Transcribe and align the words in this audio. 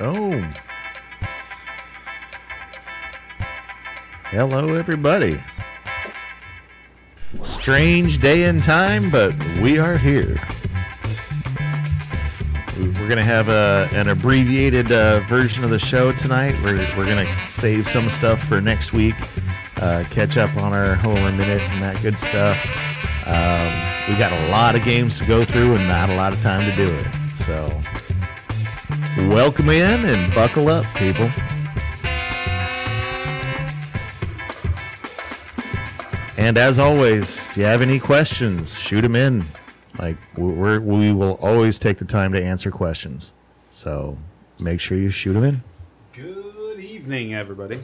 Oh. 0.00 0.50
Hello, 4.24 4.74
everybody. 4.74 5.40
Strange 7.42 8.18
day 8.18 8.44
and 8.44 8.60
time, 8.60 9.08
but 9.10 9.32
we 9.62 9.78
are 9.78 9.96
here. 9.96 10.36
We're 12.76 13.08
going 13.08 13.18
to 13.18 13.22
have 13.22 13.48
a, 13.48 13.88
an 13.92 14.08
abbreviated 14.08 14.90
uh, 14.90 15.20
version 15.28 15.62
of 15.62 15.70
the 15.70 15.78
show 15.78 16.10
tonight. 16.10 16.56
We're, 16.64 16.78
we're 16.96 17.06
going 17.06 17.24
to 17.24 17.32
save 17.48 17.86
some 17.86 18.10
stuff 18.10 18.42
for 18.42 18.60
next 18.60 18.92
week, 18.92 19.14
uh, 19.80 20.02
catch 20.10 20.36
up 20.36 20.56
on 20.56 20.72
our 20.72 20.96
Homer 20.96 21.30
Minute 21.30 21.62
and 21.70 21.82
that 21.84 22.02
good 22.02 22.18
stuff. 22.18 22.58
Um, 23.28 24.12
we 24.12 24.18
got 24.18 24.32
a 24.32 24.50
lot 24.50 24.74
of 24.74 24.84
games 24.84 25.18
to 25.20 25.24
go 25.24 25.44
through 25.44 25.76
and 25.76 25.86
not 25.86 26.10
a 26.10 26.16
lot 26.16 26.32
of 26.32 26.42
time 26.42 26.68
to 26.68 26.76
do 26.76 26.88
it. 26.92 27.14
So, 27.36 27.68
welcome 29.28 29.68
in 29.68 30.04
and 30.04 30.34
buckle 30.34 30.68
up, 30.68 30.84
people. 30.96 31.28
And 36.36 36.58
as 36.58 36.78
always, 36.78 37.38
if 37.38 37.56
you 37.56 37.64
have 37.64 37.80
any 37.80 37.98
questions, 37.98 38.78
shoot 38.78 39.00
them 39.00 39.16
in. 39.16 39.44
Like 39.98 40.16
we're, 40.36 40.80
we 40.80 41.12
will 41.12 41.38
always 41.40 41.78
take 41.78 41.98
the 41.98 42.04
time 42.04 42.32
to 42.32 42.42
answer 42.42 42.70
questions. 42.70 43.34
So 43.70 44.18
make 44.60 44.80
sure 44.80 44.98
you 44.98 45.08
shoot 45.10 45.32
them 45.34 45.44
in. 45.44 45.62
Good 46.12 46.80
evening, 46.80 47.34
everybody. 47.34 47.82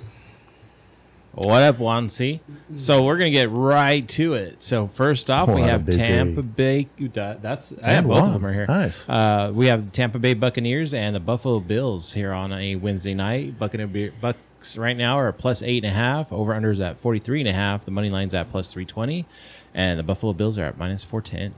What 1.42 1.62
up, 1.62 1.78
Wansi? 1.78 2.40
So 2.76 3.02
we're 3.02 3.16
gonna 3.16 3.30
get 3.30 3.50
right 3.50 4.06
to 4.10 4.34
it. 4.34 4.62
So 4.62 4.86
first 4.86 5.30
off, 5.30 5.48
we 5.48 5.54
What 5.54 5.62
a 5.62 5.70
have 5.70 5.86
busy- 5.86 5.98
Tampa 5.98 6.42
Bay. 6.42 6.86
That's 7.14 7.72
I 7.82 7.92
have 7.92 8.06
both 8.06 8.26
of 8.26 8.34
them 8.34 8.44
right 8.44 8.52
here. 8.52 8.66
Nice. 8.66 9.08
Uh, 9.08 9.50
we 9.54 9.68
have 9.68 9.90
Tampa 9.90 10.18
Bay 10.18 10.34
Buccaneers 10.34 10.92
and 10.92 11.16
the 11.16 11.20
Buffalo 11.20 11.58
Bills 11.58 12.12
here 12.12 12.34
on 12.34 12.52
a 12.52 12.76
Wednesday 12.76 13.14
night. 13.14 13.58
Buccaneer 13.58 14.12
Bucks 14.20 14.76
right 14.76 14.94
now 14.94 15.16
are 15.16 15.32
plus 15.32 15.62
eight 15.62 15.82
and 15.82 15.90
a 15.90 15.94
half. 15.96 16.30
Over 16.30 16.52
unders 16.52 16.78
at 16.84 16.98
forty 16.98 17.18
three 17.20 17.40
and 17.40 17.48
a 17.48 17.54
half. 17.54 17.86
The 17.86 17.90
money 17.90 18.10
line's 18.10 18.34
at 18.34 18.50
plus 18.50 18.70
three 18.70 18.84
twenty, 18.84 19.24
and 19.72 19.98
the 19.98 20.02
Buffalo 20.02 20.34
Bills 20.34 20.58
are 20.58 20.64
at 20.66 20.76
minus 20.76 21.04
four 21.04 21.22
ten. 21.22 21.54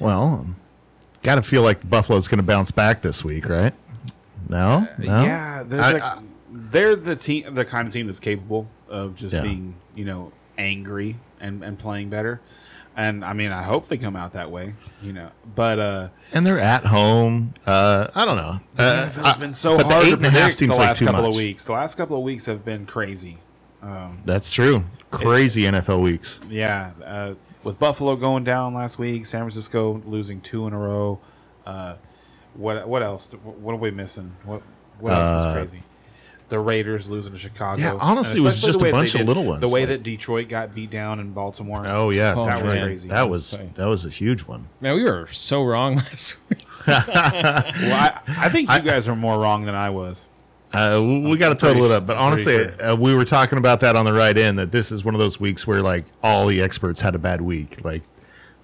Well, 0.00 0.48
got 1.22 1.36
to 1.36 1.42
feel 1.42 1.62
like 1.62 1.88
Buffalo's 1.88 2.26
going 2.26 2.38
to 2.38 2.42
bounce 2.42 2.72
back 2.72 3.02
this 3.02 3.22
week, 3.22 3.48
right? 3.48 3.72
No, 4.48 4.88
no. 4.98 5.22
Yeah, 5.22 5.62
there's 5.64 5.84
I- 5.84 5.92
like, 5.92 6.02
I- 6.02 6.18
they're 6.56 6.94
the 6.96 7.16
team, 7.16 7.54
the 7.54 7.64
kind 7.64 7.88
of 7.88 7.92
team 7.92 8.06
that's 8.06 8.20
capable 8.20 8.68
of 8.88 9.16
just 9.16 9.34
Yeah. 9.34 9.42
being, 9.42 9.74
you 9.94 10.04
know, 10.04 10.32
angry 10.56 11.16
and, 11.40 11.62
and 11.64 11.78
playing 11.78 12.10
better. 12.10 12.40
And 12.96 13.24
I 13.24 13.32
mean, 13.32 13.50
I 13.50 13.64
hope 13.64 13.88
they 13.88 13.96
come 13.98 14.14
out 14.14 14.34
that 14.34 14.52
way, 14.52 14.74
you 15.02 15.12
know. 15.12 15.30
But 15.56 15.80
uh, 15.80 16.08
and 16.32 16.46
they're 16.46 16.60
at 16.60 16.86
home. 16.86 17.52
Uh, 17.66 18.06
I 18.14 18.24
don't 18.24 18.36
know. 18.36 18.60
Uh, 18.78 19.10
it's 19.16 19.36
been 19.38 19.52
so 19.54 19.76
the 19.76 19.84
hard 19.84 20.04
eight 20.04 20.10
to 20.10 20.16
and 20.16 20.26
a 20.26 20.30
half 20.30 20.38
predict 20.42 20.56
seems 20.58 20.76
the 20.76 20.80
last 20.82 20.98
too 21.00 21.06
couple 21.06 21.22
much. 21.22 21.30
of 21.32 21.36
weeks. 21.36 21.64
The 21.64 21.72
last 21.72 21.96
couple 21.96 22.16
of 22.16 22.22
weeks 22.22 22.46
have 22.46 22.64
been 22.64 22.86
crazy. 22.86 23.38
Um, 23.82 24.22
That's 24.24 24.52
true. 24.52 24.84
Crazy 25.10 25.62
NFL 25.62 26.02
weeks. 26.02 26.38
Yeah, 26.48 26.92
uh, 27.04 27.34
with 27.64 27.80
Buffalo 27.80 28.14
going 28.14 28.44
down 28.44 28.74
last 28.74 28.96
week, 28.98 29.26
San 29.26 29.40
Francisco 29.40 30.00
losing 30.06 30.40
two 30.40 30.66
in 30.68 30.72
a 30.72 30.78
row. 30.78 31.18
Uh, 31.66 31.96
what 32.54 32.86
what 32.86 33.02
else? 33.02 33.32
What 33.32 33.72
are 33.72 33.76
we 33.78 33.90
missing? 33.90 34.36
What 34.44 34.62
what 35.00 35.12
else 35.14 35.20
Uh, 35.20 35.46
was 35.58 35.68
crazy? 35.68 35.82
The 36.50 36.58
Raiders 36.58 37.08
losing 37.08 37.32
to 37.32 37.38
Chicago. 37.38 37.80
Yeah, 37.82 37.96
honestly, 37.98 38.38
it 38.40 38.42
was 38.42 38.60
just 38.60 38.80
a 38.82 38.90
bunch 38.90 39.14
of 39.14 39.20
did- 39.20 39.26
little 39.26 39.44
ones, 39.44 39.60
The 39.62 39.68
way 39.68 39.80
like- 39.80 39.88
that 39.88 40.02
Detroit 40.02 40.48
got 40.48 40.74
beat 40.74 40.90
down 40.90 41.18
in 41.18 41.32
Baltimore. 41.32 41.84
Oh 41.88 42.10
yeah, 42.10 42.34
Oh, 42.36 42.44
that 42.46 42.62
was 42.62 42.72
crazy. 42.74 43.08
That 43.08 43.28
was 43.28 43.58
that 43.74 43.86
was 43.88 44.04
a 44.04 44.10
huge 44.10 44.42
one. 44.42 44.68
Man, 44.80 44.94
we 44.94 45.04
were 45.04 45.26
so 45.28 45.64
wrong 45.64 45.96
last 45.96 46.36
week. 46.50 46.66
Well, 46.86 47.02
I, 47.06 48.20
I 48.28 48.48
think 48.50 48.70
you 48.70 48.80
guys 48.82 49.08
are 49.08 49.16
more 49.16 49.38
wrong 49.40 49.64
than 49.64 49.74
I 49.74 49.88
was. 49.90 50.28
Uh, 50.74 51.00
we- 51.02 51.30
we 51.30 51.36
got 51.38 51.48
to 51.48 51.54
total 51.54 51.84
it 51.84 51.90
up, 51.92 52.04
but 52.06 52.16
honestly, 52.18 52.56
pretty 52.64 52.82
uh, 52.82 52.94
we 52.94 53.14
were 53.14 53.24
talking 53.24 53.58
about 53.58 53.80
that 53.80 53.96
on 53.96 54.04
the 54.04 54.12
right 54.12 54.36
end. 54.36 54.58
That 54.58 54.70
this 54.70 54.92
is 54.92 55.02
one 55.04 55.14
of 55.14 55.20
those 55.20 55.40
weeks 55.40 55.66
where 55.66 55.80
like 55.82 56.04
all 56.22 56.46
the 56.46 56.60
experts 56.60 57.00
had 57.00 57.14
a 57.14 57.18
bad 57.18 57.40
week. 57.40 57.82
Like, 57.84 58.02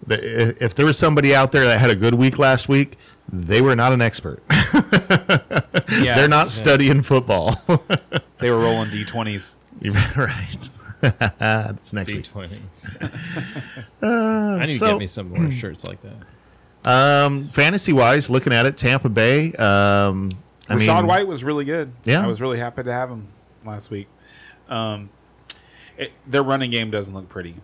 the, 0.06 0.54
if 0.62 0.74
there 0.74 0.84
was 0.86 0.98
somebody 0.98 1.34
out 1.34 1.50
there 1.50 1.64
that 1.66 1.78
had 1.78 1.90
a 1.90 1.96
good 1.96 2.14
week 2.14 2.38
last 2.38 2.68
week, 2.68 2.98
they 3.32 3.62
were 3.62 3.74
not 3.76 3.92
an 3.92 4.02
expert. 4.02 4.42
Yeah, 5.90 6.16
They're 6.16 6.28
not 6.28 6.50
studying 6.50 7.02
football. 7.02 7.60
They 8.38 8.50
were 8.50 8.58
rolling 8.60 8.90
D 8.90 9.04
twenties. 9.04 9.56
You're 9.80 9.94
right. 10.16 10.68
That's 11.38 11.92
next 11.92 12.12
week. 12.12 12.24
twenties. 12.24 12.90
Uh, 14.02 14.06
I 14.60 14.64
need 14.64 14.76
so- 14.78 14.86
to 14.86 14.92
get 14.94 14.98
me 15.00 15.06
some 15.06 15.28
more 15.30 15.50
shirts 15.50 15.86
like 15.86 15.98
that. 16.02 16.16
Um, 16.90 17.48
fantasy 17.48 17.92
wise, 17.92 18.30
looking 18.30 18.52
at 18.54 18.64
it, 18.64 18.78
Tampa 18.78 19.10
Bay. 19.10 19.52
Um, 19.54 20.32
I 20.68 20.76
Rachaad 20.76 20.96
mean, 21.00 21.06
White 21.06 21.26
was 21.26 21.44
really 21.44 21.66
good. 21.66 21.92
Yeah. 22.04 22.24
I 22.24 22.26
was 22.26 22.40
really 22.40 22.58
happy 22.58 22.82
to 22.82 22.92
have 22.92 23.10
him 23.10 23.28
last 23.66 23.90
week. 23.90 24.06
Um, 24.70 25.10
it, 25.98 26.12
their 26.26 26.42
running 26.42 26.70
game 26.70 26.90
doesn't 26.90 27.14
look 27.14 27.28
pretty. 27.28 27.56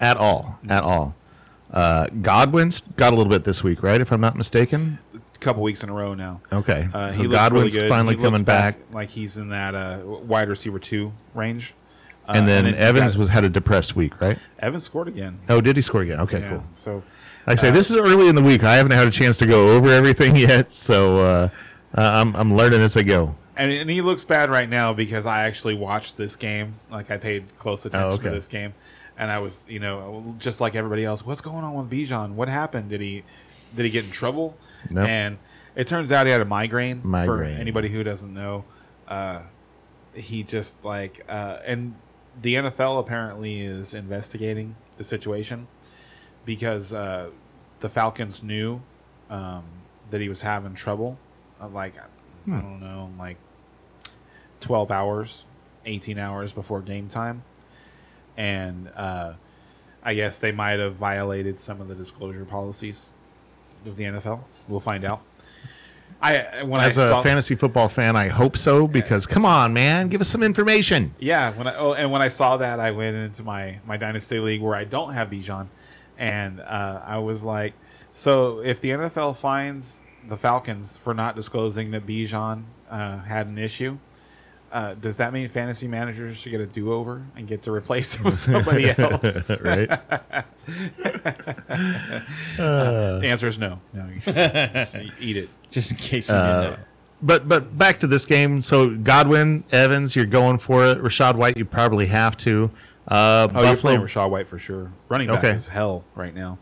at 0.00 0.16
all, 0.16 0.60
at 0.68 0.84
all. 0.84 1.16
Uh, 1.72 2.06
Godwin's 2.22 2.82
got 2.96 3.12
a 3.12 3.16
little 3.16 3.30
bit 3.30 3.42
this 3.42 3.64
week, 3.64 3.82
right? 3.82 4.00
If 4.00 4.12
I'm 4.12 4.20
not 4.20 4.36
mistaken. 4.36 5.00
Couple 5.40 5.62
weeks 5.62 5.82
in 5.84 5.90
a 5.90 5.92
row 5.92 6.14
now. 6.14 6.40
Okay, 6.52 6.88
Uh, 6.92 7.12
so 7.12 7.24
Godwin's 7.24 7.76
really 7.76 7.88
finally 7.88 8.16
He 8.16 8.22
coming 8.22 8.42
back, 8.42 8.78
like 8.92 9.10
he's 9.10 9.36
in 9.36 9.50
that 9.50 9.74
uh, 9.74 9.98
wide 10.04 10.48
receiver 10.48 10.78
two 10.78 11.12
range. 11.34 11.74
Uh, 12.28 12.32
and 12.36 12.48
then 12.48 12.66
you 12.66 12.72
Evans 12.74 13.12
got- 13.14 13.20
was 13.20 13.28
had 13.28 13.44
a 13.44 13.48
depressed 13.48 13.94
week, 13.94 14.20
right? 14.20 14.38
Evans 14.58 14.84
scored 14.84 15.06
again. 15.08 15.38
Oh, 15.48 15.60
did 15.60 15.76
he 15.76 15.82
score 15.82 16.00
again? 16.02 16.18
Okay, 16.20 16.40
Yeah, 16.40 16.48
cool. 16.50 16.64
So 16.74 17.02
Like 17.46 17.58
I 17.58 17.60
say, 17.60 17.68
Uh, 17.68 17.72
this 17.72 17.90
is 17.90 17.96
early 17.96 18.28
in 18.28 18.34
the 18.34 18.42
week. 18.42 18.64
I 18.64 18.74
haven't 18.74 18.92
had 18.92 19.06
a 19.06 19.10
chance 19.10 19.36
to 19.36 19.46
go 19.46 19.68
over 19.76 19.90
everything 19.90 20.34
yet, 20.50 20.72
so 20.72 21.18
uh, 21.20 21.48
uh, 21.96 22.00
I'm 22.00 22.34
I'm 22.34 22.56
learning 22.56 22.80
as 22.80 22.96
I 22.96 23.02
go. 23.02 23.36
and, 23.56 23.70
and 23.70 23.88
he 23.88 24.00
looks 24.02 24.24
bad 24.24 24.50
right 24.50 24.68
now 24.68 24.92
because 24.92 25.24
I 25.26 25.42
actually 25.44 25.74
watched 25.74 26.16
this 26.16 26.34
game. 26.34 26.74
Like 26.90 27.10
I 27.12 27.16
paid 27.18 27.56
close 27.58 27.86
attention 27.86 28.10
Oh, 28.10 28.14
okay. 28.14 28.24
to 28.24 28.30
this 28.30 28.48
game, 28.48 28.74
and 29.18 29.30
I 29.30 29.38
was 29.38 29.64
you 29.68 29.78
know 29.78 30.34
just 30.38 30.60
like 30.60 30.74
everybody 30.74 31.04
else. 31.04 31.24
What's 31.24 31.40
going 31.42 31.62
on 31.64 31.74
with 31.74 31.88
Bijan? 31.90 32.32
What 32.32 32.48
happened? 32.48 32.88
Did 32.88 33.00
he 33.02 33.22
did 33.76 33.84
he 33.84 33.90
get 33.90 34.04
in 34.06 34.10
trouble? 34.10 34.56
Nope. 34.90 35.08
And 35.08 35.38
it 35.74 35.86
turns 35.86 36.10
out 36.12 36.26
he 36.26 36.32
had 36.32 36.40
a 36.40 36.46
migraine. 36.46 37.02
For 37.02 37.08
Migraine. 37.08 37.58
anybody 37.58 37.88
who 37.88 38.02
doesn't 38.02 38.32
know, 38.32 38.64
uh, 39.08 39.42
he 40.14 40.42
just 40.42 40.84
like 40.84 41.24
uh, 41.28 41.58
and 41.64 41.94
the 42.40 42.54
NFL 42.54 43.00
apparently 43.00 43.60
is 43.60 43.94
investigating 43.94 44.76
the 44.96 45.04
situation 45.04 45.66
because 46.44 46.92
uh, 46.92 47.30
the 47.80 47.88
Falcons 47.88 48.42
knew 48.42 48.80
um, 49.30 49.64
that 50.10 50.20
he 50.20 50.28
was 50.28 50.42
having 50.42 50.74
trouble. 50.74 51.18
Uh, 51.60 51.68
like 51.68 51.94
I 51.98 52.50
don't 52.50 52.80
know, 52.80 53.10
like 53.18 53.38
twelve 54.60 54.90
hours, 54.90 55.44
eighteen 55.84 56.18
hours 56.18 56.52
before 56.52 56.80
game 56.80 57.08
time, 57.08 57.42
and 58.36 58.90
uh, 58.94 59.34
I 60.02 60.14
guess 60.14 60.38
they 60.38 60.52
might 60.52 60.78
have 60.78 60.94
violated 60.94 61.58
some 61.58 61.80
of 61.80 61.88
the 61.88 61.94
disclosure 61.94 62.44
policies 62.44 63.10
of 63.84 63.96
the 63.96 64.04
NFL. 64.04 64.40
We'll 64.68 64.80
find 64.80 65.04
out. 65.04 65.22
I 66.20 66.62
when 66.62 66.80
As 66.80 66.96
I 66.96 67.04
a 67.04 67.08
saw, 67.08 67.22
fantasy 67.22 67.54
football 67.54 67.88
fan, 67.88 68.16
I 68.16 68.28
hope 68.28 68.56
so 68.56 68.88
because 68.88 69.26
come 69.26 69.44
on, 69.44 69.74
man, 69.74 70.08
give 70.08 70.20
us 70.20 70.28
some 70.28 70.42
information. 70.42 71.14
Yeah, 71.18 71.50
when 71.56 71.66
I 71.66 71.76
oh, 71.76 71.92
and 71.92 72.10
when 72.10 72.22
I 72.22 72.28
saw 72.28 72.56
that, 72.56 72.80
I 72.80 72.90
went 72.90 73.16
into 73.16 73.42
my 73.42 73.78
my 73.86 73.96
dynasty 73.96 74.38
league 74.38 74.62
where 74.62 74.74
I 74.74 74.84
don't 74.84 75.12
have 75.12 75.28
Bijan, 75.28 75.68
and 76.16 76.60
uh, 76.60 77.02
I 77.04 77.18
was 77.18 77.44
like, 77.44 77.74
so 78.12 78.60
if 78.60 78.80
the 78.80 78.90
NFL 78.90 79.36
finds 79.36 80.04
the 80.26 80.36
Falcons 80.38 80.96
for 80.96 81.12
not 81.12 81.36
disclosing 81.36 81.90
that 81.90 82.06
Bijan 82.06 82.64
uh, 82.90 83.18
had 83.18 83.46
an 83.46 83.58
issue, 83.58 83.98
uh, 84.76 84.94
does 84.94 85.16
that 85.16 85.32
mean 85.32 85.48
fantasy 85.48 85.88
managers 85.88 86.36
should 86.36 86.50
get 86.52 86.60
a 86.60 86.66
do 86.66 86.92
over 86.92 87.22
and 87.34 87.48
get 87.48 87.62
to 87.62 87.72
replace 87.72 88.14
him 88.14 88.24
with 88.26 88.34
somebody 88.38 88.90
else? 88.90 89.50
right? 89.62 89.88
The 92.56 93.22
answer 93.24 93.48
is 93.48 93.58
no. 93.58 93.80
No, 93.92 94.06
you 94.14 94.20
should 94.20 95.12
eat 95.18 95.36
it. 95.36 95.48
Just 95.70 95.92
in 95.92 95.96
case 95.96 96.28
you 96.28 96.34
Uh, 96.34 96.60
didn't 96.62 96.78
know. 96.78 96.84
But 97.22 97.48
but 97.48 97.78
back 97.78 97.98
to 98.00 98.06
this 98.06 98.26
game. 98.26 98.60
So 98.60 98.90
Godwin, 98.90 99.64
Evans, 99.72 100.14
you're 100.14 100.26
going 100.26 100.58
for 100.58 100.84
it. 100.86 101.02
Rachaad 101.02 101.36
White, 101.36 101.56
you 101.56 101.64
probably 101.64 102.06
have 102.06 102.36
to. 102.38 102.70
Uh, 103.08 103.48
Oh, 103.54 103.62
you're 103.62 103.76
playing 103.76 104.00
Rachaad 104.00 104.28
White 104.30 104.46
for 104.48 104.58
sure. 104.58 104.92
Running 105.08 105.28
back 105.28 105.38
Okay. 105.38 105.52
is 105.52 105.68
hell 105.68 106.04
right 106.14 106.34
now. 106.34 106.58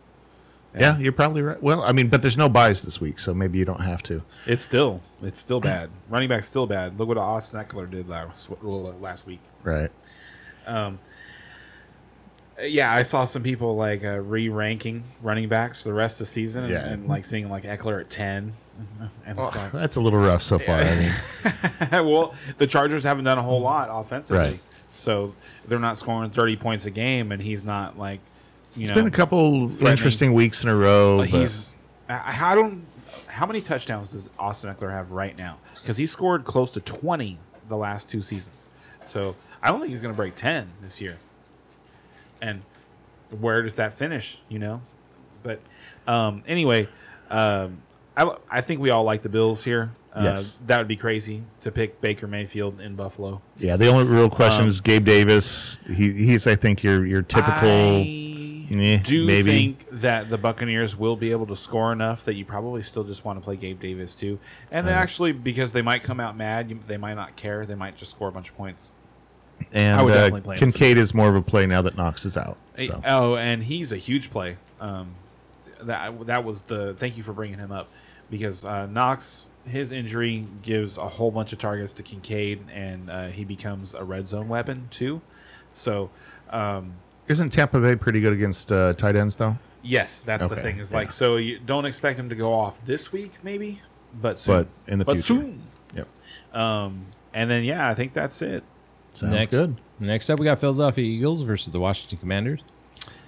Yeah, 0.77 0.99
you're 0.99 1.13
probably 1.13 1.43
right. 1.43 1.63
Well, 1.63 1.83
I 1.83 1.93
mean, 1.93 2.09
but 2.09 2.21
there's 2.21 2.37
no 2.39 2.49
buys 2.49 2.83
this 2.83 3.01
week, 3.01 3.19
so 3.19 3.33
maybe 3.33 3.59
you 3.59 3.65
don't 3.65 3.81
have 3.81 4.03
to. 4.05 4.23
It's 4.47 4.65
still 4.65 5.01
it's 5.23 5.39
still 5.39 5.61
bad. 5.61 5.89
Running 6.09 6.29
back's 6.29 6.47
still 6.47 6.67
bad. 6.67 6.99
Look 6.99 7.09
what 7.09 7.19
Austin 7.19 7.61
Ekeler 7.65 7.89
did 7.91 8.09
last 8.09 8.49
last 8.63 9.27
week. 9.27 9.41
Right. 9.63 9.91
Um, 10.67 10.99
yeah, 12.63 12.93
I 12.93 13.03
saw 13.03 13.25
some 13.25 13.43
people 13.43 13.77
like 13.77 14.05
uh, 14.05 14.19
re-ranking 14.21 15.03
running 15.23 15.49
backs 15.49 15.83
for 15.83 15.89
the 15.89 15.95
rest 15.95 16.17
of 16.17 16.27
the 16.27 16.33
season, 16.33 16.65
and, 16.65 16.73
Yeah. 16.73 16.87
and 16.89 17.09
like 17.09 17.25
seeing 17.25 17.49
like 17.51 17.65
Ekeler 17.65 18.01
at 18.01 18.11
ten. 18.11 18.53
And 19.27 19.39
it's 19.39 19.57
like, 19.57 19.71
That's 19.73 19.97
a 19.97 20.01
little 20.01 20.19
rough 20.19 20.43
so 20.43 20.59
far. 20.59 20.81
I 20.81 20.95
mean, 20.97 21.91
well, 22.11 22.35
the 22.59 22.67
Chargers 22.67 23.03
haven't 23.05 23.25
done 23.25 23.39
a 23.39 23.43
whole 23.43 23.61
lot 23.61 23.89
offensively, 23.91 24.39
Right. 24.51 24.59
so 24.93 25.35
they're 25.69 25.79
not 25.79 25.97
scoring 25.99 26.31
thirty 26.31 26.57
points 26.57 26.85
a 26.87 26.91
game, 26.91 27.31
and 27.33 27.41
he's 27.41 27.65
not 27.65 27.99
like, 27.99 28.19
it's 28.77 28.91
know, 28.91 28.95
been 28.97 29.07
a 29.07 29.11
couple 29.11 29.71
interesting 29.87 30.33
weeks 30.33 30.63
in 30.63 30.69
a 30.69 30.77
row. 30.77 31.19
But 31.19 31.31
but- 31.31 31.41
he's 31.41 31.73
I, 32.09 32.53
I 32.53 32.55
don't 32.55 32.85
how 33.27 33.47
many 33.47 33.61
touchdowns 33.61 34.13
does 34.13 34.31
Austin 34.39 34.73
Ekeler 34.73 34.91
have 34.93 35.11
right 35.11 35.37
now? 35.37 35.59
Because 35.75 35.97
he 35.97 36.07
scored 36.07 36.45
close 36.45 36.71
to 36.73 36.81
20 36.81 37.37
the 37.69 37.77
last 37.77 38.09
two 38.09 38.23
seasons. 38.23 38.69
So 39.05 39.35
I 39.63 39.71
don't 39.71 39.81
think 39.81 39.91
he's 39.91 40.03
going 40.03 40.15
to 40.15 40.17
break 40.17 40.37
10 40.37 40.69
this 40.83 41.01
year. 41.01 41.17
And 42.41 42.63
where 43.41 43.63
does 43.63 43.77
that 43.77 43.95
finish? 43.95 44.41
You 44.49 44.59
know, 44.61 44.83
but 45.43 45.61
um, 46.07 46.43
anyway, 46.47 46.89
um, 47.31 47.79
I 48.17 48.37
I 48.51 48.61
think 48.61 48.81
we 48.81 48.91
all 48.91 49.05
like 49.05 49.23
the 49.23 49.29
Bills 49.29 49.65
here. 49.65 49.91
Uh, 50.13 50.21
Yes. 50.23 50.61
that 50.67 50.79
would 50.79 50.87
be 50.87 50.95
crazy 50.97 51.43
to 51.63 51.73
pick 51.73 52.01
Baker 52.01 52.29
Mayfield 52.29 52.81
in 52.81 52.95
Buffalo. 52.95 53.41
Yeah, 53.59 53.75
the 53.77 53.89
only 53.89 54.05
real 54.05 54.31
question 54.31 54.63
Um, 54.63 54.69
is 54.69 54.81
Gabe 54.81 55.05
Davis. 55.05 55.81
He, 55.89 56.13
he's, 56.13 56.47
I 56.47 56.55
think, 56.55 56.85
your 56.85 57.05
your 57.05 57.23
typical. 57.23 57.69
I 57.69 58.34
do 58.71 59.27
maybe. 59.27 59.51
think 59.51 59.87
that 59.91 60.29
the 60.31 60.39
Buccaneers 60.39 60.97
will 60.97 61.17
be 61.17 61.31
able 61.31 61.47
to 61.47 61.57
score 61.57 61.93
enough 61.93 62.25
that 62.25 62.35
you 62.35 62.45
probably 62.45 62.83
still 62.83 63.05
just 63.05 63.25
want 63.25 63.39
to 63.39 63.45
play 63.45 63.57
Gabe 63.57 63.81
Davis 63.81 64.15
too, 64.15 64.39
and 64.71 64.87
then 64.87 64.95
actually 64.95 65.33
because 65.33 65.73
they 65.73 65.83
might 65.83 66.03
come 66.03 66.21
out 66.21 66.37
mad, 66.37 66.71
you, 66.71 66.81
they 66.87 66.97
might 66.97 67.15
not 67.15 67.37
care. 67.37 67.67
They 67.67 67.75
might 67.75 67.97
just 67.97 68.13
score 68.13 68.29
a 68.29 68.33
bunch 68.33 68.51
of 68.51 68.57
points. 68.57 68.91
and 69.73 69.99
I 69.99 70.03
would 70.03 70.13
uh, 70.13 70.17
definitely 70.17 70.41
play. 70.41 70.57
Kincaid 70.57 70.99
is 70.99 71.15
more 71.15 71.29
of 71.29 71.37
a 71.37 71.43
play 71.43 71.67
now 71.67 71.83
that 71.83 71.97
Knox 71.97 72.25
is 72.25 72.37
out. 72.37 72.57
So. 72.77 73.01
Oh, 73.07 73.37
and 73.37 73.63
he's 73.63 73.93
a 73.93 73.99
huge 73.99 74.31
play. 74.31 74.57
Um, 74.81 75.15
that 75.83 76.27
that 76.27 76.45
was 76.45 76.63
the 76.63 76.95
thank 76.95 77.17
you 77.17 77.23
for 77.23 77.33
bringing 77.33 77.59
him 77.59 77.73
up 77.73 77.89
because 78.31 78.65
uh, 78.65 78.87
Knox 78.87 79.51
his 79.67 79.93
injury 79.93 80.47
gives 80.63 80.99
a 80.99 81.09
whole 81.09 81.31
bunch 81.31 81.53
of 81.53 81.59
targets 81.59 81.93
to 81.95 82.03
Kincaid 82.03 82.61
and 82.73 83.11
uh, 83.11 83.27
he 83.29 83.45
becomes 83.45 83.95
a 83.95 84.05
red 84.05 84.27
zone 84.27 84.49
weapon 84.49 84.89
too. 84.91 85.21
So 85.75 86.11
um, 86.51 86.95
Isn't 87.29 87.51
Tampa 87.51 87.81
Bay 87.81 87.97
pretty 87.97 88.21
good 88.21 88.33
against 88.33 88.71
uh, 88.71 88.93
tight 88.95 89.17
ends 89.17 89.37
though? 89.37 89.57
yes, 89.85 90.21
that's 90.23 90.49
the 90.49 90.57
thing. 90.57 90.79
Is 90.79 90.91
yeah. 90.91 90.99
like 90.99 91.11
so 91.11 91.37
you 91.37 91.59
don't 91.59 91.85
expect 91.85 92.19
him 92.19 92.29
to 92.31 92.35
go 92.35 92.53
off 92.53 92.85
this 92.85 93.13
week 93.13 93.33
maybe, 93.43 93.81
but 94.21 94.39
soon. 94.39 94.63
But 94.87 94.93
in 94.93 94.99
the 94.99 95.05
but 95.05 95.15
future. 95.15 95.43
soon. 95.43 95.63
Yep. 95.95 96.09
Um, 96.57 97.07
and 97.33 97.51
then 97.51 97.65
yeah, 97.65 97.89
I 97.89 97.95
think 97.95 98.13
that's 98.13 98.43
it. 98.43 98.65
Sounds 99.13 99.33
next, 99.33 99.51
good. 99.51 99.81
Next 100.01 100.29
up, 100.29 100.41
we 100.41 100.45
got 100.45 100.59
Philadelphia 100.59 101.05
Eagles 101.05 101.43
versus 101.43 101.73
the 101.73 101.81
Washington 101.81 102.19
Commanders. 102.19 102.61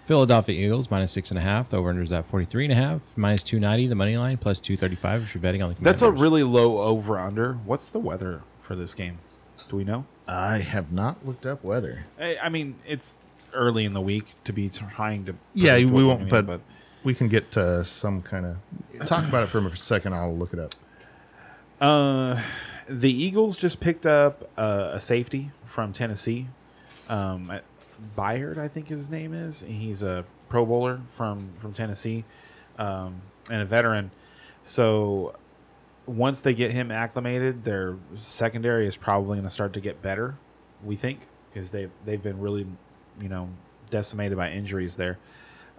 Philadelphia 0.02 0.66
Eagles 0.66 0.90
minus 0.90 1.12
six 1.12 1.30
and 1.30 1.38
a 1.38 1.42
half. 1.42 1.70
The 1.70 1.76
over 1.76 1.90
under 1.90 2.02
is 2.02 2.12
at 2.12 2.26
forty 2.26 2.44
three 2.44 2.64
and 2.64 2.72
a 2.72 2.76
half. 2.76 3.16
Minus 3.16 3.42
two 3.42 3.60
ninety. 3.60 3.86
The 3.86 3.94
money 3.94 4.16
line 4.16 4.36
plus 4.38 4.60
two 4.60 4.76
thirty 4.76 4.96
five 4.96 5.22
if 5.22 5.34
you're 5.34 5.42
betting 5.42 5.62
on 5.62 5.68
the. 5.68 5.74
Commanders. 5.76 6.00
That's 6.00 6.08
a 6.08 6.12
really 6.12 6.42
low 6.42 6.78
over 6.78 7.18
under. 7.18 7.54
What's 7.64 7.90
the 7.90 7.98
weather 7.98 8.42
for 8.60 8.74
this 8.74 8.94
game? 8.94 9.18
Do 9.68 9.76
we 9.76 9.84
know? 9.84 10.06
I 10.28 10.58
have 10.58 10.92
not 10.92 11.24
looked 11.26 11.46
up 11.46 11.64
weather. 11.64 12.06
I, 12.20 12.36
I 12.42 12.48
mean, 12.48 12.76
it's 12.86 13.18
early 13.56 13.84
in 13.84 13.92
the 13.92 14.00
week 14.00 14.26
to 14.44 14.52
be 14.52 14.68
trying 14.68 15.24
to. 15.26 15.34
Yeah, 15.54 15.76
we 15.76 16.04
won't. 16.04 16.30
we're 16.30 16.42
But, 16.42 16.60
we 17.04 17.14
can 17.14 17.28
get 17.28 17.56
uh, 17.56 17.84
some 17.84 18.20
kind 18.22 18.46
of 18.46 19.06
talk 19.06 19.26
about 19.28 19.44
it 19.44 19.46
for 19.46 19.58
a 19.58 19.76
second. 19.76 20.12
I'll 20.12 20.36
look 20.36 20.52
it 20.52 20.58
up. 20.58 20.74
uh, 21.80 22.42
the 22.88 23.10
Eagles 23.10 23.56
just 23.56 23.80
picked 23.80 24.06
up 24.06 24.50
uh, 24.56 24.90
a 24.92 25.00
safety 25.00 25.50
from 25.64 25.92
Tennessee. 25.92 26.48
Um, 27.08 27.52
Byard, 28.16 28.58
I 28.58 28.68
think 28.68 28.88
his 28.88 29.10
name 29.10 29.34
is. 29.34 29.64
He's 29.66 30.02
a 30.02 30.24
Pro 30.48 30.66
Bowler 30.66 31.00
from 31.14 31.50
from 31.58 31.72
Tennessee, 31.72 32.24
um, 32.78 33.20
and 33.50 33.62
a 33.62 33.64
veteran. 33.64 34.10
So 34.64 35.36
once 36.06 36.40
they 36.40 36.54
get 36.54 36.72
him 36.72 36.90
acclimated, 36.90 37.64
their 37.64 37.96
secondary 38.14 38.86
is 38.86 38.96
probably 38.96 39.36
going 39.36 39.48
to 39.48 39.50
start 39.50 39.72
to 39.74 39.80
get 39.80 40.02
better. 40.02 40.36
We 40.84 40.96
think 40.96 41.20
because 41.52 41.70
they've 41.70 41.90
they've 42.04 42.22
been 42.22 42.40
really, 42.40 42.66
you 43.20 43.28
know, 43.28 43.48
decimated 43.90 44.36
by 44.36 44.50
injuries 44.50 44.96
there. 44.96 45.18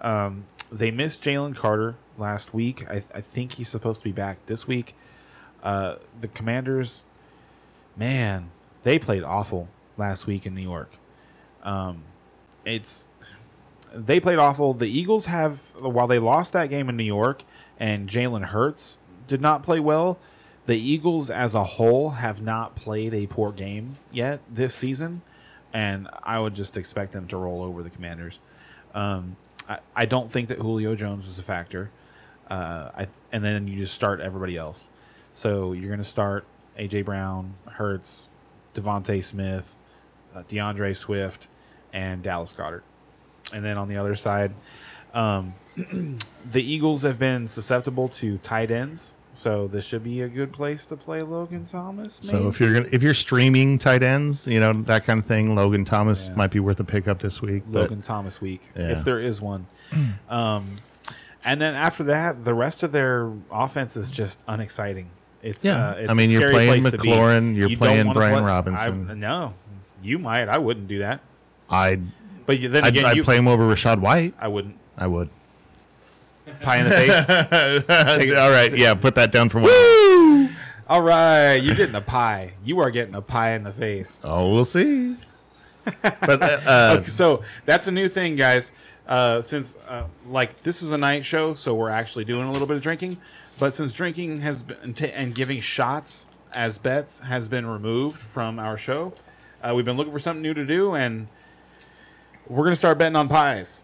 Um, 0.02 0.46
they 0.72 0.92
missed 0.92 1.24
Jalen 1.24 1.56
Carter 1.56 1.96
last 2.18 2.54
week. 2.54 2.88
I, 2.90 3.04
I 3.14 3.22
think 3.22 3.54
he's 3.54 3.70
supposed 3.70 4.02
to 4.02 4.04
be 4.04 4.12
back 4.12 4.46
this 4.46 4.68
week. 4.68 4.96
Uh, 5.64 5.96
the 6.20 6.28
Commanders, 6.28 7.04
man, 7.96 8.52
they 8.84 9.00
played 9.00 9.24
awful 9.24 9.68
last 9.98 10.28
week 10.28 10.46
in 10.46 10.56
New 10.56 10.62
York. 10.62 10.92
Um, 11.64 12.04
it's 12.66 13.10
they 13.94 14.20
played 14.20 14.38
awful. 14.38 14.74
The 14.74 14.88
Eagles 14.88 15.26
have 15.26 15.72
while 15.80 16.08
they 16.08 16.20
lost 16.20 16.54
that 16.54 16.70
game 16.70 16.90
in 16.90 16.98
New 16.98 17.04
York 17.04 17.44
and 17.80 18.10
Jalen 18.10 18.46
Hurts 18.46 18.98
did 19.28 19.42
not 19.42 19.64
play 19.64 19.80
well. 19.80 20.20
The 20.66 20.78
Eagles 20.78 21.30
as 21.30 21.56
a 21.56 21.64
whole 21.64 22.12
have 22.12 22.42
not 22.42 22.76
played 22.76 23.14
a 23.14 23.28
poor 23.28 23.52
game 23.52 23.98
yet 24.12 24.42
this 24.50 24.76
season, 24.76 25.22
and 25.74 26.08
I 26.24 26.40
would 26.40 26.56
just 26.56 26.78
expect 26.78 27.12
them 27.12 27.28
to 27.28 27.38
roll 27.38 27.62
over 27.62 27.84
the 27.84 27.90
Commanders. 27.90 28.40
Um, 28.94 29.36
I, 29.68 29.80
I 29.96 30.06
don't 30.06 30.30
think 30.30 30.50
that 30.50 30.60
Julio 30.60 30.96
Jones 30.96 31.28
is 31.28 31.40
a 31.40 31.44
factor. 31.44 31.92
Uh, 32.50 32.92
I, 32.98 33.08
and 33.32 33.44
then 33.44 33.68
you 33.68 33.78
just 33.78 33.94
start 33.94 34.22
everybody 34.22 34.58
else. 34.58 34.90
So 35.34 35.74
you're 35.74 35.90
going 35.90 36.00
to 36.00 36.06
start 36.06 36.46
AJ 36.80 37.06
Brown, 37.06 37.54
Hurts, 37.66 38.28
DeVonta 38.74 39.24
Smith, 39.24 39.78
uh, 40.34 40.44
D'Andre 40.48 40.94
Swift, 40.94 41.48
and 41.94 42.24
Dallas 42.24 42.54
Goedert. 42.54 42.84
And 43.54 43.64
then 43.64 43.78
on 43.78 43.88
the 43.88 43.98
other 43.98 44.16
side, 44.16 44.54
um, 45.14 45.54
the 46.52 46.64
Eagles 46.64 47.02
have 47.04 47.20
been 47.20 47.48
susceptible 47.48 48.10
to 48.10 48.38
tight 48.40 48.72
ends. 48.72 49.16
So 49.38 49.68
this 49.68 49.86
should 49.86 50.04
be 50.04 50.22
a 50.24 50.28
good 50.28 50.52
place 50.52 50.88
to 50.88 50.98
play 50.98 51.22
Logan 51.22 51.64
Thomas. 51.64 52.18
So 52.24 52.48
if 52.48 52.60
you're 52.60 52.74
gonna 52.74 52.90
if 52.92 53.04
you're 53.04 53.14
streaming 53.14 53.78
tight 53.78 54.02
ends, 54.02 54.48
you 54.48 54.60
know 54.60 54.74
that 54.74 55.06
kind 55.06 55.20
of 55.20 55.28
thing, 55.28 55.54
Logan 55.54 55.86
Thomas 55.86 56.28
Yeah. 56.30 56.36
might 56.36 56.50
be 56.50 56.60
worth 56.60 56.80
a 56.80 56.84
pickup 56.84 57.20
this 57.20 57.40
week. 57.40 57.62
But 57.68 57.82
Logan 57.84 58.02
Thomas 58.02 58.42
week, 58.42 58.62
Yeah. 58.76 58.94
if 58.98 59.06
there 59.06 59.20
is 59.20 59.40
one. 59.40 59.68
um, 60.28 60.78
and 61.46 61.62
then 61.62 61.76
after 61.76 62.04
that, 62.06 62.44
the 62.46 62.56
rest 62.56 62.82
of 62.82 62.92
their 62.92 63.32
offense 63.52 63.96
is 63.96 64.10
just 64.10 64.40
unexciting. 64.48 65.08
It's 65.44 65.64
Yeah. 65.64 65.90
uh, 65.90 65.92
it's 65.94 66.10
I 66.10 66.14
mean, 66.16 66.32
you're 66.32 66.50
playing 66.50 66.82
place 66.82 66.92
to 66.94 66.98
be. 66.98 67.10
McLaurin, 67.10 67.56
you're 67.56 67.70
You 67.70 67.78
playing 67.78 68.12
Brian 68.14 68.38
play- 68.40 68.44
Robinson. 68.44 69.12
I, 69.12 69.14
no, 69.14 69.54
you 70.02 70.18
might. 70.18 70.50
I 70.50 70.58
wouldn't 70.58 70.88
do 70.88 70.98
that. 71.00 71.22
I'd 71.70 72.02
But 72.48 72.60
then 72.60 72.84
I'd, 72.84 72.88
again, 72.88 73.06
I'd 73.06 73.18
you, 73.18 73.24
play 73.24 73.38
him 73.38 73.48
over 73.48 73.64
Rachaad 73.72 74.00
White. 74.00 74.34
I 74.40 74.48
wouldn't. 74.48 74.76
I 74.98 75.06
would. 75.06 75.30
Pie 76.62 76.78
in 76.78 76.84
the 76.86 76.92
face. 76.92 77.30
All 78.38 78.52
right, 78.52 78.76
yeah, 78.78 78.94
put 78.94 79.16
that 79.16 79.32
down 79.32 79.50
for 79.50 79.60
one. 79.62 80.56
All 80.90 81.02
right, 81.02 81.56
you're 81.56 81.76
getting 81.76 81.96
a 81.96 82.02
pie. 82.02 82.54
You 82.64 82.80
are 82.80 82.90
getting 82.92 83.16
a 83.16 83.22
pie 83.22 83.52
in 83.54 83.64
the 83.64 83.74
face. 83.74 84.22
Oh, 84.24 84.54
we'll 84.54 84.66
see. 84.66 85.16
But 86.02 86.42
uh, 86.42 86.46
uh, 86.66 86.96
Okay, 86.98 87.06
so 87.08 87.44
that's 87.66 87.88
a 87.88 87.92
new 87.92 88.08
thing, 88.08 88.36
guys. 88.36 88.72
Uh, 89.08 89.42
since 89.42 89.78
uh, 89.88 90.04
like 90.28 90.64
this 90.64 90.82
is 90.82 90.92
a 90.92 90.98
night 90.98 91.24
show, 91.24 91.54
so 91.54 91.74
we're 91.76 91.90
actually 91.90 92.26
doing 92.26 92.48
a 92.48 92.52
little 92.52 92.68
bit 92.68 92.76
of 92.78 92.84
drinking. 92.84 93.18
But 93.60 93.74
since 93.74 93.92
drinking 93.94 94.42
has 94.42 94.64
been 94.64 94.94
t- 94.94 95.12
and 95.12 95.34
giving 95.34 95.60
shots 95.60 96.26
as 96.54 96.78
bets 96.78 97.20
has 97.20 97.48
been 97.50 97.66
removed 97.66 98.18
from 98.20 98.60
our 98.60 98.78
show, 98.78 99.14
uh, 99.64 99.74
we've 99.76 99.86
been 99.86 99.98
looking 99.98 100.14
for 100.14 100.20
something 100.20 100.42
new 100.42 100.54
to 100.54 100.66
do, 100.66 100.96
and 100.96 101.28
we're 102.48 102.64
gonna 102.66 102.76
start 102.76 102.98
betting 102.98 103.16
on 103.16 103.28
pies. 103.30 103.84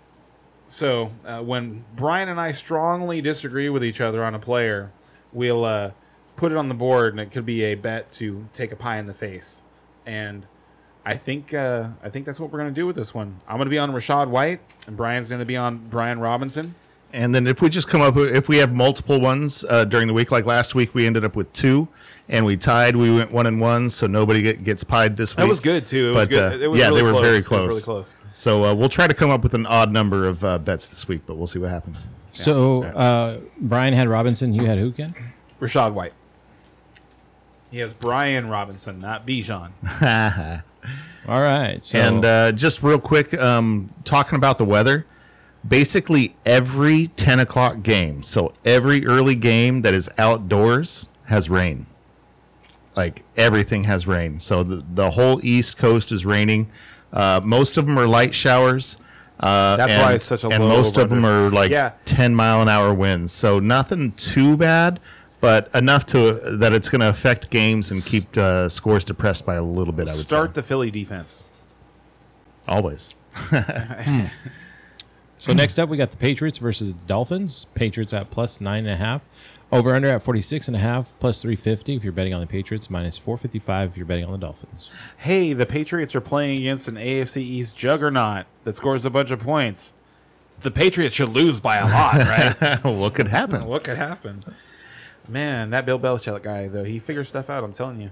So 0.73 1.11
uh, 1.23 1.43
when 1.43 1.85
Brian 1.95 2.29
and 2.29 2.41
I 2.41 2.51
strongly 2.51 3.21
disagree 3.21 3.69
with 3.69 3.83
each 3.83 4.01
other 4.01 4.23
on 4.23 4.33
a 4.33 4.39
player, 4.39 4.91
we'll 5.31 5.63
uh, 5.63 5.91
put 6.35 6.51
it 6.51 6.57
on 6.57 6.67
the 6.67 6.73
board, 6.73 7.13
and 7.13 7.19
it 7.19 7.29
could 7.29 7.45
be 7.45 7.63
a 7.65 7.75
bet 7.75 8.11
to 8.13 8.47
take 8.53 8.71
a 8.71 8.75
pie 8.75 8.97
in 8.97 9.05
the 9.05 9.13
face. 9.13 9.61
And 10.07 10.47
I 11.05 11.13
think 11.13 11.53
uh, 11.53 11.89
I 12.03 12.09
think 12.09 12.25
that's 12.25 12.39
what 12.39 12.51
we're 12.51 12.57
gonna 12.57 12.71
do 12.71 12.87
with 12.87 12.95
this 12.95 13.13
one. 13.13 13.39
I'm 13.47 13.59
gonna 13.59 13.69
be 13.69 13.77
on 13.77 13.91
Rachaad 13.91 14.29
White, 14.29 14.61
and 14.87 14.97
Brian's 14.97 15.29
gonna 15.29 15.45
be 15.45 15.55
on 15.55 15.77
Brian 15.91 16.19
Robinson. 16.19 16.73
and 17.13 17.35
then 17.35 17.45
if 17.45 17.61
we 17.61 17.69
just 17.69 17.87
come 17.87 18.01
up 18.01 18.17
if 18.17 18.49
we 18.49 18.57
have 18.57 18.73
multiple 18.73 19.21
ones 19.21 19.63
uh, 19.69 19.85
during 19.85 20.07
the 20.07 20.13
week, 20.13 20.31
like 20.31 20.47
last 20.47 20.73
week, 20.73 20.95
we 20.95 21.05
ended 21.05 21.23
up 21.23 21.35
with 21.35 21.53
two, 21.53 21.87
and 22.29 22.47
we 22.47 22.57
tied. 22.57 22.95
We 22.95 23.13
went 23.13 23.31
one 23.31 23.45
and 23.45 23.61
one, 23.61 23.91
so 23.91 24.07
nobody 24.07 24.41
get, 24.41 24.63
gets 24.63 24.83
pied 24.83 25.17
this 25.17 25.37
week. 25.37 25.43
That 25.43 25.49
was 25.49 25.59
good 25.59 25.85
too. 25.85 26.07
It 26.07 26.15
was 26.15 26.15
But, 26.15 26.29
good. 26.31 26.53
uh, 26.53 26.63
it 26.63 26.67
was 26.67 26.79
yeah, 26.79 26.87
really 26.87 26.97
they 26.97 27.03
were 27.03 27.11
close. 27.11 27.23
very 27.23 27.41
close. 27.43 27.67
really 27.67 27.81
close. 27.81 28.15
So 28.33 28.65
uh, 28.65 28.75
we'll 28.75 28.89
try 28.89 29.07
to 29.07 29.13
come 29.13 29.29
up 29.29 29.43
with 29.43 29.53
an 29.53 29.65
odd 29.67 29.91
number 29.91 30.25
of 30.25 30.43
uh, 30.43 30.57
bets 30.57 30.87
this 30.87 31.07
week, 31.07 31.21
but 31.25 31.35
we'll 31.35 31.47
see 31.47 31.59
what 31.59 31.69
happens. 31.69 32.07
So 32.31 32.83
uh, 32.83 33.39
Brian 33.59 33.93
had 33.93 34.07
Robinson. 34.07 34.53
You 34.53 34.65
had 34.65 34.79
who, 34.79 34.91
Ken? 34.91 35.13
Rachaad 35.61 35.93
White. 35.93 36.13
He 37.69 37.79
has 37.79 37.93
Brian 37.93 38.49
Robinson, 38.49 38.99
not 38.99 39.25
Bijan. 39.25 39.71
All 41.27 41.41
right. 41.41 41.83
So 41.83 41.99
And 41.99 42.25
uh, 42.25 42.51
just 42.51 42.83
real 42.83 42.99
quick, 42.99 43.33
um, 43.35 43.91
talking 44.03 44.35
about 44.35 44.57
the 44.57 44.65
weather, 44.65 45.05
basically 45.67 46.35
every 46.45 47.07
10 47.07 47.39
o'clock 47.39 47.81
game, 47.81 48.21
so 48.21 48.53
every 48.65 49.05
early 49.05 49.35
game 49.35 49.81
that 49.83 49.93
is 49.93 50.09
outdoors 50.17 51.09
has 51.25 51.49
rain. 51.49 51.85
Like 52.95 53.23
everything 53.37 53.83
has 53.85 54.05
rain. 54.05 54.39
So 54.39 54.63
the, 54.63 54.83
the 54.93 55.09
whole 55.09 55.43
East 55.43 55.77
Coast 55.77 56.11
is 56.11 56.25
raining. 56.25 56.69
Uh, 57.13 57.39
most 57.43 57.77
of 57.77 57.85
them 57.85 57.97
are 57.97 58.07
light 58.07 58.33
showers. 58.33 58.97
Uh, 59.39 59.75
That's 59.77 59.93
and- 59.93 60.01
why 60.01 60.13
it's 60.13 60.23
such 60.25 60.43
a 60.43 60.49
And 60.49 60.63
low 60.67 60.77
most 60.77 60.97
of 60.97 61.09
them 61.09 61.25
are 61.25 61.49
like 61.49 61.71
Yeah. 61.71 61.91
10 62.05 62.33
mile 62.35 62.61
an 62.61 62.67
hour 62.69 62.93
winds. 62.93 63.31
So 63.31 63.59
nothing 63.59 64.11
too 64.13 64.57
bad, 64.57 64.99
but 65.41 65.69
enough 65.75 66.05
to 66.07 66.33
that 66.57 66.73
it's 66.73 66.89
going 66.89 67.01
to 67.01 67.09
affect 67.09 67.49
games 67.49 67.91
and 67.91 68.03
keep 68.03 68.35
uh, 68.37 68.67
scores 68.69 69.05
depressed 69.05 69.45
by 69.45 69.55
a 69.55 69.63
little 69.63 69.93
bit. 69.93 70.07
I 70.09 70.15
would 70.15 70.25
Start 70.25 70.49
say. 70.51 70.53
the 70.55 70.63
Philly 70.63 70.91
defense. 70.91 71.43
always. 72.67 73.13
So 75.39 75.51
next 75.51 75.77
up, 75.77 75.89
we 75.89 75.97
got 75.97 76.09
the 76.09 76.15
Patriots 76.15 76.57
versus 76.57 76.93
the 76.93 77.05
Dolphins. 77.05 77.65
Patriots 77.75 78.13
at 78.13 78.29
plus 78.31 78.61
nine 78.61 78.85
and 78.85 78.93
a 78.93 78.95
half. 78.95 79.21
Over 79.73 79.95
under 79.95 80.07
at 80.07 80.21
46 80.21 80.67
and 80.67 80.77
a 80.77 80.79
half 80.79 81.17
plus 81.19 81.41
350 81.41 81.95
if 81.95 82.03
you're 82.03 82.13
betting 82.13 82.31
on 82.31 82.41
the 82.41 82.45
Patriots, 82.45 82.91
minus 82.91 83.17
455 83.17 83.89
if 83.89 83.97
you're 83.97 84.05
betting 84.05 84.25
on 84.25 84.31
the 84.31 84.37
Dolphins. 84.37 84.91
Hey, 85.17 85.53
the 85.53 85.65
Patriots 85.65 86.13
are 86.13 86.21
playing 86.21 86.59
against 86.59 86.87
an 86.87 86.93
AFC 86.93 87.37
East 87.37 87.75
juggernaut 87.75 88.45
that 88.65 88.75
scores 88.75 89.03
a 89.03 89.09
bunch 89.09 89.31
of 89.31 89.39
points. 89.39 89.95
The 90.61 90.69
Patriots 90.69 91.15
should 91.15 91.29
lose 91.29 91.59
by 91.59 91.77
a 91.77 91.85
lot, 91.85 92.13
right? 92.61 92.83
what 92.83 93.15
could 93.15 93.25
happen? 93.25 93.65
what 93.65 93.83
could 93.83 93.97
happen? 93.97 94.45
Man, 95.27 95.71
that 95.71 95.87
Bill 95.87 95.99
Belichick 95.99 96.43
guy 96.43 96.67
though, 96.67 96.83
he 96.83 96.99
figures 96.99 97.29
stuff 97.29 97.49
out. 97.49 97.63
I'm 97.63 97.73
telling 97.73 97.99
you. 97.99 98.11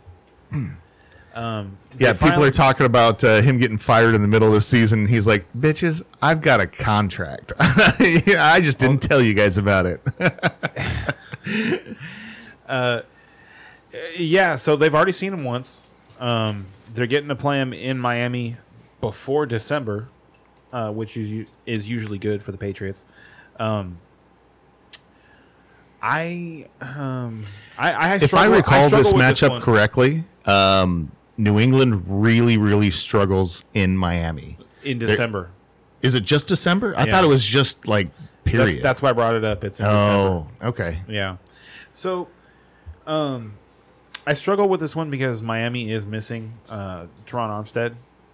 Um, 1.34 1.78
Yeah, 1.98 2.12
people 2.14 2.28
finally- 2.30 2.48
are 2.50 2.52
talking 2.52 2.86
about 2.86 3.24
uh, 3.24 3.42
him 3.42 3.58
getting 3.58 3.78
fired 3.78 4.16
in 4.16 4.22
the 4.22 4.28
middle 4.28 4.48
of 4.50 4.54
the 4.54 4.62
season. 4.62 5.08
He's 5.08 5.26
like, 5.26 5.46
"Bitches, 5.54 6.04
I've 6.22 6.42
got 6.42 6.60
a 6.60 6.68
contract. 6.68 7.54
I 7.60 8.60
just 8.62 8.80
didn't 8.80 9.02
tell 9.02 9.22
you 9.22 9.34
guys 9.34 9.58
about 9.58 9.86
it." 9.86 10.02
Yeah, 14.18 14.56
so 14.56 14.76
they've 14.78 14.94
already 14.96 15.12
seen 15.12 15.34
him 15.34 15.44
once. 15.44 15.84
Um, 16.20 16.68
they're 16.94 17.08
getting 17.08 17.30
to 17.30 17.36
play 17.36 17.60
him 17.60 17.74
in 17.74 17.98
Miami 17.98 18.56
before 19.02 19.46
December, 19.46 20.08
uh, 20.72 20.92
which 20.92 21.18
is 21.18 21.46
is 21.66 21.90
usually 21.90 22.18
good 22.18 22.42
for 22.42 22.52
the 22.54 22.58
Patriots. 22.58 23.06
Um, 23.60 23.98
I 26.02 26.68
um, 26.80 27.46
I, 27.78 27.92
I 27.92 28.16
if 28.16 28.34
I 28.34 28.46
recall 28.46 28.88
struggle 28.88 29.12
this 29.12 29.14
matchup 29.14 29.50
one. 29.50 29.62
correctly, 29.62 30.24
um, 30.46 31.12
New 31.42 31.60
England 31.60 32.04
really, 32.08 32.58
really 32.58 32.92
struggles 32.92 33.64
in 33.74 33.98
Miami. 33.98 34.58
in 34.84 34.98
December. 35.00 35.50
Is 36.02 36.16
it 36.16 36.24
just 36.24 36.48
December? 36.48 36.96
I 36.98 37.06
Yeah. 37.06 37.12
thought 37.12 37.24
it 37.24 37.28
was 37.28 37.46
just 37.46 37.88
like 37.88 38.10
period. 38.44 38.68
That's, 38.76 38.82
that's 38.82 39.02
why 39.02 39.10
I 39.10 39.14
brought 39.14 39.36
it 39.36 39.44
up. 39.44 39.64
It's 39.64 39.80
in 39.80 39.86
December. 39.86 40.04
oh, 40.04 40.48
okay. 40.64 41.02
Yeah. 41.08 41.38
So, 41.94 42.28
um, 43.06 43.54
I 44.26 44.34
struggle 44.34 44.68
with 44.70 44.80
this 44.80 44.96
one 44.96 45.10
because 45.10 45.42
Miami 45.42 45.92
is 45.92 46.06
missing 46.06 46.54
uh, 46.70 47.06
Terron 47.28 47.50
Armstead, 47.50 47.94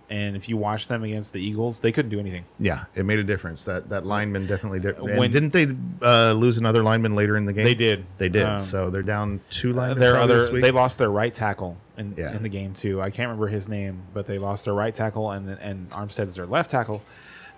and 0.10 0.36
if 0.38 0.48
you 0.48 0.56
watch 0.56 0.88
them 0.88 1.04
against 1.04 1.34
the 1.34 1.42
Eagles, 1.42 1.80
they 1.82 1.92
couldn't 1.92 2.10
do 2.12 2.20
anything. 2.20 2.46
Yeah, 2.60 2.86
it 2.96 3.04
made 3.06 3.20
a 3.20 3.24
difference. 3.24 3.66
That 3.66 3.90
that 3.90 4.06
lineman 4.06 4.48
definitely 4.48 4.80
did. 4.80 5.00
When- 5.02 5.30
didn't 5.32 5.52
they 5.52 5.68
uh, 6.02 6.34
lose 6.34 6.58
another 6.58 6.82
lineman 6.84 7.16
later 7.16 7.36
in 7.38 7.46
the 7.46 7.54
game? 7.54 7.66
They 7.66 7.76
did. 7.76 8.06
They 8.18 8.30
did. 8.30 8.44
Um, 8.44 8.58
so 8.58 8.90
they're 8.90 9.04
down 9.04 9.42
two 9.50 9.74
linemen. 9.74 10.00
their 10.00 10.18
other 10.18 10.40
this 10.40 10.50
week. 10.50 10.62
they 10.62 10.72
lost 10.72 10.98
their 10.98 11.10
right 11.12 11.34
tackle 11.34 11.78
in, 11.98 12.14
Yeah. 12.18 12.36
in 12.36 12.44
the 12.44 12.50
game 12.50 12.74
too. 12.74 13.02
I 13.02 13.10
can't 13.10 13.28
remember 13.28 13.48
his 13.48 13.68
name, 13.68 14.02
but 14.14 14.26
they 14.26 14.38
lost 14.38 14.66
their 14.66 14.74
right 14.74 14.94
tackle 14.96 15.32
and 15.32 15.50
and 15.50 15.90
Armstead's 15.90 16.36
their 16.36 16.46
left 16.46 16.70
tackle. 16.72 17.04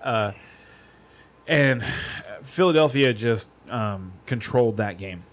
Uh, 0.04 0.32
and 1.48 1.84
Philadelphia 2.44 3.14
just 3.14 3.50
um, 3.70 4.14
controlled 4.26 4.78
that 4.78 4.98
game. 4.98 5.24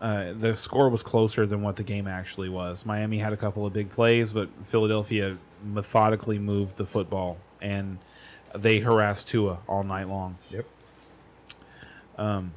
Uh, 0.00 0.32
the 0.38 0.54
score 0.54 0.88
was 0.88 1.02
closer 1.02 1.46
than 1.46 1.62
what 1.62 1.76
the 1.76 1.82
game 1.82 2.06
actually 2.06 2.48
was. 2.48 2.84
Miami 2.84 3.18
had 3.18 3.32
a 3.32 3.36
couple 3.36 3.64
of 3.66 3.72
big 3.72 3.90
plays, 3.90 4.32
but 4.32 4.48
Philadelphia 4.62 5.38
methodically 5.64 6.38
moved 6.38 6.76
the 6.76 6.86
football 6.86 7.38
and 7.60 7.98
they 8.54 8.78
harassed 8.78 9.28
Tua 9.28 9.58
all 9.68 9.82
night 9.82 10.08
long. 10.08 10.36
Yep. 10.50 10.66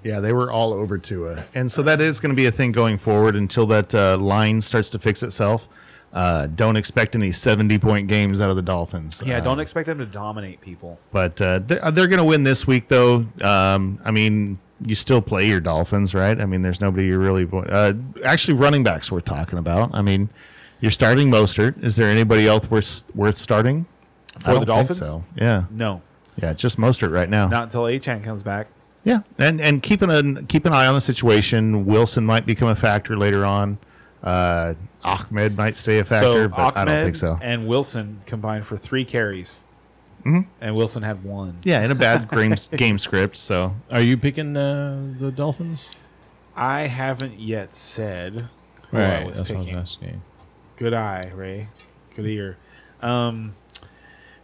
yeah, 0.04 0.20
they 0.22 0.32
were 0.32 0.52
all 0.52 0.74
over 0.74 0.98
Tua, 0.98 1.44
and 1.54 1.70
so 1.70 1.82
that 1.84 2.00
is 2.00 2.20
going 2.22 2.30
to 2.30 2.36
be 2.36 2.46
a 2.46 2.52
thing 2.52 2.72
going 2.72 2.98
forward 2.98 3.36
until 3.36 3.66
that 3.68 3.94
uh, 3.94 4.18
line 4.18 4.62
starts 4.62 4.90
to 4.92 5.00
fix 5.00 5.22
itself. 5.22 5.68
Uh, 6.14 6.48
don't 6.48 6.78
expect 6.78 7.14
any 7.16 7.32
seventy-point 7.32 8.08
games 8.08 8.40
out 8.40 8.50
of 8.50 8.56
the 8.56 8.62
Dolphins. 8.62 9.22
Yeah, 9.26 9.38
Uh, 9.38 9.42
don't 9.42 9.60
expect 9.60 9.88
them 9.88 9.98
to 9.98 10.06
dominate 10.06 10.62
people. 10.62 10.98
But 11.12 11.40
uh, 11.42 11.60
they're, 11.60 11.92
they're 11.92 12.08
going 12.08 12.20
to 12.20 12.24
win 12.24 12.44
this 12.44 12.66
week, 12.66 12.88
though. 12.88 13.26
Um, 13.42 14.00
I 14.06 14.12
mean, 14.12 14.58
you 14.86 14.96
still 14.96 15.22
play 15.22 15.46
your 15.48 15.60
Dolphins, 15.60 16.16
right? 16.16 16.40
I 16.40 16.46
mean, 16.46 16.62
there's 16.62 16.80
nobody 16.80 17.08
you're 17.08 17.20
really. 17.20 17.46
Uh, 17.52 17.94
actually, 18.24 18.54
running 18.56 18.84
backs 18.84 19.12
we're 19.12 19.20
talking 19.20 19.60
about. 19.60 19.92
I 19.94 20.02
mean, 20.02 20.30
you're 20.82 20.92
starting 20.92 21.30
Mostert. 21.30 21.84
Is 21.84 21.96
there 21.96 22.10
anybody 22.10 22.48
else 22.48 22.70
worth 22.70 23.06
worth 23.16 23.38
starting 23.38 23.86
For 24.40 24.52
I 24.52 24.54
the 24.54 24.66
don't 24.66 24.86
think 24.86 24.88
Dolphins? 25.00 25.00
So 25.00 25.24
yeah, 25.36 25.66
No, 25.72 26.02
yeah, 26.42 26.54
just 26.54 26.78
Mostert 26.78 27.12
right 27.12 27.30
now. 27.30 27.48
not 27.48 27.64
until 27.64 27.84
Achane 27.84 28.24
comes 28.24 28.44
back. 28.44 28.68
Yeah, 29.04 29.20
and 29.38 29.62
and 29.62 29.82
keep 29.82 30.02
an 30.02 30.46
keep 30.48 30.66
an 30.66 30.74
eye 30.74 30.86
on 30.88 30.94
the 30.94 31.02
situation. 31.02 31.86
Wilson 31.86 32.26
might 32.26 32.46
become 32.46 32.68
a 32.68 32.76
factor 32.76 33.18
later 33.18 33.46
on. 33.46 33.78
Uh, 34.22 34.74
Ahmed 35.04 35.56
might 35.58 35.78
stay 35.78 36.00
a 36.00 36.04
factor, 36.04 36.44
so 36.44 36.48
but 36.50 36.60
Ahmed 36.60 36.78
I 36.78 36.86
don't 36.86 37.04
think 37.06 37.16
so. 37.16 37.40
and 37.42 37.66
Wilson 37.68 38.22
combined 38.26 38.66
for 38.66 38.76
three 38.76 39.06
carries, 39.06 39.64
Mm-hmm. 40.26 40.42
and 40.60 40.76
Wilson 40.76 41.02
had 41.04 41.24
one. 41.24 41.58
Yeah, 41.64 41.82
in 41.86 41.92
a 41.92 41.96
bad 41.96 42.30
game 42.32 42.54
game 42.76 43.00
script. 43.00 43.38
So 43.38 43.74
Are 43.90 44.02
you 44.02 44.18
picking 44.18 44.58
uh, 44.58 45.14
the 45.18 45.32
Dolphins? 45.32 45.88
I 46.54 46.88
haven't 46.88 47.40
yet 47.40 47.74
said 47.74 48.50
who 48.92 48.98
I 48.98 49.24
was 49.24 49.38
that's 49.38 49.50
what 49.50 49.56
I 49.56 49.60
picking. 49.62 49.76
was 49.80 49.82
asking. 49.98 50.22
Good 50.80 50.94
eye, 50.94 51.30
Ray. 51.36 51.68
Good 52.16 52.26
ear. 52.26 52.58
Um, 53.02 53.54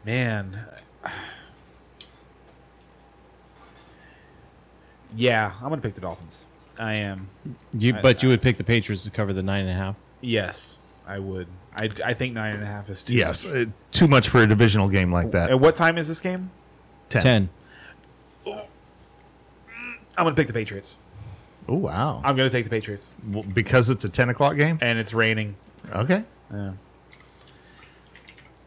man. 0.05 0.59
Yeah, 5.15 5.53
I'm 5.61 5.69
gonna 5.69 5.81
pick 5.81 5.93
the 5.93 6.01
Dolphins. 6.01 6.47
I 6.77 6.95
am. 6.95 7.29
You, 7.73 7.95
I- 7.95 8.01
but 8.01 8.21
you 8.21 8.27
would 8.27 8.41
pick 8.41 8.57
the 8.57 8.65
Patriots 8.65 9.05
to 9.05 9.11
cover 9.11 9.31
the 9.31 9.43
nine 9.43 9.61
and 9.61 9.69
a 9.69 9.73
half. 9.73 9.95
Yes, 10.19 10.79
I 11.07 11.19
would. 11.19 11.47
I, 11.77 11.89
I 12.03 12.13
think 12.13 12.33
nine 12.33 12.53
and 12.55 12.63
a 12.63 12.67
half 12.67 12.89
is 12.89 13.01
too 13.01 13.13
yes, 13.13 13.45
much. 13.45 13.55
uh, 13.55 13.65
too 13.91 14.07
much 14.09 14.27
for 14.27 14.41
a 14.41 14.47
divisional 14.47 14.89
game 14.89 15.13
like 15.13 15.31
that. 15.31 15.51
At 15.51 15.59
what 15.61 15.75
time 15.77 15.97
is 15.97 16.09
this 16.09 16.19
game? 16.19 16.51
Ten. 17.09 17.21
Ten. 17.21 17.49
I'm 20.17 20.23
gonna 20.23 20.35
pick 20.35 20.47
the 20.47 20.53
Patriots. 20.53 20.97
Oh 21.69 21.75
wow! 21.75 22.21
I'm 22.25 22.35
gonna 22.35 22.49
take 22.49 22.65
the 22.65 22.69
Patriots, 22.69 23.13
Well, 23.29 23.43
because 23.43 23.89
it's 23.89 24.03
a 24.03 24.09
ten 24.09 24.27
o'clock 24.29 24.57
game. 24.57 24.79
and 24.81 24.99
it's 24.99 25.13
raining. 25.13 25.55
Okay. 25.93 26.23
Yeah. 26.53 26.71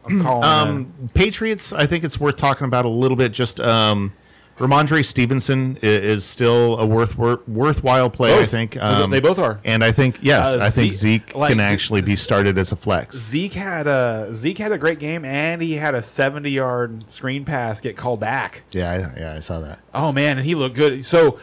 I'm. 0.06 0.26
Um, 0.26 0.92
Patriots. 1.14 1.72
I 1.72 1.86
think 1.86 2.04
it's 2.04 2.18
worth 2.18 2.36
talking 2.36 2.66
about 2.66 2.84
a 2.86 2.88
little 2.88 3.16
bit. 3.16 3.30
Just 3.32 3.60
um, 3.60 4.12
Rhamondre 4.56 5.04
Stevenson 5.04 5.78
i- 5.82 5.86
is 5.86 6.24
still 6.24 6.78
a 6.78 6.86
worth, 6.86 7.18
wor- 7.18 7.42
worthwhile 7.46 8.08
play. 8.08 8.40
I 8.40 8.46
think 8.46 8.74
They- 8.74 8.80
um, 8.80 9.10
they 9.10 9.20
both 9.20 9.38
are. 9.38 9.60
and 9.64 9.84
I 9.84 9.92
think 9.92 10.18
yes, 10.22 10.56
Uh, 10.56 10.60
I 10.62 10.70
think 10.70 10.94
Zeke- 10.94 11.26
Zeke 11.28 11.34
like, 11.34 11.50
can 11.50 11.60
actually 11.60 12.00
be 12.00 12.16
started 12.16 12.56
as 12.56 12.72
a 12.72 12.76
flex. 12.76 13.16
Zeke 13.16 13.52
had 13.54 13.86
a 13.86 14.30
Zeke 14.32 14.58
had 14.58 14.72
a 14.72 14.78
great 14.78 14.98
game, 14.98 15.24
and 15.26 15.60
he 15.60 15.74
had 15.74 15.94
a 15.94 16.00
70 16.02 16.50
yard 16.50 17.10
screen 17.10 17.44
pass 17.44 17.80
get 17.82 17.94
called 17.96 18.20
back. 18.20 18.62
Yeah, 18.72 18.90
I, 19.14 19.20
yeah, 19.20 19.34
I 19.36 19.40
saw 19.40 19.60
that. 19.60 19.78
Oh 19.94 20.10
man, 20.10 20.38
and 20.38 20.46
he 20.46 20.54
looked 20.54 20.76
good. 20.76 21.04
So 21.04 21.38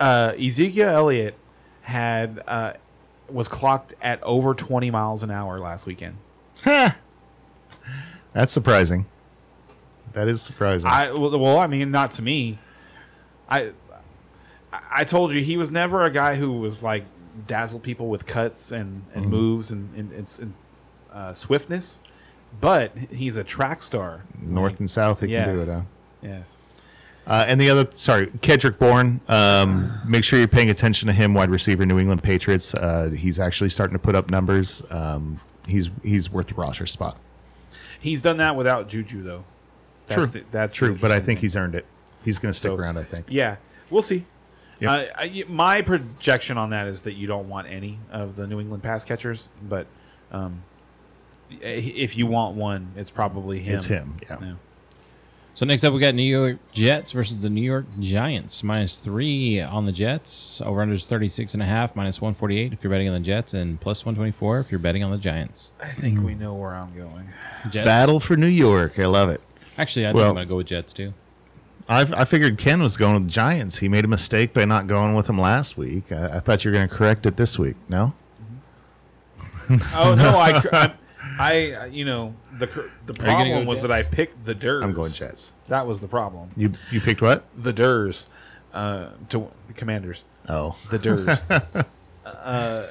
uh, 0.00 0.32
Ezekiel 0.40 0.88
Elliott 0.88 1.34
had 1.82 2.42
uh, 2.48 2.72
was 3.32 3.48
clocked 3.48 3.94
at 4.02 4.22
over 4.22 4.54
20 4.54 4.90
miles 4.90 5.22
an 5.22 5.30
hour 5.30 5.58
last 5.58 5.86
weekend. 5.86 6.16
That's 6.64 8.52
surprising. 8.52 9.06
That 10.12 10.28
is 10.28 10.42
surprising. 10.42 10.90
I 10.90 11.10
well, 11.12 11.38
well, 11.38 11.58
I 11.58 11.66
mean, 11.66 11.90
not 11.90 12.12
to 12.12 12.22
me. 12.22 12.58
I 13.48 13.72
I 14.90 15.04
told 15.04 15.32
you 15.32 15.42
he 15.42 15.56
was 15.56 15.70
never 15.70 16.04
a 16.04 16.10
guy 16.10 16.34
who 16.34 16.52
was 16.52 16.82
like 16.82 17.04
dazzle 17.46 17.80
people 17.80 18.08
with 18.08 18.26
cuts 18.26 18.72
and, 18.72 19.04
and 19.14 19.26
moves 19.26 19.70
and 19.70 19.94
and, 19.96 20.12
and, 20.12 20.38
and 20.40 20.54
uh, 21.12 21.32
swiftness, 21.32 22.02
but 22.60 22.96
he's 23.10 23.36
a 23.36 23.44
track 23.44 23.82
star. 23.82 24.22
North 24.40 24.80
and 24.80 24.90
South, 24.90 25.20
he 25.20 25.28
can 25.28 25.48
do 25.48 25.54
it. 25.54 25.66
Yes. 25.66 25.74
Huh? 25.74 25.82
Yes. 26.22 26.60
Uh, 27.26 27.44
and 27.46 27.60
the 27.60 27.70
other, 27.70 27.86
sorry, 27.92 28.30
Kendrick 28.40 28.78
Bourne. 28.78 29.20
Um, 29.28 29.90
make 30.06 30.24
sure 30.24 30.38
you're 30.38 30.48
paying 30.48 30.70
attention 30.70 31.06
to 31.06 31.12
him, 31.12 31.34
wide 31.34 31.50
receiver, 31.50 31.86
New 31.86 31.98
England 31.98 32.22
Patriots. 32.22 32.74
Uh, 32.74 33.10
he's 33.16 33.38
actually 33.38 33.70
starting 33.70 33.94
to 33.94 33.98
put 33.98 34.14
up 34.16 34.30
numbers. 34.30 34.82
Um, 34.90 35.40
he's 35.66 35.90
he's 36.02 36.30
worth 36.30 36.48
the 36.48 36.54
roster 36.54 36.86
spot. 36.86 37.16
He's 38.00 38.22
done 38.22 38.38
that 38.38 38.56
without 38.56 38.88
Juju 38.88 39.22
though. 39.22 39.44
That's 40.08 40.16
True. 40.32 40.40
the, 40.40 40.46
that's 40.50 40.74
True, 40.74 40.96
but 41.00 41.12
I 41.12 41.16
think 41.20 41.26
thing. 41.26 41.36
he's 41.38 41.56
earned 41.56 41.76
it. 41.76 41.86
He's 42.24 42.38
going 42.40 42.52
to 42.52 42.58
stick 42.58 42.70
So- 42.70 42.76
around. 42.76 42.98
I 42.98 43.04
think. 43.04 43.26
Yeah, 43.28 43.56
we'll 43.90 44.02
see. 44.02 44.24
Yep. 44.80 44.90
Uh, 44.90 45.12
I, 45.16 45.44
my 45.48 45.80
projection 45.80 46.58
on 46.58 46.70
that 46.70 46.88
is 46.88 47.02
that 47.02 47.12
you 47.12 47.28
don't 47.28 47.48
want 47.48 47.68
any 47.68 48.00
of 48.10 48.34
the 48.34 48.48
New 48.48 48.58
England 48.58 48.82
pass 48.82 49.04
catchers, 49.04 49.48
but 49.68 49.86
um, 50.32 50.60
if 51.60 52.16
you 52.16 52.26
want 52.26 52.56
one, 52.56 52.90
it's 52.96 53.10
probably 53.12 53.60
him. 53.60 53.76
It's 53.76 53.86
him. 53.86 54.16
Yeah. 54.28 54.38
Yeah. 54.40 54.52
So 55.54 55.66
next 55.66 55.84
up, 55.84 55.92
we 55.92 56.00
got 56.00 56.14
New 56.14 56.22
York 56.22 56.58
Jets 56.72 57.12
versus 57.12 57.38
the 57.40 57.50
New 57.50 57.62
York 57.62 57.84
Giants. 58.00 58.62
Minus 58.62 58.96
three 58.96 59.60
on 59.60 59.84
the 59.84 59.92
Jets. 59.92 60.62
Over 60.62 60.80
under 60.80 60.94
is 60.94 61.04
36 61.04 61.52
and 61.52 61.62
a 61.62 61.66
half. 61.66 61.94
Minus 61.94 62.22
148 62.22 62.72
if 62.72 62.82
you're 62.82 62.90
betting 62.90 63.08
on 63.08 63.14
the 63.14 63.20
Jets, 63.20 63.52
and 63.52 63.78
plus 63.78 64.06
124 64.06 64.60
if 64.60 64.70
you're 64.70 64.78
betting 64.78 65.04
on 65.04 65.10
the 65.10 65.18
Giants. 65.18 65.70
I 65.80 65.88
think 65.88 66.20
we 66.24 66.32
hmm. 66.32 66.40
know 66.40 66.54
where 66.54 66.74
I'm 66.74 66.96
going. 66.96 67.28
Jets. 67.70 67.84
Battle 67.84 68.18
for 68.18 68.34
New 68.34 68.46
York. 68.46 68.98
I 68.98 69.04
love 69.06 69.28
it. 69.28 69.42
Actually, 69.76 70.06
I 70.06 70.08
think 70.08 70.16
Well- 70.16 70.28
I'm 70.30 70.34
going 70.36 70.46
to 70.46 70.48
go 70.48 70.56
with 70.56 70.68
Jets 70.68 70.92
too. 70.92 71.12
I, 71.88 72.02
I 72.22 72.24
figured 72.24 72.58
Ken 72.58 72.80
was 72.80 72.96
going 72.96 73.14
with 73.14 73.24
the 73.24 73.30
Giants. 73.30 73.76
He 73.76 73.88
made 73.88 74.04
a 74.04 74.08
mistake 74.08 74.54
by 74.54 74.64
not 74.64 74.86
going 74.86 75.14
with 75.14 75.26
them 75.26 75.38
last 75.38 75.76
week. 75.76 76.12
I, 76.12 76.36
I 76.36 76.38
thought 76.38 76.64
you 76.64 76.70
were 76.70 76.76
going 76.76 76.88
to 76.88 76.94
correct 76.94 77.26
it 77.26 77.36
this 77.36 77.58
week. 77.58 77.76
No. 77.88 78.14
Mm-hmm. 79.66 79.96
Oh 79.96 80.14
no, 80.14 80.38
I, 80.38 80.62
I, 80.72 80.92
I, 81.38 81.86
you 81.86 82.04
know, 82.04 82.34
the 82.58 82.66
the 82.66 82.72
Are 82.74 82.82
you 82.82 83.16
gonna 83.16 83.24
problem 83.24 83.64
go 83.64 83.70
was 83.70 83.78
Jets? 83.78 83.82
that 83.82 83.92
I 83.92 84.02
picked 84.02 84.44
the 84.44 84.54
Durs. 84.54 84.82
I'm 84.82 84.92
going 84.92 85.12
Jets. 85.12 85.54
That 85.68 85.86
was 85.86 86.00
the 86.00 86.08
problem. 86.08 86.50
You 86.56 86.72
you 86.90 87.00
picked 87.00 87.22
what? 87.22 87.44
The 87.56 87.72
Durs, 87.72 88.28
uh, 88.72 89.10
to 89.30 89.48
the 89.68 89.72
Commanders. 89.74 90.24
Oh, 90.48 90.76
The 90.90 90.98
Durs. 90.98 91.86
Uh, 92.24 92.86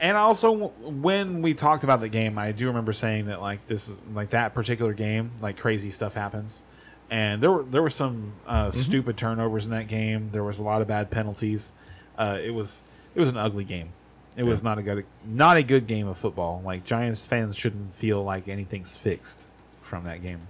and 0.00 0.16
also, 0.16 0.68
when 0.80 1.42
we 1.42 1.52
talked 1.52 1.84
about 1.84 2.00
the 2.00 2.08
game, 2.08 2.38
I 2.38 2.52
do 2.52 2.66
remember 2.68 2.92
saying 2.94 3.26
that 3.26 3.40
like 3.42 3.66
this 3.66 3.88
is 3.88 4.02
like 4.14 4.30
that 4.30 4.54
particular 4.54 4.94
game, 4.94 5.32
like 5.42 5.58
crazy 5.58 5.90
stuff 5.90 6.14
happens, 6.14 6.62
and 7.10 7.42
there 7.42 7.50
were 7.52 7.62
there 7.64 7.82
were 7.82 7.90
some 7.90 8.32
uh, 8.46 8.70
stupid 8.70 9.18
turnovers 9.18 9.66
in 9.66 9.72
that 9.72 9.86
game. 9.88 10.30
There 10.32 10.42
was 10.44 10.58
a 10.58 10.62
lot 10.64 10.80
of 10.80 10.88
bad 10.88 11.10
penalties. 11.10 11.72
Uh, 12.18 12.38
it 12.42 12.50
was 12.50 12.82
it 13.14 13.20
was 13.20 13.28
an 13.28 13.36
ugly 13.36 13.64
game. 13.64 13.90
It 14.36 14.44
was 14.44 14.62
not 14.62 14.78
a 14.78 14.82
good 14.82 15.04
not 15.26 15.56
a 15.56 15.62
good 15.62 15.86
game 15.86 16.06
of 16.08 16.16
football. 16.16 16.62
Like 16.64 16.84
Giants 16.84 17.26
fans 17.26 17.56
shouldn't 17.56 17.92
feel 17.94 18.22
like 18.22 18.48
anything's 18.48 18.96
fixed 18.96 19.48
from 19.82 20.04
that 20.04 20.22
game. 20.22 20.40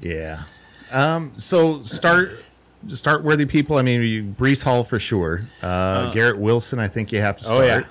Yeah. 0.00 0.42
Um, 0.90 1.32
so 1.34 1.82
start 1.82 2.44
start 2.88 3.22
worthy 3.24 3.46
people. 3.46 3.76
I 3.78 3.82
mean, 3.82 4.02
you, 4.02 4.24
Breece 4.24 4.62
Hall 4.62 4.84
for 4.84 4.98
sure. 4.98 5.40
Uh, 5.62 6.12
Garrett 6.12 6.38
Wilson, 6.38 6.78
I 6.78 6.88
think 6.88 7.12
you 7.12 7.20
have 7.20 7.36
to 7.38 7.44
Oh, 7.50 7.62
start. 7.62 7.86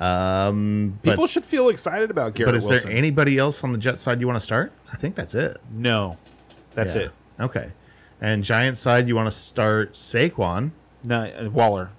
yeah. 0.00 0.46
Um, 0.48 0.98
but, 1.04 1.10
People 1.12 1.26
should 1.28 1.46
feel 1.46 1.68
excited 1.68 2.10
about 2.10 2.34
Garrett 2.34 2.52
but 2.52 2.56
is 2.56 2.68
Wilson. 2.68 2.88
there 2.90 2.98
anybody 2.98 3.38
else 3.38 3.62
on 3.62 3.70
the 3.72 3.78
Jet 3.78 3.98
side 3.98 4.20
you 4.20 4.26
want 4.26 4.36
to 4.36 4.44
start? 4.44 4.72
I 4.92 4.96
think 4.96 5.14
that's 5.14 5.34
it. 5.34 5.58
no, 5.72 6.16
that's 6.74 6.94
Yeah. 6.96 7.02
it. 7.02 7.10
Okay. 7.40 7.72
And 8.20 8.42
Giant 8.42 8.76
side, 8.76 9.06
you 9.06 9.14
want 9.14 9.26
to 9.26 9.30
start 9.36 9.92
Saquon 9.94 10.72
No, 11.04 11.20
uh, 11.24 11.48
Waller. 11.50 11.90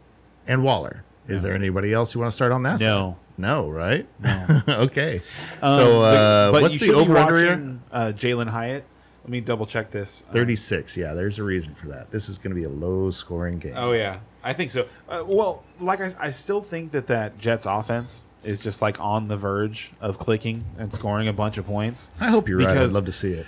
and 0.47 0.61
Waller. 0.63 1.03
Is 1.27 1.43
there 1.43 1.55
anybody 1.55 1.93
else 1.93 2.13
you 2.13 2.21
want 2.21 2.31
to 2.31 2.35
start 2.35 2.51
on 2.51 2.63
that? 2.63 2.79
No. 2.79 3.17
No, 3.37 3.69
right? 3.69 4.07
No. 4.19 4.61
okay. 4.69 5.21
Um, 5.61 5.79
so 5.79 6.01
uh, 6.01 6.51
but 6.51 6.61
what's 6.61 6.77
the 6.77 6.93
over 6.93 7.17
under 7.17 7.37
here? 7.37 7.77
Uh, 7.91 8.11
Jalin 8.15 8.47
Hyatt. 8.47 8.85
Let 9.23 9.29
me 9.31 9.41
double 9.41 9.65
check 9.65 9.89
this. 9.89 10.23
Uh, 10.29 10.33
36. 10.33 10.95
Yeah, 10.95 11.13
there's 11.13 11.39
a 11.39 11.43
reason 11.43 11.73
for 11.73 11.87
that. 11.87 12.11
This 12.11 12.29
is 12.29 12.37
going 12.37 12.51
to 12.51 12.55
be 12.55 12.65
a 12.65 12.69
low 12.69 13.09
scoring 13.09 13.57
game. 13.57 13.73
Oh 13.75 13.91
yeah, 13.91 14.19
I 14.43 14.53
think 14.53 14.69
so. 14.69 14.87
Uh, 15.09 15.23
well, 15.25 15.63
like 15.79 15.99
I, 15.99 16.11
I 16.19 16.29
still 16.29 16.61
think 16.61 16.91
that 16.91 17.07
that 17.07 17.37
Jets 17.39 17.65
offense 17.65 18.25
is 18.43 18.59
just 18.59 18.81
like 18.83 19.01
on 19.01 19.27
the 19.27 19.35
verge 19.35 19.91
of 19.99 20.19
clicking 20.19 20.63
and 20.77 20.93
scoring 20.93 21.27
a 21.27 21.33
bunch 21.33 21.57
of 21.57 21.65
points. 21.65 22.11
I 22.19 22.29
hope 22.29 22.47
you're 22.47 22.59
right. 22.59 22.77
I'd 22.77 22.91
love 22.91 23.05
to 23.05 23.11
see 23.11 23.33
it. 23.33 23.47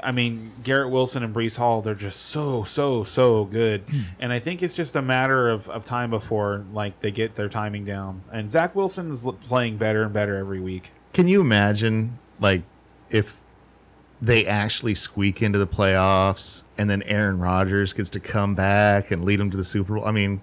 I 0.00 0.12
mean, 0.12 0.52
Garrett 0.62 0.90
Wilson 0.90 1.22
and 1.22 1.34
Breece 1.34 1.56
Hall, 1.56 1.82
they're 1.82 1.94
just 1.94 2.20
so, 2.26 2.64
so, 2.64 3.04
so 3.04 3.44
good. 3.44 3.82
Hmm. 3.82 4.00
and 4.20 4.32
I 4.32 4.38
think 4.38 4.62
it's 4.62 4.74
just 4.74 4.96
a 4.96 5.02
matter 5.02 5.48
of, 5.50 5.68
of 5.70 5.84
time 5.84 6.10
before 6.10 6.64
like 6.72 7.00
they 7.00 7.10
get 7.10 7.36
their 7.36 7.48
timing 7.48 7.84
down. 7.84 8.22
And 8.32 8.50
Zach 8.50 8.74
Wilson 8.74 9.10
is 9.10 9.26
playing 9.46 9.76
better 9.76 10.02
and 10.02 10.12
better 10.12 10.36
every 10.36 10.60
week. 10.60 10.90
Can 11.12 11.28
you 11.28 11.40
imagine, 11.40 12.18
like, 12.40 12.62
if 13.10 13.40
they 14.20 14.46
actually 14.46 14.94
squeak 14.94 15.42
into 15.42 15.58
the 15.58 15.66
playoffs 15.66 16.64
and 16.76 16.90
then 16.90 17.02
Aaron 17.04 17.38
Rodgers 17.38 17.92
gets 17.92 18.10
to 18.10 18.20
come 18.20 18.54
back 18.54 19.10
and 19.12 19.24
lead 19.24 19.38
them 19.40 19.50
to 19.50 19.56
the 19.56 19.64
Super 19.64 19.94
Bowl? 19.94 20.04
I 20.04 20.10
mean, 20.10 20.40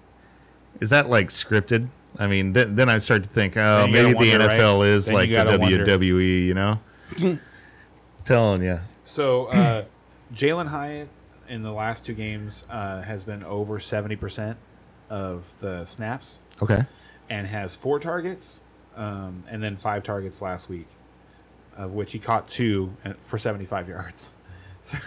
is 0.80 0.90
that 0.90 1.08
like 1.08 1.28
scripted? 1.28 1.88
I 2.18 2.26
mean, 2.26 2.54
th- 2.54 2.68
then 2.70 2.88
I 2.88 2.98
start 2.98 3.22
to 3.24 3.28
think, 3.28 3.56
oh, 3.56 3.86
maybe 3.86 4.12
gotta 4.14 4.24
the 4.24 4.30
wonder, 4.38 4.48
NFL 4.48 4.78
right? 4.80 4.88
is 4.88 5.06
Then 5.06 5.14
like 5.14 5.28
the 5.28 5.34
gotta 5.34 5.58
wonder. 5.58 5.84
WWE, 5.86 6.46
you 6.46 6.54
know? 6.54 6.80
Telling 8.24 8.62
you. 8.62 8.80
So 9.06 9.46
uh, 9.46 9.84
Jalin 10.34 10.66
Hyatt 10.66 11.08
in 11.48 11.62
the 11.62 11.72
last 11.72 12.04
two 12.04 12.12
games 12.14 12.66
uh, 12.68 13.02
has 13.02 13.24
been 13.24 13.42
over 13.44 13.78
seventy 13.80 14.16
percent 14.16 14.58
of 15.08 15.44
the 15.60 15.84
snaps 15.84 16.40
Okay. 16.60 16.84
and 17.30 17.46
has 17.46 17.76
four 17.76 18.00
targets 18.00 18.62
um, 18.96 19.44
and 19.48 19.62
then 19.62 19.76
five 19.76 20.02
targets 20.02 20.42
last 20.42 20.68
week, 20.68 20.88
of 21.76 21.92
which 21.92 22.10
he 22.12 22.18
caught 22.18 22.48
two 22.48 22.92
for 23.20 23.38
seventy-five 23.38 23.88
yards. 23.88 24.32
So 24.82 24.98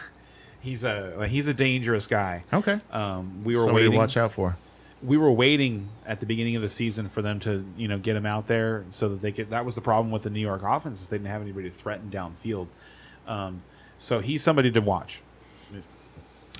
he's 0.61 0.83
a 0.83 1.25
he's 1.29 1.47
a 1.47 1.53
dangerous 1.53 2.05
guy. 2.07 2.43
Okay. 2.51 2.81
Um, 2.91 3.45
we 3.45 3.53
were 3.53 3.59
Somebody 3.59 3.75
waiting. 3.85 3.91
to 3.93 3.97
watch 3.97 4.17
out 4.17 4.33
for. 4.33 4.57
we 5.01 5.15
were 5.15 5.31
waiting 5.31 5.87
at 6.05 6.19
the 6.19 6.25
beginning 6.25 6.57
of 6.57 6.61
the 6.61 6.67
season 6.67 7.07
for 7.07 7.21
them 7.21 7.39
to 7.41 7.63
you 7.77 7.87
know 7.87 7.97
get 7.97 8.17
him 8.17 8.25
out 8.25 8.47
there 8.47 8.83
so 8.89 9.07
that 9.07 9.21
they 9.21 9.31
could. 9.31 9.51
That 9.51 9.63
was 9.63 9.75
the 9.75 9.81
problem 9.81 10.11
with 10.11 10.23
the 10.23 10.29
New 10.29 10.41
York 10.41 10.61
offense 10.65 11.01
is 11.01 11.07
they 11.07 11.17
didn't 11.17 11.29
have 11.31 11.41
anybody 11.41 11.69
to 11.69 11.75
threaten 11.75 12.09
downfield. 12.09 12.67
Um, 13.25 13.61
so 13.99 14.19
he's 14.19 14.41
somebody 14.41 14.71
to 14.71 14.79
watch. 14.81 15.21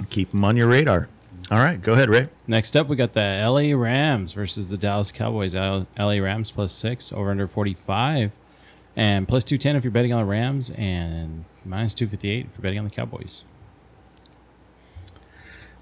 Keep 0.10 0.34
him 0.34 0.46
on 0.46 0.56
your 0.56 0.68
radar. 0.68 1.10
All 1.50 1.58
right. 1.58 1.82
Go 1.82 1.94
ahead, 1.94 2.10
Ray. 2.10 2.30
Next 2.48 2.76
up, 2.76 2.88
we 2.88 2.96
got 2.96 3.14
the 3.14 3.42
LA 3.44 3.76
Rams 3.76 4.34
versus 4.34 4.70
the 4.70 4.78
Dallas 4.78 5.12
Cowboys. 5.12 5.56
LA 5.56 5.86
Rams 5.98 6.52
plus 6.52 6.72
six, 6.72 7.12
over 7.12 7.32
under 7.32 7.48
45, 7.48 8.32
and 8.96 9.28
plus 9.28 9.44
210 9.44 9.76
if 9.76 9.84
you're 9.84 9.92
betting 9.92 10.14
on 10.14 10.20
the 10.20 10.26
Rams, 10.26 10.70
and 10.72 11.46
minus 11.66 11.94
258 11.96 12.46
if 12.46 12.52
you're 12.58 12.62
betting 12.62 12.78
on 12.78 12.86
the 12.86 12.92
Cowboys. 12.92 13.44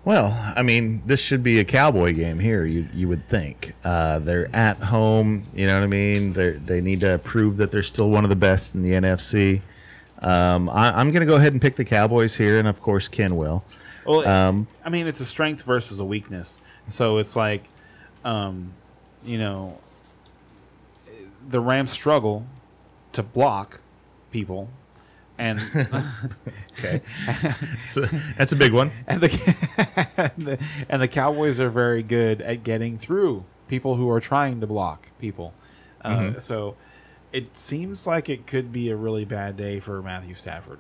Well, 0.05 0.33
I 0.55 0.61
mean, 0.61 1.01
this 1.05 1.19
should 1.19 1.43
be 1.43 1.59
a 1.59 1.65
cowboy 1.65 2.13
game 2.13 2.39
here. 2.39 2.65
You 2.65 2.87
you 2.93 3.09
would 3.09 3.27
think 3.27 3.73
uh, 3.83 4.19
they're 4.19 4.49
at 4.55 4.77
home. 4.77 5.43
You 5.53 5.67
know 5.67 5.73
what 5.75 5.83
I 5.83 5.87
mean? 5.87 6.31
They 6.31 6.51
they 6.51 6.79
need 6.79 7.01
to 7.01 7.19
prove 7.25 7.57
that 7.57 7.71
they're 7.71 7.83
still 7.83 8.09
one 8.09 8.23
of 8.23 8.29
the 8.29 8.35
best 8.35 8.73
in 8.73 8.83
the 8.83 8.91
NFC. 8.91 9.61
Um, 10.19 10.69
I, 10.69 10.91
I'm 10.99 11.11
going 11.11 11.21
to 11.21 11.25
go 11.27 11.35
ahead 11.35 11.53
and 11.53 11.61
pick 11.61 11.75
the 11.75 11.85
Cowboys 11.85 12.35
here, 12.35 12.57
and 12.59 12.67
of 12.67 12.81
course 12.81 13.07
Ken 13.07 13.35
will. 13.35 13.63
Well, 14.05 14.27
Um, 14.27 14.67
I 14.85 14.89
mean, 14.89 15.05
it's 15.07 15.19
a 15.19 15.25
strength 15.25 15.63
versus 15.63 15.99
a 15.99 16.05
weakness. 16.05 16.59
So 16.87 17.17
it's 17.17 17.35
like, 17.35 17.63
um, 18.23 18.71
you 19.23 19.37
know, 19.37 19.77
the 21.49 21.59
Rams 21.59 21.91
struggle 21.91 22.45
to 23.13 23.23
block 23.23 23.81
people, 24.31 24.69
and 25.37 25.59
Okay, 26.79 27.01
so, 27.87 28.01
that's 28.37 28.51
a 28.51 28.55
big 28.55 28.73
one. 28.73 28.91
and 29.07 29.21
the, 29.21 30.09
and 30.17 30.47
the 30.47 30.59
and 30.89 31.01
the 31.01 31.07
Cowboys 31.07 31.59
are 31.59 31.69
very 31.69 32.03
good 32.03 32.41
at 32.41 32.63
getting 32.63 32.97
through 32.97 33.45
people 33.67 33.95
who 33.95 34.09
are 34.09 34.19
trying 34.21 34.61
to 34.61 34.67
block 34.67 35.09
people. 35.19 35.53
Uh, 36.03 36.39
So 36.39 36.75
it 37.31 37.57
seems 37.57 38.07
like 38.07 38.29
it 38.29 38.47
could 38.47 38.71
be 38.71 38.89
a 38.89 38.95
really 38.95 39.25
bad 39.25 39.57
day 39.57 39.79
for 39.79 40.01
Matthew 40.01 40.33
Stafford. 40.35 40.79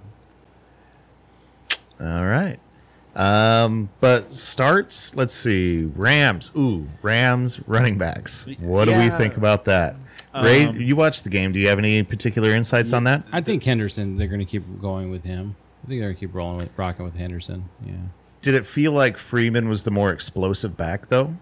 All 1.99 2.25
right. 2.25 2.59
Um, 3.15 3.89
but 3.99 4.29
starts. 4.29 5.15
Let's 5.15 5.33
see. 5.33 5.85
Rams. 5.95 6.51
Ooh, 6.55 6.85
Rams 7.01 7.59
running 7.67 7.97
backs. 7.97 8.47
What 8.59 8.85
do 8.85 8.95
we 8.95 9.09
think 9.09 9.37
about 9.37 9.65
that? 9.65 9.95
Ray, 10.35 10.65
Um, 10.65 10.79
you 10.79 10.95
watched 10.95 11.23
the 11.23 11.31
game. 11.31 11.51
Do 11.51 11.59
you 11.59 11.67
have 11.67 11.79
any 11.79 12.03
particular 12.03 12.51
insights 12.51 12.93
on 12.93 13.05
that? 13.05 13.25
I 13.31 13.41
think 13.41 13.63
Henderson, 13.63 14.17
they're 14.17 14.27
going 14.27 14.39
to 14.39 14.45
keep 14.45 14.63
going 14.79 15.09
with 15.09 15.23
him. 15.23 15.55
I 15.83 15.87
think 15.87 15.99
they're 15.99 16.09
going 16.09 16.15
to 16.15 16.19
keep 16.19 16.35
rolling 16.35 16.57
with, 16.57 16.69
rocking 16.77 17.05
with 17.05 17.15
Henderson. 17.15 17.69
Yeah. 17.83 17.93
Did 18.41 18.53
it 18.53 18.65
feel 18.65 18.91
like 18.91 19.17
Freeman 19.17 19.67
was 19.67 19.83
the 19.83 19.89
more 19.91 20.11
explosive 20.11 20.77
back 20.77 21.09
though? 21.09 21.35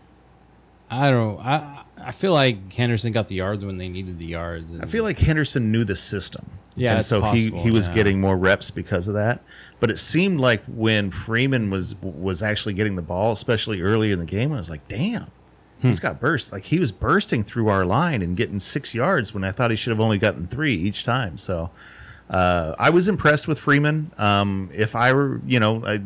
I 0.90 1.12
don't 1.12 1.36
know. 1.36 1.42
I, 1.44 1.84
I 2.06 2.12
feel 2.12 2.34
like 2.34 2.72
Henderson 2.72 3.12
got 3.12 3.28
the 3.28 3.36
yards 3.36 3.66
when 3.66 3.78
they 3.78 3.90
needed 3.90 4.20
the 4.20 4.28
yards. 4.28 4.72
I 4.80 4.86
feel 4.86 5.04
like 5.04 5.18
Henderson 5.18 5.72
knew 5.72 5.84
the 5.84 5.96
system. 5.96 6.46
Yeah, 6.76 6.96
and 6.96 7.06
so 7.06 7.22
possible, 7.22 7.58
he 7.58 7.64
he 7.64 7.72
was 7.72 7.88
yeah. 7.88 7.96
getting 7.96 8.22
more 8.22 8.38
reps 8.38 8.70
because 8.70 9.08
of 9.08 9.16
that. 9.16 9.42
But 9.80 9.90
it 9.90 9.98
seemed 9.98 10.40
like 10.40 10.64
when 10.66 11.10
Freeman 11.10 11.72
was 11.72 11.96
was 12.02 12.44
actually 12.44 12.74
getting 12.74 12.96
the 12.96 13.02
ball, 13.02 13.32
especially 13.32 13.82
early 13.82 14.12
in 14.12 14.20
the 14.20 14.26
game, 14.26 14.54
I 14.54 14.58
was 14.58 14.70
like, 14.70 14.88
damn, 14.88 15.32
he's 15.82 16.00
got 16.00 16.20
burst. 16.20 16.52
Like 16.52 16.64
he 16.64 16.80
was 16.80 16.92
bursting 16.92 17.44
through 17.44 17.70
our 17.70 17.86
line 17.86 18.22
and 18.22 18.38
getting 18.38 18.60
six 18.60 18.94
yards 18.94 19.34
when 19.34 19.44
I 19.44 19.52
thought 19.52 19.72
he 19.72 19.76
should 19.76 19.92
have 19.92 20.00
only 20.00 20.18
gotten 20.18 20.48
three 20.48 20.76
each 20.76 21.06
time. 21.06 21.38
So 21.38 21.72
uh, 22.30 22.76
I 22.78 22.92
was 22.92 23.08
impressed 23.08 23.48
with 23.48 23.58
Freeman. 23.58 24.12
Um, 24.18 24.70
if 24.74 24.96
I 24.96 25.12
were, 25.14 25.42
you 25.46 25.60
know, 25.60 25.84
I 25.86 26.02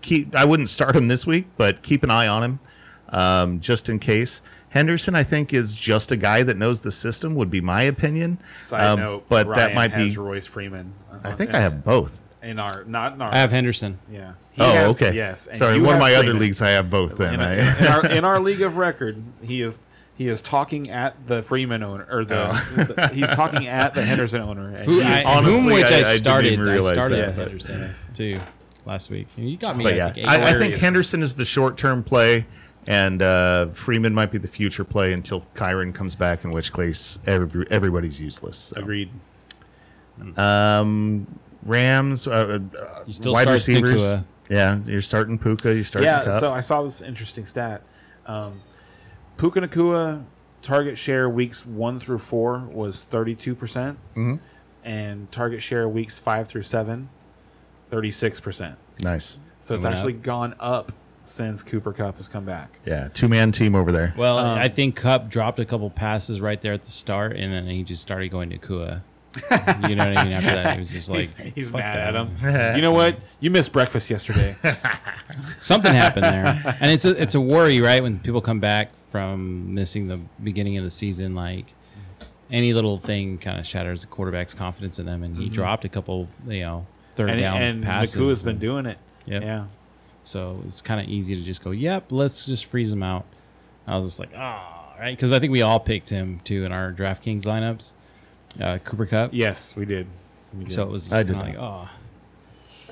keep 0.00 0.34
I 0.34 0.44
wouldn't 0.44 0.70
start 0.70 0.96
him 0.96 1.08
this 1.08 1.26
week, 1.26 1.46
but 1.56 1.82
keep 1.82 2.02
an 2.02 2.10
eye 2.10 2.28
on 2.28 2.42
him 2.42 2.60
um, 3.10 3.60
just 3.60 3.88
in 3.88 3.98
case. 3.98 4.42
Henderson, 4.70 5.14
I 5.14 5.22
think, 5.22 5.54
is 5.54 5.76
just 5.76 6.10
a 6.10 6.16
guy 6.16 6.42
that 6.42 6.56
knows 6.56 6.82
the 6.82 6.90
system. 6.90 7.34
Would 7.36 7.50
be 7.50 7.60
my 7.60 7.82
opinion. 7.84 8.38
Side 8.58 8.84
Um, 8.84 8.98
note, 9.00 9.24
but 9.28 9.46
Ryan 9.46 9.56
that 9.68 9.74
might 9.74 9.92
has 9.92 10.14
be. 10.14 10.20
Royce 10.20 10.46
Freeman. 10.46 10.92
I 11.22 11.32
think 11.32 11.54
I 11.54 11.60
have 11.60 11.84
both. 11.84 12.18
in 12.42 12.58
our 12.58 12.84
not 12.84 13.14
in 13.14 13.22
our. 13.22 13.32
I 13.32 13.36
have 13.38 13.50
Henderson. 13.52 13.98
Yeah. 14.10 14.32
He 14.52 14.62
Oh, 14.62 14.72
has- 14.72 14.88
okay. 14.96 15.12
Yes. 15.14 15.46
and 15.46 15.56
Sorry, 15.56 15.76
one 15.78 15.84
of 15.84 15.90
have 15.92 16.00
my 16.00 16.14
other 16.16 16.34
leagues, 16.34 16.60
I 16.60 16.70
have 16.70 16.90
both. 16.90 17.16
Then 17.16 17.34
In, 17.34 17.40
I, 17.40 17.78
in 17.80 17.86
our, 17.86 18.06
in 18.18 18.24
our 18.24 18.40
league 18.40 18.62
of 18.62 18.76
record, 18.76 19.22
he 19.42 19.62
is 19.62 19.84
he 20.16 20.28
is 20.28 20.40
talking 20.40 20.90
at 20.90 21.14
the 21.26 21.42
Freeman 21.44 21.84
owner 21.86 22.06
or 22.10 22.24
the, 22.24 22.46
the- 22.96 23.08
he's 23.14 23.30
talking 23.30 23.66
at 23.68 23.94
the 23.94 24.04
Henderson 24.04 24.40
owner. 24.42 24.68
And 24.70 24.84
Who, 24.84 24.94
he 24.94 25.00
is- 25.00 25.06
I, 25.06 25.24
honestly, 25.24 25.60
whom 25.60 25.72
which 25.72 25.84
I- 25.84 25.88
I 25.88 25.98
I, 25.98 26.02
didn't 26.02 26.18
started. 26.18 26.52
even 26.52 26.68
I 26.68 26.92
started 26.92 27.18
that, 27.18 27.28
with 27.28 27.36
Henderson 27.66 27.80
Yes. 27.82 28.10
too 28.12 28.38
last 28.86 29.10
week. 29.10 29.28
You 29.36 29.56
got 29.56 29.76
me. 29.76 29.84
but 29.84 29.92
at 29.94 30.16
yeah, 30.16 30.26
like 30.26 30.40
I, 30.40 30.50
I 30.50 30.58
think. 30.58 30.74
Henderson 30.76 31.22
is 31.22 31.34
the 31.36 31.44
short-term 31.44 32.02
play, 32.04 32.46
and 32.86 33.22
uh, 33.22 33.68
Freeman 33.68 34.14
might 34.14 34.30
be 34.30 34.38
the 34.38 34.48
future 34.48 34.84
play 34.84 35.12
until 35.12 35.44
Kyren 35.54 35.94
comes 35.94 36.14
back, 36.14 36.44
in 36.44 36.50
which 36.50 36.72
case 36.72 37.18
every, 37.26 37.66
everybody's 37.70 38.20
useless. 38.20 38.56
So. 38.56 38.80
agreed. 38.80 39.10
Um, 40.36 41.26
Rams, 41.64 42.26
uh, 42.26 42.30
uh, 42.78 43.02
You 43.06 43.12
still 43.12 43.32
wide 43.32 43.48
receivers. 43.48 44.02
Nacua. 44.02 44.24
Yeah, 44.50 44.78
you're 44.86 45.00
starting 45.02 45.38
Puka. 45.38 45.74
You're 45.74 45.84
starting 45.84 46.10
Yeah. 46.10 46.22
Kupp. 46.24 46.40
So 46.40 46.52
I 46.52 46.60
saw 46.60 46.82
this 46.82 47.00
interesting 47.00 47.46
stat. 47.46 47.82
Um, 48.26 48.60
Puka 49.38 49.60
Nacua 49.62 50.22
target 50.62 50.96
share 50.98 51.28
weeks 51.30 51.64
one 51.66 51.98
through 51.98 52.18
four 52.18 52.58
was 52.70 53.04
thirty 53.04 53.34
two 53.34 53.54
percent, 53.54 53.98
Mhm. 54.14 54.38
and 54.84 55.30
target 55.32 55.62
share 55.62 55.88
weeks 55.88 56.18
five 56.18 56.46
through 56.46 56.62
seven, 56.62 57.08
36 57.90 58.40
percent. 58.40 58.76
nice. 59.02 59.38
So 59.58 59.74
it's 59.74 59.82
Coming 59.84 59.96
actually 59.96 60.12
gone 60.14 60.54
up 60.60 60.92
since 61.24 61.62
Cooper 61.62 61.92
Kupp 61.92 62.16
has 62.18 62.28
come 62.28 62.44
back. 62.44 62.78
Yeah, 62.86 63.08
two 63.12 63.28
man 63.28 63.52
team 63.52 63.74
over 63.74 63.90
there. 63.92 64.14
Well, 64.16 64.38
Um, 64.38 64.58
I 64.58 64.68
think 64.68 64.96
Kupp 64.96 65.28
dropped 65.28 65.58
a 65.58 65.64
couple 65.64 65.88
passes 65.90 66.40
right 66.40 66.60
there 66.60 66.72
at 66.72 66.84
the 66.84 66.90
start, 66.90 67.36
and 67.36 67.52
then 67.52 67.66
he 67.66 67.82
just 67.82 68.02
started 68.02 68.30
going 68.30 68.50
to 68.50 68.58
Kua. 68.58 69.02
you 69.88 69.96
know 69.96 70.06
what 70.06 70.16
I 70.16 70.24
mean? 70.24 70.32
After 70.32 70.54
that, 70.54 70.74
he 70.74 70.78
was 70.78 70.92
just 70.92 71.10
like, 71.10 71.20
he's 71.36 71.54
he's 71.54 71.72
mad 71.72 72.14
that." 72.14 72.14
at 72.14 72.26
him. 72.70 72.76
you 72.76 72.82
know 72.82 72.92
what? 72.92 73.18
You 73.40 73.50
missed 73.50 73.72
breakfast 73.72 74.08
yesterday. 74.08 74.54
Something 75.60 75.92
happened 75.92 76.24
there, 76.24 76.76
and 76.80 76.90
it's 76.90 77.04
a 77.04 77.20
it's 77.20 77.34
a 77.34 77.40
worry, 77.40 77.80
right? 77.80 78.02
When 78.02 78.18
people 78.20 78.40
come 78.40 78.60
back 78.60 78.94
from 78.94 79.74
missing 79.74 80.06
the 80.06 80.20
beginning 80.42 80.78
of 80.78 80.84
the 80.84 80.90
season, 80.90 81.34
like 81.34 81.74
any 82.50 82.72
little 82.72 82.96
thing 82.96 83.38
kind 83.38 83.58
of 83.58 83.66
shatters 83.66 84.02
the 84.02 84.06
quarterback's 84.06 84.54
confidence 84.54 84.98
in 85.00 85.06
them, 85.06 85.22
and 85.24 85.36
he 85.36 85.48
dropped 85.48 85.84
a 85.84 85.88
couple, 85.88 86.28
you 86.46 86.60
know, 86.60 86.86
third 87.16 87.30
and 87.30 87.40
down 87.40 87.60
and 87.62 87.82
passes. 87.82 88.14
Nacua's 88.14 88.42
been 88.42 88.58
doing 88.58 88.86
it. 88.86 88.98
Yep. 89.26 89.42
Yeah. 89.42 89.64
So 90.24 90.62
it's 90.66 90.82
kind 90.82 91.00
of 91.00 91.08
easy 91.08 91.34
to 91.34 91.42
just 91.42 91.62
go, 91.62 91.70
yep, 91.70 92.10
let's 92.10 92.46
just 92.46 92.66
freeze 92.66 92.92
him 92.92 93.02
out. 93.02 93.24
I 93.86 93.96
was 93.96 94.06
just 94.06 94.20
like, 94.20 94.30
ah, 94.36 94.94
right, 94.98 95.14
because 95.14 95.32
I 95.32 95.38
think 95.38 95.52
we 95.52 95.62
all 95.62 95.78
picked 95.78 96.08
him 96.08 96.40
too 96.40 96.64
in 96.64 96.72
our 96.72 96.92
DraftKings 96.92 97.42
lineups, 97.44 97.92
uh, 98.60 98.78
Cooper 98.78 99.06
Kupp. 99.06 99.30
Yes, 99.32 99.76
we 99.76 99.84
did. 99.84 100.06
We 100.54 100.64
did. 100.64 100.72
So 100.72 100.82
it 100.82 100.88
was 100.88 101.12
I 101.12 101.22
did 101.22 101.34
kind 101.34 101.56
of 101.56 101.62
like, 101.62 101.62
oh. 101.62 101.90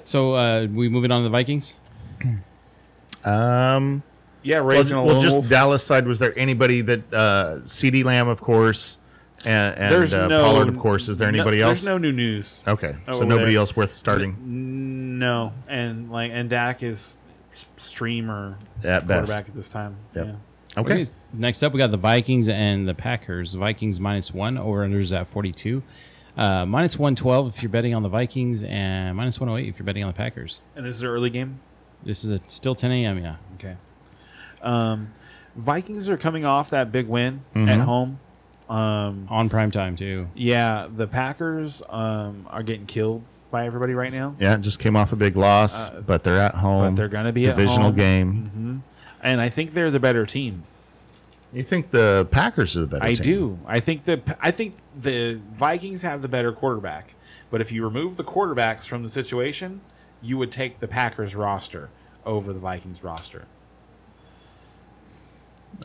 So 0.05 0.35
uh, 0.35 0.67
we 0.71 0.89
moving 0.89 1.11
on 1.11 1.21
to 1.21 1.25
the 1.25 1.31
Vikings. 1.31 1.77
Um, 3.25 4.03
yeah, 4.43 4.59
well, 4.61 4.79
Raging 4.79 5.01
well, 5.01 5.21
just 5.21 5.49
Dallas 5.49 5.85
side. 5.85 6.07
Was 6.07 6.19
there 6.19 6.37
anybody 6.37 6.81
that 6.81 7.15
uh, 7.15 7.59
CeeDee 7.65 8.05
Lamb, 8.05 8.29
of 8.29 8.41
course, 8.41 8.99
and, 9.45 9.77
and 9.79 9.95
there's 9.95 10.13
uh, 10.13 10.27
no 10.27 10.43
Pollard, 10.43 10.69
of 10.69 10.79
course. 10.79 11.09
Is 11.09 11.19
there 11.19 11.31
no- 11.31 11.39
anybody 11.39 11.63
else? 11.63 11.83
There's 11.83 11.87
no 11.87 11.99
new 11.99 12.13
news. 12.13 12.63
Okay, 12.67 12.97
so 13.07 13.21
nobody 13.21 13.53
there. 13.53 13.61
else 13.61 13.77
worth 13.77 13.93
starting 13.93 15.19
No, 15.19 15.53
and 15.69 16.11
like 16.11 16.33
and 16.33 16.51
Dak 16.51 16.83
is 16.83 17.15
streamer 17.77 18.57
at 18.85 19.07
best. 19.07 19.27
quarterback 19.27 19.49
at 19.49 19.55
this 19.55 19.69
time. 19.69 19.97
Yep. 20.15 20.27
Yeah. 20.27 20.35
Okay, 20.75 21.05
Next 21.35 21.63
up, 21.63 21.73
we 21.75 21.79
got 21.79 21.91
the 21.91 21.99
Vikings 21.99 22.49
and 22.49 22.89
the 22.89 22.95
Packers. 22.95 23.53
The 23.53 23.59
Vikings 23.59 24.01
minus 24.01 24.33
one, 24.33 24.57
over 24.57 24.87
unders 24.87 25.15
at 25.15 25.27
42. 25.27 25.83
Uh, 26.35 26.65
minus 26.65 26.99
112 26.99 27.49
if 27.55 27.63
you're 27.63 27.69
betting 27.69 27.95
on 27.95 28.03
the 28.03 28.09
Vikings, 28.09 28.65
and 28.65 29.15
minus 29.15 29.39
108 29.39 29.69
if 29.69 29.79
you're 29.79 29.85
betting 29.85 30.03
on 30.03 30.09
the 30.09 30.15
Packers. 30.15 30.63
And 30.75 30.87
this 30.87 30.95
is 30.95 31.03
an 31.03 31.09
early 31.11 31.29
game. 31.29 31.61
This 32.03 32.25
is 32.25 32.31
a, 32.33 32.39
still 32.47 32.75
10 32.75 32.91
a.m., 32.91 33.19
yeah. 33.19 33.37
Okay. 33.57 33.77
Um, 34.63 35.13
Vikings 35.57 36.09
are 36.09 36.17
coming 36.17 36.47
off 36.47 36.71
that 36.71 36.91
big 36.91 37.07
win 37.07 37.45
Mm-hmm. 37.55 37.69
at 37.69 37.81
home. 37.81 38.19
Um, 38.71 39.27
On 39.29 39.51
prime 39.51 39.71
time, 39.71 39.97
too. 39.97 40.29
yeah, 40.35 40.89
the 40.91 41.07
Packers 41.07 41.83
um, 41.91 42.47
are 42.49 42.63
getting 42.63 42.87
killed 42.87 43.23
by 43.53 43.67
everybody 43.67 43.95
right 43.95 44.13
now. 44.13 44.35
yeah, 44.41 44.57
just 44.57 44.81
came 44.81 44.97
off 44.97 45.13
a 45.13 45.17
big 45.17 45.37
loss, 45.37 45.89
Uh, 45.91 46.03
but 46.05 46.25
they're 46.25 46.41
at 46.41 46.57
home. 46.57 46.95
But 46.95 46.97
they're 46.97 47.09
going 47.09 47.27
to 47.27 47.33
be 47.33 47.47
at 47.47 47.55
divisional 47.55 47.89
home. 47.89 47.95
game. 47.95 48.83
and 49.23 49.41
I 49.41 49.49
think 49.49 49.75
they're 49.75 49.93
the 49.93 50.01
better 50.01 50.27
team. 50.27 50.65
You 51.53 51.63
think 51.63 51.91
the 51.91 52.27
Packers 52.33 52.77
are 52.77 52.81
the 52.81 52.87
better 52.87 53.05
team? 53.05 53.11
I 53.11 53.15
team? 53.15 53.25
do. 53.25 53.59
I 53.67 53.79
think 53.81 54.05
the 54.05 54.21
I 54.41 54.51
think 54.51 54.75
the 55.01 55.39
Vikings 55.55 56.03
have 56.03 56.23
the 56.23 56.29
better 56.29 56.51
quarterback. 56.51 57.15
But 57.51 57.61
if 57.61 57.71
you 57.71 57.85
remove 57.85 58.17
the 58.17 58.25
quarterbacks 58.25 58.87
from 58.87 59.03
the 59.03 59.11
situation, 59.11 59.83
you 60.23 60.39
would 60.39 60.51
take 60.51 60.81
the 60.81 60.89
Packers 60.89 61.37
roster 61.37 61.91
over 62.25 62.53
the 62.55 62.59
Vikings 62.59 63.05
roster. 63.05 63.45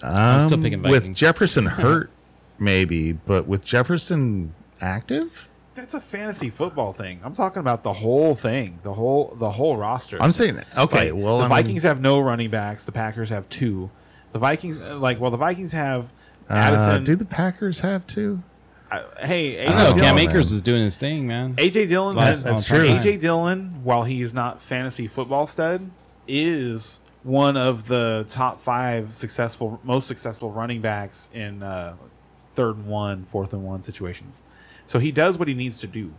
Um, 0.02 0.14
I'm 0.16 0.48
still 0.48 0.62
picking 0.62 0.82
with 0.84 1.14
Jefferson 1.14 1.66
hurt, 1.66 2.10
maybe, 2.60 3.12
but 3.12 3.48
with 3.48 3.66
Jefferson 3.66 4.54
active, 4.80 5.47
That's 5.78 5.94
a 5.94 6.02
fantasy 6.02 6.50
football 6.50 6.92
thing. 6.92 7.20
I'm 7.24 7.36
talking 7.36 7.60
about 7.60 7.84
the 7.84 7.94
whole 7.94 8.34
thing, 8.34 8.80
the 8.82 8.94
whole 8.94 9.36
the 9.38 9.52
whole 9.52 9.78
roster. 9.78 10.18
I'm 10.20 10.32
saying 10.32 10.60
okay. 10.76 11.12
Like, 11.12 11.24
well, 11.24 11.38
the 11.38 11.44
I 11.44 11.48
mean, 11.48 11.50
Vikings 11.50 11.84
have 11.84 12.02
no 12.02 12.20
running 12.20 12.50
backs. 12.50 12.84
The 12.84 12.92
Packers 12.92 13.30
have 13.30 13.48
two. 13.50 13.92
The 14.34 14.40
Vikings, 14.40 14.82
uh, 14.82 14.98
like, 14.98 15.20
well, 15.20 15.30
the 15.30 15.38
Vikings 15.38 15.72
have 15.74 16.12
uh, 16.50 16.98
do 16.98 17.16
the 17.16 17.26
Packers 17.26 17.80
have 17.82 18.08
two? 18.08 18.42
uh, 18.92 19.04
hey, 19.20 19.56
AJ 19.56 19.70
I 19.70 19.72
No, 19.76 19.84
don't 19.90 19.98
know, 19.98 20.04
Cam 20.04 20.18
Akers 20.18 20.50
was 20.52 20.62
doing 20.64 20.82
his 20.84 20.98
thing, 20.98 21.28
man. 21.28 21.56
AJ 21.58 21.90
Dillon, 21.90 22.16
Last- 22.16 22.44
has- 22.44 22.44
that's 22.44 22.66
true. 22.66 22.88
AJ 22.88 23.20
Dillon, 23.20 23.84
while 23.84 24.04
he's 24.04 24.34
not 24.34 24.60
fantasy 24.60 25.08
football 25.08 25.46
stud, 25.46 25.92
is 26.28 27.00
one 27.24 27.56
of 27.56 27.88
the 27.88 28.26
top 28.30 28.62
five 28.64 29.14
successful, 29.14 29.80
most 29.84 30.08
successful 30.08 30.52
running 30.52 30.82
backs 30.82 31.30
in 31.34 31.62
uh, 31.62 31.96
third 32.54 32.78
and 32.78 32.88
one, 32.88 33.26
fourth 33.26 33.54
and 33.54 33.64
one 33.64 33.82
situations. 33.84 34.42
So 34.88 34.98
he 35.00 35.12
does 35.12 35.38
what 35.38 35.48
he 35.48 35.54
needs 35.54 35.78
to 35.80 35.88
do. 35.88 36.12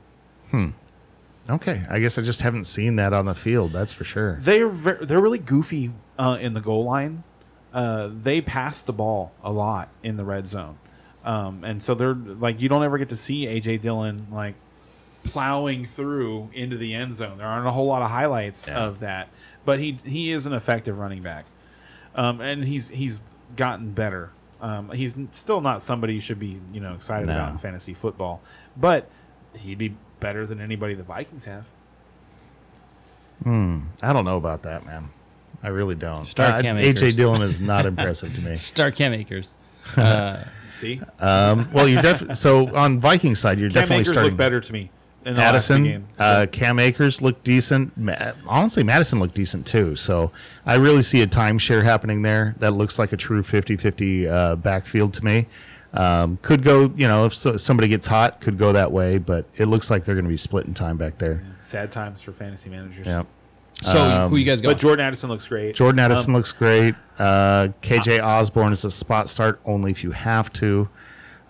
Okay, 1.51 1.83
I 1.89 1.99
guess 1.99 2.19
I 2.19 2.23
just 2.23 2.43
haven't 2.43 2.65
seen 2.65 2.97
that 2.97 3.13
on 3.15 3.25
the 3.25 3.35
field. 3.35 3.73
That's 3.73 3.93
for 3.93 4.05
sure. 4.05 4.37
They're 4.41 4.69
ver- 4.69 5.05
they're 5.05 5.21
really 5.21 5.39
goofy 5.39 5.93
uh, 6.19 6.37
in 6.41 6.53
the 6.55 6.61
goal 6.61 6.85
line. 6.85 7.25
Uh, 7.73 8.11
they 8.23 8.41
pass 8.43 8.81
the 8.83 8.93
ball 8.93 9.33
a 9.43 9.51
lot 9.51 9.89
in 10.03 10.17
the 10.19 10.25
red 10.25 10.47
zone, 10.47 10.79
um, 11.25 11.65
and 11.65 11.83
so 11.83 11.95
they're 11.95 12.15
like 12.15 12.61
you 12.61 12.69
don't 12.69 12.83
ever 12.83 12.99
get 12.99 13.09
to 13.11 13.17
see 13.17 13.47
AJ 13.47 13.81
Dillon 13.81 14.27
like 14.31 14.55
plowing 15.25 15.85
through 15.87 16.51
into 16.53 16.77
the 16.77 16.93
end 16.95 17.15
zone. 17.15 17.39
There 17.39 17.47
aren't 17.47 17.67
a 17.67 17.71
whole 17.71 17.87
lot 17.87 18.03
of 18.03 18.11
highlights 18.11 18.67
Yeah. 18.69 18.79
of 18.85 19.01
that, 19.01 19.29
but 19.65 19.79
he 19.81 19.97
he 20.05 20.33
is 20.33 20.45
an 20.47 20.53
effective 20.53 20.99
running 20.99 21.23
back, 21.23 21.47
um, 22.15 22.41
and 22.43 22.65
he's 22.65 22.91
he's 22.91 23.23
gotten 23.57 23.93
better. 23.93 24.31
Um, 24.61 24.91
he's 24.91 25.17
still 25.31 25.61
not 25.61 25.83
somebody 25.83 26.15
you 26.15 26.21
should 26.21 26.39
be 26.41 26.61
you 26.73 26.81
know 26.81 26.95
excited 26.95 27.29
No. 27.29 27.35
about 27.35 27.53
in 27.53 27.59
fantasy 27.59 27.95
football, 27.95 28.41
but 28.77 29.09
he'd 29.57 29.79
be 29.79 29.95
better 30.21 30.47
than 30.47 30.61
anybody 30.61 30.95
the 30.95 31.03
Vikings 31.05 31.45
have. 31.45 31.65
I 33.47 34.13
don't 34.13 34.25
know 34.25 34.37
about 34.37 34.63
that, 34.65 34.85
man. 34.85 35.09
I 35.63 35.69
really 35.69 35.95
don't. 35.95 36.25
Start 36.25 36.55
Uh, 36.57 36.63
Cam 36.63 36.77
AJ 36.77 36.83
Akers. 36.85 37.17
Dillon 37.17 37.43
is 37.43 37.61
not 37.61 37.87
impressive 37.87 38.35
to 38.35 38.41
me. 38.43 38.55
Start 38.57 38.95
Cam 38.97 39.13
Akers. 39.13 39.55
Uh, 39.97 40.45
See, 40.69 41.01
Um, 41.19 41.67
well, 41.73 41.89
you're 41.89 42.03
definitely 42.03 42.35
so 42.35 42.75
on 42.77 43.01
Viking 43.01 43.35
side. 43.35 43.59
You're 43.59 43.71
Cam 43.71 43.83
definitely 43.83 44.03
Akers 44.03 44.13
starting 44.13 44.33
look 44.33 44.37
better 44.39 44.61
to 44.61 44.73
me 44.73 44.91
in 45.25 45.35
the 45.35 45.41
last 45.41 45.67
two 45.67 45.75
Addison, 45.75 46.09
uh, 46.19 46.47
Cam 46.51 46.79
Akers 46.79 47.21
looked 47.21 47.45
decent. 47.45 47.97
Ma- 47.99 48.33
honestly, 48.47 48.83
Mattison 48.83 49.19
looked 49.21 49.35
decent 49.35 49.67
too. 49.67 49.95
So 49.97 50.31
I 50.65 50.77
really 50.77 51.03
see 51.03 51.23
a 51.23 51.27
timeshare 51.27 51.83
happening 51.83 52.23
there. 52.23 52.55
That 52.61 52.73
looks 52.73 52.99
like 52.99 53.13
a 53.13 53.17
true 53.17 53.43
50-50 53.43 54.29
uh, 54.31 54.57
backfield 54.57 55.13
to 55.15 55.25
me. 55.25 55.47
Um, 55.95 56.39
could 56.43 56.63
go, 56.63 56.93
you 56.97 57.09
know, 57.09 57.25
if 57.25 57.35
so, 57.35 57.57
somebody 57.57 57.89
gets 57.89 58.07
hot, 58.07 58.41
could 58.41 58.59
go 58.59 58.73
that 58.73 58.91
way. 58.93 59.19
But 59.19 59.47
it 59.57 59.67
looks 59.67 59.91
like 59.91 60.05
they're 60.05 60.15
going 60.15 60.25
to 60.27 60.31
be 60.31 60.37
splitting 60.37 60.75
time 60.75 60.97
back 60.97 61.19
there. 61.19 61.43
Sad 61.61 61.91
times 61.93 62.23
for 62.23 62.33
fantasy 62.33 62.71
managers. 62.71 63.07
Yeah. 63.07 63.25
so 63.83 64.29
who 64.29 64.37
you 64.37 64.45
guys 64.45 64.61
got? 64.61 64.71
But 64.71 64.79
Jordan 64.79 65.05
Addison 65.07 65.31
looks 65.31 65.47
great. 65.49 65.75
Jordan 65.75 65.99
Addison 65.99 66.31
Um, 66.31 66.37
looks 66.37 66.53
great. 66.53 66.95
Uh, 67.19 67.69
KJ 67.83 68.23
Osborn 68.23 68.73
is 68.73 68.85
a 68.85 68.91
spot 68.91 69.29
start 69.29 69.61
only 69.65 69.91
if 69.91 70.05
you 70.05 70.11
have 70.11 70.53
to. 70.55 70.89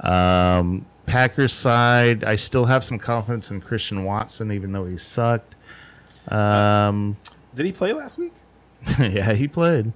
Um, 0.01 0.87
Packers 1.09 1.53
side, 1.53 2.25
I 2.25 2.37
still 2.37 2.65
have 2.65 2.85
some 2.85 2.99
confidence 2.99 3.51
in 3.51 3.61
Christian 3.61 4.05
Watson, 4.05 4.53
even 4.53 4.73
though 4.73 4.85
he 4.85 4.97
sucked. 4.97 5.57
Um, 6.29 7.17
Did 7.55 7.67
he 7.67 7.73
play 7.73 7.93
last 7.93 8.19
week? 8.19 8.35
yeah, 8.99 9.33
he 9.33 9.49
played. 9.49 9.93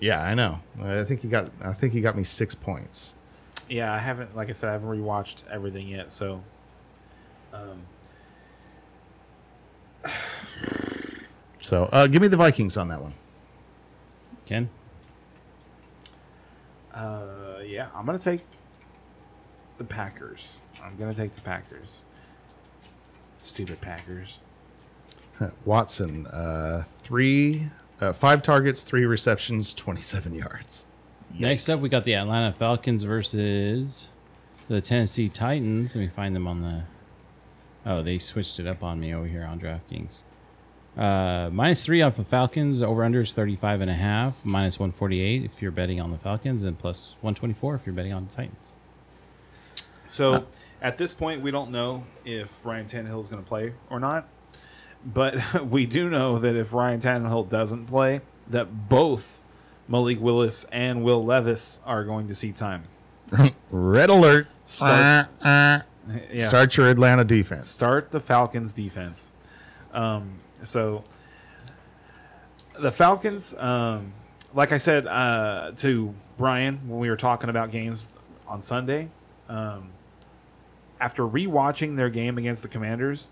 Yeah, 0.00 0.22
I 0.22 0.34
know. 0.34 0.58
I 0.82 1.04
think 1.04 1.20
he 1.20 1.28
got. 1.28 1.50
I 1.62 1.74
think 1.74 1.92
he 1.92 2.00
got 2.00 2.16
me 2.16 2.24
six 2.24 2.54
points. 2.54 3.14
Yeah, 3.68 3.92
I 3.92 3.98
haven't. 3.98 4.34
Like 4.34 4.48
I 4.48 4.52
said, 4.52 4.70
I 4.70 4.72
haven't 4.72 4.88
rewatched 4.88 5.44
everything 5.50 5.86
yet. 5.86 6.10
So, 6.10 6.42
um, 7.52 7.82
So 11.62 11.84
uh, 11.92 12.06
give 12.06 12.22
me 12.22 12.28
the 12.28 12.36
Vikings 12.38 12.76
on 12.76 12.88
that 12.88 13.00
one. 13.02 13.12
Ken? 14.46 14.68
uh, 16.94 17.58
yeah, 17.64 17.88
I'm 17.94 18.04
gonna 18.06 18.18
take 18.18 18.40
the 19.80 19.84
Packers. 19.84 20.60
I'm 20.84 20.94
gonna 20.96 21.14
take 21.14 21.32
the 21.32 21.40
Packers. 21.40 22.04
Stupid 23.38 23.80
Packers. 23.80 24.40
Watson, 25.64 26.26
uh, 26.26 26.84
three, 27.02 27.70
uh, 27.98 28.12
five 28.12 28.42
targets, 28.42 28.82
three 28.82 29.06
receptions, 29.06 29.72
twenty-seven 29.72 30.34
yards. 30.34 30.86
Next 31.32 31.70
up, 31.70 31.80
we 31.80 31.88
got 31.88 32.04
the 32.04 32.14
Atlanta 32.14 32.52
Falcons 32.52 33.04
versus 33.04 34.08
the 34.68 34.82
Tennessee 34.82 35.30
Titans. 35.30 35.96
Let 35.96 36.02
me 36.02 36.08
find 36.08 36.36
them 36.36 36.46
on 36.46 36.60
the. 36.60 36.82
Oh, 37.86 38.02
they 38.02 38.18
switched 38.18 38.60
it 38.60 38.66
up 38.66 38.82
on 38.82 39.00
me 39.00 39.14
over 39.14 39.26
here 39.26 39.44
on 39.44 39.58
DraftKings. 39.58 40.24
Uh, 40.94 41.48
minus 41.50 41.82
three 41.82 42.02
off 42.02 42.18
the 42.18 42.24
Falcons. 42.24 42.82
Over 42.82 43.02
under 43.02 43.22
is 43.22 43.32
35 43.32 43.80
and 43.80 43.90
a 43.90 43.94
half. 43.94 44.34
Minus 44.44 44.78
148 44.78 45.42
if 45.42 45.62
you're 45.62 45.70
betting 45.70 46.02
on 46.02 46.10
the 46.10 46.18
Falcons, 46.18 46.64
and 46.64 46.78
plus 46.78 47.14
124 47.22 47.76
if 47.76 47.86
you're 47.86 47.94
betting 47.94 48.12
on 48.12 48.26
the 48.26 48.34
Titans. 48.34 48.74
So 50.10 50.46
at 50.82 50.98
this 50.98 51.14
point, 51.14 51.40
we 51.40 51.50
don't 51.50 51.70
know 51.70 52.04
if 52.24 52.48
Ryan 52.64 52.86
Tannehill 52.86 53.20
is 53.22 53.28
going 53.28 53.42
to 53.42 53.48
play 53.48 53.72
or 53.88 54.00
not. 54.00 54.26
But 55.04 55.62
we 55.70 55.86
do 55.86 56.10
know 56.10 56.38
that 56.38 56.56
if 56.56 56.72
Ryan 56.72 57.00
Tannehill 57.00 57.48
doesn't 57.48 57.86
play, 57.86 58.20
that 58.48 58.88
both 58.88 59.40
Malik 59.88 60.20
Willis 60.20 60.64
and 60.72 61.02
Will 61.04 61.24
Levis 61.24 61.80
are 61.86 62.04
going 62.04 62.26
to 62.28 62.34
see 62.34 62.52
time. 62.52 62.84
Red 63.70 64.10
alert! 64.10 64.48
Start- 64.66 65.28
Uh, 65.42 65.46
uh. 65.46 65.80
Yeah, 66.32 66.48
Start 66.48 66.76
your 66.76 66.88
Atlanta 66.90 67.22
defense. 67.24 67.68
start 67.68 68.10
the 68.10 68.18
Falcons 68.20 68.72
defense. 68.72 69.30
Um, 69.92 70.40
so 70.64 71.04
the 72.80 72.90
Falcons, 72.90 73.54
um, 73.58 74.12
like 74.52 74.72
I 74.72 74.78
said 74.78 75.06
uh, 75.06 75.70
to 75.76 76.12
Brian 76.36 76.80
when 76.88 76.98
we 76.98 77.10
were 77.10 77.16
talking 77.16 77.48
about 77.48 77.70
games 77.70 78.08
on 78.48 78.60
Sunday, 78.60 79.08
um, 79.48 79.90
after 81.00 81.22
rewatching 81.24 81.96
their 81.96 82.10
game 82.10 82.38
against 82.38 82.62
the 82.62 82.68
Commanders, 82.68 83.30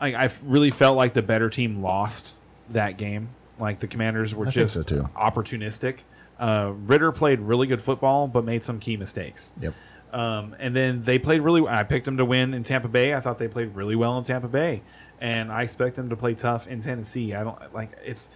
I, 0.00 0.14
I 0.14 0.30
really 0.42 0.70
felt 0.70 0.96
like 0.96 1.14
the 1.14 1.22
better 1.22 1.48
team 1.50 1.82
lost 1.82 2.34
that 2.70 2.96
game. 2.96 3.28
Like 3.58 3.78
the 3.78 3.86
Commanders 3.86 4.34
were 4.34 4.48
I 4.48 4.50
just 4.50 4.74
so, 4.74 4.82
too. 4.82 5.08
opportunistic. 5.16 5.98
Uh, 6.38 6.72
Ridder 6.86 7.12
played 7.12 7.40
really 7.40 7.66
good 7.66 7.82
football, 7.82 8.26
but 8.26 8.44
made 8.44 8.62
some 8.62 8.80
key 8.80 8.96
mistakes. 8.96 9.52
Yep. 9.60 9.74
Um, 10.12 10.56
and 10.58 10.74
then 10.74 11.04
they 11.04 11.18
played 11.18 11.42
really. 11.42 11.66
I 11.66 11.84
picked 11.84 12.06
them 12.06 12.16
to 12.16 12.24
win 12.24 12.54
in 12.54 12.62
Tampa 12.62 12.88
Bay. 12.88 13.14
I 13.14 13.20
thought 13.20 13.38
they 13.38 13.48
played 13.48 13.76
really 13.76 13.94
well 13.94 14.18
in 14.18 14.24
Tampa 14.24 14.48
Bay, 14.48 14.82
and 15.20 15.52
I 15.52 15.62
expect 15.62 15.96
them 15.96 16.08
to 16.08 16.16
play 16.16 16.34
tough 16.34 16.66
in 16.66 16.82
Tennessee. 16.82 17.34
I 17.34 17.44
don't 17.44 17.74
like 17.74 17.90
it's. 18.04 18.30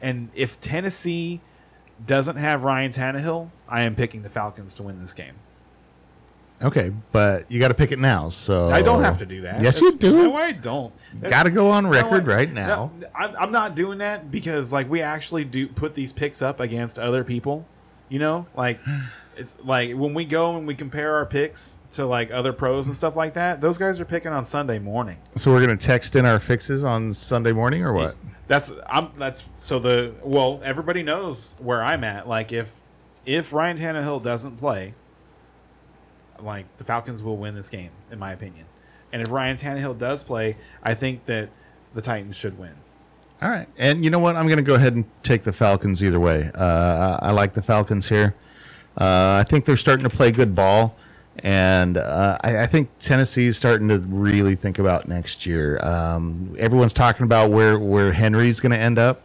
And 0.00 0.30
if 0.34 0.60
Tennessee 0.60 1.40
doesn't 2.04 2.36
have 2.36 2.64
Ryan 2.64 2.90
Tannehill, 2.90 3.50
I 3.68 3.82
am 3.82 3.94
picking 3.94 4.22
the 4.22 4.30
Falcons 4.30 4.74
to 4.76 4.82
win 4.82 5.00
this 5.00 5.14
game. 5.14 5.34
Okay, 6.62 6.92
but 7.10 7.50
you 7.50 7.58
got 7.58 7.68
to 7.68 7.74
pick 7.74 7.92
it 7.92 7.98
now. 7.98 8.28
So 8.28 8.70
I 8.70 8.82
don't 8.82 9.02
have 9.02 9.18
to 9.18 9.26
do 9.26 9.40
that. 9.42 9.60
Yes, 9.60 9.76
That's- 9.80 9.92
you 9.92 9.98
do. 9.98 10.22
No, 10.30 10.36
I 10.36 10.52
don't. 10.52 10.92
Got 11.22 11.42
to 11.44 11.50
go 11.50 11.70
on 11.70 11.84
No, 11.84 11.90
record 11.90 12.24
I- 12.24 12.34
right 12.36 12.52
now. 12.52 12.90
no, 12.98 13.08
I'm, 13.14 13.36
I'm 13.36 13.52
not 13.52 13.74
doing 13.74 13.98
that 13.98 14.30
because 14.30 14.72
like 14.72 14.88
we 14.88 15.00
actually 15.02 15.44
do 15.44 15.66
put 15.68 15.94
these 15.94 16.12
picks 16.12 16.40
up 16.42 16.60
against 16.60 16.98
other 16.98 17.24
people. 17.24 17.66
You 18.08 18.18
know, 18.18 18.46
like 18.56 18.78
it's 19.36 19.56
like 19.64 19.94
when 19.96 20.14
we 20.14 20.24
go 20.24 20.56
and 20.56 20.66
we 20.66 20.74
compare 20.74 21.14
our 21.16 21.26
picks 21.26 21.78
to 21.92 22.06
like 22.06 22.30
other 22.30 22.52
pros 22.52 22.86
and 22.86 22.96
stuff 22.96 23.16
like 23.16 23.34
that. 23.34 23.60
Those 23.60 23.76
guys 23.78 24.00
are 24.00 24.04
picking 24.04 24.32
on 24.32 24.44
Sunday 24.44 24.78
morning. 24.78 25.18
So 25.36 25.50
we're 25.52 25.60
gonna 25.60 25.76
text 25.76 26.16
in 26.16 26.24
our 26.26 26.38
fixes 26.38 26.84
on 26.84 27.12
Sunday 27.12 27.52
morning 27.52 27.82
or 27.82 27.92
what? 27.92 28.16
That's 28.48 28.70
I'm 28.88 29.10
that's 29.18 29.44
so 29.58 29.78
the 29.78 30.12
well 30.22 30.60
everybody 30.64 31.02
knows 31.02 31.54
where 31.58 31.82
I'm 31.82 32.04
at. 32.04 32.28
Like 32.28 32.52
if 32.52 32.80
if 33.26 33.52
Ryan 33.52 33.78
Tannehill 33.78 34.22
doesn't 34.22 34.56
play, 34.58 34.94
like 36.42 36.76
the 36.76 36.84
Falcons 36.84 37.22
will 37.22 37.36
win 37.36 37.54
this 37.54 37.70
game 37.70 37.90
in 38.10 38.18
my 38.18 38.32
opinion. 38.32 38.66
And 39.12 39.22
if 39.22 39.30
Ryan 39.30 39.56
Tannehill 39.56 39.98
does 39.98 40.22
play, 40.22 40.56
I 40.82 40.94
think 40.94 41.26
that 41.26 41.50
the 41.94 42.00
Titans 42.00 42.36
should 42.36 42.58
win. 42.58 42.72
All 43.42 43.50
right, 43.50 43.66
and 43.76 44.04
you 44.04 44.10
know 44.10 44.20
what? 44.20 44.36
I'm 44.36 44.48
gonna 44.48 44.62
go 44.62 44.74
ahead 44.74 44.94
and 44.94 45.04
take 45.22 45.42
the 45.42 45.52
Falcons 45.52 46.02
either 46.02 46.20
way. 46.20 46.50
Uh, 46.54 47.18
I 47.20 47.28
I 47.28 47.30
like 47.32 47.54
the 47.54 47.62
Falcons 47.62 48.08
here. 48.08 48.34
Uh, 49.00 49.40
I 49.40 49.44
think 49.48 49.64
they're 49.64 49.76
starting 49.76 50.04
to 50.04 50.10
play 50.10 50.30
good 50.30 50.54
ball, 50.54 50.96
and 51.40 51.96
uh, 51.96 52.38
I, 52.42 52.58
I 52.58 52.66
think 52.66 52.88
Tennessee 52.98 53.46
is 53.46 53.58
starting 53.58 53.88
to 53.88 53.98
really 53.98 54.54
think 54.54 54.78
about 54.78 55.08
next 55.08 55.44
year. 55.44 55.80
Um, 55.82 56.54
everyone's 56.58 56.92
talking 56.92 57.24
about 57.24 57.50
where 57.50 57.78
where 57.78 58.12
Henry's 58.12 58.60
going 58.60 58.72
to 58.72 58.78
end 58.78 58.98
up, 58.98 59.22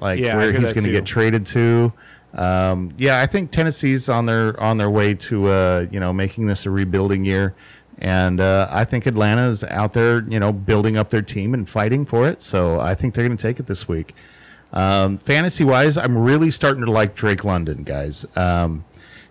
like 0.00 0.18
Yeah, 0.18 0.36
where 0.36 0.52
he's 0.52 0.72
going 0.72 0.84
to 0.84 0.92
get 0.92 1.06
traded 1.06 1.46
to. 1.46 1.92
Um, 2.34 2.92
yeah, 2.96 3.20
I 3.20 3.26
think 3.26 3.50
Tennessee's 3.50 4.08
on 4.08 4.26
their 4.26 4.58
on 4.60 4.78
their 4.78 4.90
way 4.90 5.14
to 5.14 5.46
uh, 5.48 5.86
you 5.90 6.00
know 6.00 6.12
making 6.12 6.46
this 6.46 6.66
a 6.66 6.70
rebuilding 6.70 7.24
year, 7.24 7.54
and 7.98 8.40
uh, 8.40 8.68
I 8.70 8.84
think 8.84 9.06
Atlanta's 9.06 9.64
out 9.64 9.92
there 9.92 10.22
you 10.28 10.38
know 10.38 10.52
building 10.52 10.96
up 10.96 11.10
their 11.10 11.22
team 11.22 11.54
and 11.54 11.68
fighting 11.68 12.04
for 12.06 12.28
it. 12.28 12.40
So 12.42 12.78
I 12.80 12.94
think 12.94 13.14
they're 13.14 13.26
going 13.26 13.36
to 13.36 13.42
take 13.42 13.58
it 13.58 13.66
this 13.66 13.88
week. 13.88 14.14
Um, 14.72 15.18
fantasy 15.18 15.64
wise, 15.64 15.96
I'm 15.98 16.16
really 16.16 16.50
starting 16.52 16.84
to 16.84 16.90
like 16.92 17.14
Drake 17.16 17.42
London, 17.44 17.82
guys. 17.82 18.24
Um, 18.36 18.84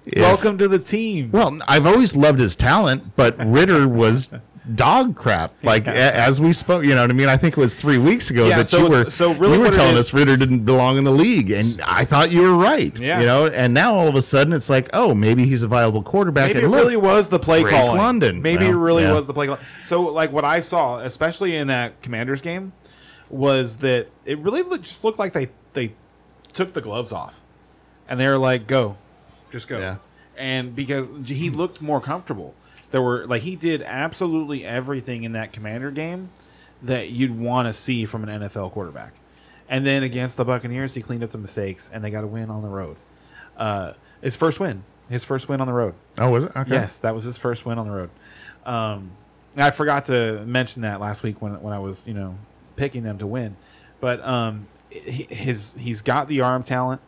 if- 0.05 0.19
Welcome 0.21 0.57
to 0.57 0.67
the 0.67 0.79
team. 0.79 1.31
well, 1.31 1.57
I've 1.67 1.85
always 1.87 2.15
loved 2.15 2.39
his 2.39 2.55
talent, 2.57 3.15
but 3.15 3.37
Ridder 3.45 3.87
was 3.87 4.29
dog 4.75 5.15
crap. 5.15 5.53
Like 5.63 5.87
a- 5.87 6.15
as 6.15 6.39
we 6.39 6.53
spoke, 6.53 6.83
you 6.83 6.95
know 6.95 7.01
what 7.01 7.09
I 7.09 7.13
mean. 7.13 7.29
I 7.29 7.37
think 7.37 7.57
it 7.57 7.59
was 7.59 7.73
three 7.73 7.97
weeks 7.97 8.29
ago 8.29 8.47
Yeah, 8.47 8.57
that 8.57 8.67
so 8.67 8.83
you 8.83 8.89
were 8.89 9.09
so 9.09 9.33
really 9.33 9.53
you 9.57 9.59
were 9.61 9.69
telling 9.69 9.95
is- 9.95 10.07
us 10.07 10.13
Ridder 10.13 10.37
didn't 10.37 10.65
belong 10.65 10.97
in 10.97 11.03
the 11.03 11.11
league, 11.11 11.51
and 11.51 11.79
I 11.85 12.05
thought 12.05 12.31
you 12.31 12.41
were 12.41 12.55
right. 12.55 12.97
Yeah. 12.99 13.19
you 13.19 13.25
know. 13.25 13.47
And 13.47 13.73
now 13.73 13.93
all 13.95 14.07
of 14.07 14.15
a 14.15 14.21
sudden 14.21 14.53
it's 14.53 14.69
like, 14.69 14.89
oh, 14.93 15.13
maybe 15.13 15.45
he's 15.45 15.63
a 15.63 15.67
viable 15.67 16.03
quarterback. 16.03 16.47
Maybe 16.47 16.59
it 16.59 16.63
and 16.63 16.71
look, 16.71 16.81
really 16.81 16.97
was 16.97 17.29
the 17.29 17.39
play 17.39 17.61
Drake 17.61 17.73
calling. 17.75 17.97
London. 17.97 18.41
Maybe 18.41 18.65
it 18.67 18.71
really 18.75 19.03
yeah. 19.03 19.13
was 19.13 19.27
the 19.27 19.33
play 19.33 19.47
calling. 19.47 19.61
So, 19.83 20.01
like 20.03 20.31
what 20.31 20.45
I 20.45 20.59
saw, 20.61 20.99
especially 20.99 21.55
in 21.55 21.67
that 21.67 22.01
Commanders 22.01 22.41
game, 22.41 22.73
was 23.29 23.77
that 23.77 24.07
it 24.25 24.39
really 24.39 24.63
just 24.79 25.03
looked 25.03 25.19
like 25.19 25.33
they 25.33 25.49
they 25.73 25.93
took 26.53 26.73
the 26.73 26.81
gloves 26.81 27.11
off, 27.11 27.41
and 28.07 28.19
they 28.19 28.27
were 28.27 28.37
like, 28.37 28.67
"Go, 28.67 28.97
just 29.51 29.67
go." 29.67 29.79
Yeah. 29.79 29.97
And 30.37 30.73
because 30.75 31.09
he 31.25 31.49
looked 31.49 31.81
more 31.81 31.99
comfortable, 31.99 32.55
there 32.91 33.01
were 33.01 33.25
like 33.27 33.41
he 33.41 33.55
did 33.55 33.81
absolutely 33.83 34.65
everything 34.65 35.23
in 35.23 35.33
that 35.33 35.53
Commander 35.53 35.91
game 35.91 36.29
that 36.81 37.09
you'd 37.09 37.37
want 37.37 37.67
to 37.67 37.73
see 37.73 38.05
from 38.05 38.27
an 38.27 38.41
NFL 38.41 38.71
quarterback. 38.71 39.13
And 39.67 39.85
then 39.85 40.01
against 40.01 40.37
the 40.37 40.45
Buccaneers, 40.45 40.95
he 40.95 41.01
cleaned 41.01 41.23
up 41.23 41.29
the 41.29 41.37
mistakes, 41.37 41.89
and 41.93 42.03
they 42.03 42.09
got 42.09 42.23
a 42.23 42.27
win 42.27 42.49
on 42.49 42.63
the 42.63 42.69
road. 42.69 42.97
Uh, 43.55 43.93
his 44.21 44.35
first 44.35 44.59
win, 44.59 44.83
his 45.09 45.23
first 45.23 45.47
win 45.47 45.61
on 45.61 45.67
the 45.67 45.73
road. 45.73 45.93
Oh, 46.17 46.29
was 46.31 46.45
it? 46.45 46.55
Okay. 46.55 46.71
Yes, 46.71 46.99
that 46.99 47.13
was 47.13 47.23
his 47.23 47.37
first 47.37 47.65
win 47.65 47.77
on 47.77 47.87
the 47.87 47.93
road. 47.93 48.09
Um, 48.65 49.11
I 49.55 49.71
forgot 49.71 50.05
to 50.05 50.43
mention 50.45 50.81
that 50.83 50.99
last 50.99 51.23
week 51.23 51.41
when 51.41 51.61
when 51.61 51.73
I 51.73 51.79
was 51.79 52.07
you 52.07 52.13
know 52.13 52.37
picking 52.75 53.03
them 53.03 53.17
to 53.19 53.27
win, 53.27 53.57
but 53.99 54.23
um, 54.25 54.65
his 54.89 55.75
he's 55.75 56.01
got 56.01 56.27
the 56.27 56.41
arm 56.41 56.63
talent. 56.63 57.01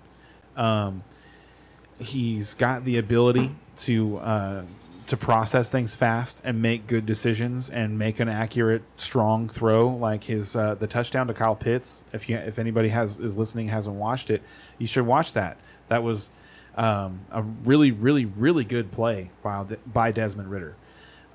Um, 0.55 1.03
he's 1.99 2.53
got 2.53 2.83
the 2.83 2.97
ability 2.97 3.51
to 3.77 4.17
uh, 4.17 4.63
to 5.11 5.17
process 5.17 5.69
things 5.69 5.93
fast 5.93 6.39
and 6.45 6.61
make 6.61 6.87
good 6.87 7.05
decisions 7.05 7.69
and 7.69 7.99
make 7.99 8.21
an 8.21 8.29
accurate, 8.29 8.81
strong 8.95 9.49
throw. 9.49 9.89
Like 9.89 10.23
his 10.23 10.55
uh, 10.55 10.75
the 10.75 10.87
touchdown 10.87 11.27
to 11.27 11.33
Kyle 11.33 11.53
Pitts. 11.53 12.05
If 12.13 12.29
you 12.29 12.37
if 12.37 12.57
anybody 12.57 12.87
has 12.87 13.19
is 13.19 13.35
listening 13.35 13.67
hasn't 13.67 13.97
watched 13.97 14.29
it, 14.29 14.41
you 14.77 14.87
should 14.87 15.05
watch 15.05 15.33
that. 15.33 15.57
That 15.89 16.01
was 16.01 16.31
um, 16.75 17.25
a 17.29 17.41
really, 17.41 17.91
really, 17.91 18.23
really 18.23 18.63
good 18.63 18.89
play 18.93 19.31
by 19.43 19.65
by 19.85 20.13
Desmond 20.13 20.49
Ridder. 20.49 20.77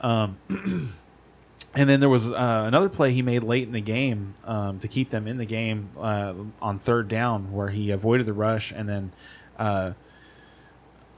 Um, 0.00 0.38
and 0.48 1.86
then 1.86 2.00
there 2.00 2.08
was 2.08 2.32
uh, 2.32 2.64
another 2.66 2.88
play 2.88 3.12
he 3.12 3.20
made 3.20 3.44
late 3.44 3.64
in 3.64 3.72
the 3.72 3.80
game 3.82 4.32
um, 4.46 4.78
to 4.78 4.88
keep 4.88 5.10
them 5.10 5.28
in 5.28 5.36
the 5.36 5.44
game 5.44 5.90
uh, 6.00 6.32
on 6.62 6.78
third 6.78 7.08
down, 7.08 7.52
where 7.52 7.68
he 7.68 7.90
avoided 7.90 8.24
the 8.24 8.32
rush 8.32 8.72
and 8.72 8.88
then 8.88 9.12
uh, 9.58 9.92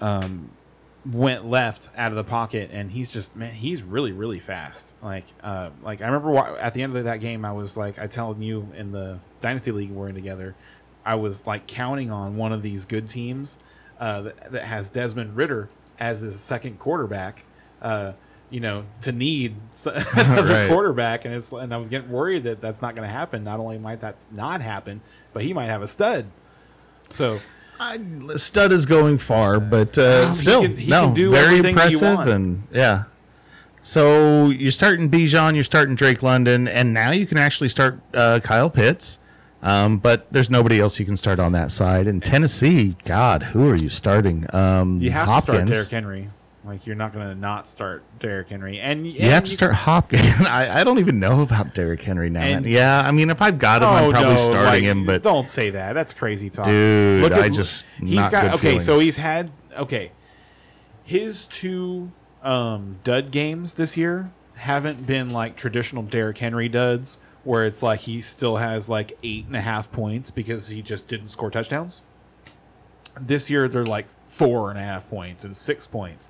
um, 0.01 0.51
went 1.07 1.47
left 1.47 1.89
out 1.97 2.11
of 2.11 2.17
the 2.17 2.25
pocket. 2.25 2.71
And 2.73 2.91
he's 2.91 3.09
just 3.11 3.35
man, 3.37 3.53
he's 3.55 3.83
really, 3.83 4.13
really 4.13 4.41
fast. 4.41 4.95
Like, 5.03 5.25
uh, 5.43 5.71
like 5.83 6.03
I 6.03 6.07
remember 6.07 6.37
at 6.59 6.75
the 6.75 6.83
end 6.83 6.97
of 6.97 7.05
that 7.05 7.21
game, 7.21 7.45
I 7.45 7.53
was 7.53 7.77
like, 7.77 7.99
I 7.99 8.07
telling 8.07 8.43
you 8.43 8.69
in 8.77 8.93
the 8.93 9.19
dynasty 9.41 9.73
league 9.73 9.91
we're 9.91 10.09
in 10.09 10.15
together, 10.15 10.55
I 11.05 11.15
was 11.15 11.47
like 11.47 11.67
counting 11.67 12.11
on 12.11 12.37
one 12.37 12.53
of 12.53 12.63
these 12.63 12.85
good 12.85 13.09
teams 13.09 13.59
uh, 13.99 14.23
that, 14.23 14.53
that 14.53 14.65
has 14.65 14.91
Desmond 14.91 15.37
Ridder 15.37 15.69
as 15.99 16.21
his 16.21 16.39
second 16.39 16.79
quarterback. 16.79 17.45
Uh, 17.81 18.13
you 18.51 18.61
know, 18.61 18.85
to 19.03 19.13
need 19.13 19.55
another 19.85 20.49
Right. 20.53 20.69
quarterback, 20.69 21.25
and 21.27 21.35
it's 21.35 21.53
and 21.53 21.73
I 21.73 21.77
was 21.77 21.89
getting 21.91 22.11
worried 22.11 22.45
that 22.45 22.61
that's 22.63 22.81
not 22.81 22.95
going 22.95 23.07
to 23.07 23.13
happen. 23.13 23.45
Not 23.45 23.61
only 23.61 23.79
might 23.79 24.01
that 24.01 24.17
not 24.31 24.63
happen, 24.63 25.01
but 25.35 25.43
he 25.43 25.53
might 25.53 25.67
have 25.67 25.83
a 25.83 25.87
stud. 25.87 26.27
So 27.11 27.41
I, 27.81 27.99
stud 28.37 28.73
is 28.73 28.87
going 28.87 29.19
far, 29.19 29.61
but 29.61 29.97
uh, 29.99 30.27
he 30.27 30.33
still, 30.33 30.62
can- 30.62 30.77
he 30.77 30.91
no, 30.91 31.11
very 31.12 31.59
impressive, 31.59 32.27
and 32.27 32.67
yeah. 32.73 33.05
So 33.83 34.49
you're 34.49 34.71
starting 34.73 35.11
Bijan, 35.11 35.55
you're 35.55 35.64
starting 35.64 35.95
Drake 35.95 36.23
London, 36.23 36.69
and 36.69 36.93
now 36.93 37.11
you 37.12 37.27
can 37.27 37.38
actually 37.38 37.69
start 37.69 37.99
uh, 38.14 38.41
Kyle 38.43 38.69
Pitts. 38.69 39.19
Um, 39.62 39.99
but 39.99 40.33
there's 40.33 40.51
nobody 40.51 40.79
else 40.81 41.01
you 41.01 41.07
can 41.07 41.17
start 41.17 41.41
on 41.41 41.51
that 41.53 41.73
side. 41.73 42.07
And 42.07 42.23
Tennessee, 42.25 42.97
God, 43.05 43.43
who 43.43 43.69
are 43.69 43.75
you 43.75 43.88
starting? 43.88 44.47
Um, 44.55 45.01
you 45.01 45.11
have 45.11 45.27
to 45.27 45.33
Hopkins. 45.33 45.57
start 45.57 45.69
Derrick 45.69 45.88
Henry. 45.88 46.29
Like 46.64 46.87
you're 46.87 46.97
not 46.97 47.12
going 47.12 47.29
to 47.29 47.35
not 47.35 47.68
start 47.68 48.03
Derrick 48.18 48.49
Henry, 48.49 48.81
and 48.81 49.07
You 49.07 49.21
have 49.31 49.44
to 49.44 49.51
start 49.51 49.75
Hopkins. 49.75 50.40
I, 50.40 50.81
I 50.81 50.85
don't 50.85 50.99
even 50.99 51.21
know 51.21 51.42
about 51.42 51.75
Derrick 51.75 52.03
Henry 52.03 52.31
now. 52.31 52.40
And- 52.42 52.66
yeah, 52.66 53.03
I 53.05 53.11
mean, 53.12 53.31
if 53.31 53.40
I've 53.40 53.59
got 53.59 53.83
him, 53.83 53.88
I'm 53.88 54.11
probably 54.12 54.37
starting 54.38 54.61
Oh, 54.61 54.64
like, 54.64 54.83
him. 54.83 55.07
But 55.07 55.23
don't 55.23 55.47
say 55.49 55.71
that. 55.71 55.92
That's 55.92 56.12
crazy 56.12 56.51
talk, 56.51 56.66
Dude, 56.66 57.23
look 57.23 57.33
I 57.33 57.49
just- 57.49 57.87
he's 58.01 58.29
got 58.29 58.55
okay. 58.55 58.79
So 58.81 58.99
he's 58.99 59.16
had 59.16 59.51
okay. 59.77 60.11
His 61.05 61.47
two 61.47 62.12
um, 62.42 62.99
dud 63.05 63.31
games 63.31 63.75
this 63.75 63.97
year 63.97 64.31
haven't 64.57 65.07
been 65.07 65.31
like 65.31 65.57
traditional 65.57 66.03
Derrick 66.03 66.38
Henry 66.38 66.68
duds, 66.68 67.18
where 67.44 67.64
it's 67.64 67.83
like 67.83 68.01
he 68.01 68.21
still 68.21 68.57
has 68.57 68.88
like 68.88 69.16
eight 69.23 69.47
and 69.47 69.57
a 69.57 69.61
half 69.61 69.90
points 69.92 70.31
because 70.31 70.68
he 70.68 70.83
just 70.83 71.07
didn't 71.09 71.29
score 71.29 71.51
touchdowns. 71.51 72.03
This 73.18 73.49
year 73.49 73.68
they're 73.68 73.87
like 73.87 74.07
four 74.25 74.71
and 74.71 74.79
a 74.79 74.83
half 74.83 75.09
points 75.09 75.44
and 75.44 75.57
six 75.57 75.87
points. 75.87 76.29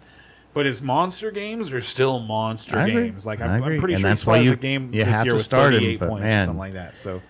But 0.59 0.67
his 0.67 0.83
monster 0.83 1.31
games 1.31 1.73
are 1.73 1.81
still 1.81 2.19
monster 2.19 2.85
games. 2.85 3.25
Like 3.25 3.41
I'm, 3.41 3.63
I'm 3.63 3.79
pretty 3.79 3.95
And 3.95 4.01
sure 4.01 4.11
that's 4.11 4.23
he 4.25 4.29
why 4.29 4.39
you- 4.39 4.53
a 4.55 4.57
game 4.57 4.93
you 4.93 5.05
this 5.05 5.15
have 5.15 5.25
year 5.25 5.35
to 5.35 5.37
with 5.37 5.45
start 5.45 5.73
him, 5.73 5.79
38 5.83 6.01
but 6.01 6.09
points 6.09 6.25
or 6.27 6.29
something 6.31 6.59
like 6.59 6.73
that. 6.73 6.99
So 6.99 7.23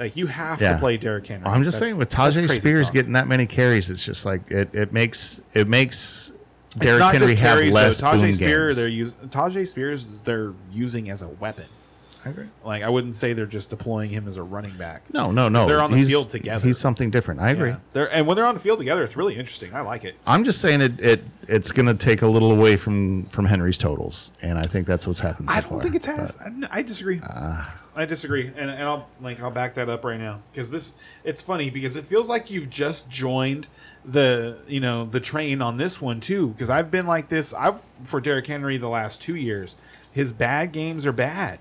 like 0.00 0.16
you 0.16 0.26
have 0.26 0.60
Yeah. 0.60 0.72
to 0.72 0.78
play 0.80 0.96
Derrick 0.96 1.28
Henry. 1.28 1.46
I'm 1.46 1.62
just 1.62 1.76
That's- 1.78 1.90
saying 1.90 1.96
with 2.00 2.08
Tyjae 2.10 2.50
Spears 2.50 2.88
talk. 2.88 2.94
getting 2.94 3.12
that 3.12 3.28
many 3.28 3.46
carries, 3.46 3.88
it's 3.88 4.04
just 4.04 4.26
like 4.26 4.50
it, 4.50 4.68
it 4.74 4.92
makes 4.92 5.40
it 5.54 5.68
makes 5.68 6.32
Derrick 6.76 7.04
Henry 7.04 7.34
just 7.36 7.40
have 7.42 7.64
less 7.72 8.00
though. 8.00 8.06
Tyjae 8.08 8.20
boom 8.20 8.32
Spears, 8.32 8.74
games. 8.74 8.76
they're 8.78 8.88
use, 8.88 9.14
Tyjae 9.28 9.68
Spears 9.68 10.18
they're 10.24 10.52
using 10.72 11.08
as 11.10 11.22
a 11.22 11.28
weapon. 11.28 11.66
I 12.26 12.30
agree. 12.30 12.46
Like 12.64 12.82
I 12.82 12.88
wouldn't 12.88 13.14
say 13.14 13.34
they're 13.34 13.46
just 13.46 13.70
deploying 13.70 14.10
him 14.10 14.26
as 14.26 14.36
a 14.36 14.42
running 14.42 14.76
back. 14.76 15.02
No, 15.14 15.30
no, 15.30 15.48
no. 15.48 15.68
They're 15.68 15.80
on 15.80 15.92
the 15.92 15.98
He's- 15.98 16.08
field 16.08 16.28
together. 16.28 16.66
He's 16.66 16.76
something 16.76 17.08
different. 17.08 17.40
I 17.40 17.50
agree. 17.50 17.70
Yeah. 17.70 17.76
They're 17.92 18.12
and 18.12 18.26
when 18.26 18.36
they're 18.36 18.46
on 18.46 18.54
the 18.54 18.60
field 18.60 18.78
together, 18.80 19.04
it's 19.04 19.16
really 19.16 19.36
interesting. 19.36 19.72
I 19.72 19.82
like 19.82 20.02
it. 20.04 20.16
I'm 20.26 20.42
just 20.42 20.60
saying 20.60 20.80
it, 20.80 20.98
it 21.00 21.22
it's 21.48 21.70
going 21.70 21.86
to 21.86 21.94
take 21.94 22.22
a 22.22 22.26
little 22.26 22.50
away 22.50 22.76
from 22.76 23.26
from 23.26 23.44
Henry's 23.44 23.78
totals, 23.78 24.32
and 24.42 24.58
I 24.58 24.64
think 24.64 24.88
that's 24.88 25.06
what's 25.06 25.20
happened. 25.20 25.50
So 25.50 25.54
I 25.56 25.60
don't 25.60 25.70
far. 25.70 25.82
think 25.82 25.94
it 25.94 26.04
has. 26.06 26.34
But, 26.36 26.70
I, 26.72 26.78
I 26.78 26.82
disagree. 26.82 27.20
Ah. 27.22 27.80
I 27.94 28.04
disagree, 28.04 28.48
and, 28.48 28.70
and 28.70 28.82
I'll 28.82 29.08
like 29.20 29.40
I'll 29.40 29.52
back 29.52 29.74
that 29.74 29.88
up 29.88 30.04
right 30.04 30.18
now 30.18 30.40
because 30.50 30.70
this 30.70 30.96
it's 31.22 31.40
funny 31.40 31.70
because 31.70 31.94
it 31.94 32.06
feels 32.06 32.28
like 32.28 32.50
you've 32.50 32.68
just 32.70 33.08
joined 33.08 33.68
the 34.04 34.58
you 34.66 34.80
know 34.80 35.06
the 35.06 35.20
train 35.20 35.62
on 35.62 35.76
this 35.76 36.00
one 36.00 36.20
too 36.20 36.48
because 36.48 36.70
I've 36.70 36.90
been 36.90 37.06
like 37.06 37.28
this 37.28 37.54
I've 37.54 37.80
for 38.04 38.20
Derrick 38.20 38.48
Henry 38.48 38.76
the 38.78 38.88
last 38.88 39.22
two 39.22 39.34
years 39.36 39.76
his 40.12 40.32
bad 40.32 40.72
games 40.72 41.04
are 41.06 41.12
bad. 41.12 41.60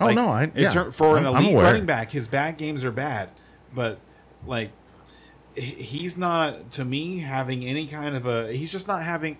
Oh, 0.00 0.06
Like, 0.06 0.16
no, 0.16 0.28
I- 0.28 0.50
yeah. 0.54 0.90
for 0.90 1.16
an 1.18 1.26
I'm- 1.26 1.36
I'm 1.36 1.44
elite 1.44 1.56
running 1.56 1.86
back 1.86 2.10
his 2.10 2.26
bad 2.26 2.56
games 2.56 2.84
are 2.84 2.90
bad, 2.90 3.28
but 3.74 3.98
like 4.46 4.70
he's 5.56 6.18
not 6.18 6.70
to 6.72 6.84
me 6.84 7.18
having 7.20 7.64
any 7.64 7.86
kind 7.86 8.16
of 8.16 8.26
a 8.26 8.52
he's 8.52 8.72
just 8.72 8.88
not 8.88 9.02
having 9.02 9.36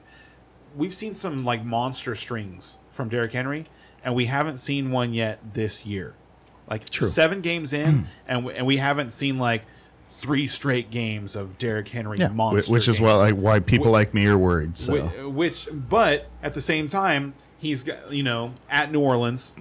we've 0.77 0.95
seen 0.95 1.15
some 1.15 1.45
like 1.45 1.65
monster 1.65 2.15
strings 2.15 2.79
from 2.91 3.09
Derrick 3.09 3.33
Henry, 3.33 3.67
and 4.05 4.15
we 4.15 4.27
haven't 4.27 4.59
seen 4.59 4.91
one 4.93 5.13
yet 5.13 5.41
this 5.55 5.85
year. 5.85 6.15
Like 6.71 6.89
True. 6.89 7.09
seven 7.09 7.41
games 7.41 7.73
in, 7.73 7.87
mm. 7.87 8.07
and 8.29 8.45
we, 8.45 8.55
and 8.55 8.67
we 8.67 8.77
haven't 8.79 9.13
seen 9.13 9.39
like 9.39 9.63
three 10.13 10.47
straight 10.47 10.91
games 10.91 11.35
of 11.35 11.59
Derrick 11.59 11.89
Henry 11.89 12.17
yeah, 12.21 12.29
monster. 12.29 12.71
which 12.73 12.87
is 12.89 13.01
why 13.01 13.15
like 13.15 13.35
why 13.35 13.59
people 13.61 13.89
Wh- 13.89 13.93
like 13.93 14.15
me 14.15 14.27
are 14.27 14.39
worried. 14.39 14.77
So 14.77 14.95
Whi- 15.07 15.25
which, 15.27 15.69
but 15.73 16.27
at 16.43 16.55
the 16.55 16.61
same 16.61 16.89
time, 16.89 17.35
he's 17.59 17.83
got 17.83 18.13
you 18.13 18.23
know 18.23 18.55
at 18.71 18.91
New 18.93 19.01
Orleans, 19.01 19.57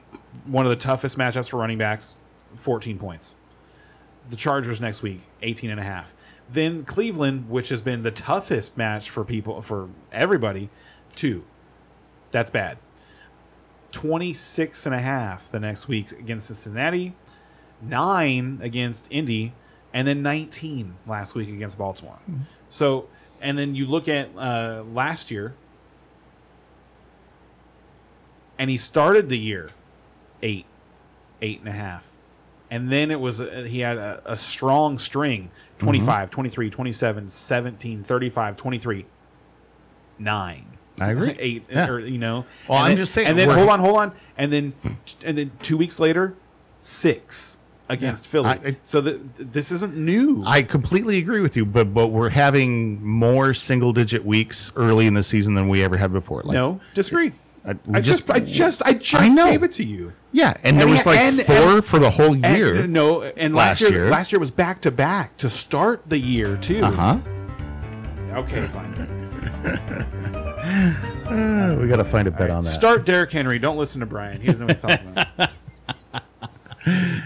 one 0.45 0.65
of 0.65 0.69
the 0.69 0.75
toughest 0.75 1.17
matchups 1.17 1.49
for 1.49 1.58
running 1.58 1.77
backs, 1.77 2.15
fourteen 2.56 2.99
points. 2.99 3.36
The 4.29 4.36
Chargers 4.38 4.79
next 4.79 5.01
week, 5.01 5.19
18 5.41 5.69
and 5.69 5.82
a 5.82 5.84
half. 5.84 6.13
Then 6.49 6.86
Cleveland, 6.86 7.49
which 7.49 7.67
has 7.69 7.82
been 7.82 8.03
the 8.03 8.12
toughest 8.12 8.77
match 8.77 9.10
for 9.10 9.25
people 9.25 9.62
for 9.62 9.89
everybody, 10.13 10.69
two. 11.13 11.43
That's 12.32 12.49
bad. 12.49 12.77
26 13.91 14.86
and 14.86 14.95
a 14.95 14.99
half 14.99 15.51
the 15.51 15.60
next 15.60 15.88
week 15.89 16.12
against 16.13 16.47
Cincinnati, 16.47 17.13
9 17.82 18.60
against 18.62 19.08
Indy, 19.12 19.53
and 19.93 20.08
then 20.08 20.21
19 20.23 20.95
last 21.06 21.36
week 21.36 21.49
against 21.49 21.77
Baltimore. 21.77 22.17
So, 22.69 23.08
and 23.41 23.58
then 23.58 23.75
you 23.75 23.86
look 23.86 24.08
at 24.08 24.29
uh, 24.38 24.84
last 24.91 25.32
year, 25.32 25.53
and 28.58 28.69
he 28.69 28.77
started 28.77 29.29
the 29.29 29.38
year 29.38 29.69
eight, 30.43 30.65
eight 31.41 31.60
and 31.60 31.67
a 31.69 31.71
half. 31.71 32.06
And 32.69 32.91
then 32.91 33.10
it 33.12 33.19
was, 33.19 33.39
uh, 33.41 33.65
he 33.67 33.79
had 33.79 33.97
a, 33.97 34.21
a 34.25 34.38
strong 34.38 34.97
string 34.99 35.49
25, 35.79 36.29
23, 36.29 36.69
27, 36.69 37.27
17, 37.29 38.03
35, 38.03 38.58
23, 38.58 39.06
9. 40.19 40.65
I 40.99 41.10
agree. 41.12 41.36
Eight, 41.39 41.63
Yeah. 41.71 41.89
or, 41.89 41.99
you 41.99 42.17
know. 42.19 42.45
Well, 42.67 42.77
And 42.77 42.86
I'm 42.86 42.89
then- 42.91 42.97
just 42.97 43.13
saying, 43.13 43.27
And 43.27 43.38
then, 43.38 43.49
hold 43.49 43.69
on, 43.69 43.79
hold 43.79 43.97
on. 43.97 44.12
And 44.38 44.53
then, 44.53 44.73
and 45.23 45.38
then 45.38 45.51
two 45.62 45.77
weeks 45.77 45.99
later, 45.99 46.36
six 46.79 47.60
against 47.89 48.25
Yeah. 48.25 48.29
Philly. 48.32 48.47
I- 48.49 48.60
I- 48.69 48.77
so 48.84 49.01
this 49.01 49.71
isn't 49.71 49.95
new. 49.95 50.43
I 50.45 50.62
completely 50.62 51.17
agree 51.17 51.41
with 51.41 51.56
you, 51.58 51.65
but 51.65 51.93
but 51.93 52.08
we're 52.08 52.29
having 52.29 53.03
more 53.06 53.53
single 53.53 53.91
digit 53.91 54.23
weeks 54.23 54.71
early 54.75 55.06
in 55.08 55.13
the 55.15 55.23
season 55.23 55.53
than 55.56 55.67
we 55.67 55.84
ever 55.84 55.97
had 55.97 56.13
before. 56.13 56.41
Like, 56.43 56.53
no, 56.53 56.79
disagree. 56.93 57.34
I, 57.65 57.76
I 57.93 58.02
just, 58.02 58.30
I 58.30 58.39
just, 58.39 58.82
I 58.86 58.93
just 58.93 59.15
I 59.23 59.30
know. 59.30 59.49
gave 59.49 59.63
it 59.63 59.71
to 59.73 59.84
you. 59.86 60.12
yeah, 60.34 60.54
and, 60.63 60.78
there 60.80 60.88
was 60.88 61.06
like 61.06 61.17
and- 61.19 61.41
four 61.41 61.76
and- 61.76 61.86
for 61.86 61.97
the 61.99 62.10
whole 62.10 62.34
And- 62.34 62.45
year. 62.58 62.86
no, 62.88 63.21
and 63.23 63.56
last, 63.56 63.80
last 63.80 63.82
year, 63.82 63.91
year. 63.91 64.10
last 64.10 64.32
year 64.34 64.39
was 64.39 64.52
back 64.52 64.82
to 64.82 64.91
back 64.91 65.38
to 65.38 65.49
start 65.49 66.02
the 66.10 66.17
year 66.17 66.58
too. 66.58 66.84
Uh 66.84 66.91
huh. 66.91 67.17
Okay, 68.39 68.67
fine. 68.67 70.10
Uh, 70.63 71.76
we 71.80 71.88
got 71.88 71.97
to 71.97 72.04
find 72.06 72.28
a 72.28 72.32
bet 72.32 72.49
on 72.49 72.63
that. 72.63 72.69
Start 72.69 73.06
Derrick 73.06 73.32
Henry. 73.32 73.60
Don't 73.60 73.78
listen 73.78 73.99
to 74.02 74.06
Brian. 74.06 74.39
He 74.39 74.47
doesn't 74.47 74.67
know 74.67 74.73
what 74.73 74.76
he's 74.76 74.97
talking 74.97 75.10
about. 75.12 75.49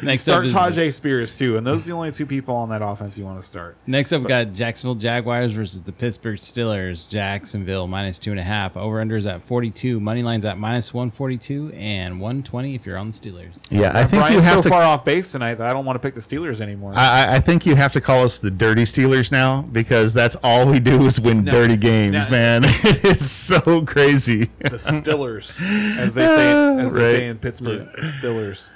Next 0.01 0.21
Start 0.23 0.45
is, 0.45 0.53
Tyjae 0.53 0.93
Spears 0.93 1.37
too, 1.37 1.57
and 1.57 1.65
those 1.65 1.83
are 1.83 1.87
the 1.87 1.93
only 1.93 2.11
two 2.11 2.25
people 2.25 2.55
on 2.55 2.69
that 2.69 2.81
offense 2.81 3.17
you 3.17 3.25
want 3.25 3.39
to 3.39 3.45
start. 3.45 3.75
next 3.87 4.11
up, 4.13 4.21
we 4.21 4.27
got 4.27 4.51
Jacksonville 4.53 4.95
Jaguars 4.95 5.51
versus 5.53 5.81
the 5.81 5.91
Pittsburgh 5.91 6.37
Steelers. 6.37 7.07
Jacksonville 7.09 7.87
minus 7.87 8.19
two 8.19 8.31
and 8.31 8.39
a 8.39 8.43
half. 8.43 8.77
Over 8.77 9.03
unders 9.03 9.29
at 9.31 9.41
42. 9.41 9.99
Money 9.99 10.23
lines 10.23 10.45
at 10.45 10.57
minus 10.57 10.93
142 10.93 11.71
and 11.75 12.19
120 12.19 12.75
if 12.75 12.85
you're 12.85 12.97
on 12.97 13.07
the 13.11 13.13
Steelers. 13.17 13.53
yeah, 13.69 13.91
I 13.97 14.01
think 14.05 14.21
Brian's 14.21 14.35
you 14.35 14.41
have 14.41 14.55
so 14.57 14.61
to. 14.63 14.69
far 14.69 14.83
off 14.83 15.03
base 15.03 15.31
tonight 15.31 15.55
that 15.55 15.67
I 15.67 15.73
don't 15.73 15.85
want 15.85 15.95
to 15.95 15.99
pick 16.05 16.13
the 16.13 16.19
Steelers 16.21 16.61
anymore. 16.61 16.93
I, 16.95 17.25
I- 17.25 17.35
I 17.37 17.39
think 17.39 17.65
you 17.65 17.75
have 17.75 17.91
to 17.93 18.01
call 18.01 18.23
us 18.23 18.39
the 18.39 18.49
dirty 18.51 18.83
Steelers 18.83 19.31
now 19.31 19.61
because 19.71 20.13
that's 20.13 20.35
all 20.43 20.65
we 20.65 20.79
do 20.79 21.05
is 21.05 21.19
win 21.21 21.43
dirty 21.45 21.77
games, 21.77 22.25
no. 22.25 22.31
man. 22.31 22.61
it 22.65 23.03
is 23.05 23.29
so 23.29 23.83
crazy. 23.85 24.45
the 24.59 24.69
Stillers, 24.71 25.59
as 25.97 26.13
they 26.13 26.25
say, 26.25 26.77
as 26.79 26.93
they 26.93 26.99
Right. 26.99 27.11
say 27.11 27.27
in 27.27 27.37
Pittsburgh, 27.37 27.87
Stillers. 27.99 28.69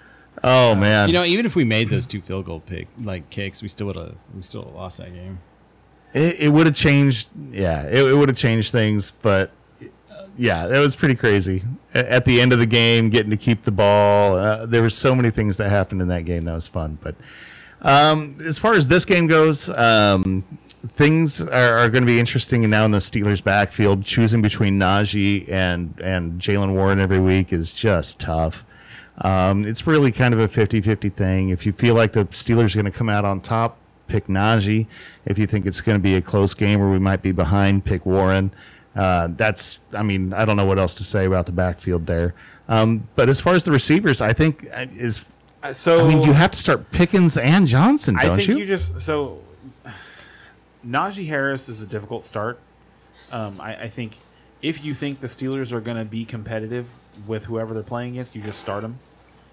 Oh 0.44 0.74
man, 0.76 1.08
You 1.10 1.14
know, 1.14 1.24
even 1.24 1.46
if 1.46 1.56
we 1.56 1.64
made 1.64 1.90
those 1.90 2.08
two 2.08 2.22
field 2.22 2.46
goal 2.46 2.60
pick 2.62 2.88
like 3.04 3.30
kicks, 3.30 3.62
we 3.62 3.68
still 3.68 3.88
would 3.88 3.96
have 3.96 4.16
we 4.36 4.42
still 4.42 4.62
would've 4.62 4.76
lost 4.76 4.98
that 4.98 5.14
game. 5.14 5.40
it, 6.14 6.40
it 6.40 6.50
would 6.50 6.66
have 6.66 6.76
changed. 6.76 7.30
Yeah, 7.52 7.86
it, 7.86 8.04
it 8.06 8.14
would 8.16 8.28
have 8.30 8.38
changed 8.38 8.72
things, 8.72 9.12
but 9.12 9.52
yeah, 10.38 10.66
it 10.68 10.80
was 10.80 10.96
pretty 10.96 11.16
crazy. 11.16 11.62
At 11.94 12.26
the 12.26 12.42
end 12.42 12.54
of 12.54 12.60
the 12.60 12.66
game, 12.66 13.10
getting 13.10 13.30
to 13.32 13.38
keep 13.38 13.64
the 13.64 13.72
ball, 13.72 14.36
uh, 14.36 14.66
there 14.66 14.82
were 14.82 14.90
so 14.90 15.14
many 15.14 15.30
things 15.30 15.58
that 15.58 15.70
happened 15.70 16.02
in 16.02 16.08
that 16.08 16.24
game 16.26 16.42
that 16.44 16.54
was 16.54 16.68
fun. 16.68 16.98
But 17.02 17.16
um, 17.82 18.38
as 18.46 18.58
far 18.58 18.74
as 18.74 18.88
this 18.88 19.06
game 19.06 19.28
goes, 19.28 19.70
um, 19.70 20.44
things 20.96 21.42
are, 21.42 21.78
are 21.80 21.90
going 21.90 22.04
to 22.04 22.08
be 22.08 22.20
interesting. 22.20 22.68
Now 22.70 22.86
in 22.86 22.92
the 22.92 22.98
Steelers' 23.00 23.44
backfield, 23.44 24.04
choosing 24.04 24.42
between 24.42 24.80
Najee 24.80 25.48
and 25.50 25.94
and 26.02 26.42
Jaylen 26.42 26.74
Warren 26.74 27.00
every 27.00 27.20
week 27.20 27.54
is 27.54 27.70
just 27.70 28.20
tough. 28.20 28.66
Um, 29.20 29.66
it's 29.66 29.86
really 29.86 30.12
kind 30.12 30.34
of 30.34 30.40
a 30.40 30.48
50-50 30.48 31.14
thing. 31.14 31.50
If 31.50 31.66
you 31.66 31.74
feel 31.74 31.96
like 31.96 32.14
the 32.14 32.26
Steelers 32.26 32.74
are 32.74 32.82
going 32.82 32.92
to 32.92 32.98
come 32.98 33.10
out 33.10 33.26
on 33.26 33.42
top, 33.42 33.78
pick 34.08 34.28
Najee. 34.28 34.88
If 35.26 35.38
you 35.38 35.46
think 35.48 35.66
it's 35.66 35.82
going 35.82 35.98
to 35.98 36.02
be 36.02 36.16
a 36.16 36.22
close 36.22 36.54
game 36.54 36.80
where 36.80 36.90
we 36.90 37.00
might 37.00 37.22
be 37.22 37.32
behind, 37.32 37.86
pick 37.86 38.06
Warren. 38.06 38.52
Uh, 38.96 39.30
that's, 39.38 39.80
I 39.94 40.04
mean, 40.04 40.34
I 40.34 40.44
don't 40.46 40.58
know 40.58 40.66
what 40.66 40.80
else 40.80 40.94
to 40.96 41.04
say 41.04 41.26
about 41.26 41.46
the 41.46 41.52
backfield 41.52 42.06
there. 42.06 42.34
Um, 42.68 43.08
but 43.16 43.30
as 43.30 43.40
far 43.40 43.54
as 43.54 43.64
the 43.64 43.72
receivers, 43.72 44.22
I 44.22 44.34
think 44.34 44.68
uh, 44.74 44.86
is, 44.92 45.26
Uh, 45.64 45.74
So 45.74 46.06
I 46.06 46.08
mean, 46.10 46.24
you 46.24 46.34
have 46.34 46.52
to 46.52 46.58
start 46.58 46.90
Pickens 46.92 47.38
and 47.38 47.68
Johnson, 47.68 48.16
don't 48.16 48.38
think 48.38 48.50
you? 48.50 48.58
you? 48.60 48.66
just 48.66 49.00
so 49.02 49.42
Najee 50.86 51.28
Harris 51.28 51.70
is 51.70 51.82
a 51.82 51.86
difficult 51.86 52.26
start. 52.26 52.60
Um, 53.32 53.62
I, 53.62 53.76
I 53.84 53.90
think 53.90 54.18
if 54.62 54.84
you 54.84 54.94
think 54.94 55.20
the 55.20 55.28
Steelers 55.28 55.72
are 55.72 55.80
going 55.82 55.98
to 55.98 56.06
be 56.06 56.26
competitive 56.26 56.88
with 57.28 57.46
whoever 57.46 57.74
they're 57.74 57.84
playing 57.84 58.14
against, 58.14 58.36
you 58.36 58.42
just 58.42 58.60
start 58.60 58.82
them. 58.82 59.00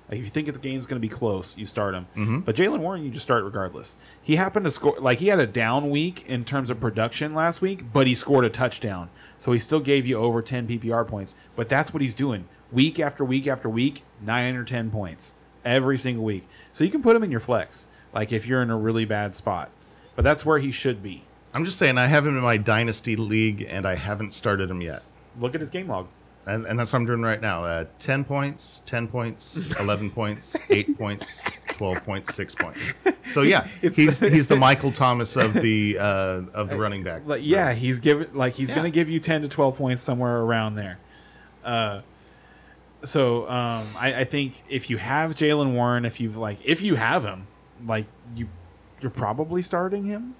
Like 0.08 0.18
if 0.18 0.24
you 0.24 0.30
think 0.30 0.46
the 0.46 0.58
game's 0.58 0.86
going 0.86 1.00
to 1.00 1.06
be 1.06 1.14
close, 1.14 1.56
you 1.58 1.66
start 1.66 1.94
him. 1.94 2.06
Mm-hmm. 2.16 2.40
But 2.40 2.56
Jaylen 2.56 2.80
Warren, 2.80 3.04
you 3.04 3.10
just 3.10 3.24
start 3.24 3.44
regardless. 3.44 3.96
He 4.22 4.36
happened 4.36 4.64
to 4.64 4.70
score 4.70 4.96
like 4.98 5.18
he 5.18 5.28
had 5.28 5.38
a 5.38 5.46
down 5.46 5.90
week 5.90 6.24
in 6.26 6.44
terms 6.44 6.70
of 6.70 6.80
production 6.80 7.34
last 7.34 7.60
week, 7.60 7.92
but 7.92 8.06
he 8.06 8.14
scored 8.14 8.44
a 8.44 8.50
touchdown, 8.50 9.10
so 9.38 9.52
he 9.52 9.58
still 9.58 9.80
gave 9.80 10.06
you 10.06 10.16
over 10.16 10.40
ten 10.40 10.66
PPR 10.66 11.06
points. 11.06 11.34
But 11.56 11.68
that's 11.68 11.92
what 11.92 12.00
he's 12.00 12.14
doing 12.14 12.48
week 12.72 12.98
after 12.98 13.24
week 13.24 13.46
after 13.46 13.68
week, 13.68 14.02
nine 14.20 14.56
or 14.56 14.64
ten 14.64 14.90
points 14.90 15.34
every 15.64 15.98
single 15.98 16.24
week. 16.24 16.48
So 16.72 16.84
you 16.84 16.90
can 16.90 17.02
put 17.02 17.14
him 17.14 17.22
in 17.22 17.30
your 17.30 17.40
flex, 17.40 17.86
like 18.14 18.32
if 18.32 18.46
you're 18.46 18.62
in 18.62 18.70
a 18.70 18.78
really 18.78 19.04
bad 19.04 19.34
spot. 19.34 19.70
But 20.16 20.24
that's 20.24 20.44
where 20.44 20.58
he 20.58 20.72
should 20.72 21.02
be. 21.02 21.24
I'm 21.52 21.64
just 21.64 21.78
saying, 21.78 21.98
I 21.98 22.06
have 22.06 22.26
him 22.26 22.36
in 22.36 22.42
my 22.42 22.56
dynasty 22.56 23.16
league, 23.16 23.66
and 23.68 23.86
I 23.86 23.94
haven't 23.94 24.34
started 24.34 24.70
him 24.70 24.80
yet. 24.80 25.02
Look 25.38 25.54
at 25.54 25.60
his 25.60 25.70
game 25.70 25.88
log. 25.88 26.08
And, 26.48 26.64
and 26.66 26.78
that's 26.78 26.92
what 26.92 27.00
I'm 27.00 27.06
doing 27.06 27.22
right 27.22 27.40
now. 27.40 27.62
Uh, 27.62 27.84
10 27.98 28.24
points, 28.24 28.82
10 28.86 29.06
points, 29.08 29.78
11 29.80 30.10
points, 30.10 30.56
8 30.70 30.96
points, 30.98 31.42
12 31.68 32.04
points, 32.04 32.34
6 32.34 32.54
points. 32.54 32.94
So 33.32 33.42
yeah, 33.42 33.66
It's- 33.82 33.96
he's 33.96 34.18
he's 34.18 34.48
the 34.48 34.56
Michael 34.68 34.90
Thomas 34.90 35.36
of 35.36 35.52
the 35.52 35.98
uh, 35.98 36.42
of 36.54 36.70
the 36.70 36.76
running 36.76 37.02
back. 37.04 37.22
Like, 37.26 37.42
yeah, 37.44 37.74
he's 37.74 38.00
giving 38.00 38.32
like 38.34 38.54
he's 38.54 38.70
Yeah. 38.70 38.76
going 38.76 38.86
to 38.86 38.90
give 38.94 39.08
you 39.08 39.20
ten 39.20 39.42
to 39.42 39.48
twelve 39.48 39.76
points 39.76 40.02
somewhere 40.02 40.38
around 40.38 40.74
there. 40.76 40.98
Uh, 41.64 42.00
so 43.04 43.48
um, 43.48 43.86
I, 43.98 44.20
I 44.20 44.24
think 44.24 44.62
if 44.68 44.90
you 44.90 44.96
have 44.96 45.34
Jaylen 45.34 45.74
Warren, 45.74 46.04
if 46.04 46.18
you've 46.20 46.36
like 46.36 46.58
if 46.64 46.80
you 46.82 46.94
have 46.96 47.24
him, 47.24 47.46
like 47.86 48.06
you, 48.34 48.48
you're 49.00 49.10
probably 49.10 49.62
starting 49.62 50.04
him, 50.06 50.34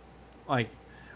like, 0.48 0.70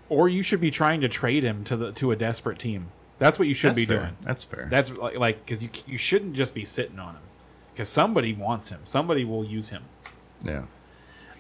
or 0.08 0.28
you 0.28 0.42
should 0.42 0.60
be 0.60 0.70
trying 0.70 1.00
to 1.00 1.08
trade 1.08 1.42
him 1.42 1.64
to 1.64 1.76
the 1.76 1.92
to 1.92 2.12
a 2.12 2.16
desperate 2.16 2.58
team. 2.58 2.88
That's 3.22 3.38
what 3.38 3.48
you 3.48 3.54
should 3.54 3.70
That's 3.70 3.76
be 3.78 3.86
fair. 3.86 3.98
doing. 4.00 4.16
That's 4.22 4.44
fair. 4.44 4.66
That's 4.70 4.96
like 4.96 5.16
like 5.18 5.44
because 5.44 5.62
you 5.62 5.70
you 5.86 5.96
shouldn't 5.98 6.34
just 6.34 6.54
be 6.54 6.64
sitting 6.64 6.98
on 6.98 7.14
him 7.14 7.22
because 7.72 7.88
somebody 7.88 8.32
wants 8.32 8.68
him. 8.68 8.80
Somebody 8.84 9.24
will 9.24 9.44
use 9.44 9.68
him. 9.70 9.82
yeah. 10.44 10.62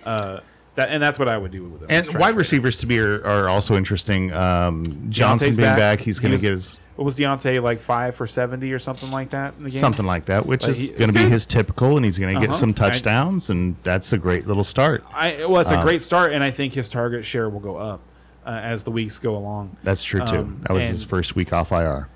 Uh, 0.04 0.40
that 0.74 0.88
and 0.88 1.02
that's 1.02 1.18
what 1.18 1.28
I 1.28 1.36
would 1.36 1.50
do 1.52 1.64
with 1.64 1.82
him. 1.82 1.88
And 1.90 1.98
is 2.06 2.06
try 2.06 2.12
to 2.14 2.18
wide 2.18 2.34
receivers 2.36 2.78
to 2.78 2.86
be 2.86 2.98
are, 2.98 3.24
are 3.26 3.48
also 3.48 3.76
interesting. 3.76 4.32
Um, 4.32 4.84
Johnson 5.10 5.50
Diontae's 5.50 5.56
being 5.58 5.68
back. 5.68 5.78
back, 5.78 6.00
he's 6.00 6.18
going 6.18 6.30
to 6.30 6.34
was- 6.36 6.42
get 6.42 6.50
his 6.50 6.78
what 6.96 7.04
was 7.06 7.16
Diontae 7.16 7.62
like 7.62 7.78
five 7.78 8.14
for 8.14 8.26
seventy 8.26 8.70
or 8.72 8.78
something 8.78 9.10
like 9.10 9.30
that 9.30 9.54
in 9.56 9.64
the 9.64 9.70
game? 9.70 9.80
Something 9.80 10.04
like 10.06 10.26
that, 10.26 10.44
which 10.44 10.62
Like, 10.62 10.70
is 10.72 10.90
going 10.90 11.10
to 11.12 11.18
be 11.18 11.26
his 11.28 11.46
typical, 11.46 11.96
and 11.96 12.04
he's 12.04 12.18
going 12.18 12.34
to 12.34 12.40
get 12.40 12.50
Uh-huh. 12.50 12.58
some 12.58 12.70
I- 12.70 12.72
touchdowns, 12.74 13.48
and 13.50 13.76
that's 13.82 14.12
a 14.12 14.18
great 14.18 14.46
little 14.46 14.62
start. 14.64 15.02
I 15.12 15.46
well, 15.46 15.60
it's 15.62 15.70
a 15.72 15.78
Uh, 15.78 15.82
great 15.82 16.02
start, 16.02 16.32
and 16.32 16.44
I 16.44 16.50
think 16.50 16.74
his 16.74 16.90
target 16.90 17.24
share 17.24 17.48
will 17.48 17.60
go 17.60 17.76
up 17.76 18.00
uh, 18.46 18.50
as 18.50 18.84
the 18.84 18.90
weeks 18.90 19.18
go 19.18 19.36
along. 19.36 19.76
That's 19.82 20.02
true 20.04 20.24
too. 20.24 20.38
Um, 20.38 20.60
that 20.66 20.72
was 20.72 20.84
his 20.84 21.04
first 21.04 21.34
week 21.36 21.52
off 21.52 21.72
IR. 21.72 22.08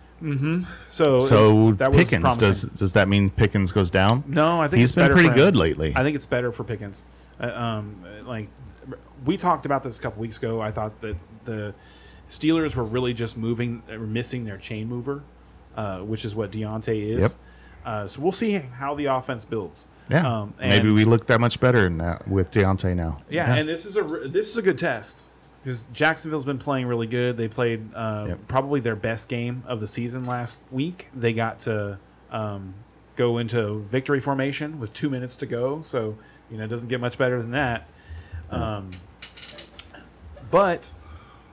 So 0.89 1.19
So 1.19 1.73
that 1.73 1.93
was 1.93 2.01
Pickens 2.01 2.23
promising. 2.23 2.49
does 2.49 2.63
does 2.63 2.93
that 2.95 3.09
mean 3.09 3.31
Pickens 3.31 3.73
goes 3.73 3.91
down? 3.91 4.25
No, 4.27 4.61
I 4.61 4.69
think 4.69 4.79
He's 4.81 4.91
it's 4.91 4.97
been 4.97 5.13
pretty 5.13 5.29
good 5.31 5.57
lately. 5.57 5.93
I 5.95 6.03
think 6.03 6.17
it's 6.17 6.27
better 6.27 6.53
for 6.53 6.65
Pickens. 6.65 7.05
Uh, 7.41 7.47
um, 7.49 8.03
like 8.25 8.49
we 9.25 9.37
talked 9.37 9.67
about 9.67 9.83
this 9.83 9.99
a 9.99 10.03
couple 10.03 10.21
weeks 10.21 10.39
ago. 10.39 10.61
I 10.61 10.71
thought 10.71 11.01
that 11.01 11.17
the 11.45 11.75
Steelers 12.29 12.75
were 12.75 12.85
really 12.85 13.15
just 13.15 13.37
moving, 13.37 13.83
or 13.91 13.99
missing 13.99 14.45
their 14.45 14.57
chain 14.57 14.89
mover, 14.89 15.23
uh, 15.77 15.99
which 15.99 16.25
is 16.25 16.35
what 16.35 16.51
Diontae 16.51 17.11
is. 17.11 17.21
Yep. 17.21 17.31
Uh, 17.85 18.07
so 18.07 18.21
we'll 18.21 18.33
see 18.33 18.53
how 18.53 18.95
the 18.97 19.05
offense 19.07 19.45
builds. 19.45 19.87
Yeah, 20.11 20.27
Um, 20.41 20.55
and- 20.59 20.71
maybe 20.71 20.91
we 20.91 21.05
look 21.05 21.27
that 21.27 21.41
much 21.41 21.61
better 21.61 21.89
now 21.91 22.21
with 22.27 22.51
Diontae 22.51 22.97
now. 22.97 23.19
Yeah, 23.31 23.55
and 23.55 23.69
this 23.69 23.87
is 23.87 23.97
a 23.97 24.03
this 24.03 24.51
is 24.51 24.57
a 24.57 24.63
good 24.63 24.79
test 24.79 25.27
because 25.67 25.87
Jacksonville's 25.87 26.45
been 26.45 26.61
playing 26.61 26.87
really 26.87 27.09
good. 27.09 27.37
They 27.37 27.49
played 27.49 27.93
uh, 27.93 28.27
Yep. 28.29 28.39
probably 28.47 28.79
their 28.79 28.95
best 28.95 29.29
game 29.29 29.65
of 29.67 29.81
the 29.81 29.89
season 29.89 30.25
last 30.25 30.61
week. 30.71 31.09
They 31.13 31.33
got 31.33 31.59
to 31.61 31.99
um, 32.31 32.73
go 33.17 33.39
into 33.39 33.81
victory 33.81 34.21
formation 34.21 34.79
with 34.79 34.93
two 34.93 35.11
minutes 35.11 35.35
to 35.37 35.47
go, 35.47 35.83
so 35.83 36.17
you 36.53 36.57
know 36.57 36.63
it 36.65 36.69
doesn't 36.69 36.89
get 36.89 37.01
much 37.01 37.19
better 37.19 37.43
than 37.43 37.51
that. 37.51 37.89
Um, 38.49 38.93
but 40.53 40.89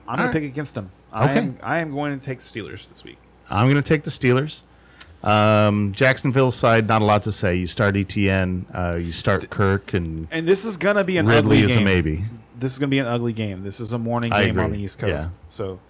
I'm 0.06 0.16
going 0.16 0.28
All 0.28 0.32
to 0.32 0.38
pick 0.40 0.48
against 0.48 0.76
them. 0.76 0.92
I 1.12 1.24
Okay. 1.24 1.38
am 1.40 1.58
I 1.60 1.78
am 1.80 1.90
going 1.90 2.16
to 2.16 2.24
take 2.24 2.38
the 2.38 2.44
Steelers 2.44 2.88
this 2.88 3.02
week. 3.02 3.18
I'm 3.50 3.66
going 3.66 3.82
to 3.82 3.88
take 3.88 4.04
the 4.04 4.12
Steelers. 4.12 4.62
Um, 5.24 5.90
Jacksonville 5.92 6.52
side, 6.52 6.86
not 6.86 7.02
a 7.02 7.04
lot 7.04 7.24
to 7.24 7.32
say. 7.32 7.56
You 7.56 7.66
start 7.66 7.96
ETN, 7.96 8.66
uh, 8.72 8.96
you 8.96 9.10
start 9.10 9.50
Kirk, 9.50 9.94
and 9.94 10.28
And 10.30 10.46
this 10.46 10.64
is 10.64 10.76
going 10.76 10.94
to 10.96 11.02
be 11.04 11.16
an 11.16 11.26
Ridley 11.26 11.62
ugly 11.64 11.72
is 11.72 11.76
a 11.78 11.80
maybe. 11.80 12.22
This 12.58 12.72
is 12.72 12.78
going 12.78 12.88
to 12.88 12.94
be 12.94 12.98
an 12.98 13.06
ugly 13.06 13.32
game. 13.32 13.62
This 13.62 13.80
is 13.80 13.92
a 13.92 13.98
morning 13.98 14.32
I 14.32 14.44
game 14.46 14.58
on 14.58 14.70
the 14.70 14.78
East 14.78 14.98
Coast. 14.98 15.10
Yeah. 15.12 15.28
So, 15.48 15.80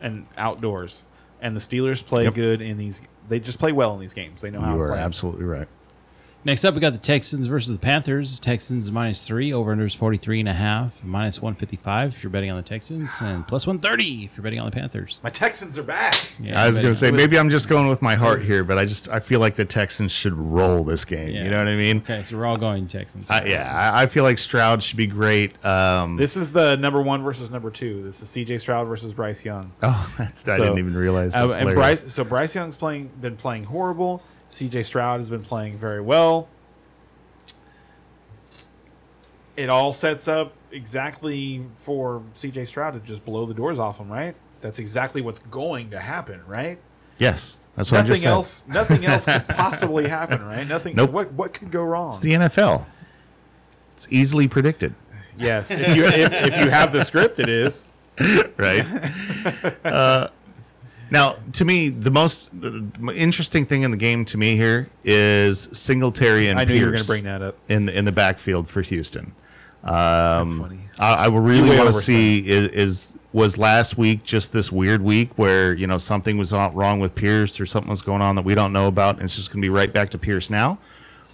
and 0.00 0.26
outdoors. 0.36 1.04
And 1.40 1.56
the 1.56 1.60
Steelers 1.60 2.04
play 2.04 2.24
Yep. 2.24 2.34
good 2.34 2.60
in 2.62 2.76
these. 2.76 3.00
They 3.28 3.40
just 3.40 3.58
play 3.58 3.72
well 3.72 3.94
in 3.94 4.00
these 4.00 4.12
games. 4.12 4.42
They 4.42 4.50
know 4.50 4.60
how 4.60 4.72
You 4.72 4.76
to 4.78 4.82
are 4.82 4.88
play. 4.88 4.98
absolutely 4.98 5.44
right. 5.44 5.68
Next 6.42 6.64
up, 6.64 6.72
we 6.74 6.80
got 6.80 6.94
the 6.94 6.98
Texans 6.98 7.48
versus 7.48 7.74
the 7.74 7.78
Panthers. 7.78 8.40
Texans 8.40 8.90
minus 8.90 9.26
three, 9.26 9.52
over 9.52 9.72
under 9.72 9.84
is 9.84 9.92
43 9.94 10.40
and 10.40 10.48
a 10.48 10.54
half, 10.54 11.04
minus 11.04 11.42
155 11.42 12.14
if 12.14 12.22
you're 12.22 12.30
betting 12.30 12.50
on 12.50 12.56
the 12.56 12.62
Texans, 12.62 13.10
and 13.20 13.46
plus 13.46 13.66
130 13.66 14.24
if 14.24 14.38
you're 14.38 14.42
betting 14.42 14.58
on 14.58 14.64
the 14.64 14.72
Panthers. 14.74 15.20
My 15.22 15.28
Texans 15.28 15.76
are 15.76 15.82
back. 15.82 16.14
Yeah, 16.40 16.62
I 16.62 16.66
was 16.66 16.78
going 16.78 16.92
to 16.92 16.98
say 16.98 17.10
maybe 17.10 17.38
I'm 17.38 17.50
just 17.50 17.68
going 17.68 17.88
with 17.88 18.00
my 18.00 18.14
heart 18.14 18.40
here, 18.42 18.64
but 18.64 18.78
I 18.78 18.86
just 18.86 19.10
I 19.10 19.20
feel 19.20 19.38
like 19.38 19.54
the 19.54 19.66
Texans 19.66 20.12
should 20.12 20.32
roll 20.32 20.82
this 20.82 21.04
game. 21.04 21.28
Yeah. 21.28 21.44
You 21.44 21.50
know 21.50 21.58
what 21.58 21.68
I 21.68 21.76
mean? 21.76 21.98
Okay, 21.98 22.24
so 22.24 22.38
we're 22.38 22.46
all 22.46 22.56
going 22.56 22.88
Texans. 22.88 23.30
I, 23.30 23.44
yeah, 23.44 23.92
I, 23.94 24.04
I 24.04 24.06
feel 24.06 24.24
like 24.24 24.38
Stroud 24.38 24.82
should 24.82 24.96
be 24.96 25.06
great. 25.06 25.62
Um, 25.62 26.16
This 26.16 26.38
is 26.38 26.54
the 26.54 26.76
number 26.76 27.02
one 27.02 27.22
versus 27.22 27.50
number 27.50 27.70
two. 27.70 28.02
This 28.02 28.22
is 28.22 28.30
C.J. 28.30 28.56
Stroud 28.58 28.88
versus 28.88 29.12
Bryce 29.12 29.44
Young. 29.44 29.70
oh, 29.82 30.14
that's 30.18 30.48
I 30.48 30.56
So, 30.56 30.62
didn't 30.64 30.78
even 30.78 30.96
realize. 30.96 31.34
Uh, 31.34 31.54
and. 31.58 31.74
Bryce, 31.74 32.10
so 32.10 32.24
Bryce 32.24 32.54
Young's 32.54 32.78
playing, 32.78 33.10
been 33.20 33.36
playing 33.36 33.64
horrible. 33.64 34.22
C.J. 34.50 34.82
Stroud 34.82 35.20
has 35.20 35.30
been 35.30 35.42
playing 35.42 35.76
very 35.76 36.00
well. 36.00 36.48
It 39.56 39.68
all 39.68 39.92
sets 39.92 40.28
up 40.28 40.52
exactly 40.72 41.64
for 41.76 42.22
C.J. 42.34 42.64
Stroud 42.66 42.94
to 42.94 43.00
just 43.00 43.24
blow 43.24 43.46
the 43.46 43.54
doors 43.54 43.78
off 43.78 43.98
him, 43.98 44.10
right? 44.10 44.34
That's 44.60 44.78
exactly 44.78 45.22
what's 45.22 45.38
going 45.38 45.90
to 45.90 45.98
happen, 46.00 46.42
right? 46.46 46.78
Yes, 47.18 47.60
that's 47.76 47.90
what 47.92 47.98
I 47.98 48.00
nothing 48.00 48.12
just 48.12 48.22
said. 48.22 48.30
else. 48.30 48.68
Nothing 48.68 49.06
else 49.06 49.24
could 49.24 49.48
possibly 49.48 50.08
happen, 50.08 50.44
right? 50.44 50.66
Nothing. 50.66 50.96
Nope. 50.96 51.10
What 51.10 51.32
What 51.32 51.52
could 51.52 51.70
go 51.70 51.82
wrong? 51.84 52.08
It's 52.08 52.20
the 52.20 52.32
NFL. 52.32 52.84
It's 53.94 54.06
easily 54.10 54.48
predicted, 54.48 54.94
yes, 55.38 55.70
if 55.70 55.94
you 55.94 56.04
if, 56.06 56.32
if 56.32 56.56
you 56.64 56.70
have 56.70 56.92
the 56.92 57.04
script, 57.04 57.38
it 57.38 57.50
is. 57.50 57.88
right? 58.56 58.84
uh, 59.84 60.28
now, 61.10 61.36
to 61.52 61.64
me, 61.64 61.88
the 61.88 62.10
most 62.10 62.50
interesting 63.14 63.66
thing 63.66 63.82
in 63.82 63.90
the 63.90 63.96
game 63.96 64.24
to 64.26 64.38
me 64.38 64.56
here 64.56 64.88
is 65.04 65.60
Singletary 65.72 66.48
and 66.48 66.58
I 66.58 66.64
knew 66.64 66.74
you 66.74 66.80
were 66.86 66.92
going 66.92 66.96
Pierce 66.96 67.06
to 67.06 67.12
bring 67.12 67.24
that 67.24 67.42
up. 67.42 67.56
in 67.68 67.86
the, 67.86 67.98
in 67.98 68.04
the 68.04 68.12
backfield 68.12 68.68
for 68.68 68.82
Houston. 68.82 69.32
Um, 69.82 70.60
funny. 70.60 70.80
I, 70.98 71.14
I 71.14 71.28
really 71.28 71.76
want 71.76 71.88
to 71.88 71.94
see 71.94 72.46
is, 72.46 72.68
is 72.68 73.14
was 73.32 73.56
last 73.56 73.96
week 73.96 74.22
just 74.24 74.52
this 74.52 74.70
weird 74.70 75.00
week 75.00 75.30
where 75.36 75.72
you 75.74 75.86
know 75.86 75.96
something 75.96 76.36
was 76.36 76.52
wrong 76.52 77.00
with 77.00 77.14
Pierce 77.14 77.58
or 77.58 77.66
something 77.66 77.88
was 77.88 78.02
going 78.02 78.20
on 78.20 78.36
that 78.36 78.44
we 78.44 78.54
don't 78.54 78.72
know 78.72 78.88
about, 78.88 79.14
and 79.14 79.24
it's 79.24 79.36
just 79.36 79.50
going 79.50 79.62
to 79.62 79.64
be 79.64 79.70
right 79.70 79.92
back 79.92 80.10
to 80.10 80.18
Pierce 80.18 80.50
now, 80.50 80.78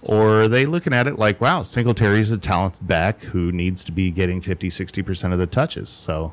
or 0.03 0.43
are 0.43 0.47
they 0.47 0.65
looking 0.65 0.93
at 0.93 1.07
it 1.07 1.19
like, 1.19 1.41
wow, 1.41 1.61
Singletary 1.61 2.21
is 2.21 2.31
a 2.31 2.37
talented 2.37 2.87
back 2.87 3.19
who 3.19 3.51
needs 3.51 3.83
to 3.83 3.91
be 3.91 4.11
getting 4.11 4.39
50, 4.39 4.69
60 4.69 5.01
percent 5.01 5.33
of 5.33 5.39
the 5.39 5.47
touches. 5.47 5.89
So 5.89 6.31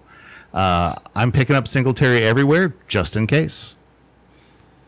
uh, 0.55 0.95
I'm 1.15 1.31
picking 1.33 1.55
up 1.57 1.69
Singletary 1.69 2.23
everywhere 2.23 2.75
just 2.89 3.17
in 3.17 3.27
case. 3.27 3.77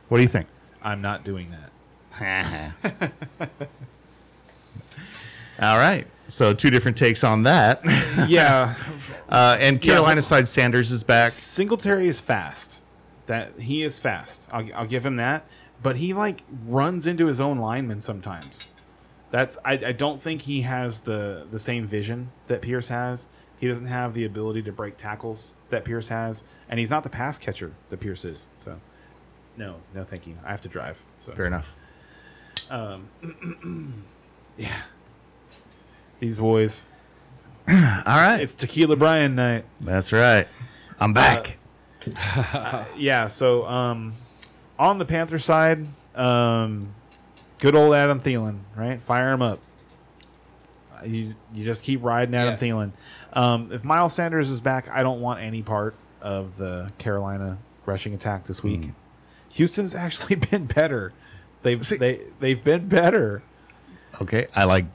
What 0.08 0.16
do 0.18 0.22
you 0.22 0.28
think? 0.28 0.46
I'm 0.82 1.02
not 1.02 1.24
doing 1.24 1.50
that. 1.50 3.12
All 5.60 5.78
right. 5.78 6.06
So 6.28 6.52
two 6.52 6.70
different 6.70 6.96
takes 6.96 7.22
on 7.24 7.42
that. 7.44 7.80
Yeah, 8.28 8.74
Uh, 9.28 9.56
and 9.60 9.80
Carolina 9.80 10.16
but- 10.16 10.24
side 10.24 10.48
Sanders 10.48 10.90
is 10.90 11.04
back. 11.04 11.30
Singletary 11.32 12.08
is 12.08 12.18
fast. 12.20 12.80
That 13.26 13.58
he 13.60 13.82
is 13.82 13.98
fast. 13.98 14.48
I'll, 14.52 14.66
I'll 14.74 14.86
give 14.86 15.04
him 15.04 15.16
that. 15.16 15.44
But 15.82 15.96
he 15.96 16.14
like 16.14 16.42
runs 16.66 17.06
into 17.06 17.26
his 17.26 17.40
own 17.40 17.58
lineman 17.58 18.00
sometimes. 18.00 18.64
That's 19.30 19.58
I, 19.64 19.72
I 19.74 19.92
don't 19.92 20.22
think 20.22 20.42
he 20.42 20.62
has 20.62 21.02
the 21.02 21.46
the 21.50 21.58
same 21.58 21.86
vision 21.86 22.30
that 22.46 22.62
Pierce 22.62 22.88
has. 22.88 23.28
He 23.58 23.68
doesn't 23.68 23.86
have 23.86 24.14
the 24.14 24.24
ability 24.24 24.62
to 24.62 24.72
break 24.72 24.96
tackles 24.96 25.52
that 25.70 25.84
Pierce 25.84 26.08
has, 26.08 26.44
and 26.68 26.78
he's 26.78 26.90
not 26.90 27.02
the 27.02 27.10
pass 27.10 27.38
catcher 27.38 27.72
that 27.90 28.00
Pierce 28.00 28.24
is. 28.24 28.48
So, 28.56 28.78
no, 29.56 29.76
no, 29.94 30.04
thank 30.04 30.26
you. 30.26 30.36
I 30.44 30.50
have 30.50 30.60
to 30.62 30.68
drive. 30.68 30.98
So 31.18 31.32
Fair 31.32 31.46
enough. 31.46 31.74
yeah, 34.58 34.82
these 36.20 36.38
boys. 36.38 36.84
All 37.68 37.74
right. 38.06 38.38
It's 38.40 38.54
Tequila 38.54 38.96
Brian 38.96 39.34
night. 39.34 39.64
That's 39.80 40.12
right. 40.12 40.46
I'm 41.00 41.12
back. 41.12 41.56
yeah, 42.96 43.26
so 43.28 43.66
um, 43.66 44.12
on 44.78 44.98
the 44.98 45.04
Panther 45.04 45.38
side, 45.38 45.84
um, 46.14 46.94
good 47.58 47.74
old 47.74 47.94
Adam 47.94 48.20
Thielen, 48.20 48.60
right? 48.76 49.00
Fire 49.00 49.32
him 49.32 49.42
up. 49.42 49.58
You 51.04 51.34
you 51.54 51.64
just 51.64 51.82
keep 51.82 52.02
riding 52.02 52.34
Adam 52.34 52.54
Yeah. 52.54 52.58
Thielen. 52.58 52.92
Um, 53.32 53.70
if 53.72 53.84
Miles 53.84 54.14
Sanders 54.14 54.48
is 54.50 54.60
back, 54.60 54.88
I 54.88 55.02
don't 55.02 55.20
want 55.20 55.40
any 55.40 55.62
part 55.62 55.94
of 56.22 56.56
the 56.56 56.90
Carolina 56.98 57.58
rushing 57.84 58.14
attack 58.14 58.44
this 58.44 58.62
week. 58.62 58.84
Hmm. 58.84 58.90
Houston's 59.50 59.94
actually 59.96 60.36
been 60.36 60.66
better. 60.66 61.12
They've 61.62 61.84
See- 61.86 61.96
they 61.96 62.20
they've 62.40 62.62
been 62.62 62.88
better. 62.88 63.42
okay. 64.20 64.46
I 64.54 64.64
like. 64.64 64.86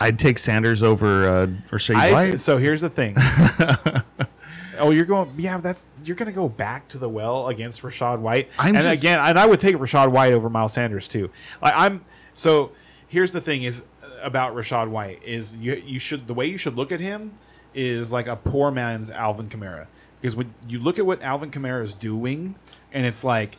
I'd 0.00 0.16
take 0.18 0.38
Sanders 0.38 0.82
over 0.84 1.28
uh, 1.28 1.46
Rachaad 1.70 2.12
White. 2.12 2.40
so 2.40 2.56
here's 2.56 2.80
the 2.80 2.88
thing. 2.88 3.16
oh, 4.78 4.90
you're 4.90 5.04
going. 5.04 5.30
Yeah, 5.36 5.58
that's 5.58 5.86
you're 6.04 6.16
going 6.16 6.28
to 6.30 6.34
go 6.34 6.48
back 6.48 6.88
to 6.88 6.98
the 6.98 7.08
well 7.08 7.48
against 7.48 7.82
Rachaad 7.82 8.20
White. 8.20 8.48
I'm 8.58 8.74
and 8.76 8.84
just- 8.84 9.02
again, 9.02 9.18
and 9.18 9.38
I 9.38 9.46
would 9.46 9.60
take 9.60 9.76
Rachaad 9.76 10.10
White 10.10 10.32
over 10.32 10.48
Miles 10.48 10.72
Sanders 10.74 11.08
too. 11.08 11.30
Like 11.60 11.74
I'm. 11.76 12.04
So 12.34 12.72
here's 13.08 13.32
the 13.32 13.40
thing: 13.40 13.64
is 13.64 13.84
about 14.22 14.54
Rachaad 14.54 14.88
White 14.88 15.22
is 15.24 15.56
you 15.56 15.74
you 15.84 15.98
should 15.98 16.26
the 16.26 16.34
way 16.34 16.46
you 16.46 16.58
should 16.58 16.76
look 16.76 16.92
at 16.92 17.00
him 17.00 17.38
is 17.74 18.12
like 18.12 18.26
a 18.26 18.36
poor 18.36 18.70
man's 18.70 19.10
Alvin 19.10 19.48
Kamara 19.48 19.86
because 20.20 20.36
when 20.36 20.52
you 20.66 20.78
look 20.78 20.98
at 20.98 21.06
what 21.06 21.22
Alvin 21.22 21.50
Kamara 21.50 21.82
is 21.82 21.94
doing, 21.94 22.56
and 22.92 23.06
it's 23.06 23.22
like 23.22 23.56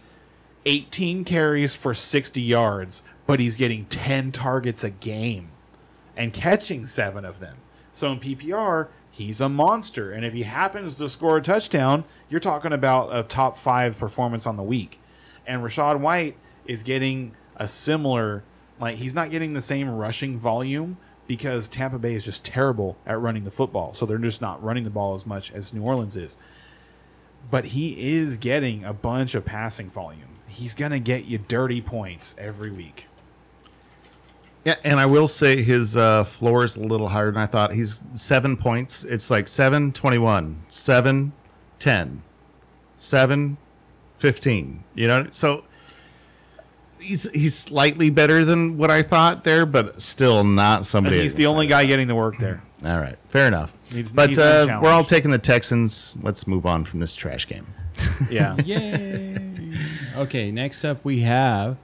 18 0.66 1.24
carries 1.24 1.74
for 1.74 1.94
60 1.94 2.42
yards, 2.42 3.02
but 3.26 3.40
he's 3.40 3.56
getting 3.56 3.86
10 3.86 4.32
targets 4.32 4.84
a 4.84 4.90
game 4.90 5.50
and 6.18 6.34
catching 6.34 6.86
seven 6.86 7.24
of 7.24 7.40
them. 7.40 7.58
So 7.92 8.12
in 8.12 8.20
PPR, 8.20 8.88
he's 9.10 9.40
a 9.40 9.48
monster. 9.48 10.12
And 10.12 10.26
if 10.26 10.34
he 10.34 10.44
happens 10.44 10.98
to 10.98 11.08
score 11.08 11.38
a 11.38 11.42
touchdown, 11.42 12.04
you're 12.30 12.40
talking 12.40 12.74
about 12.74 13.16
a 13.16 13.24
top 13.24 13.58
five 13.58 13.98
performance 13.98 14.46
on 14.46 14.58
the 14.58 14.64
week. 14.64 15.00
And 15.48 15.64
Rachaad 15.64 16.00
White 16.00 16.38
is 16.66 16.84
getting 16.84 17.36
a 17.56 17.68
similar, 17.68 18.44
like, 18.80 18.98
he's 18.98 19.16
not 19.16 19.32
getting 19.32 19.54
the 19.54 19.62
same 19.62 19.90
rushing 19.90 20.38
volume 20.38 20.98
because 21.28 21.70
Tampa 21.70 22.00
Bay 22.00 22.16
is 22.16 22.24
just 22.24 22.44
terrible 22.44 22.98
at 23.06 23.20
running 23.20 23.44
the 23.44 23.52
football. 23.52 23.94
So 23.94 24.06
they're 24.06 24.18
just 24.18 24.42
not 24.42 24.64
running 24.64 24.84
the 24.84 24.90
ball 24.90 25.14
as 25.14 25.26
much 25.26 25.52
as 25.52 25.74
New 25.74 25.84
Orleans 25.84 26.16
is. 26.16 26.38
But 27.52 27.66
he 27.66 28.16
is 28.18 28.38
getting 28.38 28.84
a 28.84 28.94
bunch 28.94 29.36
of 29.36 29.46
passing 29.46 29.90
volume. 29.90 30.30
He's 30.48 30.74
going 30.74 30.92
to 30.92 31.00
get 31.00 31.26
you 31.26 31.38
dirty 31.38 31.82
points 31.82 32.36
every 32.38 32.72
week. 32.72 33.08
Yeah, 34.66 34.76
and 34.84 35.00
I 35.00 35.06
will 35.06 35.28
say 35.28 35.62
his 35.62 35.96
uh, 35.96 36.24
floor 36.24 36.66
is 36.66 36.76
a 36.76 36.82
little 36.82 37.08
higher 37.08 37.32
than 37.32 37.42
I 37.42 37.46
thought. 37.46 37.72
He's 37.72 38.02
seven 38.14 38.58
points. 38.58 39.04
It's 39.04 39.30
like 39.30 39.48
7, 39.48 39.94
21, 39.94 40.64
7, 40.68 41.32
10, 41.80 42.24
7, 42.98 43.58
15. 44.18 44.84
You 44.96 45.08
know, 45.08 45.28
so 45.32 45.64
he's 47.00 47.30
he's 47.32 47.58
slightly 47.58 48.10
better 48.10 48.44
than 48.46 48.78
what 48.78 48.92
I 48.92 49.02
thought 49.04 49.44
there, 49.44 49.66
but 49.66 50.02
still 50.02 50.44
not 50.44 50.86
somebody. 50.86 51.22
He's 51.22 51.36
the 51.36 51.46
only 51.48 51.68
guy 51.68 51.86
getting 51.86 52.08
to 52.10 52.16
work 52.16 52.38
there. 52.38 52.62
All 52.86 52.98
right, 53.00 53.18
fair 53.28 53.48
enough. 53.48 53.76
He's- 53.92 54.14
but 54.14 54.30
he's 54.30 54.40
uh, 54.40 54.80
we're 54.82 54.92
all 54.92 55.04
taking 55.04 55.32
the 55.32 55.38
Texans. 55.38 56.18
Let's 56.22 56.48
move 56.48 56.66
on 56.66 56.86
from 56.86 57.00
this 57.00 57.16
trash 57.16 57.48
game. 57.48 57.68
Yeah. 58.30 58.56
Yay! 58.64 59.38
okay, 60.16 60.52
next 60.52 60.86
up 60.86 61.04
we 61.04 61.20
have 61.22 61.76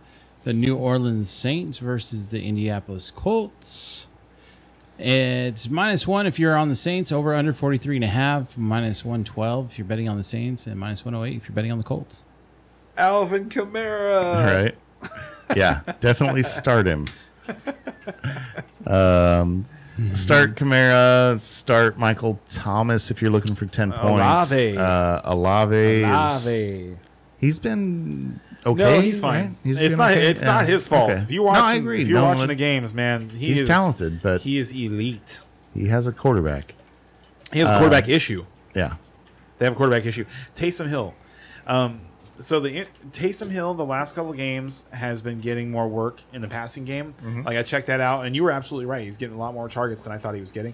the 0.45 0.53
New 0.53 0.77
Orleans 0.77 1.29
Saints 1.29 1.77
versus 1.79 2.29
the 2.29 2.41
Indianapolis 2.41 3.11
Colts. 3.11 4.07
It's 4.97 5.69
minus 5.69 6.07
one 6.07 6.25
if 6.25 6.39
you're 6.39 6.55
on 6.55 6.69
the 6.69 6.75
Saints, 6.75 7.11
over 7.11 7.33
under 7.33 7.51
43 7.51 7.97
and 7.97 8.05
a 8.05 8.07
half, 8.07 8.57
minus 8.57 9.03
112 9.03 9.71
if 9.71 9.77
you're 9.77 9.85
betting 9.85 10.07
on 10.07 10.15
the 10.15 10.23
Saints, 10.23 10.67
and 10.67 10.79
minus 10.79 11.03
108 11.03 11.35
if 11.35 11.49
you're 11.49 11.55
betting 11.55 11.71
on 11.71 11.77
the 11.77 11.83
Colts. 11.83 12.23
Alvin 12.97 13.49
Kamara. 13.49 14.23
All 14.37 14.45
right. 14.45 14.75
Yeah, 15.55 15.81
definitely 15.99 16.41
start 16.43 16.87
him. 16.87 17.05
Um, 18.87 19.65
start 20.13 20.55
Kamara. 20.55 21.39
Start 21.39 21.97
Michael 21.97 22.39
Thomas 22.49 23.11
if 23.11 23.21
you're 23.21 23.31
looking 23.31 23.55
for 23.55 23.65
ten 23.65 23.91
points. 23.91 24.51
Alave. 24.51 24.77
Uh, 24.77 25.21
Olave. 25.25 26.03
is- 26.03 26.97
He's 27.37 27.59
been 27.59 28.39
okay. 28.65 28.81
no, 28.83 29.01
he's 29.01 29.19
fine. 29.19 29.45
right? 29.45 29.51
He's 29.63 29.79
it's 29.79 29.97
not. 29.97 30.11
okay? 30.11 30.25
It's 30.27 30.41
not 30.41 30.65
his 30.65 30.87
fault. 30.87 31.11
okay. 31.11 31.21
If 31.21 31.29
you're 31.31 31.43
watching, 31.43 31.61
no, 31.61 31.67
I 31.67 31.73
agree. 31.75 32.01
if 32.01 32.07
you're 32.07 32.17
No, 32.19 32.25
watching 32.25 32.39
let- 32.41 32.47
the 32.47 32.55
games, 32.55 32.93
man, 32.93 33.29
he 33.29 33.47
he's 33.47 33.61
is 33.61 33.67
talented, 33.67 34.21
but 34.23 34.41
he, 34.41 34.57
is 34.57 34.71
elite. 34.71 35.41
He 35.73 35.87
has 35.87 36.07
a 36.07 36.11
quarterback. 36.11 36.73
He 37.53 37.59
has 37.59 37.69
a 37.69 37.73
Uh, 37.73 37.77
quarterback 37.79 38.09
issue. 38.09 38.45
Yeah. 38.73 38.95
They 39.59 39.65
have 39.65 39.73
a 39.73 39.77
quarterback 39.77 40.05
issue. 40.05 40.25
Taysom 40.55 40.87
Hill. 40.89 41.13
Um, 41.67 42.01
so 42.39 42.59
the 42.59 42.85
Taysom 43.11 43.49
Hill, 43.49 43.73
the 43.73 43.85
last 43.85 44.15
couple 44.15 44.31
of 44.31 44.37
games, 44.37 44.85
has 44.91 45.21
been 45.21 45.39
getting 45.39 45.71
more 45.71 45.87
work 45.87 46.19
in 46.33 46.41
the 46.41 46.47
passing 46.47 46.85
game. 46.85 47.13
Like 47.45 47.57
I 47.57 47.63
checked 47.63 47.87
that 47.87 48.01
out, 48.01 48.25
and 48.25 48.35
you 48.35 48.43
were 48.43 48.51
absolutely 48.51 48.85
right. 48.87 49.03
He's 49.03 49.17
getting 49.17 49.35
a 49.35 49.39
lot 49.39 49.53
more 49.53 49.69
targets 49.69 50.03
than 50.03 50.13
I 50.13 50.17
thought 50.17 50.35
he 50.35 50.41
was 50.41 50.51
getting. 50.51 50.73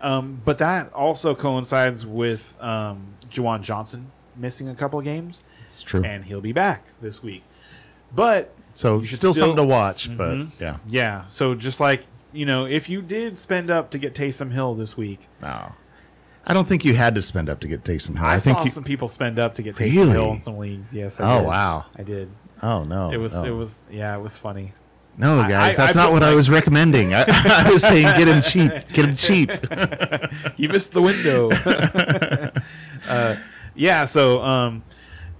Um, 0.00 0.40
but 0.44 0.58
that 0.58 0.92
also 0.92 1.34
coincides 1.34 2.04
with 2.04 2.56
um, 2.60 3.06
Juwan 3.30 3.62
Johnson 3.62 4.10
missing 4.36 4.68
a 4.68 4.74
couple 4.74 4.98
of 4.98 5.04
games, 5.04 5.44
It's 5.64 5.82
true. 5.82 6.02
and 6.04 6.24
he'll 6.24 6.40
be 6.40 6.52
back 6.52 6.86
this 7.00 7.22
week. 7.22 7.44
But 8.14 8.52
so 8.74 9.02
still, 9.04 9.16
still- 9.16 9.34
something 9.34 9.56
to 9.56 9.64
watch, 9.64 10.14
but 10.16 10.30
Mhm. 10.32 10.50
yeah. 10.58 10.76
yeah, 10.88 11.24
so 11.26 11.54
just 11.54 11.80
like 11.80 12.04
you 12.34 12.46
know, 12.46 12.64
if 12.64 12.88
you 12.88 13.02
did 13.02 13.38
spend 13.38 13.70
up 13.70 13.90
to 13.90 13.98
get 13.98 14.14
Taysom 14.14 14.52
Hill 14.52 14.72
this 14.74 14.96
week, 14.96 15.20
No. 15.42 15.72
I 16.46 16.54
don't 16.54 16.66
think 16.66 16.84
you 16.84 16.94
had 16.94 17.14
to 17.14 17.22
spend 17.22 17.48
up 17.48 17.60
to 17.60 17.68
get 17.68 17.84
Taysom 17.84 18.16
Hill. 18.16 18.24
I, 18.26 18.34
I, 18.34 18.38
think 18.40 18.58
saw 18.58 18.64
you. 18.64 18.70
some 18.70 18.84
people 18.84 19.06
spend 19.08 19.38
up 19.38 19.54
to 19.56 19.62
get 19.62 19.76
Taysom 19.76 19.96
Really? 19.96 20.10
Hill 20.12 20.32
in 20.32 20.40
some 20.40 20.58
leagues. 20.58 20.92
Yes. 20.92 21.20
I 21.20 21.34
Oh 21.34 21.38
did. 21.40 21.46
wow. 21.48 21.84
I 21.96 22.02
did. 22.02 22.30
Oh 22.62 22.82
no. 22.84 23.10
It 23.10 23.16
was. 23.18 23.34
It 23.42 23.50
was. 23.50 23.82
Yeah. 23.90 24.16
It 24.16 24.20
was 24.20 24.36
funny. 24.36 24.72
No, 25.18 25.42
guys, 25.42 25.78
I- 25.78 25.84
that's 25.84 25.96
I 25.96 26.00
not 26.00 26.06
put 26.06 26.12
what 26.14 26.22
I 26.22 26.34
was 26.34 26.48
recommending. 26.48 27.12
I, 27.14 27.24
I 27.28 27.70
was 27.72 27.82
saying 27.82 28.04
get 28.16 28.28
him 28.28 28.40
cheap. 28.40 28.72
Get 28.92 29.04
him 29.04 29.14
cheap. 29.14 29.50
You 30.58 30.68
missed 30.68 30.92
the 30.92 31.02
window. 31.02 31.50
uh, 33.08 33.36
yeah. 33.74 34.04
So 34.04 34.40
um, 34.42 34.82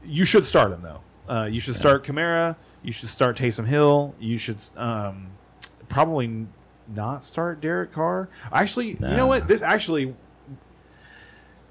you 0.05 0.25
should 0.25 0.45
start 0.45 0.73
him 0.73 0.83
though. 0.83 1.01
Uh, 1.29 1.45
you 1.47 1.61
should 1.61 1.77
start 1.77 2.05
Kamara. 2.05 2.57
You 2.83 2.93
should 2.93 3.09
start 3.09 3.37
Taysom 3.37 3.67
Hill. 3.67 4.15
You 4.21 4.37
should 4.39 4.59
um, 4.77 5.29
probably 5.89 6.47
not 6.95 7.25
start 7.25 7.61
Derek 7.61 7.93
Carr. 7.93 8.29
Actually, 8.53 8.91
you 8.93 8.99
know 9.01 9.27
what? 9.27 9.49
This 9.49 9.63
actually. 9.63 10.15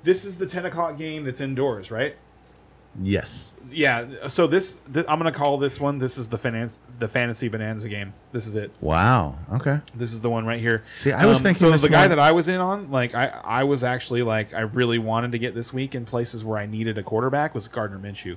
This 0.04 0.26
is 0.26 0.38
the 0.38 0.46
ten 0.48 0.66
o'clock 0.66 0.98
game 0.98 1.24
that's 1.26 1.42
indoors, 1.42 1.92
right? 1.92 2.16
yes. 3.02 3.54
Yeah. 3.72 4.28
So 4.28 4.48
this, 4.48 4.82
this 4.86 5.06
I'm 5.08 5.18
gonna 5.18 5.32
call 5.32 5.58
this 5.58 5.80
one. 5.80 5.98
This 5.98 6.18
is 6.18 6.28
the 6.28 6.38
finance, 6.38 6.78
the 7.00 7.08
fantasy 7.08 7.48
bonanza 7.48 7.88
game. 7.88 8.14
This 8.34 8.48
is 8.48 8.56
it. 8.58 8.70
Wow. 8.82 9.38
Okay. 9.54 9.80
This 9.96 10.12
is 10.12 10.20
the 10.20 10.30
one 10.30 10.46
right 10.46 10.60
here. 10.60 10.84
See, 10.94 11.14
I 11.14 11.26
was 11.26 11.42
thinking 11.42 11.60
so 11.72 11.72
the 11.78 11.88
guy 11.88 12.02
one- 12.02 12.10
that 12.10 12.20
I 12.20 12.34
was 12.34 12.50
in 12.50 12.60
on, 12.60 12.92
like 12.92 13.16
I, 13.16 13.28
I 13.46 13.64
was 13.64 13.84
actually 13.86 14.24
like 14.24 14.54
I 14.54 14.62
really 14.62 15.00
wanted 15.00 15.32
to 15.32 15.40
get 15.40 15.56
this 15.56 15.72
week 15.72 15.96
in 15.96 16.04
places 16.04 16.44
where 16.44 16.58
I 16.58 16.66
needed 16.66 16.98
a 16.98 17.04
quarterback 17.04 17.56
was 17.56 17.70
Gardner 17.70 17.98
Minshew. 17.98 18.36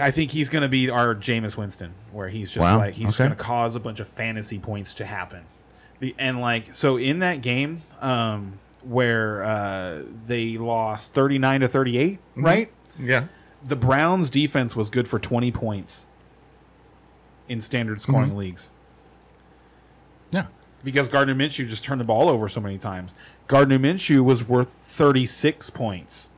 I 0.00 0.12
think 0.12 0.30
he's 0.30 0.48
going 0.48 0.62
to 0.62 0.68
be 0.68 0.88
our 0.88 1.12
Jameis 1.16 1.56
Winston, 1.56 1.92
where 2.12 2.28
he's 2.28 2.52
just 2.52 2.62
Wow, 2.62 2.78
like 2.78 2.94
he's 2.94 3.08
okay. 3.10 3.24
going 3.24 3.30
to 3.30 3.36
cause 3.36 3.74
a 3.74 3.80
bunch 3.80 3.98
of 3.98 4.06
fantasy 4.06 4.60
points 4.60 4.94
to 4.94 5.04
happen, 5.04 5.42
and 6.18 6.40
like 6.40 6.72
so 6.72 6.98
in 6.98 7.18
that 7.18 7.42
game 7.42 7.82
um, 8.00 8.60
where 8.82 9.42
uh, 9.44 10.02
they 10.26 10.56
lost 10.58 11.14
thirty 11.14 11.38
nine 11.38 11.60
to 11.60 11.68
38, 11.68 12.12
Mm-hmm. 12.18 12.44
right? 12.44 12.72
Yeah. 12.98 13.24
The 13.66 13.76
Browns 13.76 14.30
defense 14.30 14.76
was 14.76 14.88
good 14.90 15.08
for 15.08 15.18
twenty 15.18 15.50
points 15.52 16.06
in 17.48 17.60
standard 17.60 18.00
scoring 18.00 18.28
Mm-hmm. 18.30 18.38
leagues 18.38 18.70
Yeah. 20.32 20.46
because 20.84 21.08
Gardner 21.08 21.34
Minshew 21.34 21.66
just 21.66 21.82
turned 21.84 22.00
the 22.00 22.04
ball 22.04 22.28
over 22.28 22.48
so 22.48 22.60
many 22.60 22.78
times. 22.78 23.14
Gardner 23.46 23.78
Minshew 23.78 24.22
was 24.22 24.46
worth 24.46 24.68
36 24.86 25.70
points. 25.70 26.30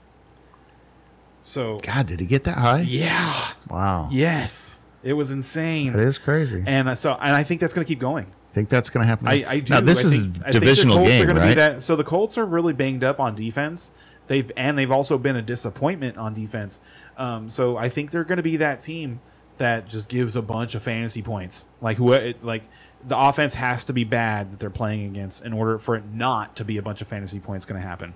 So, 1.43 1.81
God, 1.83 2.07
did 2.07 2.21
he 2.21 2.27
get 2.27 2.45
that 2.45 2.59
high? 2.59 2.83
yeah, 2.83 3.49
Wow. 3.69 4.09
yes, 4.13 4.79
it 5.03 5.15
was 5.15 5.31
insane. 5.33 5.89
It 5.95 5.99
is 6.01 6.17
crazy. 6.19 6.63
And 6.65 6.89
uh, 6.89 6.95
so, 6.95 7.15
and 7.21 7.35
I 7.35 7.43
think 7.43 7.61
that's 7.61 7.73
going 7.73 7.85
to 7.85 7.89
keep 7.89 7.99
going. 7.99 8.27
Think 8.53 8.69
that's 8.69 8.91
going 8.91 9.03
to 9.03 9.07
happen. 9.07 9.29
I, 9.29 9.45
I 9.47 9.61
do. 9.61 9.75
Now 9.75 9.81
this 9.81 10.05
I 10.05 10.09
is 10.09 10.15
think, 10.15 10.37
a 10.37 10.41
I 10.41 10.43
think 10.43 10.47
the 10.47 10.61
divisional 10.61 10.97
Colts 10.97 11.11
are 11.11 11.19
game, 11.19 11.27
gonna 11.27 11.41
right? 11.41 11.49
Be 11.49 11.55
that, 11.55 11.83
so 11.83 11.97
the 11.97 12.05
Colts 12.05 12.39
are 12.39 12.47
really 12.47 12.73
banged 12.73 13.05
up 13.05 13.21
on 13.21 13.35
defense. 13.35 13.93
They've 14.27 14.51
and 14.57 14.79
they've 14.79 14.91
also 14.91 15.19
been 15.19 15.37
a 15.37 15.43
disappointment 15.43 16.17
on 16.17 16.35
defense. 16.35 16.81
Um, 17.17 17.51
so 17.51 17.77
I 17.77 17.89
think 17.89 18.11
they're 18.11 18.25
going 18.25 18.39
to 18.39 18.43
be 18.43 18.57
that 18.59 18.81
team 18.81 19.21
that 19.59 19.89
just 19.89 20.09
gives 20.09 20.37
a 20.37 20.43
bunch 20.43 20.75
of 20.75 20.83
fantasy 20.83 21.23
points. 21.23 21.67
Like 21.81 21.97
who, 21.97 22.15
like 22.41 22.63
the 23.07 23.19
offense 23.19 23.55
has 23.55 23.85
to 23.87 23.93
be 23.93 24.05
bad 24.05 24.53
that 24.53 24.59
they're 24.59 24.71
playing 24.71 25.07
against 25.07 25.45
in 25.45 25.53
order 25.53 25.79
for 25.79 25.97
it 25.97 26.05
not 26.13 26.57
to 26.57 26.65
be 26.65 26.79
a 26.79 26.83
bunch 26.83 27.03
of 27.03 27.09
fantasy 27.09 27.41
points 27.41 27.65
going 27.65 27.81
to 27.81 27.87
happen. 27.87 28.15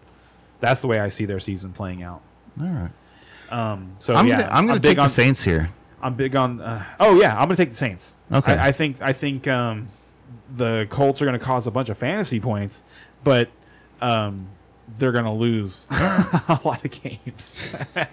That's 0.60 0.80
the 0.80 0.86
way 0.86 1.00
I 1.00 1.10
see 1.10 1.26
their 1.26 1.40
season 1.40 1.72
playing 1.72 2.02
out. 2.02 2.22
All 2.60 2.66
right. 2.66 2.90
Um, 3.50 3.96
so 3.98 4.14
I'm 4.14 4.26
yeah, 4.26 4.42
gonna, 4.42 4.52
I'm 4.52 4.66
going 4.66 4.80
to 4.80 4.88
take 4.88 4.98
on, 4.98 5.04
the 5.04 5.08
Saints 5.10 5.42
here. 5.42 5.70
I'm 6.00 6.14
big 6.14 6.36
on. 6.36 6.60
Uh, 6.60 6.84
oh 7.00 7.18
yeah, 7.20 7.32
I'm 7.32 7.46
gonna 7.46 7.56
take 7.56 7.70
the 7.70 7.74
Saints. 7.74 8.16
Okay. 8.30 8.52
I, 8.52 8.68
I 8.68 8.72
think 8.72 9.00
I 9.00 9.12
think 9.14 9.48
um, 9.48 9.88
the 10.56 10.86
Colts 10.90 11.20
are 11.22 11.24
gonna 11.24 11.38
cause 11.38 11.66
a 11.66 11.70
bunch 11.70 11.88
of 11.88 11.98
fantasy 11.98 12.40
points, 12.40 12.84
but 13.22 13.48
um, 14.00 14.48
they're 14.98 15.12
gonna 15.12 15.34
lose 15.34 15.86
a 15.90 16.60
lot 16.64 16.84
of 16.84 16.90
games. 16.90 17.64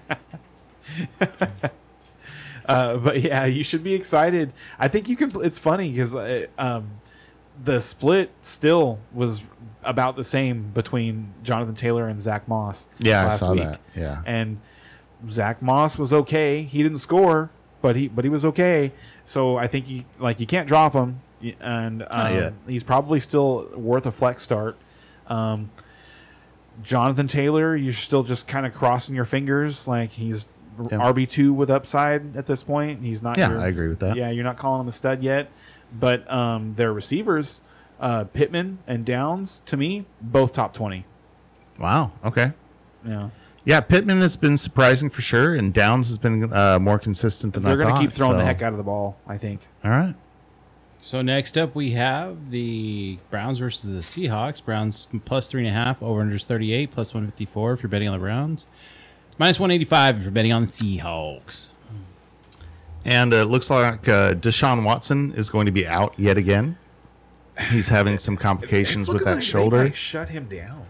uh, 2.66 2.98
but 2.98 3.22
yeah, 3.22 3.46
you 3.46 3.64
should 3.64 3.84
be 3.84 3.94
excited. 3.94 4.54
I 4.80 4.88
think 4.88 5.10
you 5.10 5.16
can. 5.16 5.32
It's 5.44 5.58
funny 5.58 5.90
because 5.92 6.16
uh, 6.16 6.48
um, 6.58 6.90
the 7.64 7.80
split 7.80 8.32
still 8.40 9.00
was 9.14 9.44
about 9.84 10.16
the 10.16 10.24
same 10.24 10.72
between 10.74 11.34
Jonathan 11.44 11.76
Taylor 11.76 12.08
and 12.08 12.22
Zack 12.22 12.48
Moss. 12.48 12.90
Yeah, 13.00 13.22
I 13.22 13.26
last 13.26 13.40
saw 13.40 13.54
week. 13.54 13.64
that. 13.64 13.80
Yeah. 13.96 14.22
and 14.26 14.60
Zack 15.30 15.62
Moss 15.62 15.98
was 15.98 16.14
okay. 16.14 16.64
He 16.64 16.82
didn't 16.84 17.00
score, 17.00 17.50
but 17.82 17.96
he 17.96 18.08
but 18.08 18.24
he 18.26 18.30
was 18.30 18.46
okay. 18.46 18.92
So 19.26 19.58
I 19.58 19.68
think 19.68 19.90
you 19.90 20.06
like 20.20 20.40
you 20.40 20.48
can't 20.48 20.68
drop 20.68 20.94
him, 20.94 21.22
and 21.60 22.06
um, 22.10 22.56
he's 22.68 22.84
probably 22.84 23.20
still 23.20 23.68
worth 23.76 24.06
a 24.06 24.12
flex 24.12 24.42
start. 24.44 24.78
Um, 25.28 25.70
Jonathan 26.84 27.28
Taylor, 27.28 27.76
you're 27.76 27.94
still 27.94 28.24
just 28.24 28.48
kind 28.48 28.66
of 28.66 28.74
crossing 28.74 29.16
your 29.16 29.26
fingers, 29.26 29.88
like 29.88 30.12
he's 30.12 30.50
Yeah. 30.90 30.98
RB 31.00 31.28
two 31.28 31.54
with 31.54 31.70
upside 31.70 32.36
at 32.38 32.46
this 32.46 32.64
point. 32.64 33.02
He's 33.04 33.22
not. 33.22 33.38
Yeah, 33.38 33.50
your- 33.52 33.60
I 33.60 33.68
agree 33.68 33.88
with 33.88 34.00
that. 34.00 34.16
Yeah, 34.16 34.30
you're 34.32 34.44
not 34.44 34.58
calling 34.58 34.82
him 34.82 34.88
a 34.88 34.92
stud 34.92 35.22
yet, 35.22 35.50
but 36.00 36.30
um, 36.32 36.74
their 36.76 36.94
receivers, 36.94 37.62
uh, 38.00 38.24
Pittman 38.26 38.80
and 38.88 39.06
Downs, 39.06 39.62
to 39.68 39.78
me, 39.78 40.06
both 40.22 40.54
top 40.54 40.74
twenty. 40.74 41.06
Wow. 41.78 42.12
Okay. 42.24 42.54
Yeah. 43.06 43.30
Yeah, 43.64 43.80
Pittman 43.82 44.22
has 44.22 44.36
been 44.38 44.58
surprising 44.58 45.10
for 45.10 45.22
sure, 45.22 45.54
and 45.54 45.72
Downs 45.72 46.08
has 46.08 46.18
been 46.18 46.52
uh, 46.52 46.80
more 46.80 46.98
consistent 46.98 47.54
than 47.54 47.62
They're 47.62 47.74
I 47.74 47.76
going 47.76 47.88
to 47.90 47.94
thought, 47.94 48.02
keep 48.02 48.12
throwing 48.12 48.38
the 48.38 48.44
heck 48.46 48.64
out 48.64 48.72
of 48.72 48.78
the 48.78 48.84
ball, 48.84 49.18
I 49.28 49.38
think. 49.38 49.68
All 49.84 49.92
right. 49.92 50.16
So 51.02 51.24
next 51.24 51.58
up 51.58 51.74
we 51.74 51.92
have 51.92 52.52
the 52.52 53.18
Browns 53.32 53.58
versus 53.58 53.92
the 53.92 54.28
Seahawks. 54.28 54.64
Browns 54.64 55.08
plus 55.26 55.50
three 55.50 55.62
and 55.62 55.68
a 55.68 55.74
half, 55.74 56.02
over 56.04 56.22
under 56.22 56.38
38, 56.38 56.92
plus 56.92 57.12
154 57.12 57.74
if 57.74 57.84
you're 57.84 57.90
betting 57.90 58.08
on 58.08 58.14
the 58.14 58.20
Browns. 58.20 58.68
Minus 59.40 59.60
185 59.60 60.18
if 60.18 60.24
you're 60.24 60.32
betting 60.32 60.54
on 60.54 60.62
the 60.62 60.68
Seahawks. 60.68 61.70
And 63.04 63.34
uh, 63.34 63.38
it 63.38 63.46
looks 63.46 63.72
like 63.72 64.08
uh, 64.08 64.36
Deshaun 64.36 64.84
Watson 64.84 65.34
is 65.34 65.50
going 65.50 65.66
to 65.66 65.72
be 65.72 65.88
out 65.88 66.14
yet 66.20 66.38
again. 66.38 66.78
He's 67.72 67.90
having 67.90 68.20
some 68.20 68.38
complications 68.38 69.08
with 69.08 69.26
that 69.26 69.36
like 69.36 69.44
shoulder 69.44 69.84
might 69.86 69.96
shut 69.96 70.30
him 70.30 70.46
down. 70.46 70.86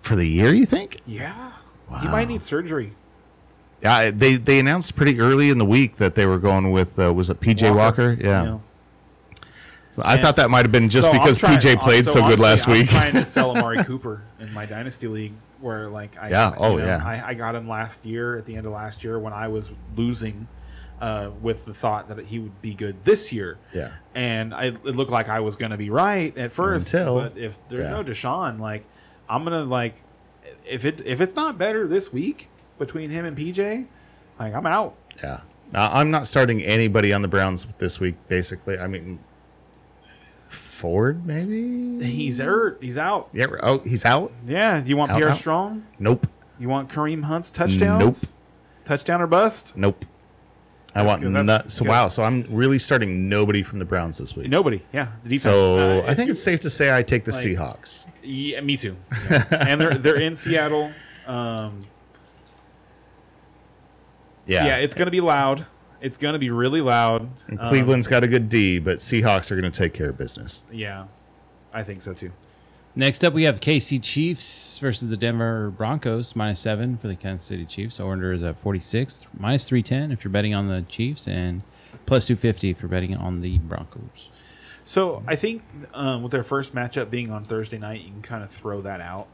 for 0.00 0.16
the 0.16 0.26
year. 0.26 0.52
You 0.52 0.66
think? 0.66 1.00
Yeah. 1.06 1.52
wow. 1.88 1.98
He 1.98 2.08
might 2.08 2.26
need 2.26 2.42
surgery. 2.42 2.92
Yeah, 3.82 4.10
they 4.10 4.34
they 4.34 4.58
announced 4.58 4.96
pretty 4.96 5.20
early 5.20 5.50
in 5.50 5.58
the 5.58 5.64
week 5.64 5.96
that 5.96 6.16
they 6.16 6.26
were 6.26 6.38
going 6.38 6.72
with 6.72 6.98
uh, 6.98 7.12
was 7.14 7.30
it 7.30 7.38
PJ 7.40 7.72
Walker? 7.74 8.18
Yeah. 8.20 8.58
So 9.96 10.02
I 10.04 10.20
thought 10.20 10.36
that 10.36 10.50
might 10.50 10.66
have 10.66 10.72
been 10.72 10.90
just 10.90 11.06
So 11.06 11.12
because 11.12 11.38
trying- 11.38 11.58
PJ 11.58 11.80
played 11.80 12.04
so, 12.04 12.14
good 12.14 12.38
honestly, 12.38 12.42
last 12.44 12.66
I'm 12.68 12.72
week. 12.74 12.88
trying 12.90 13.12
to 13.14 13.24
sell 13.24 13.50
Amari 13.56 13.82
Cooper 13.82 14.20
in 14.38 14.52
my 14.52 14.66
dynasty 14.66 15.08
league 15.08 15.32
Where 15.62 15.88
like 15.88 16.18
I 16.20 16.28
Yeah. 16.28 16.54
Oh, 16.58 16.76
know, 16.76 16.84
yeah. 16.84 17.02
I, 17.02 17.28
I 17.28 17.34
got 17.34 17.54
him 17.54 17.66
last 17.66 18.04
year 18.04 18.36
at 18.36 18.44
the 18.44 18.56
end 18.56 18.66
of 18.66 18.72
last 18.74 19.02
year 19.02 19.18
when 19.18 19.32
I 19.32 19.48
was 19.48 19.70
losing, 19.96 20.48
uh, 21.00 21.30
with 21.40 21.64
the 21.64 21.72
thought 21.72 22.08
that 22.08 22.18
he 22.26 22.38
would 22.40 22.60
be 22.60 22.74
good 22.74 23.02
this 23.04 23.32
year. 23.32 23.56
Yeah. 23.72 23.92
and 24.14 24.52
I, 24.52 24.64
it 24.66 24.84
looked 24.84 25.10
like 25.10 25.30
I 25.30 25.40
was 25.40 25.56
going 25.56 25.70
to 25.70 25.78
be 25.78 25.88
right 25.88 26.36
at 26.36 26.52
first. 26.52 26.92
Until- 26.92 27.14
but 27.22 27.38
if 27.38 27.58
there's 27.70 27.84
yeah. 27.84 27.90
no 27.90 28.04
Deshaun, 28.04 28.60
like 28.60 28.84
I'm 29.30 29.44
gonna 29.44 29.64
like 29.64 29.94
if 30.66 30.84
it 30.84 31.00
if 31.06 31.22
it's 31.22 31.34
not 31.34 31.56
better 31.56 31.86
this 31.88 32.12
week 32.12 32.50
between 32.78 33.08
him 33.08 33.24
and 33.24 33.34
PJ, 33.34 33.86
like 34.38 34.52
I'm 34.54 34.66
out. 34.66 34.94
Yeah. 35.22 35.40
I'm 35.74 36.10
not 36.10 36.26
starting 36.26 36.62
anybody 36.62 37.12
on 37.14 37.22
the 37.22 37.28
Browns 37.28 37.66
this 37.78 37.98
week. 37.98 38.14
Basically, 38.28 38.78
I 38.78 38.86
mean, 38.86 39.18
Ford 40.76 41.26
maybe. 41.26 42.04
He's 42.04 42.38
hurt. 42.38 42.78
He's 42.82 42.98
out. 42.98 43.28
Yeah. 43.32 43.46
Oh, 43.62 43.78
he's 43.78 44.04
out. 44.04 44.32
Yeah. 44.46 44.80
Do 44.80 44.88
you 44.90 44.96
want 44.96 45.10
Out, 45.10 45.16
Pierre 45.18 45.30
out. 45.30 45.38
Strong? 45.38 45.86
Nope. 45.98 46.26
You 46.58 46.68
want 46.68 46.90
Kareem 46.90 47.22
Hunt's 47.24 47.50
touchdowns? 47.50 48.34
Nope. 48.34 48.34
Touchdown 48.84 49.20
or 49.22 49.26
bust? 49.26 49.76
Nope. 49.76 50.04
I 50.94 51.00
That's 51.02 51.08
want 51.08 51.22
'cause 51.22 51.32
that's- 51.32 51.46
nut. 51.46 51.70
So 51.70 51.84
because- 51.84 51.88
wow. 51.94 52.08
So 52.08 52.24
I'm 52.24 52.44
really 52.48 52.78
starting 52.78 53.28
nobody 53.28 53.62
from 53.62 53.78
the 53.78 53.84
Browns 53.84 54.18
this 54.18 54.36
week. 54.36 54.48
Nobody. 54.48 54.80
Yeah. 54.92 55.08
The 55.22 55.28
defense. 55.30 55.42
So 55.42 56.00
uh, 56.00 56.04
I 56.06 56.14
think 56.14 56.30
it's 56.30 56.42
safe 56.42 56.60
to 56.60 56.70
say 56.70 56.96
I 56.96 57.02
take 57.02 57.24
the 57.24 57.32
like- 57.32 57.44
Seahawks. 57.44 58.06
Yeah, 58.22 58.60
me 58.60 58.76
too. 58.76 58.96
And 59.50 59.80
they're 59.80 59.94
they're 59.94 60.20
in 60.20 60.34
Seattle. 60.34 60.92
Um, 61.26 61.80
Yeah. 64.46 64.66
yeah. 64.66 64.76
it's 64.76 64.94
gonna 64.94 65.10
be 65.10 65.20
loud. 65.20 65.66
It's 66.00 66.18
gonna 66.18 66.38
be 66.38 66.50
really 66.50 66.80
loud. 66.80 67.28
And 67.48 67.58
Um, 67.60 67.68
Cleveland's 67.68 68.06
got 68.06 68.22
a 68.24 68.28
good 68.28 68.48
D, 68.48 68.78
but 68.78 68.98
Seahawks 68.98 69.50
are 69.50 69.60
going 69.60 69.70
to 69.70 69.76
take 69.76 69.92
care 69.94 70.10
of 70.10 70.18
business. 70.18 70.64
yeah, 70.70 71.04
I 71.72 71.82
think 71.82 72.02
so 72.02 72.12
too. 72.12 72.30
Next 72.98 73.22
up, 73.24 73.34
we 73.34 73.42
have 73.42 73.60
KC 73.60 73.98
Chiefs 74.02 74.78
versus 74.78 75.10
the 75.10 75.18
Denver 75.18 75.70
Broncos, 75.70 76.34
minus 76.34 76.58
seven 76.60 76.96
for 76.96 77.08
the 77.08 77.14
Kansas 77.14 77.46
City 77.46 77.66
Chiefs. 77.66 78.00
Over 78.00 78.12
under 78.12 78.32
is 78.32 78.42
at 78.42 78.56
46, 78.56 79.26
minus 79.38 79.68
310 79.68 80.12
if 80.12 80.24
you're 80.24 80.30
betting 80.32 80.54
on 80.54 80.68
the 80.68 80.80
Chiefs, 80.82 81.28
and 81.28 81.60
plus 82.06 82.26
250 82.26 82.70
if 82.70 82.80
you're 82.80 82.88
betting 82.88 83.14
on 83.14 83.42
the 83.42 83.58
Broncos. 83.58 84.30
So 84.86 85.22
I 85.26 85.36
think 85.36 85.62
um, 85.92 86.22
with 86.22 86.32
their 86.32 86.44
first 86.44 86.74
matchup 86.74 87.10
being 87.10 87.30
on 87.30 87.44
Thursday 87.44 87.76
night, 87.76 88.00
you 88.00 88.10
can 88.12 88.22
kind 88.22 88.42
of 88.42 88.50
throw 88.50 88.80
that 88.82 89.00
out 89.02 89.26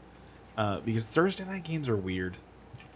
uh, 0.57 0.79
because 0.81 1.05
Thursday 1.07 1.45
night 1.45 1.63
games 1.63 1.87
are 1.87 1.95
weird. 1.95 2.35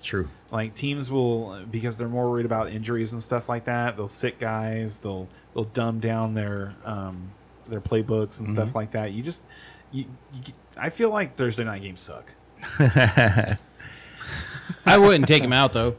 True. 0.03 0.27
Like 0.51 0.73
teams 0.73 1.09
will 1.11 1.59
because 1.69 1.97
they're 1.97 2.07
more 2.07 2.29
worried 2.29 2.45
about 2.45 2.71
injuries 2.71 3.13
and 3.13 3.21
stuff 3.21 3.49
like 3.49 3.65
that. 3.65 3.97
They'll 3.97 4.07
sit 4.07 4.39
guys. 4.39 4.99
They'll 4.99 5.27
they'll 5.53 5.65
dumb 5.65 5.99
down 5.99 6.33
their 6.33 6.75
um, 6.85 7.31
their 7.67 7.81
playbooks 7.81 8.39
and 8.39 8.49
stuff 8.49 8.75
like 8.75 8.91
that. 8.91 9.11
You 9.11 9.23
just 9.23 9.43
you, 9.91 10.05
you, 10.33 10.53
I 10.77 10.89
feel 10.89 11.09
like 11.09 11.35
Thursday 11.35 11.63
night 11.63 11.81
games 11.81 12.01
suck. 12.01 12.31
I 14.85 14.97
wouldn't 14.97 15.27
take 15.27 15.43
him 15.43 15.53
out, 15.53 15.73
though. 15.73 15.95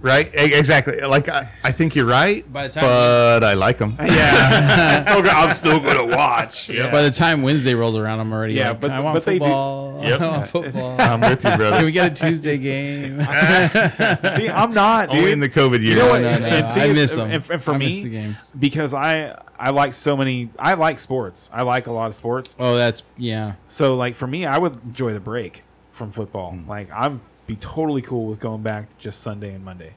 Right? 0.00 0.30
Exactly. 0.32 1.00
Like 1.00 1.28
I, 1.28 1.50
I 1.64 1.72
think 1.72 1.94
you're 1.96 2.06
right, 2.06 2.50
By 2.52 2.68
the 2.68 2.74
time- 2.74 2.84
but 2.84 3.42
I 3.44 3.54
like 3.54 3.78
them. 3.78 3.96
Yeah, 4.00 5.04
I'm 5.06 5.22
still, 5.24 5.30
I'm 5.36 5.54
still 5.54 5.80
gonna 5.80 6.16
watch. 6.16 6.68
Yeah, 6.70 6.90
By 6.90 7.02
the 7.02 7.10
time 7.10 7.42
Wednesday 7.42 7.74
rolls 7.74 7.96
around, 7.96 8.20
I'm 8.20 8.32
already 8.32 8.54
Yeah, 8.54 8.70
like, 8.70 8.80
but- 8.80 8.90
I 8.92 9.00
want 9.00 9.14
but 9.16 9.24
they 9.24 9.34
do- 9.38 9.44
football. 9.44 9.88
Yep. 10.08 10.20
I 10.20 10.28
want 10.38 10.48
football. 10.48 10.96
I'm 11.00 11.20
with 11.20 11.42
you, 11.44 11.50
Can 11.50 11.58
brother. 11.58 11.84
we 11.84 11.90
get 11.92 12.12
a 12.12 12.26
Tuesday 12.26 12.56
game? 12.58 13.18
see, 13.20 14.48
I'm 14.48 14.72
not. 14.72 15.08
Dude. 15.10 15.18
Only 15.18 15.32
in 15.32 15.40
the 15.40 15.48
COVID 15.48 15.80
years. 15.82 15.84
You 15.90 15.96
know 15.96 16.06
what? 16.06 16.22
No, 16.22 16.38
no, 16.38 16.46
And 16.46 16.68
see, 16.68 16.80
I 16.80 16.92
miss 16.92 17.14
them. 17.14 17.30
and- 17.30 17.50
and 17.50 17.62
for 17.62 17.74
I 17.74 17.78
me, 17.78 17.86
miss 17.86 18.02
the 18.02 18.08
games. 18.10 18.52
because 18.58 18.94
I 18.94 19.36
I 19.58 19.70
like 19.70 19.94
so 19.94 20.16
many. 20.16 20.50
I 20.58 20.74
like 20.74 20.98
sports. 20.98 21.50
I 21.52 21.62
like 21.62 21.88
a 21.88 21.92
lot 21.92 22.06
of 22.06 22.14
sports. 22.14 22.54
Oh, 22.60 22.76
that's 22.76 23.02
yeah. 23.16 23.54
So 23.66 23.96
like 23.96 24.14
for 24.14 24.26
me, 24.26 24.46
I 24.46 24.58
would 24.58 24.74
enjoy 24.84 25.12
the 25.12 25.20
break 25.20 25.64
from 25.90 26.12
football. 26.12 26.52
Hmm. 26.52 26.68
Like 26.68 26.88
I'm 26.92 27.20
be 27.48 27.56
totally 27.56 28.02
cool 28.02 28.26
with 28.26 28.38
going 28.38 28.62
back 28.62 28.90
to 28.90 28.98
just 28.98 29.22
Sunday 29.22 29.54
and 29.54 29.64
Monday, 29.64 29.94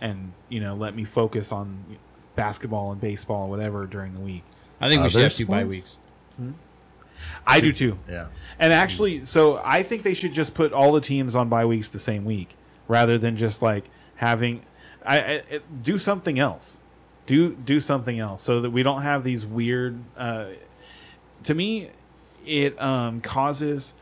and 0.00 0.32
you 0.48 0.60
know 0.60 0.74
let 0.74 0.94
me 0.94 1.04
focus 1.04 1.52
on 1.52 1.84
basketball 2.36 2.92
and 2.92 3.00
baseball 3.00 3.42
and 3.42 3.50
whatever 3.50 3.84
during 3.86 4.14
the 4.14 4.20
week. 4.20 4.44
I 4.80 4.88
think 4.88 5.02
we 5.02 5.10
should 5.10 5.22
have 5.22 5.34
two 5.34 5.44
bye 5.44 5.62
sports? 5.62 5.98
weeks. 6.38 6.54
I 7.46 7.60
do 7.60 7.72
too. 7.72 7.98
Yeah. 8.08 8.28
And 8.58 8.72
actually, 8.72 9.24
so 9.24 9.60
I 9.64 9.82
think 9.82 10.02
they 10.02 10.14
should 10.14 10.32
just 10.32 10.54
put 10.54 10.72
all 10.72 10.92
the 10.92 11.00
teams 11.00 11.34
on 11.34 11.48
bye 11.48 11.66
weeks 11.66 11.90
the 11.90 11.98
same 11.98 12.24
week, 12.24 12.56
rather 12.88 13.18
than 13.18 13.36
just 13.36 13.60
like 13.60 13.84
having. 14.16 14.62
I, 15.04 15.18
I 15.18 15.22
it- 15.50 15.82
do 15.82 15.98
something 15.98 16.38
else. 16.38 16.78
Do 17.26 17.54
do 17.54 17.80
something 17.80 18.18
else 18.18 18.42
so 18.42 18.60
that 18.60 18.70
we 18.70 18.82
don't 18.84 19.02
have 19.02 19.24
these 19.24 19.44
weird. 19.44 19.98
Uh, 20.16 20.46
to 21.42 21.54
me, 21.54 21.90
it 22.46 22.80
um, 22.80 23.20
causes 23.20 23.94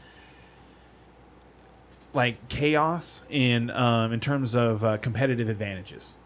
like 2.14 2.48
chaos 2.48 3.24
in 3.30 3.70
um, 3.70 4.12
in 4.12 4.20
terms 4.20 4.54
of 4.54 4.84
uh, 4.84 4.98
competitive 4.98 5.48
advantages 5.48 6.16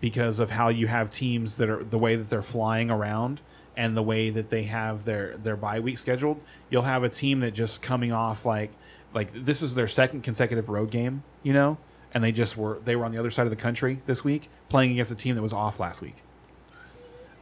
because 0.00 0.38
of 0.38 0.50
how 0.50 0.68
you 0.68 0.86
have 0.86 1.10
teams 1.10 1.56
that 1.56 1.68
are 1.68 1.82
the 1.84 1.98
way 1.98 2.16
that 2.16 2.30
they're 2.30 2.42
flying 2.42 2.90
around 2.90 3.40
and 3.76 3.96
the 3.96 4.02
way 4.02 4.30
that 4.30 4.50
they 4.50 4.64
have 4.64 5.04
their 5.04 5.36
their 5.36 5.56
bye 5.56 5.80
week 5.80 5.98
scheduled. 5.98 6.40
You'll 6.70 6.82
have 6.82 7.02
a 7.02 7.08
team 7.08 7.40
that 7.40 7.52
just 7.52 7.82
coming 7.82 8.12
off 8.12 8.44
like 8.44 8.70
like 9.14 9.44
this 9.44 9.62
is 9.62 9.74
their 9.74 9.88
second 9.88 10.22
consecutive 10.22 10.68
road 10.68 10.90
game, 10.90 11.22
you 11.42 11.52
know, 11.52 11.78
and 12.12 12.22
they 12.22 12.32
just 12.32 12.56
were 12.56 12.78
they 12.84 12.96
were 12.96 13.04
on 13.04 13.12
the 13.12 13.18
other 13.18 13.30
side 13.30 13.46
of 13.46 13.50
the 13.50 13.56
country 13.56 14.00
this 14.06 14.24
week 14.24 14.48
playing 14.68 14.92
against 14.92 15.10
a 15.10 15.14
team 15.14 15.34
that 15.34 15.42
was 15.42 15.52
off 15.52 15.80
last 15.80 16.00
week. 16.00 16.16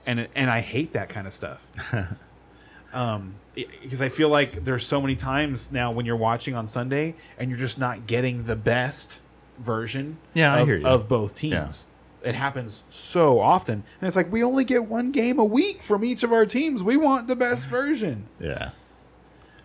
And 0.04 0.28
and 0.34 0.50
I 0.50 0.60
hate 0.60 0.92
that 0.92 1.08
kind 1.08 1.26
of 1.26 1.32
stuff. 1.32 1.66
um 2.92 3.34
because 3.54 4.02
I 4.02 4.10
feel 4.10 4.28
like 4.28 4.64
there's 4.64 4.86
so 4.86 5.00
many 5.00 5.16
times 5.16 5.72
now 5.72 5.90
when 5.90 6.04
you're 6.04 6.14
watching 6.16 6.54
on 6.54 6.66
Sunday 6.68 7.14
and 7.38 7.48
you're 7.50 7.58
just 7.58 7.78
not 7.78 8.06
getting 8.06 8.44
the 8.44 8.56
best 8.56 9.22
version 9.58 10.18
Yeah, 10.34 10.54
I 10.54 10.64
hear 10.66 10.76
you. 10.76 10.86
of 10.86 11.08
both 11.08 11.34
teams. 11.34 11.86
It 12.22 12.34
happens 12.34 12.84
so 12.90 13.40
often. 13.40 13.82
And 14.00 14.06
it's 14.06 14.16
like 14.16 14.30
we 14.30 14.42
only 14.42 14.64
get 14.64 14.84
one 14.86 15.10
game 15.10 15.38
a 15.38 15.44
week 15.44 15.80
from 15.80 16.04
each 16.04 16.22
of 16.22 16.32
our 16.32 16.44
teams. 16.44 16.82
We 16.82 16.96
want 16.98 17.28
the 17.28 17.36
best 17.36 17.66
version. 17.66 18.26
Yeah. 18.40 18.70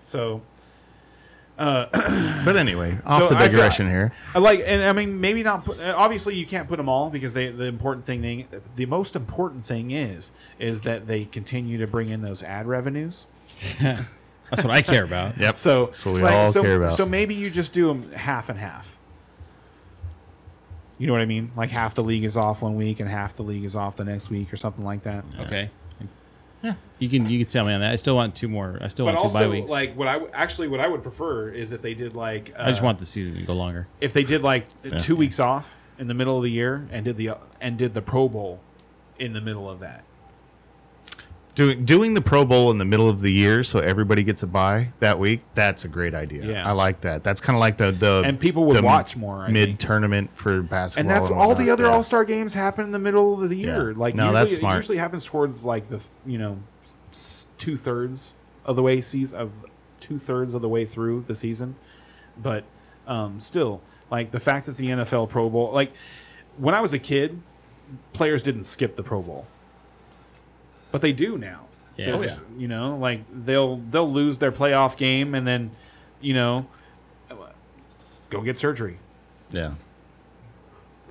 So 0.03 0.41
But 2.45 2.55
anyway, 2.55 2.97
off 3.05 3.23
So 3.23 3.29
the 3.29 3.35
I 3.35 3.39
feel- 3.41 3.51
digression 3.51 3.87
here. 3.87 4.11
I 4.33 4.39
like, 4.39 4.63
and 4.65 4.83
I 4.83 4.93
mean, 4.93 5.19
maybe 5.21 5.43
not. 5.43 5.65
Put, 5.65 5.79
uh, 5.79 5.93
obviously, 5.95 6.35
you 6.35 6.45
can't 6.45 6.67
put 6.67 6.77
them 6.77 6.89
all 6.89 7.09
because 7.09 7.33
they. 7.33 7.49
The 7.49 7.65
important 7.65 8.05
thing, 8.05 8.47
the 8.75 8.85
most 8.87 9.15
important 9.15 9.65
thing 9.65 9.91
is, 9.91 10.31
is 10.59 10.81
that 10.81 11.05
they 11.07 11.25
continue 11.25 11.77
to 11.77 11.87
bring 11.87 12.09
in 12.09 12.21
those 12.21 12.41
ad 12.41 12.65
revenues. 12.67 13.27
That's 13.79 14.63
what 14.63 14.71
I 14.71 14.81
care 14.81 15.03
about. 15.03 15.37
Yep. 15.39 15.55
So 15.55 15.85
That's 15.85 16.05
what 16.05 16.15
we 16.15 16.21
like, 16.21 16.33
all 16.33 16.51
so, 16.51 16.61
care 16.63 16.75
about. 16.77 16.97
So 16.97 17.05
maybe 17.05 17.35
you 17.35 17.49
just 17.49 17.73
do 17.73 17.87
them 17.87 18.11
half 18.11 18.49
and 18.49 18.57
half. 18.59 18.97
You 20.97 21.07
know 21.07 21.13
what 21.13 21.21
I 21.21 21.25
mean? 21.25 21.51
Like 21.55 21.69
half 21.71 21.95
the 21.95 22.03
league 22.03 22.23
is 22.23 22.37
off 22.37 22.61
one 22.61 22.75
week 22.75 22.99
and 22.99 23.09
half 23.09 23.33
the 23.35 23.43
league 23.43 23.63
is 23.63 23.75
off 23.75 23.95
the 23.95 24.03
next 24.03 24.29
week 24.29 24.51
or 24.53 24.57
something 24.57 24.83
like 24.85 25.03
that. 25.03 25.25
Okay. 25.39 25.71
Yeah. 26.63 26.73
You 26.99 27.09
can 27.09 27.27
you 27.27 27.39
can 27.39 27.47
tell 27.47 27.65
me 27.65 27.73
on 27.73 27.81
that. 27.81 27.91
I 27.91 27.95
still 27.95 28.15
want 28.15 28.35
two 28.35 28.47
more. 28.47 28.77
I 28.81 28.87
still 28.89 29.05
But 29.05 29.15
want 29.15 29.31
two 29.31 29.39
bye 29.39 29.47
weeks. 29.47 29.71
like 29.71 29.95
what 29.95 30.07
I 30.07 30.13
w- 30.13 30.31
actually 30.33 30.67
what 30.67 30.79
I 30.79 30.87
would 30.87 31.01
prefer 31.01 31.49
is 31.49 31.71
if 31.71 31.81
they 31.81 31.93
did 31.95 32.15
like 32.15 32.53
uh, 32.57 32.63
I 32.63 32.69
just 32.69 32.83
want 32.83 32.99
the 32.99 33.05
season 33.05 33.35
to 33.35 33.43
go 33.43 33.53
longer. 33.53 33.87
if 33.99 34.13
they 34.13 34.23
did 34.23 34.43
like 34.43 34.67
two 34.99 35.15
weeks 35.15 35.39
off 35.39 35.75
in 35.97 36.07
the 36.07 36.13
middle 36.13 36.37
of 36.37 36.43
the 36.43 36.51
year 36.51 36.87
and 36.91 37.03
did 37.05 37.17
the 37.17 37.31
and 37.59 37.77
did 37.77 37.93
the 37.95 38.01
Pro 38.01 38.29
Bowl 38.29 38.59
in 39.17 39.33
the 39.33 39.41
middle 39.41 39.69
of 39.69 39.79
that. 39.79 40.03
Doing 41.53 41.83
doing 41.83 42.13
the 42.13 42.21
Pro 42.21 42.45
Bowl 42.45 42.71
in 42.71 42.77
the 42.77 42.85
middle 42.85 43.09
of 43.09 43.19
the 43.19 43.31
year 43.31 43.61
so 43.63 43.79
everybody 43.79 44.23
gets 44.23 44.41
a 44.43 44.47
bye 44.47 44.89
that 44.99 45.19
week. 45.19 45.41
That's 45.53 45.83
a 45.83 45.89
great 45.89 46.13
idea. 46.15 46.45
Yeah. 46.45 46.65
I 46.67 46.71
like 46.71 47.01
that. 47.01 47.25
That's 47.25 47.41
kind 47.41 47.57
of 47.57 47.59
like 47.59 47.75
the 47.77 47.91
the 47.91 48.23
And 48.25 48.39
people 48.39 48.63
would 48.65 48.77
the 48.77 48.81
watch 48.81 49.17
more, 49.17 49.49
mid 49.49 49.77
tournament 49.77 50.29
for 50.33 50.61
basketball. 50.61 51.01
and 51.01 51.09
that's 51.09 51.29
all 51.29 51.49
the 51.49 51.55
whatnot. 51.65 51.69
other 51.73 51.83
Yeah. 51.85 51.89
All 51.89 52.03
Star 52.03 52.23
games 52.23 52.53
happen 52.53 52.85
in 52.85 52.91
the 52.91 52.99
middle 52.99 53.41
of 53.43 53.49
the 53.49 53.57
year. 53.57 53.91
Yeah. 53.91 53.97
Like 53.97 54.15
No, 54.15 54.27
usually, 54.27 54.39
that's 54.39 54.51
it 54.53 54.55
smart. 54.55 54.75
usually 54.77 54.97
happens 54.97 55.25
towards 55.25 55.65
like 55.65 55.89
the 55.89 55.99
you 56.25 56.37
know 56.37 56.57
two 57.57 57.75
thirds 57.75 58.33
of 58.65 58.75
the 58.75 58.81
way 58.83 59.01
season 59.01 59.39
of 59.39 59.51
two 59.99 60.17
thirds 60.17 60.53
of 60.53 60.61
the 60.61 60.69
way 60.69 60.85
through 60.85 61.25
the 61.27 61.35
season, 61.35 61.75
but 62.41 62.63
um, 63.07 63.39
still 63.41 63.81
like 64.09 64.31
the 64.31 64.39
fact 64.39 64.67
that 64.67 64.77
the 64.77 64.87
NFL 64.87 65.29
Pro 65.29 65.49
Bowl 65.49 65.71
like 65.73 65.91
when 66.57 66.73
I 66.75 66.81
was 66.81 66.93
a 66.93 66.99
kid, 66.99 67.41
players 68.13 68.41
didn't 68.43 68.63
skip 68.63 68.95
the 68.95 69.03
Pro 69.03 69.21
Bowl, 69.21 69.45
but 70.91 71.01
they 71.01 71.11
do 71.13 71.37
now. 71.37 71.65
Yeah. 71.97 72.11
Oh, 72.11 72.23
just- 72.23 72.41
You 72.57 72.67
know, 72.67 72.97
like 72.97 73.21
they'll 73.45 73.77
they'll 73.89 74.11
lose 74.11 74.39
their 74.39 74.51
playoff 74.51 74.97
game 74.97 75.35
and 75.35 75.45
then 75.47 75.71
you 76.21 76.33
know 76.33 76.67
go 78.29 78.41
get 78.41 78.57
surgery. 78.57 78.97
Yeah. 79.51 79.73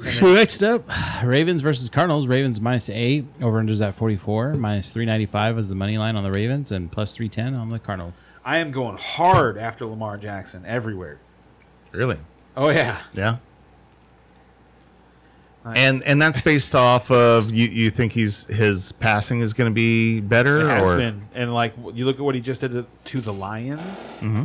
So 0.03 0.33
next 0.35 0.63
up, 0.63 0.85
Ravens 1.23 1.61
versus 1.61 1.91
Cardinals. 1.91 2.27
Ravens 2.27 2.61
minus 2.61 2.89
eight. 2.89 3.27
Over 3.43 3.59
under 3.59 3.73
is 3.73 3.81
at 3.83 3.95
forty 3.95 4.17
four. 4.17 4.55
Minus 4.55 4.93
three 4.93 5.05
ninety 5.05 5.27
five 5.27 5.59
is 5.59 5.69
the 5.69 5.75
money 5.75 5.99
line 5.99 6.17
on 6.17 6.25
the 6.25 6.33
Ravens, 6.33 6.73
and 6.73 6.91
plus 6.91 7.15
three 7.15 7.29
ten 7.29 7.55
on 7.55 7.69
the 7.69 7.79
Cardinals. 7.79 8.25
I 8.45 8.59
am 8.59 8.71
going 8.71 8.97
hard 8.97 9.59
after 9.59 9.85
Lamar 9.85 10.17
Jackson 10.17 10.65
everywhere. 10.67 11.19
Really. 11.93 12.19
Oh 12.57 12.71
yeah, 12.71 12.99
Yeah. 13.13 13.37
And 15.65 16.03
and 16.05 16.21
that's 16.21 16.41
based 16.41 16.75
off 16.75 17.11
of 17.11 17.51
you. 17.51 17.69
You 17.69 17.91
think 17.91 18.13
he's 18.13 18.47
his 18.47 18.93
passing 18.93 19.41
is 19.41 19.53
going 19.53 19.71
to 19.71 19.75
be 19.75 20.21
better, 20.21 20.61
it 20.61 20.67
has 20.67 20.91
or 20.91 20.97
been. 20.97 21.29
And 21.35 21.53
like 21.53 21.75
you 21.93 22.07
look 22.07 22.17
at 22.17 22.23
what 22.23 22.35
he 22.35 22.41
just 22.41 22.63
did 22.63 22.73
to, 22.73 22.87
to 23.05 23.21
the 23.21 23.33
Lions. 23.33 24.17
Mm-hmm. 24.21 24.45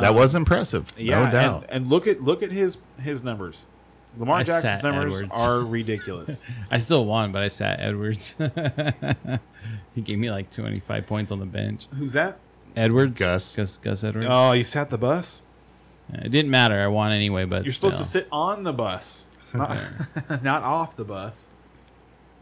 That 0.00 0.14
was 0.14 0.34
impressive. 0.34 0.86
Yeah, 0.96 1.26
no 1.26 1.30
doubt. 1.30 1.62
And, 1.64 1.82
and 1.82 1.90
look 1.90 2.06
at 2.06 2.22
look 2.22 2.42
at 2.42 2.50
his 2.50 2.78
his 3.00 3.22
numbers. 3.22 3.66
Lamar 4.16 4.38
I 4.38 4.42
Jackson's 4.44 4.82
numbers 4.82 5.20
Edwards. 5.20 5.38
are 5.38 5.60
ridiculous. 5.64 6.44
I 6.70 6.78
still 6.78 7.04
won, 7.04 7.32
but 7.32 7.42
I 7.42 7.48
sat 7.48 7.80
Edwards. 7.80 8.36
he 9.94 10.00
gave 10.02 10.18
me 10.18 10.30
like 10.30 10.50
25 10.50 11.06
points 11.06 11.32
on 11.32 11.40
the 11.40 11.46
bench. 11.46 11.86
Who's 11.98 12.12
that? 12.12 12.38
Edwards, 12.76 13.20
Gus. 13.20 13.56
Gus, 13.56 13.78
Gus 13.78 14.04
Edwards. 14.04 14.28
Oh, 14.30 14.52
you 14.52 14.62
sat 14.62 14.90
the 14.90 14.98
bus. 14.98 15.42
It 16.12 16.30
didn't 16.30 16.50
matter. 16.50 16.80
I 16.80 16.86
won 16.86 17.12
anyway, 17.12 17.44
but 17.44 17.64
You're 17.64 17.72
supposed 17.72 17.98
to 17.98 18.04
sit 18.04 18.28
on 18.30 18.62
the 18.62 18.72
bus, 18.72 19.26
not, 19.54 19.78
not 20.42 20.62
off 20.62 20.96
the 20.96 21.04
bus. 21.04 21.48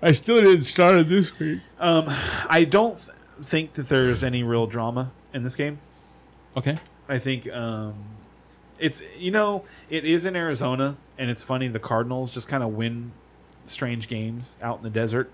I 0.00 0.12
still 0.12 0.40
didn't 0.40 0.62
start 0.62 0.96
it 0.96 1.08
this 1.08 1.38
week. 1.38 1.60
Um, 1.78 2.06
I 2.48 2.66
don't 2.68 2.96
th- 2.96 3.16
think 3.44 3.74
that 3.74 3.88
there's 3.88 4.24
any 4.24 4.42
real 4.42 4.66
drama 4.66 5.12
in 5.32 5.44
this 5.44 5.54
game. 5.54 5.78
Okay. 6.56 6.76
I 7.08 7.18
think 7.18 7.50
um, 7.52 7.94
it's 8.78 9.02
you 9.18 9.30
know 9.30 9.64
it 9.90 10.04
is 10.04 10.26
in 10.26 10.34
Arizona, 10.34 10.96
and 11.18 11.30
it's 11.30 11.44
funny 11.44 11.68
the 11.68 11.78
Cardinals 11.78 12.34
just 12.34 12.48
kind 12.48 12.62
of 12.62 12.70
win 12.70 13.12
strange 13.64 14.08
games 14.08 14.58
out 14.60 14.78
in 14.78 14.82
the 14.82 14.90
desert. 14.90 15.30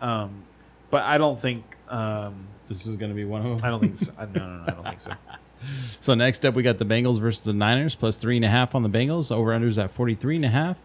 Um, 0.00 0.44
but 0.90 1.02
I 1.02 1.18
don't 1.18 1.40
think 1.40 1.64
um, 1.88 2.46
This 2.68 2.86
is 2.86 2.96
going 2.96 3.10
to 3.10 3.16
be 3.16 3.24
one 3.24 3.44
of 3.44 3.58
them. 3.58 3.66
I 3.66 3.70
don't 3.70 3.80
think 3.80 3.96
so. 3.96 4.12
I, 4.18 4.26
no, 4.26 4.46
no, 4.46 4.56
no, 4.58 4.64
I 4.66 4.70
don't 4.70 4.84
think 4.84 5.00
so. 5.00 5.12
So 6.00 6.14
next 6.14 6.44
up, 6.44 6.54
we 6.54 6.62
got 6.62 6.78
the 6.78 6.84
Bengals 6.84 7.20
versus 7.20 7.42
the 7.42 7.52
Niners, 7.52 7.94
plus 7.94 8.16
three 8.16 8.36
and 8.36 8.44
a 8.44 8.48
half 8.48 8.74
on 8.74 8.82
the 8.82 8.88
Bengals. 8.88 9.30
Over 9.32 9.50
unders 9.50 9.82
at 9.82 9.90
43 9.90 10.36
and 10.36 10.44
a 10.44 10.48
half. 10.48 10.78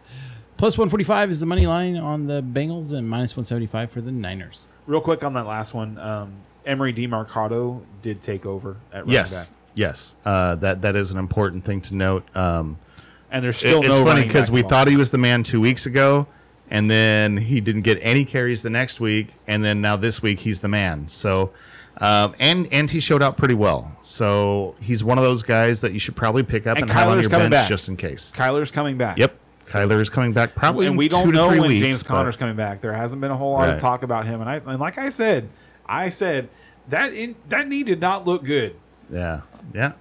Plus 0.58 0.78
145 0.78 1.32
is 1.32 1.40
the 1.40 1.46
money 1.46 1.66
line 1.66 1.96
on 1.96 2.28
the 2.28 2.42
Bengals, 2.42 2.94
and 2.94 3.10
minus 3.10 3.32
175 3.32 3.92
for 3.92 4.02
the 4.02 4.12
Niners. 4.12 4.68
Real 4.88 5.00
quick 5.00 5.24
on 5.24 5.34
that 5.34 5.46
last 5.46 5.74
one, 5.74 5.98
um, 5.98 6.34
Emari 6.68 6.94
Demercado 6.94 7.82
did 8.02 8.22
take 8.22 8.46
over 8.46 8.76
at 8.92 9.00
running 9.00 9.14
yes, 9.14 9.48
back, 9.48 9.58
yes. 9.76 10.16
Uh, 10.26 10.56
that 10.56 10.82
that 10.82 10.96
is 10.96 11.12
an 11.12 11.18
important 11.18 11.64
thing 11.64 11.80
to 11.82 11.96
note. 11.96 12.28
Um, 12.36 12.78
and 13.32 13.44
there's 13.44 13.56
it- 13.64 13.70
still 13.70 13.84
it's 13.84 14.00
funny 14.00 14.24
because 14.24 14.52
we 14.52 14.62
thought 14.62 14.88
he 14.88 14.98
was 14.98 15.12
the 15.12 15.18
man 15.18 15.44
two 15.44 15.62
weeks 15.62 15.86
ago, 15.86 16.28
and 16.70 16.90
then 16.90 17.38
he 17.38 17.62
didn't 17.62 17.82
get 17.82 17.98
any 18.02 18.26
carries 18.26 18.62
the 18.62 18.70
next 18.70 19.00
week, 19.00 19.36
and 19.48 19.64
then 19.64 19.82
now 19.82 19.96
this 19.96 20.22
week 20.22 20.40
he's 20.40 20.60
the 20.60 20.68
man. 20.68 21.08
So, 21.08 21.52
um, 21.98 22.34
and 22.40 22.68
and 22.72 22.90
he 22.90 23.00
showed 23.00 23.22
out 23.22 23.38
pretty 23.38 23.54
well. 23.56 23.92
So 24.02 24.76
he's 24.82 25.04
one 25.04 25.18
of 25.18 25.24
those 25.24 25.44
guys 25.44 25.82
that 25.82 25.92
you 25.94 26.00
should 26.00 26.16
probably 26.16 26.44
pick 26.44 26.68
up 26.68 26.78
and, 26.78 26.84
And 26.84 26.92
have 26.92 27.08
on 27.10 27.20
your 27.20 27.30
bench 27.30 27.52
back. 27.52 27.68
just 27.68 27.88
in 27.88 27.98
case. 27.98 28.32
Kyler's 28.36 28.72
coming 28.72 28.98
back. 28.98 29.18
Yep, 29.18 29.36
Kyler 29.66 30.00
is 30.02 30.10
coming 30.10 30.32
back 30.34 30.56
probably 30.56 30.86
and 30.88 30.94
in 30.94 30.98
we 30.98 31.08
don't 31.08 31.32
know 31.32 31.50
three 31.50 31.60
when 31.60 31.70
weeks, 31.70 31.82
James 31.82 32.04
Conner's 32.04 32.38
coming 32.38 32.56
back. 32.56 32.82
There 32.82 32.94
hasn't 32.94 33.22
been 33.22 33.32
a 33.32 33.38
whole 33.38 33.54
lot 33.54 33.70
of 33.70 33.80
talk 33.80 34.04
about 34.04 34.26
him, 34.26 34.42
and 34.42 34.50
I 34.50 34.56
and 34.58 34.80
like 34.80 34.98
I 34.98 35.10
said, 35.10 35.50
I 35.86 36.10
said 36.10 36.50
that 36.90 37.14
in, 37.14 37.36
that 37.50 37.68
knee 37.68 37.84
did 37.84 38.00
not 38.00 38.26
look 38.26 38.44
good. 38.44 38.76
Yeah, 39.10 39.42
yeah. 39.74 39.94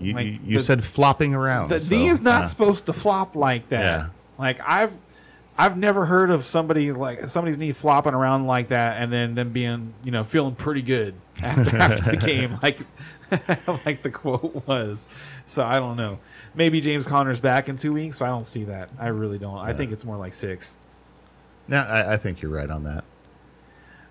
You, 0.00 0.14
Like, 0.14 0.26
you, 0.26 0.38
you 0.44 0.56
the- 0.58 0.62
said 0.64 0.82
flopping 0.84 1.34
around. 1.34 1.68
The 1.70 1.78
so, 1.80 1.94
knee 1.94 2.08
is 2.08 2.20
not 2.20 2.40
yeah. 2.40 2.46
supposed 2.46 2.86
to 2.86 2.92
flop 2.92 3.36
like 3.36 3.68
that. 3.68 3.82
Yeah. 3.82 4.06
Like 4.38 4.58
I've 4.66 4.92
I've 5.56 5.78
never 5.78 6.06
heard 6.06 6.30
of 6.30 6.44
somebody 6.44 6.92
like 6.92 7.28
somebody's 7.28 7.58
knee 7.58 7.72
flopping 7.72 8.14
around 8.14 8.46
like 8.46 8.68
that 8.68 9.00
and 9.00 9.12
then 9.12 9.34
them 9.34 9.52
being 9.52 9.94
you 10.02 10.10
know 10.10 10.24
feeling 10.24 10.54
pretty 10.54 10.82
good 10.82 11.14
after, 11.42 11.76
after 11.76 12.10
the 12.12 12.16
game 12.16 12.58
like 12.62 12.80
like 13.86 14.02
the 14.02 14.10
quote 14.10 14.66
was. 14.66 15.08
So 15.46 15.64
I 15.64 15.78
don't 15.78 15.96
know. 15.96 16.18
Maybe 16.54 16.80
James 16.80 17.06
Conner's 17.06 17.40
back 17.40 17.68
in 17.68 17.76
two 17.76 17.92
weeks, 17.92 18.18
but 18.18 18.26
I 18.26 18.28
don't 18.28 18.46
see 18.46 18.64
that. 18.64 18.90
I 18.98 19.08
really 19.08 19.38
don't. 19.38 19.58
I 19.58 19.72
think 19.72 19.92
it's 19.92 20.04
more 20.04 20.16
like 20.16 20.32
six. 20.32 20.78
No, 21.68 21.78
I, 21.78 22.14
I 22.14 22.16
think 22.16 22.42
you're 22.42 22.52
right 22.52 22.70
on 22.70 22.84
that. 22.84 23.04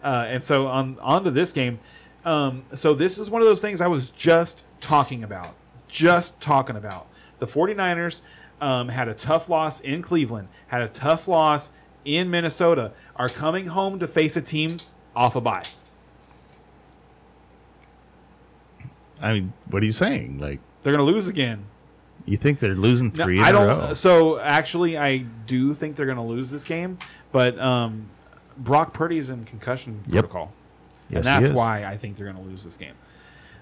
Uh, 0.03 0.25
and 0.27 0.43
so 0.43 0.67
on 0.67 0.97
on 0.99 1.23
to 1.23 1.31
this 1.31 1.51
game. 1.51 1.79
Um, 2.25 2.63
so 2.73 2.93
this 2.93 3.17
is 3.17 3.29
one 3.29 3.41
of 3.41 3.47
those 3.47 3.61
things 3.61 3.81
I 3.81 3.87
was 3.87 4.11
just 4.11 4.65
talking 4.81 5.23
about. 5.23 5.55
Just 5.87 6.41
talking 6.41 6.75
about. 6.75 7.07
The 7.39 7.47
49ers 7.47 8.21
um, 8.61 8.89
had 8.89 9.07
a 9.07 9.13
tough 9.13 9.49
loss 9.49 9.79
in 9.81 10.01
Cleveland, 10.01 10.47
had 10.67 10.81
a 10.81 10.87
tough 10.87 11.27
loss 11.27 11.71
in 12.05 12.29
Minnesota, 12.29 12.91
are 13.15 13.29
coming 13.29 13.67
home 13.67 13.99
to 13.99 14.07
face 14.07 14.35
a 14.37 14.41
team 14.41 14.77
off 15.15 15.35
a 15.35 15.41
bye. 15.41 15.65
I 19.21 19.33
mean, 19.33 19.53
what 19.69 19.81
are 19.83 19.85
you 19.85 19.91
saying? 19.91 20.39
Like, 20.39 20.59
They're 20.81 20.93
going 20.95 21.05
to 21.05 21.11
lose 21.11 21.27
again. 21.27 21.65
you 22.25 22.37
think 22.37 22.59
they're 22.59 22.75
losing 22.75 23.11
No, 23.15 23.25
three 23.25 23.39
I 23.39 23.49
in 23.49 23.55
a 23.55 23.59
don't. 23.59 23.95
So 23.95 24.39
actually, 24.39 24.97
I 24.97 25.17
do 25.45 25.73
think 25.73 25.95
they're 25.95 26.05
going 26.05 26.17
to 26.17 26.23
lose 26.23 26.49
this 26.49 26.65
game, 26.65 26.97
but 27.31 27.57
um, 27.59 28.07
Brock 28.57 28.93
Purdy's 28.93 29.29
in 29.29 29.45
concussion 29.45 30.03
Yep. 30.07 30.25
protocol. 30.25 30.51
Yes, 31.09 31.25
and 31.25 31.25
that's 31.25 31.51
is. 31.51 31.55
why 31.55 31.85
I 31.85 31.97
think 31.97 32.15
they're 32.17 32.25
going 32.31 32.43
to 32.43 32.49
lose 32.49 32.63
this 32.63 32.77
game. 32.77 32.93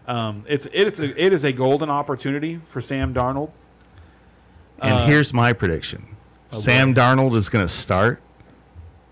Um, 0.08 0.46
it's 0.48 0.68
it's 0.74 1.00
a, 1.00 1.24
it 1.26 1.32
is 1.32 1.44
a 1.44 1.52
golden 1.52 1.90
opportunity 1.90 2.60
for 2.70 2.82
Sam 2.82 3.14
Darnold. 3.14 3.52
And 4.82 4.94
Uh, 4.94 5.06
here's 5.06 5.34
my 5.34 5.54
prediction: 5.54 6.16
oh, 6.52 6.58
Sam 6.58 6.94
Darnold 6.94 7.36
is 7.36 7.50
going 7.50 7.66
to 7.66 7.72
start, 7.72 8.22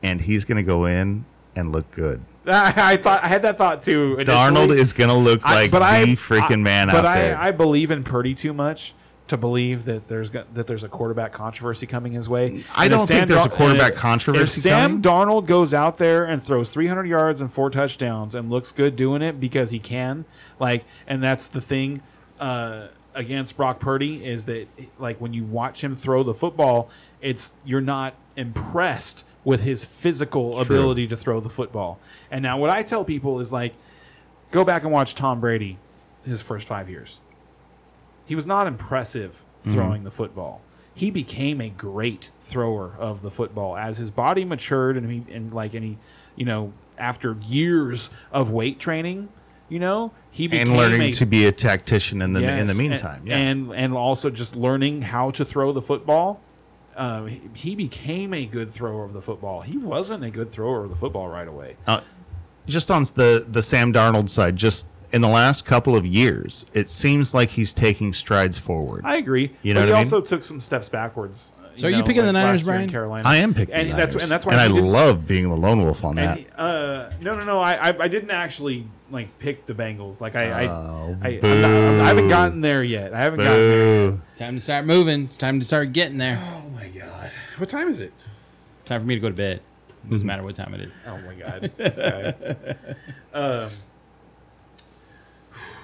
and 0.04 0.20
he's 0.20 0.46
going 0.46 0.58
to 0.58 0.64
go 0.64 0.86
in 0.86 1.26
and 1.56 1.72
look 1.72 1.90
good. 1.92 2.22
I, 2.48 2.74
I 2.94 2.98
thought 2.98 3.24
I 3.24 3.28
had 3.28 3.42
that 3.44 3.58
thought 3.58 3.82
too. 3.82 4.14
initially. 4.16 4.26
Darnold 4.36 4.76
is 4.76 4.94
going 4.94 5.10
to 5.10 5.16
look 5.16 5.42
I- 5.44 5.54
like 5.56 5.72
but 5.72 5.80
the 5.80 5.86
I- 5.86 6.04
freaking 6.16 6.52
I- 6.54 6.56
man 6.58 6.88
But 6.88 6.98
out 6.98 7.06
I, 7.06 7.22
there. 7.22 7.38
I 7.38 7.52
believe 7.52 7.92
in 7.92 8.04
Purdy 8.04 8.34
too 8.34 8.54
much 8.54 8.94
to 9.28 9.38
believe 9.38 9.86
that 9.86 10.08
there's 10.08 10.32
that 10.32 10.66
there's 10.66 10.84
a 10.84 10.90
quarterback 10.90 11.32
controversy 11.32 11.86
coming 11.86 12.14
his 12.14 12.28
way. 12.28 12.64
I 12.74 12.86
And 12.86 12.94
if 12.94 12.98
don't 12.98 13.08
think 13.08 13.20
Sam 13.20 13.28
there's 13.28 13.46
a 13.46 13.50
quarterback 13.50 13.94
controversy 13.94 14.42
If 14.42 14.50
Sam 14.50 14.90
coming. 14.90 15.02
Darnold 15.04 15.46
goes 15.46 15.72
out 15.72 15.98
there 15.98 16.26
and 16.26 16.42
throws 16.42 16.72
300 16.72 17.06
yards 17.06 17.40
and 17.40 17.54
four 17.54 17.70
touchdowns 17.70 18.34
and 18.34 18.50
looks 18.50 18.72
good 18.72 18.96
doing 18.96 19.22
it 19.22 19.40
because 19.40 19.70
he 19.70 19.78
can, 19.78 20.26
like, 20.60 20.84
and 21.06 21.22
that's 21.22 21.46
the 21.46 21.62
thing 21.62 22.02
uh, 22.40 22.88
against 23.20 23.58
Brock 23.58 23.80
Purdy 23.80 24.26
is 24.26 24.46
that 24.46 24.68
like 24.98 25.20
when 25.20 25.34
you 25.34 25.44
watch 25.44 25.84
him 25.84 25.96
throw 25.96 26.24
the 26.24 26.34
football, 26.34 26.90
it's 27.22 27.54
you're 27.66 27.82
not 27.82 28.16
impressed 28.38 29.26
with 29.44 29.62
his 29.62 29.84
physical 29.84 30.54
True. 30.54 30.62
ability 30.62 31.08
to 31.08 31.18
throw 31.18 31.42
the 31.42 31.50
football. 31.50 32.00
And 32.32 32.42
now 32.42 32.58
what 32.58 32.70
I 32.70 32.82
tell 32.82 33.04
people 33.04 33.42
is 33.42 33.52
like 33.52 33.74
go 34.52 34.64
back 34.64 34.84
and 34.84 34.92
watch 34.92 35.16
Tom 35.16 35.42
Brady 35.42 35.78
his 36.26 36.42
first 36.42 36.66
five 36.66 36.90
years. 36.90 37.20
He 38.26 38.36
was 38.36 38.48
not 38.48 38.68
impressive 38.68 39.44
mm-hmm. 39.62 39.74
throwing 39.74 40.04
the 40.06 40.12
football. 40.12 40.62
He 40.96 41.12
became 41.12 41.60
a 41.60 41.70
great 41.70 42.32
thrower 42.42 42.94
of 42.98 43.22
the 43.22 43.32
football 43.32 43.76
as 43.76 43.98
his 43.98 44.12
body 44.12 44.46
matured 44.46 44.96
and 44.96 45.12
he 45.12 45.34
and 45.34 45.54
like 45.54 45.76
any 45.76 45.98
you 46.38 46.46
know, 46.46 46.72
after 46.98 47.36
years 47.46 48.10
of 48.32 48.50
weight 48.50 48.80
training, 48.80 49.28
you 49.70 49.80
know, 49.80 50.12
he 50.32 50.48
became 50.48 50.68
and 50.70 50.78
learning 50.78 51.02
a, 51.02 51.12
to 51.14 51.26
be 51.26 51.46
a 51.46 51.52
tactician 51.52 52.22
in 52.22 52.34
the 52.34 52.40
in 52.40 52.46
Yes, 52.46 52.66
the 52.66 52.72
and- 52.72 52.80
meantime. 52.80 53.22
yeah. 53.26 53.38
and 53.38 53.72
and 53.74 53.94
also 53.94 54.30
just 54.30 54.56
learning 54.56 55.02
how 55.04 55.30
to 55.32 55.46
throw 55.46 55.72
the 55.72 55.82
football. 55.82 56.42
Uh, 56.98 57.30
he, 57.54 57.76
became 57.76 58.34
a 58.34 58.46
good 58.46 58.70
thrower 58.70 59.06
of 59.06 59.14
the 59.14 59.22
football. 59.22 59.62
He 59.62 59.78
wasn't 59.78 60.22
a 60.26 60.30
good 60.30 60.52
thrower 60.52 60.84
of 60.84 60.90
the 60.90 60.98
football 60.98 61.30
right 61.30 61.48
away. 61.48 61.78
Uh, 61.88 62.02
just 62.68 62.92
on 62.92 63.04
the 63.16 63.46
the 63.50 63.62
Sam 63.62 63.94
Darnold 63.94 64.28
side, 64.28 64.58
just 64.58 64.86
in 65.14 65.22
the 65.22 65.28
last 65.30 65.64
couple 65.66 65.96
of 65.96 66.06
years, 66.06 66.66
it 66.74 66.90
seems 66.90 67.34
like 67.34 67.50
he's 67.50 67.72
taking 67.72 68.12
strides 68.12 68.60
forward. 68.60 69.02
I 69.06 69.16
agree. 69.16 69.52
You 69.62 69.74
know 69.76 69.82
but 69.82 69.88
he 69.88 69.94
I 69.94 69.96
mean? 69.96 70.06
also 70.06 70.20
took 70.20 70.44
some 70.44 70.60
steps 70.60 70.90
backwards. 70.90 71.54
So 71.80 71.88
are 71.88 71.92
you 71.92 72.04
picking 72.04 72.24
the 72.24 72.34
last 72.34 72.44
Niners, 72.46 72.64
Brian? 72.64 72.90
Carolina. 72.90 73.24
I 73.28 73.38
am 73.38 73.54
picking 73.54 73.74
and 73.74 73.90
the 73.90 73.94
that's 73.96 74.14
Niners. 74.14 74.24
and 74.24 74.32
that's 74.32 74.46
why 74.46 74.52
and 74.54 74.62
I 74.62 74.68
he 74.68 74.74
didn't- 74.74 74.92
love 74.92 75.26
being 75.28 75.50
the 75.50 75.56
lone 75.56 75.82
wolf 75.82 76.04
on 76.04 76.18
And 76.18 76.28
that. 76.30 76.38
he- 76.38 76.48
uh, 76.58 77.10
no, 77.22 77.36
no, 77.38 77.46
no. 77.46 77.60
I, 77.60 77.90
I, 77.90 77.96
I 78.04 78.08
didn't 78.08 78.32
actually 78.32 78.86
like 79.12 79.38
pick 79.40 79.66
the 79.66 79.74
Bengals. 79.74 80.20
Like 80.22 80.36
I, 80.36 80.68
Oh, 80.68 81.16
I, 81.22 81.28
I, 81.28 81.40
I'm 81.42 81.62
not, 81.62 81.72
I'm- 81.72 82.02
I 82.02 82.06
haven't 82.08 82.28
gotten 82.28 82.62
there 82.62 82.84
yet. 82.84 83.14
I 83.14 83.22
haven't 83.22 83.40
gotten 83.40 83.54
there. 83.70 84.12
Boo. 84.12 84.22
Time 84.36 84.56
to 84.56 84.60
start 84.62 84.86
moving. 84.86 85.24
It's 85.26 85.38
time 85.38 85.60
to 85.60 85.66
start 85.66 85.94
getting 85.94 86.18
there. 86.18 86.42
Oh 86.64 86.70
my 86.70 86.88
god! 86.90 87.32
What 87.58 87.70
time 87.70 87.88
is 87.88 88.02
it? 88.02 88.14
Time 88.86 89.02
for 89.02 89.08
me 89.08 89.16
to 89.16 89.20
go 89.22 89.30
to 89.30 89.36
bed. 89.36 89.62
Doesn't 90.10 90.26
matter 90.28 90.44
what 90.44 90.56
time 90.56 90.74
it 90.74 90.82
is. 90.82 91.02
Oh 91.08 91.18
my 91.26 91.34
god! 91.34 91.72
This 91.78 91.98
guy. 91.98 92.34
um, 93.34 93.70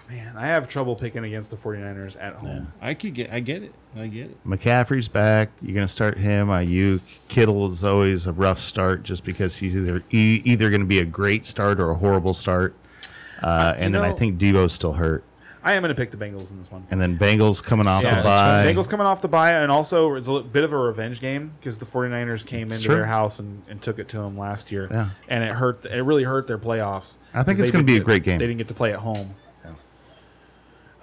man, 0.10 0.36
I 0.38 0.48
have 0.48 0.68
trouble 0.68 0.96
picking 0.96 1.24
against 1.24 1.50
the 1.52 1.58
49ers 1.58 2.22
at 2.22 2.34
home. 2.36 2.72
I 2.82 2.94
could 2.94 3.14
get. 3.14 3.32
I 3.32 3.40
get 3.40 3.64
it. 3.64 3.74
I 3.96 4.08
get 4.08 4.32
it. 4.32 4.44
McCaffrey's 4.46 5.08
back. 5.08 5.50
You're 5.62 5.74
going 5.74 5.88
to 5.88 5.92
start 5.92 6.18
him. 6.18 6.48
Aiyuk. 6.48 7.02
Kittle 7.28 7.72
is 7.72 7.84
always 7.84 8.28
a 8.28 8.34
rough 8.34 8.60
start 8.60 9.04
just 9.04 9.24
because 9.24 9.58
he's 9.58 9.76
either 9.78 10.04
e- 10.12 10.42
either 10.44 10.70
going 10.70 10.82
to 10.82 10.88
be 10.88 11.00
a 11.00 11.06
great 11.06 11.46
start 11.46 11.80
or 11.80 11.92
a 11.92 11.96
horrible 11.96 12.34
start. 12.34 12.76
Uh, 13.42 13.74
and 13.78 13.94
then 13.94 14.02
I 14.02 14.12
think 14.14 14.40
Debo's 14.40 14.74
still 14.74 14.94
hurt. 14.94 15.24
I 15.64 15.74
am 15.74 15.82
going 15.82 15.90
to 15.90 16.00
pick 16.00 16.12
the 16.12 16.18
Bengals 16.18 16.52
in 16.52 16.60
this 16.60 16.72
one. 16.72 16.86
And 16.92 17.02
then 17.02 17.18
Bengals 17.18 17.62
coming 17.62 17.88
off 17.88 18.04
Yeah, 18.04 18.18
the 18.18 18.22
bye. 18.24 18.66
Bengals 18.68 18.88
coming 18.88 19.08
off 19.08 19.24
the 19.24 19.28
bye, 19.28 19.52
and 19.54 19.72
also 19.72 20.14
it's 20.14 20.28
a 20.28 20.32
li- 20.34 20.44
bit 20.44 20.64
of 20.64 20.72
a 20.72 20.78
revenge 20.78 21.20
game 21.20 21.54
because 21.60 21.80
the 21.80 21.88
49ers 21.88 22.46
came 22.46 22.72
into 22.72 22.84
true. 22.84 22.94
their 22.96 23.06
house 23.06 23.40
and, 23.40 23.64
and 23.68 23.82
took 23.82 23.98
it 23.98 24.08
to 24.10 24.18
them 24.18 24.38
last 24.38 24.72
year. 24.72 24.88
Yeah. 24.92 25.10
And 25.28 25.44
it 25.44 25.54
hurt. 25.56 25.84
It 25.88 26.04
really 26.04 26.24
hurt 26.24 26.46
their 26.46 26.60
playoffs. 26.60 27.18
I 27.34 27.42
think 27.42 27.58
it's 27.58 27.72
gonna 27.72 27.84
be 27.84 27.98
a 27.98 28.00
great 28.00 28.22
game. 28.22 28.38
They 28.38 28.46
didn't 28.46 28.60
get 28.60 28.68
to 28.68 28.76
play 28.76 28.94
at 28.94 29.00
home. 29.00 29.34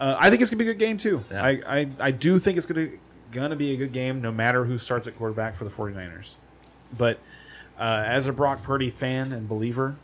Uh, 0.03 0.17
I 0.19 0.31
think 0.31 0.43
it's 0.43 0.51
gonna 0.51 0.59
be 0.59 0.69
a 0.69 0.73
good 0.73 0.81
game 0.81 0.99
too. 0.99 1.23
Yeah. 1.31 1.45
I, 1.45 1.51
I 1.65 1.89
I 2.01 2.11
do 2.11 2.41
think 2.41 2.57
it's 2.57 2.67
gonna 2.67 2.89
gonna 3.31 3.55
be 3.55 3.73
a 3.73 3.77
good 3.77 3.93
game, 3.93 4.21
no 4.21 4.33
matter 4.33 4.65
who 4.65 4.77
starts 4.77 5.07
at 5.07 5.17
quarterback 5.17 5.55
for 5.55 5.63
the 5.63 5.71
49ers. 5.71 6.35
But 6.99 7.21
uh, 7.79 8.03
as 8.05 8.27
a 8.27 8.33
Brock 8.33 8.65
Purdy 8.65 8.91
fan 8.91 9.31
and 9.31 9.49
believer, 9.49 9.95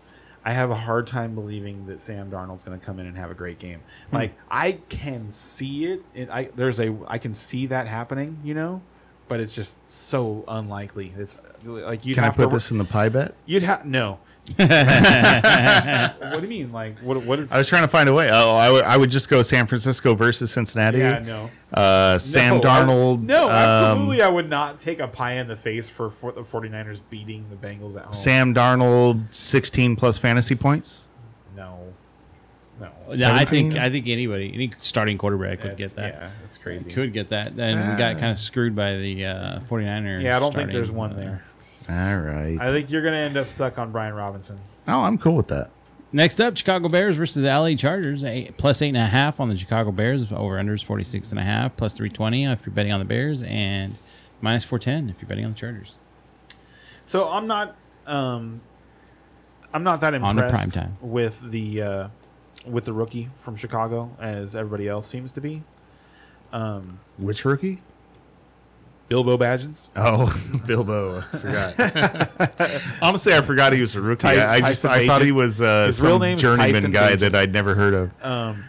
I 0.45 0.53
have 0.53 0.71
a 0.71 0.77
hard 0.77 1.09
time 1.09 1.35
believing 1.35 1.87
that 1.87 2.01
Sam 2.01 2.31
Darnold's 2.31 2.63
going 2.63 2.79
to 2.79 2.87
come 2.87 3.01
in 3.01 3.07
and 3.07 3.17
have 3.17 3.33
a 3.33 3.35
great 3.35 3.59
game. 3.59 3.81
Like 4.13 4.35
I 4.49 4.79
can 4.89 5.33
see 5.33 5.87
it. 5.87 6.05
it. 6.15 6.31
I 6.31 6.45
there's 6.55 6.79
a 6.79 6.97
I 7.09 7.19
can 7.19 7.35
see 7.35 7.67
that 7.67 7.89
happening. 7.89 8.39
You 8.45 8.55
know, 8.55 8.83
but 9.29 9.41
it's 9.41 9.55
just 9.55 9.89
so 9.89 10.45
unlikely. 10.49 11.13
It's 11.17 11.41
like 11.65 12.05
you 12.07 12.15
Can 12.15 12.25
I 12.25 12.31
put 12.31 12.51
this 12.51 12.71
in 12.71 12.79
the 12.79 12.85
pie 12.85 13.09
bet? 13.09 13.35
You'd 13.47 13.63
have 13.63 13.85
no. 13.85 14.19
what 14.57 14.67
do 14.67 16.41
you 16.41 16.49
mean? 16.49 16.73
Like 16.73 16.99
what? 17.01 17.23
What 17.23 17.39
is? 17.39 17.53
I 17.53 17.59
was 17.59 17.69
trying 17.69 17.83
to 17.83 17.89
find 17.89 18.09
a 18.09 18.15
way. 18.15 18.31
Oh, 18.33 18.55
I 18.55 18.71
would- 18.71 18.85
I 18.85 18.97
would 18.97 19.11
just 19.11 19.29
go 19.29 19.43
San 19.43 19.67
Francisco 19.67 20.15
versus 20.15 20.51
Cincinnati. 20.51 20.99
yeah, 20.99 21.19
no. 21.19 21.51
Uh, 21.75 22.17
Sam 22.17 22.55
No, 22.55 22.61
I- 22.63 22.65
Darnold. 22.65 23.23
no, 23.23 23.45
um, 23.45 23.51
absolutely. 23.51 24.23
I 24.23 24.29
would 24.29 24.49
not 24.49 24.81
take 24.81 25.01
a 25.01 25.09
pie 25.09 25.35
in 25.35 25.49
the 25.49 25.57
face 25.57 25.91
for, 25.91 26.09
for 26.09 26.33
the 26.33 26.41
49ers 26.43 27.03
beating 27.11 27.45
the 27.51 27.57
Bengals 27.57 27.97
at 27.97 28.05
home. 28.05 28.13
Sam 28.15 28.55
Darnold, 28.55 29.23
16 29.35 29.97
plus 29.97 30.17
fantasy 30.17 30.55
points. 30.55 31.11
No. 32.81 32.87
No. 32.87 33.15
Yeah, 33.15 33.35
I 33.35 33.45
think 33.45 33.75
I 33.77 33.91
think 33.91 34.07
anybody, 34.09 34.51
any 34.55 34.73
starting 34.79 35.19
quarterback 35.19 35.63
would 35.63 35.73
That's- 35.73 35.79
get 35.79 35.97
that. 35.97 36.15
Yeah, 36.15 36.31
that's 36.41 36.59
crazy. 36.59 36.93
Could 36.93 37.13
get 37.13 37.31
that. 37.31 37.49
And 37.59 37.93
we 37.93 37.97
got 37.99 38.19
kind 38.19 38.31
of 38.33 38.39
screwed 38.39 38.77
by 38.77 38.97
the 38.97 39.27
uh, 39.27 39.61
49er. 39.61 40.23
yeah, 40.23 40.37
I 40.37 40.39
don't 40.41 40.53
starting, 40.53 40.53
think 40.53 40.73
there's 40.73 40.91
one 40.93 41.13
uh, 41.13 41.17
there. 41.17 41.45
All 41.89 42.19
right. 42.21 42.57
I 42.61 42.69
think 42.71 42.91
you're 42.91 43.03
going 43.03 43.15
to 43.15 43.21
end 43.21 43.37
up 43.37 43.47
stuck 43.49 43.79
on 43.79 43.91
Brian 43.93 44.15
Robinson. 44.15 44.59
oh, 44.87 45.01
I'm 45.01 45.19
cool 45.19 45.37
with 45.37 45.49
that. 45.49 45.71
Next 46.13 46.41
up, 46.41 46.57
Chicago 46.57 46.89
Bears 46.89 47.17
versus 47.17 47.43
the 47.43 47.49
LA 47.49 47.75
Chargers. 47.75 48.25
Eight, 48.25 48.57
plus 48.57 48.81
eight 48.81 48.89
and 48.89 48.97
a 48.97 49.05
half 49.07 49.41
on 49.41 49.49
the 49.51 49.57
Chicago 49.57 49.91
Bears. 49.93 50.31
Over 50.33 50.57
unders 50.57 50.83
46 50.85 51.33
and 51.33 51.41
a 51.41 51.45
half. 51.45 51.77
Plus 51.77 51.93
320 51.95 52.45
if 52.47 52.65
you're 52.65 52.75
betting 52.75 52.93
on 52.93 52.99
the 52.99 53.05
Bears. 53.05 53.43
And 53.43 53.97
minus 54.41 54.65
410 54.65 55.11
if 55.11 55.21
you're 55.21 55.29
betting 55.29 55.45
on 55.45 55.53
the 55.53 55.57
Chargers. 55.59 55.97
So 57.05 57.29
I'm 57.29 57.47
not 57.47 57.77
um 58.07 58.61
I'm 59.75 59.83
not 59.83 60.01
that 60.01 60.15
On 60.15 60.37
to 60.37 60.45
impressed 60.45 60.71
primetime. 60.71 60.93
with 61.03 61.51
the 61.51 61.83
uh 61.83 62.09
with 62.67 62.85
the 62.85 62.93
rookie 62.93 63.29
from 63.41 63.57
Chicago 63.57 64.11
as 64.21 64.55
everybody 64.57 64.89
else 64.89 65.07
seems 65.07 65.33
to 65.33 65.41
be. 65.41 65.63
Um 66.53 66.99
Which 67.19 67.45
rookie? 67.45 67.79
Bilbo 69.09 69.39
Baggins. 69.39 69.89
Oh, 69.97 70.27
Bilbo. 70.67 71.19
I 71.33 71.73
forgot. 71.73 72.83
Honestly, 73.03 73.33
I 73.33 73.41
forgot 73.41 73.73
he 73.73 73.81
was 73.81 73.95
a 73.97 74.03
rookie. 74.03 74.21
Ty- 74.27 74.37
I, 74.37 74.55
I 74.57 74.61
just 74.61 74.85
I 74.85 75.07
thought 75.07 75.23
he 75.23 75.33
was 75.33 75.63
uh, 75.63 75.87
His 75.87 76.03
real 76.03 76.19
name 76.19 76.37
journeyman 76.37 76.75
Tyson 76.75 76.91
guy 76.91 77.13
Bagent. 77.15 77.19
that 77.21 77.35
I'd 77.35 77.51
never 77.53 77.75
heard 77.75 77.95
of. 77.95 78.23
Um, 78.23 78.65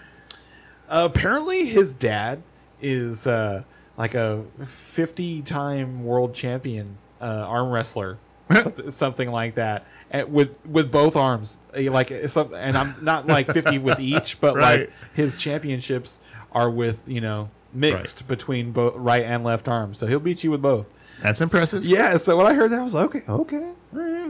apparently, 0.87 1.65
his 1.65 1.93
dad 1.93 2.41
is 2.81 3.27
uh, 3.27 3.63
like 3.97 4.15
a 4.15 4.45
50 4.65 5.41
time 5.41 6.05
world 6.05 6.33
champion 6.33 6.95
uh, 7.19 7.25
arm 7.25 7.69
wrestler, 7.69 8.17
something, 8.53 8.91
something 8.91 9.31
like 9.31 9.55
that. 9.55 9.85
And 10.11 10.31
with 10.33 10.49
with 10.65 10.91
both 10.91 11.15
arms, 11.15 11.59
Eh, 11.75 11.89
like 11.91 12.11
it's 12.11 12.35
and 12.37 12.77
I'm 12.77 12.95
not 13.03 13.27
like 13.27 13.47
50 13.51 13.77
with 13.79 13.99
each, 14.11 14.39
but 14.41 14.55
Right. 14.55 14.79
like 14.81 14.91
his 15.13 15.37
championships 15.37 16.19
are 16.51 16.69
with 16.69 16.99
you 17.07 17.21
know 17.21 17.49
mixed 17.73 18.27
between 18.27 18.71
both 18.71 18.95
right 18.95 19.23
and 19.23 19.43
left 19.43 19.67
arms, 19.67 19.97
so 19.99 20.07
he'll 20.07 20.19
beat 20.19 20.43
you 20.43 20.51
with 20.51 20.61
both. 20.61 20.87
That's 21.21 21.41
impressive. 21.41 21.83
Yeah, 21.83 22.15
so 22.17 22.37
when 22.37 22.47
I 22.47 22.53
heard 22.53 22.71
that, 22.71 22.79
I 22.79 22.83
was 22.83 22.93
like, 22.93 23.13
okay, 23.13 23.23
okay. 23.29 23.71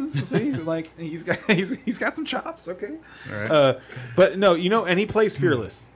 He's 0.01 0.59
like, 0.61 0.97
he's 0.97 1.23
got 1.23 1.37
he's, 1.47 1.79
he's 1.83 1.99
got 1.99 2.15
some 2.15 2.25
chops. 2.25 2.67
Okay, 2.67 2.97
right. 3.31 3.49
uh, 3.51 3.79
but 4.15 4.37
no, 4.37 4.55
you 4.55 4.69
know, 4.69 4.85
and 4.85 4.99
he 4.99 5.05
plays 5.05 5.37
fearless. 5.37 5.87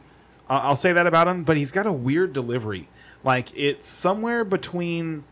I- 0.49 0.59
I'll 0.59 0.75
say 0.75 0.93
that 0.93 1.07
about 1.07 1.27
him. 1.27 1.43
But 1.43 1.57
he's 1.57 1.71
got 1.71 1.87
a 1.87 1.91
weird 1.91 2.31
delivery. 2.33 2.87
Like 3.23 3.51
it's 3.57 3.87
somewhere 3.87 4.43
between, 4.45 5.23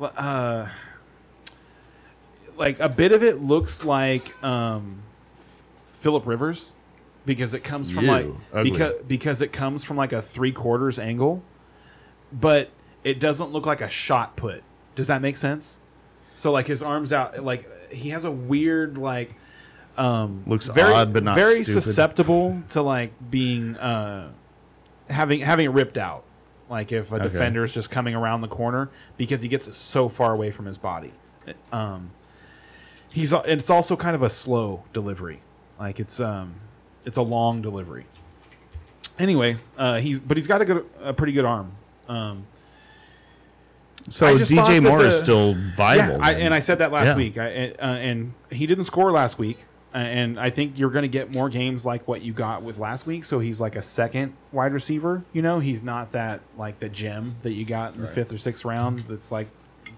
uh, 0.00 0.68
like 2.56 2.80
a 2.80 2.88
bit 2.88 3.12
of 3.12 3.22
it 3.22 3.42
looks 3.42 3.84
like 3.84 4.42
um, 4.44 4.98
Philip 5.92 6.26
Rivers 6.26 6.74
because 7.24 7.54
it 7.54 7.64
comes 7.64 7.90
from 7.90 8.04
Ew, 8.04 8.10
like 8.10 8.26
ugly. 8.52 8.70
because 8.70 9.02
because 9.06 9.42
it 9.42 9.52
comes 9.52 9.84
from 9.84 9.96
like 9.96 10.12
a 10.12 10.22
three 10.22 10.52
quarters 10.52 10.98
angle, 10.98 11.42
but 12.32 12.70
it 13.04 13.20
doesn't 13.20 13.50
look 13.52 13.66
like 13.66 13.80
a 13.80 13.88
shot 13.88 14.36
put. 14.36 14.62
Does 14.94 15.08
that 15.08 15.20
make 15.22 15.36
sense? 15.36 15.80
So 16.34 16.52
like 16.52 16.66
his 16.66 16.82
arms 16.82 17.12
out, 17.12 17.42
like 17.44 17.68
he 17.92 18.10
has 18.10 18.24
a 18.24 18.30
weird 18.30 18.98
like 18.98 19.34
um 19.96 20.42
Looks 20.46 20.68
odd, 20.68 21.12
but 21.12 21.22
not 21.24 21.34
very 21.34 21.64
stupid. 21.64 21.82
susceptible 21.82 22.62
to 22.70 22.82
like 22.82 23.12
being 23.30 23.76
uh 23.76 24.30
having 25.08 25.40
having 25.40 25.66
it 25.66 25.70
ripped 25.70 25.98
out. 25.98 26.24
Like 26.68 26.90
if 26.92 27.12
a 27.12 27.16
Okay. 27.16 27.24
defender 27.24 27.62
is 27.64 27.72
just 27.72 27.90
coming 27.90 28.14
around 28.14 28.40
the 28.40 28.48
corner 28.48 28.90
because 29.16 29.40
he 29.42 29.48
gets 29.48 29.68
it 29.68 29.74
so 29.74 30.08
far 30.08 30.32
away 30.32 30.50
from 30.50 30.66
his 30.66 30.78
body. 30.78 31.12
Um, 31.72 32.10
he's 33.16 33.32
and 33.32 33.46
it's 33.60 33.70
also 33.70 33.96
kind 33.96 34.14
of 34.14 34.22
a 34.22 34.28
slow 34.28 34.84
delivery. 34.92 35.40
Like 35.80 35.98
it's 35.98 36.20
um 36.20 36.54
it's 37.04 37.16
a 37.16 37.22
long 37.22 37.62
delivery. 37.62 38.06
Anyway, 39.18 39.56
uh, 39.78 39.98
he's 39.98 40.18
but 40.18 40.36
he's 40.36 40.46
got 40.46 40.60
a 40.60 40.64
good 40.66 40.84
a 41.02 41.12
pretty 41.14 41.32
good 41.32 41.46
arm. 41.46 41.72
Um, 42.08 42.46
so 44.08 44.26
I 44.26 44.36
just 44.36 44.52
thought 44.52 44.68
DJ 44.68 44.74
that 44.82 44.82
Moore 44.82 45.04
is 45.06 45.18
still 45.18 45.54
viable. 45.74 46.18
yeah, 46.18 46.26
I, 46.26 46.32
and 46.34 46.54
I 46.54 46.60
said 46.60 46.78
that 46.78 46.92
last 46.92 47.08
Yeah. 47.08 47.16
week, 47.16 47.38
I, 47.38 47.70
uh, 47.70 47.84
and 47.84 48.34
he 48.50 48.66
didn't 48.66 48.84
score 48.84 49.10
last 49.10 49.38
week. 49.38 49.58
uh, 49.94 49.98
And 49.98 50.38
I 50.38 50.50
think 50.50 50.78
you're 50.78 50.90
going 50.90 51.02
to 51.02 51.08
get 51.08 51.34
more 51.34 51.48
games 51.48 51.84
like 51.84 52.06
what 52.06 52.22
you 52.22 52.32
got 52.32 52.62
with 52.62 52.78
last 52.78 53.06
week. 53.06 53.24
So 53.24 53.40
he's 53.40 53.60
like 53.60 53.74
a 53.74 53.82
second 53.82 54.34
wide 54.52 54.72
receiver. 54.72 55.24
You 55.32 55.42
know, 55.42 55.58
he's 55.58 55.82
not 55.82 56.12
that 56.12 56.40
like 56.56 56.78
the 56.78 56.88
gem 56.88 57.36
that 57.42 57.52
you 57.52 57.64
got 57.64 57.94
in 57.94 58.02
the 58.02 58.06
fifth 58.08 58.32
or 58.32 58.38
sixth 58.38 58.64
round. 58.64 59.00
That's 59.08 59.32
like 59.32 59.48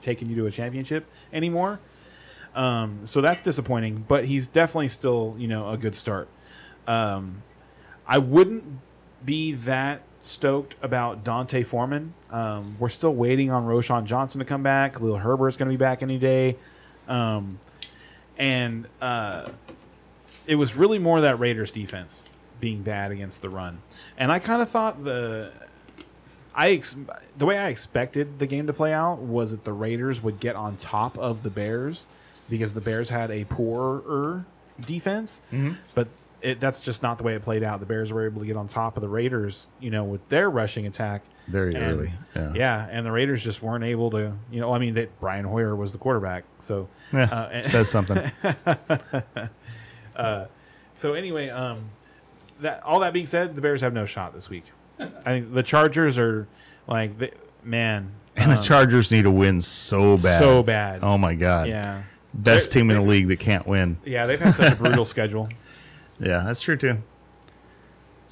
taking 0.01 0.31
you 0.31 0.37
to 0.37 0.47
a 0.47 0.51
championship 0.51 1.05
anymore. 1.33 1.81
Um, 2.59 3.07
so 3.07 3.21
that's 3.21 3.43
disappointing. 3.43 4.05
But 4.07 4.25
he's 4.25 4.49
definitely 4.49 4.89
still 4.89 5.35
you 5.39 5.49
know 5.49 5.71
a 5.71 5.77
good 5.79 5.95
start. 5.95 6.29
Um, 6.87 7.43
I 8.07 8.19
wouldn't 8.19 8.65
be 9.25 9.53
that 9.53 10.03
stoked 10.21 10.75
about 10.83 11.25
D'Onta 11.25 11.65
Foreman. 11.65 12.15
Um, 12.31 12.77
we're 12.79 12.89
still 12.89 13.15
waiting 13.15 13.51
on 13.51 13.65
Roschon 13.65 14.05
Johnson 14.05 14.41
to 14.41 14.45
come 14.45 14.63
back. 14.63 14.95
Khalil 14.95 15.17
Herbert's 15.17 15.57
going 15.57 15.69
to 15.69 15.73
be 15.73 15.79
back 15.79 16.03
any 16.03 16.19
day. 16.19 16.57
Um, 17.07 17.59
and 18.37 18.87
uh, 19.01 19.49
it 20.47 20.57
was 20.57 20.77
really 20.77 20.99
more 20.99 21.21
that 21.21 21.39
Raiders 21.39 21.71
defense 21.71 22.25
being 22.61 22.83
bad 22.83 23.13
against 23.13 23.43
the 23.43 23.49
run. 23.49 23.81
And 24.17 24.33
I 24.33 24.39
kind 24.39 24.63
of 24.63 24.69
thought 24.69 25.05
the 25.05 25.53
I 26.55 26.71
ex- 26.71 26.97
the 27.37 27.47
way 27.47 27.57
I 27.57 27.69
expected 27.69 28.39
the 28.39 28.47
game 28.47 28.67
to 28.67 28.73
play 28.73 28.93
out 28.93 29.19
was 29.21 29.53
that 29.53 29.65
the 29.65 29.73
Raiders 29.73 30.23
would 30.23 30.41
get 30.41 30.57
on 30.57 30.77
top 30.77 31.17
of 31.17 31.43
the 31.43 31.51
Bears 31.51 32.07
because 32.49 32.73
the 32.75 32.81
Bears 32.81 33.09
had 33.11 33.31
a 33.31 33.45
poorer 33.45 34.45
defense. 34.81 35.43
But 35.95 36.09
it, 36.41 36.61
that's 36.61 36.81
just 36.81 37.03
not 37.03 37.19
the 37.19 37.25
way 37.25 37.35
it 37.35 37.43
played 37.43 37.63
out. 37.65 37.81
The 37.81 37.87
Bears 37.87 38.13
were 38.13 38.25
able 38.27 38.41
to 38.41 38.47
get 38.47 38.57
on 38.57 38.69
top 38.69 38.97
of 38.97 39.01
the 39.01 39.09
Raiders, 39.09 39.69
you 39.81 39.91
know, 39.91 40.05
with 40.05 40.27
their 40.29 40.49
rushing 40.51 40.87
attack 40.87 41.23
Very 41.49 41.75
And- 41.75 41.85
early. 41.85 42.13
Yeah. 42.37 42.53
yeah. 42.55 42.89
and 42.91 43.05
the 43.05 43.11
Raiders 43.11 43.43
just 43.43 43.61
weren't 43.63 43.83
able 43.83 44.11
to, 44.13 44.33
you 44.51 44.61
know. 44.61 44.73
I 44.73 44.79
mean, 44.79 44.95
that 44.95 45.19
Brian 45.21 45.45
Hoyer 45.45 45.75
was 45.75 45.91
the 45.93 45.99
quarterback, 45.99 46.45
so 46.61 46.89
Yeah, 47.13 47.23
uh, 47.25 47.49
and- 47.53 47.67
says 47.67 47.91
something. 47.91 48.31
so 50.95 51.15
anyway, 51.15 51.49
um, 51.49 51.81
that 52.61 52.83
all 52.83 53.01
that 53.01 53.13
being 53.13 53.27
said, 53.27 53.55
the 53.55 53.61
Bears 53.61 53.81
have 53.81 53.93
no 53.93 54.05
shot 54.05 54.35
this 54.35 54.49
week. 54.51 54.65
I 55.01 55.07
think 55.25 55.55
the 55.55 55.63
Chargers 55.63 56.19
are 56.19 56.47
like, 56.87 57.19
they, 57.19 57.31
man, 57.63 58.11
And 58.37 58.51
the 58.51 58.57
um, 58.57 58.63
Chargers 58.63 59.13
need 59.13 59.23
to 59.23 59.31
win 59.31 59.61
so 59.61 60.17
bad. 60.17 60.41
so 60.41 60.63
bad. 60.63 61.01
Oh 61.03 61.17
my 61.19 61.35
god. 61.35 61.69
yeah, 61.69 62.03
Best 62.35 62.73
They- 62.73 62.81
team 62.81 62.91
in 62.91 62.97
the 62.97 63.03
league 63.03 63.29
that 63.29 63.39
can't 63.41 63.67
win. 63.67 63.99
yeah, 64.05 64.27
they've 64.27 64.41
had 64.41 64.55
such 64.55 64.73
a 64.73 64.77
brutal 64.77 65.05
schedule. 65.15 65.49
Yeah, 66.21 66.43
that's 66.47 66.61
true 66.61 66.77
too. 66.77 66.99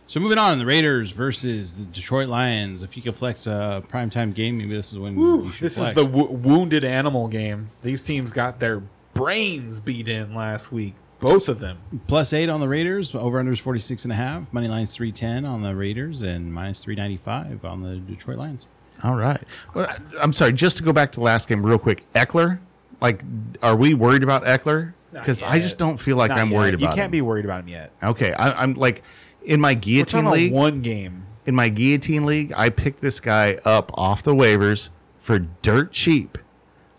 So 0.09 0.21
moving 0.21 0.39
on, 0.39 0.59
the 0.61 0.67
Raiders 0.67 1.11
versus 1.11 1.75
the 1.75 1.85
Detroit 1.85 2.29
Lions. 2.29 2.83
If 2.85 2.97
you 2.97 3.03
can 3.03 3.13
flex 3.13 3.47
a 3.49 3.83
primetime 3.91 4.33
game, 4.33 4.57
maybe 4.59 4.75
this 4.77 4.93
is 4.93 4.99
when 5.01 5.19
you 5.19 5.51
should 5.51 5.65
This 5.65 5.79
is 5.79 5.93
the 5.95 6.05
w- 6.05 6.31
wounded 6.31 6.85
animal 6.85 7.27
game. 7.27 7.71
These 7.83 8.05
teams 8.05 8.33
got 8.33 8.61
their 8.61 8.83
brains 9.15 9.81
beat 9.81 10.09
in 10.09 10.33
last 10.33 10.71
week, 10.71 10.95
both 11.19 11.49
of 11.49 11.59
them. 11.59 11.79
plus 12.07 12.33
eight 12.33 12.49
on 12.49 12.61
the 12.61 12.69
Raiders. 12.69 13.17
Over 13.17 13.41
under 13.41 13.51
is 13.51 13.59
46 13.59 14.05
and 14.05 14.13
a 14.13 14.17
half. 14.17 14.53
Money 14.53 14.69
line's 14.69 14.95
310 14.95 15.45
on 15.45 15.63
the 15.63 15.75
Raiders 15.75 16.23
and 16.23 16.53
minus 16.55 16.85
395 16.85 17.65
on 17.65 17.83
the 17.83 17.97
Detroit 17.97 18.39
Lions. 18.39 18.67
All 19.03 19.17
right. 19.17 19.43
Well, 19.75 19.93
I'm 20.23 20.33
sorry. 20.33 20.53
Just 20.53 20.77
to 20.77 20.85
go 20.85 20.93
back 20.93 21.11
to 21.13 21.17
the 21.19 21.25
last 21.25 21.49
game 21.49 21.67
real 21.67 21.79
quick. 21.81 22.07
Ekeler, 22.15 22.61
like, 23.01 23.23
are 23.63 23.77
we 23.77 23.95
worried 23.95 24.23
about 24.23 24.45
Ekeler? 24.45 24.93
Because 25.13 25.43
I 25.43 25.59
just 25.59 25.79
don't 25.79 25.97
feel 25.99 26.17
like 26.17 26.29
Not 26.31 26.39
I'm 26.39 26.51
yet. 26.51 26.57
worried 26.57 26.75
about. 26.75 26.87
Him. 26.87 26.91
You 26.91 26.95
can't 26.97 27.05
him. 27.07 27.11
be 27.13 27.21
worried 27.23 27.45
about 27.45 27.61
him 27.61 27.69
yet. 27.69 27.91
okay, 28.03 28.33
I, 28.35 28.63
I'm 28.63 28.75
like 28.75 29.03
in 29.45 29.61
my 29.61 29.73
We're 29.73 29.81
guillotine 29.81 30.25
league. 30.27 30.53
one 30.53 30.83
game. 30.83 31.25
in 31.47 31.55
my 31.55 31.69
guillotine 31.71 32.27
league, 32.27 32.53
I 32.57 32.69
picked 32.69 33.01
this 33.01 33.19
guy 33.21 33.59
up 33.65 33.91
off 33.95 34.23
the 34.23 34.35
waivers 34.35 34.91
for 35.19 35.39
dirt 35.63 35.93
cheap. 35.93 36.37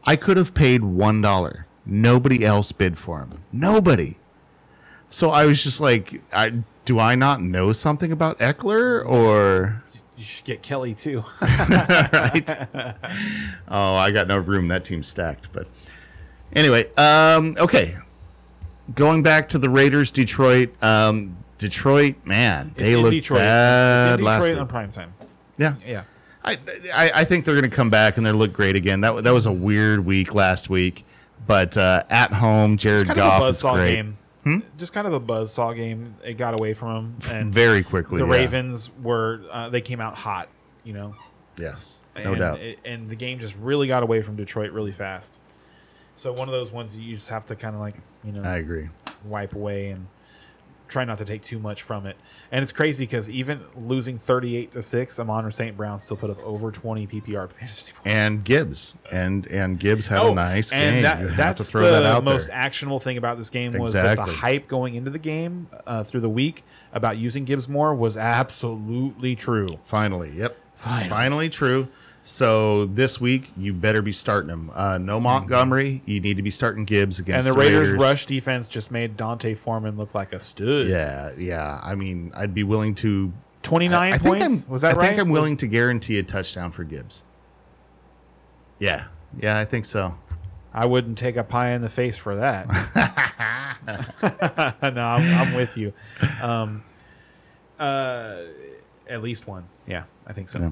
I 0.06 0.16
could 0.16 0.38
have 0.38 0.54
paid 0.54 0.84
one 0.84 1.22
dollar. 1.22 1.66
Nobody 1.86 2.44
else 2.46 2.72
bid 2.72 2.98
for 2.98 3.20
him. 3.20 3.44
Nobody. 3.52 4.18
So 5.10 5.30
I 5.30 5.46
was 5.46 5.64
just 5.64 5.80
like, 5.80 6.22
I, 6.34 6.54
do 6.86 7.00
I 7.00 7.16
not 7.16 7.42
know 7.42 7.72
something 7.72 8.12
about 8.12 8.40
Ekeler 8.40 9.06
or 9.06 9.82
You 10.18 10.24
should 10.24 10.46
get 10.46 10.64
Kelley 10.64 10.96
too. 10.96 11.24
right? 11.42 12.52
oh, 13.68 13.96
I 13.96 14.10
got 14.12 14.28
no 14.28 14.38
room. 14.40 14.68
That 14.68 14.84
team's 14.84 15.08
stacked. 15.08 15.54
But 15.54 15.68
anyway, 16.54 16.92
um, 16.96 17.56
okay. 17.60 17.96
going 18.96 19.22
back 19.22 19.48
to 19.50 19.60
the 19.60 19.70
Raiders, 19.70 20.10
Detroit. 20.12 20.72
Um, 20.84 21.38
Detroit, 21.58 22.16
man, 22.24 22.72
It's 22.76 22.84
they 22.84 22.94
in 22.94 23.02
looked 23.02 23.14
Detroit. 23.14 23.40
bad 23.40 24.20
it's 24.20 24.22
in 24.22 24.26
Detroit 24.26 24.58
on 24.60 24.68
prime 24.68 24.92
time. 24.92 25.14
Yeah, 25.58 25.76
Yeah. 25.86 26.04
I, 26.44 26.58
I 26.94 27.12
I 27.16 27.24
think 27.24 27.44
they're 27.46 27.56
going 27.56 27.70
to 27.70 27.76
come 27.76 27.90
back 27.90 28.18
and 28.18 28.26
they 28.26 28.32
look 28.32 28.54
great 28.54 28.76
again. 28.76 29.02
That 29.02 29.24
that 29.24 29.34
was 29.34 29.48
a 29.48 29.52
weird 29.52 30.06
week 30.06 30.34
last 30.34 30.70
week, 30.70 31.04
but 31.46 31.76
uh, 31.76 32.04
at 32.10 32.32
home, 32.32 32.78
Jared 32.78 33.08
Goff 33.08 33.42
of 33.42 33.48
a 33.48 33.50
is 33.50 33.62
great 33.62 33.96
game. 33.96 34.17
Just 34.78 34.94
kind 34.94 35.08
of 35.08 35.14
a 35.14 35.20
buzzsaw 35.20 35.76
game. 35.76 36.16
It 36.24 36.38
got 36.38 36.54
away 36.60 36.74
from 36.74 36.96
him, 36.96 37.16
and 37.32 37.54
very 37.54 37.84
quickly. 37.84 38.20
the 38.22 38.26
yeah. 38.28 38.32
Ravens 38.34 38.92
were 39.02 39.42
uh, 39.52 39.70
they 39.70 39.82
came 39.82 40.00
out 40.02 40.16
hot. 40.16 40.50
You 40.84 40.94
know, 40.94 41.16
yes, 41.58 42.02
no 42.16 42.32
and 42.32 42.40
doubt. 42.40 42.60
it- 42.60 42.80
and 42.86 43.08
the 43.08 43.16
game 43.16 43.40
just 43.40 43.58
really 43.58 43.88
got 43.88 44.04
away 44.04 44.22
from 44.22 44.36
Detroit 44.36 44.72
really 44.72 44.92
fast. 44.92 45.40
So 46.16 46.32
one 46.34 46.48
of 46.48 46.54
those 46.54 46.72
ones 46.72 46.98
you 46.98 47.16
just 47.16 47.30
have 47.30 47.46
to 47.48 47.56
kind 47.56 47.76
of 47.76 47.82
like 47.82 47.96
you 48.24 48.32
know 48.32 48.44
I 48.44 48.58
agree. 48.58 48.90
wipe 49.26 49.54
away 49.54 49.90
and 49.90 50.08
try 50.88 51.06
not 51.06 51.18
to 51.20 51.26
take 51.26 51.42
too 51.42 51.60
much 51.60 51.84
from 51.84 52.06
it. 52.06 52.16
And 52.52 52.64
it's 52.64 52.72
crazy 52.72 53.06
because 53.06 53.30
even 53.30 53.62
losing 53.76 54.18
thirty-eight 54.18 54.72
to 54.72 54.82
six, 54.82 55.20
Amon 55.20 55.52
St. 55.52 55.76
Brown 55.76 56.00
still 56.00 56.18
put 56.18 56.30
up 56.30 56.40
over 56.44 56.72
twenty 56.72 57.06
PPR 57.06 57.52
fantasy 57.52 57.92
points. 57.92 58.06
And 58.06 58.44
Gibbs 58.44 58.96
and 59.12 59.48
and 59.48 59.80
Gibbs 59.80 60.08
had 60.08 60.24
a 60.24 60.34
nice 60.34 60.72
game. 60.72 61.00
Oh, 61.00 61.02
that, 61.02 61.38
that's 61.38 61.72
the 61.72 61.80
that 61.80 62.24
most 62.24 62.48
there. 62.48 62.56
actionable 62.56 63.00
thing 63.00 63.18
about 63.18 63.38
this 63.38 63.50
game 63.50 63.78
was 63.78 63.94
that 63.94 64.16
the 64.16 64.24
hype 64.24 64.68
going 64.68 64.96
into 64.96 65.12
the 65.12 65.20
game 65.20 65.68
uh, 65.86 66.04
through 66.04 66.22
the 66.22 66.30
week 66.30 66.64
about 66.94 67.18
using 67.18 67.46
Gibbs 67.46 67.68
more 67.68 67.94
was 67.94 68.18
absolutely 68.18 69.36
true. 69.36 69.78
Finally, 69.84 70.32
yep. 70.32 70.58
Finally. 70.76 71.10
Finally 71.10 71.50
true. 71.50 71.88
So 72.28 72.88
this 72.88 73.22
week 73.22 73.52
you 73.56 73.74
better 73.74 74.02
be 74.02 74.12
starting 74.12 74.50
him. 74.50 74.70
Uh, 74.74 74.98
no 74.98 75.18
Montgomery. 75.18 76.02
You 76.06 76.20
need 76.20 76.36
to 76.36 76.44
be 76.44 76.52
starting 76.52 76.84
Gibbs 76.84 77.20
against. 77.20 77.48
And 77.48 77.56
the 77.56 77.58
Raiders, 77.58 77.94
rush 77.94 78.26
defense 78.26 78.68
just 78.68 78.92
made 78.92 79.16
D'Onta 79.16 79.56
Foreman 79.56 79.96
look 79.96 80.14
like 80.14 80.34
a 80.34 80.40
stud. 80.40 80.90
Yeah, 80.90 81.32
yeah. 81.38 81.80
I 81.82 81.96
mean, 81.96 82.34
I'd 82.36 82.54
be 82.54 82.64
willing 82.64 82.96
to. 82.96 83.32
I 83.64 84.18
think 84.18 84.24
points. 84.24 84.66
I'm, 84.66 84.72
was 84.72 84.82
that 84.82 84.96
I 84.96 84.98
right? 84.98 85.06
I 85.06 85.08
think 85.08 85.22
I'm 85.22 85.30
Was- 85.30 85.40
willing 85.40 85.58
to 85.58 85.68
guarantee 85.68 86.20
a 86.20 86.24
touchdown 86.24 86.70
for 86.70 86.84
Gibbs. 86.84 87.24
Yeah, 88.80 89.06
yeah, 89.40 89.58
I 89.58 89.64
think 89.64 89.86
so. 89.86 90.14
I 90.74 90.86
wouldn't 90.86 91.18
take 91.18 91.38
a 91.38 91.46
pie 91.46 91.72
in 91.72 91.82
the 91.82 91.90
face 91.90 92.18
for 92.18 92.36
that. 92.36 92.68
no, 94.84 95.02
I'm, 95.02 95.34
I'm 95.34 95.54
with 95.54 95.78
you. 95.78 95.94
Um, 96.42 96.84
uh, 97.80 98.42
at 99.10 99.24
least 99.24 99.48
one. 99.48 99.66
Yeah, 99.88 100.04
I 100.26 100.34
think 100.34 100.50
so. 100.50 100.60
Yeah. 100.60 100.72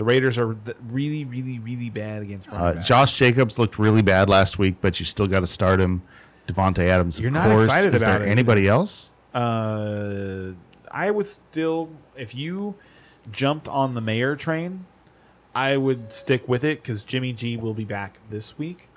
The 0.00 0.04
Raiders 0.04 0.38
are 0.38 0.54
th- 0.64 0.78
really, 0.88 1.26
really, 1.26 1.58
really 1.58 1.90
bad 1.90 2.22
against 2.22 2.50
Uh. 2.50 2.72
Josh 2.76 3.18
Jacobs 3.18 3.58
looked 3.58 3.78
really 3.78 4.00
bad 4.00 4.30
last 4.30 4.58
week, 4.58 4.76
but 4.80 4.98
you 4.98 5.04
still 5.04 5.26
got 5.26 5.40
to 5.40 5.46
start 5.46 5.78
him. 5.78 6.00
Davante 6.48 6.86
Adams, 6.86 7.20
You're 7.20 7.30
not 7.30 7.50
course. 7.50 7.64
excited 7.66 7.94
Is 7.94 8.00
about 8.00 8.22
it. 8.22 8.28
anybody 8.28 8.66
else? 8.66 9.12
Uh, 9.34 10.52
I 10.90 11.10
would 11.10 11.26
still, 11.26 11.90
if 12.16 12.34
you 12.34 12.74
jumped 13.30 13.68
on 13.68 13.92
the 13.92 14.00
mayor 14.00 14.36
train, 14.36 14.86
I 15.54 15.76
would 15.76 16.10
stick 16.10 16.48
with 16.48 16.64
it 16.64 16.82
because 16.82 17.04
Jimmy 17.04 17.34
G 17.34 17.58
will 17.58 17.74
be 17.74 17.84
back 17.84 18.20
this 18.30 18.56
week. 18.58 18.88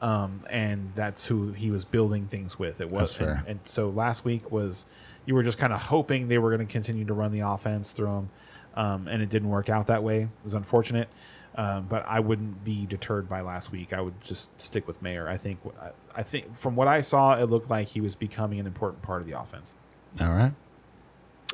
Um, 0.00 0.44
and 0.48 0.92
that's 0.94 1.26
who 1.26 1.50
he 1.54 1.72
was 1.72 1.84
building 1.84 2.28
things 2.28 2.56
with. 2.56 2.80
It 2.80 2.88
was, 2.88 3.12
fair. 3.12 3.30
And, 3.40 3.48
and 3.48 3.60
so 3.64 3.88
last 3.88 4.24
week 4.24 4.52
was 4.52 4.86
you 5.26 5.34
were 5.34 5.42
just 5.42 5.58
kind 5.58 5.72
of 5.72 5.82
hoping 5.82 6.28
they 6.28 6.38
were 6.38 6.54
going 6.54 6.64
to 6.64 6.72
continue 6.72 7.04
to 7.04 7.14
run 7.14 7.32
the 7.32 7.40
offense 7.40 7.90
through 7.90 8.14
him, 8.18 8.30
um, 8.76 9.08
and 9.08 9.22
it 9.22 9.28
didn't 9.28 9.48
work 9.48 9.68
out 9.68 9.86
that 9.88 10.02
way. 10.02 10.22
It 10.22 10.28
was 10.44 10.54
unfortunate, 10.54 11.08
um, 11.56 11.86
but 11.88 12.04
I 12.06 12.20
wouldn't 12.20 12.64
be 12.64 12.86
deterred 12.86 13.28
by 13.28 13.40
last 13.40 13.72
week. 13.72 13.92
I 13.92 14.00
would 14.00 14.20
just 14.20 14.48
stick 14.60 14.86
with 14.86 15.00
Mayer. 15.02 15.28
I 15.28 15.36
think 15.36 15.60
I, 15.80 15.90
I 16.14 16.22
think 16.22 16.56
from 16.56 16.76
what 16.76 16.88
I 16.88 17.00
saw, 17.00 17.34
it 17.34 17.50
looked 17.50 17.70
like 17.70 17.88
he 17.88 18.00
was 18.00 18.14
becoming 18.16 18.60
an 18.60 18.66
important 18.66 19.02
part 19.02 19.20
of 19.20 19.26
the 19.26 19.38
offense. 19.38 19.76
All 20.20 20.32
right. 20.32 20.52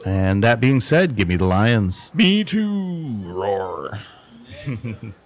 And 0.05 0.43
that 0.43 0.61
being 0.61 0.81
said, 0.81 1.15
give 1.17 1.29
me 1.29 1.37
the 1.37 1.45
Lions. 1.45 2.13
Me 2.15 2.43
too. 2.45 3.19
Roar. 3.25 4.01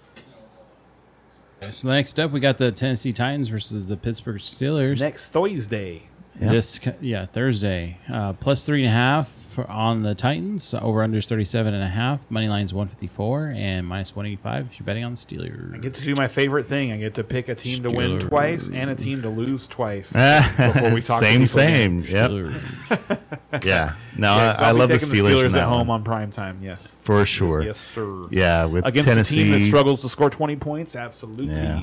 So 1.61 1.89
next 1.89 2.19
up, 2.19 2.31
we 2.31 2.39
got 2.39 2.57
the 2.57 2.71
Tennessee 2.71 3.11
Titans 3.11 3.47
versus 3.49 3.87
the 3.87 3.97
Pittsburgh 3.97 4.37
Steelers. 4.37 4.99
Next 4.99 5.29
Thursday. 5.29 6.03
Yeah. 6.39 6.49
This 6.49 6.79
yeah 7.01 7.25
Thursday, 7.25 7.97
uh, 8.11 8.33
plus 8.33 8.63
three 8.63 8.83
and 8.83 8.89
a 8.89 8.91
half 8.91 9.27
for- 9.57 9.69
on 9.71 10.03
the 10.03 10.13
Titans. 10.13 10.73
Over 10.73 11.01
under 11.03 11.17
is 11.17 11.25
thirty 11.25 11.43
seven 11.43 11.73
and 11.73 11.83
a 11.83 11.87
half. 11.87 12.19
Money 12.29 12.47
line's 12.47 12.73
one 12.73 12.87
fifty 12.87 13.07
four 13.07 13.47
and 13.55 13.85
minus 13.87 14.15
one 14.15 14.25
eighty 14.27 14.35
five 14.35 14.67
if 14.67 14.79
you're 14.79 14.85
betting 14.85 15.03
on 15.03 15.11
the 15.13 15.17
Steelers. 15.17 15.73
I 15.73 15.77
get 15.79 15.95
to 15.95 16.01
do 16.03 16.13
my 16.15 16.27
favorite 16.27 16.65
thing. 16.65 16.91
I 16.91 16.97
get 16.97 17.15
to 17.15 17.23
pick 17.23 17.49
a 17.49 17.55
team 17.55 17.81
to 17.83 17.89
win 17.89 18.19
twice 18.19 18.69
and 18.69 18.89
a 18.91 18.95
team 18.95 19.21
to 19.23 19.29
lose 19.29 19.67
twice. 19.67 20.13
before 20.57 20.93
we 20.93 21.01
talk 21.01 21.19
same, 21.19 21.47
same. 21.47 21.97
Yep. 22.01 22.05
Steelers. 22.31 23.63
Yeah. 23.65 23.95
No, 24.15 24.35
Yeah, 24.35 24.55
I, 24.59 24.63
I 24.63 24.67
I'll 24.67 24.73
be 24.73 24.79
love 24.79 24.89
the 24.89 24.95
Steelers, 24.95 25.55
at 25.55 25.63
home 25.63 25.87
one, 25.87 25.99
on 26.01 26.03
prime 26.03 26.29
time. 26.31 26.59
Yes. 26.61 27.01
for 27.03 27.25
sure. 27.25 27.63
Yes, 27.63 27.79
sir. 27.79 28.27
Yeah, 28.29 28.65
with 28.65 28.85
Against 28.85 29.07
Tennessee, 29.07 29.41
a 29.41 29.43
team 29.45 29.51
that 29.53 29.61
struggles 29.61 30.01
to 30.01 30.09
score 30.09 30.29
20 30.29 30.55
points, 30.57 30.95
absolutely. 30.95 31.47
Yeah. 31.47 31.81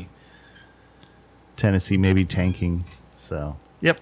Tennessee 1.57 1.97
maybe 1.97 2.25
tanking. 2.25 2.85
So, 3.17 3.57
yep. 3.81 4.01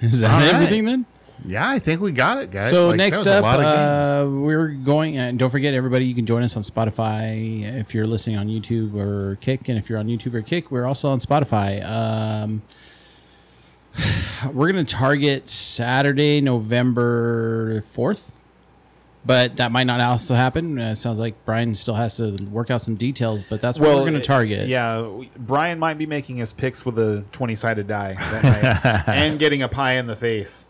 Is 0.00 0.20
that 0.20 0.30
All 0.30 0.38
right. 0.40 0.54
everything 0.54 0.84
then? 0.84 1.06
Yeah, 1.44 1.68
I 1.68 1.78
think 1.78 2.00
we 2.00 2.12
got 2.12 2.38
it, 2.42 2.50
guys. 2.50 2.70
So 2.70 2.88
Like, 2.88 2.96
next 2.96 3.26
up, 3.26 3.42
lot 3.42 3.58
of 3.60 3.64
games. 3.64 3.76
uh, 3.76 4.40
we're 4.40 4.68
going. 4.68 5.16
And 5.18 5.38
don't 5.38 5.50
forget, 5.50 5.74
everybody, 5.74 6.06
you 6.06 6.14
can 6.14 6.26
join 6.26 6.42
us 6.42 6.56
on 6.56 6.62
Spotify 6.62 7.62
if 7.78 7.94
you're 7.94 8.06
listening 8.06 8.36
on 8.36 8.48
YouTube 8.48 8.94
or 8.94 9.36
Kick, 9.40 9.68
and 9.68 9.78
if 9.78 9.88
you're 9.90 9.98
on 9.98 10.06
YouTube 10.06 10.34
or 10.34 10.42
Kick, 10.42 10.70
we're 10.70 10.86
also 10.86 11.10
on 11.10 11.18
Spotify. 11.20 11.84
Um, 11.88 12.62
we're 14.52 14.72
going 14.72 14.84
to 14.84 14.94
target 14.94 15.48
Saturday, 15.48 16.40
November 16.40 17.80
fourth, 17.82 18.32
but 19.24 19.56
that 19.56 19.72
might 19.72 19.84
not 19.84 20.00
also 20.00 20.34
happen. 20.34 20.78
Uh, 20.78 20.90
it 20.90 20.96
sounds 20.96 21.18
like 21.18 21.34
Brian 21.44 21.74
still 21.74 21.94
has 21.94 22.16
to 22.16 22.36
work 22.50 22.70
out 22.70 22.80
some 22.80 22.94
details, 22.96 23.42
but 23.42 23.60
that's 23.60 23.78
what 23.78 23.88
we're 23.90 24.00
going 24.02 24.14
to 24.14 24.20
target. 24.20 24.68
Yeah, 24.68 25.02
we- 25.02 25.30
Brian 25.36 25.78
might 25.78 25.98
be 25.98 26.06
making 26.06 26.36
his 26.38 26.52
picks 26.52 26.84
with 26.84 26.98
a 26.98 27.24
20 27.32 27.54
sided 27.54 27.86
die 27.86 28.14
that 28.14 28.42
night 28.44 29.02
and 29.16 29.38
getting 29.38 29.62
a 29.62 29.68
pie 29.68 29.92
in 29.98 30.06
the 30.06 30.16
face. 30.16 30.68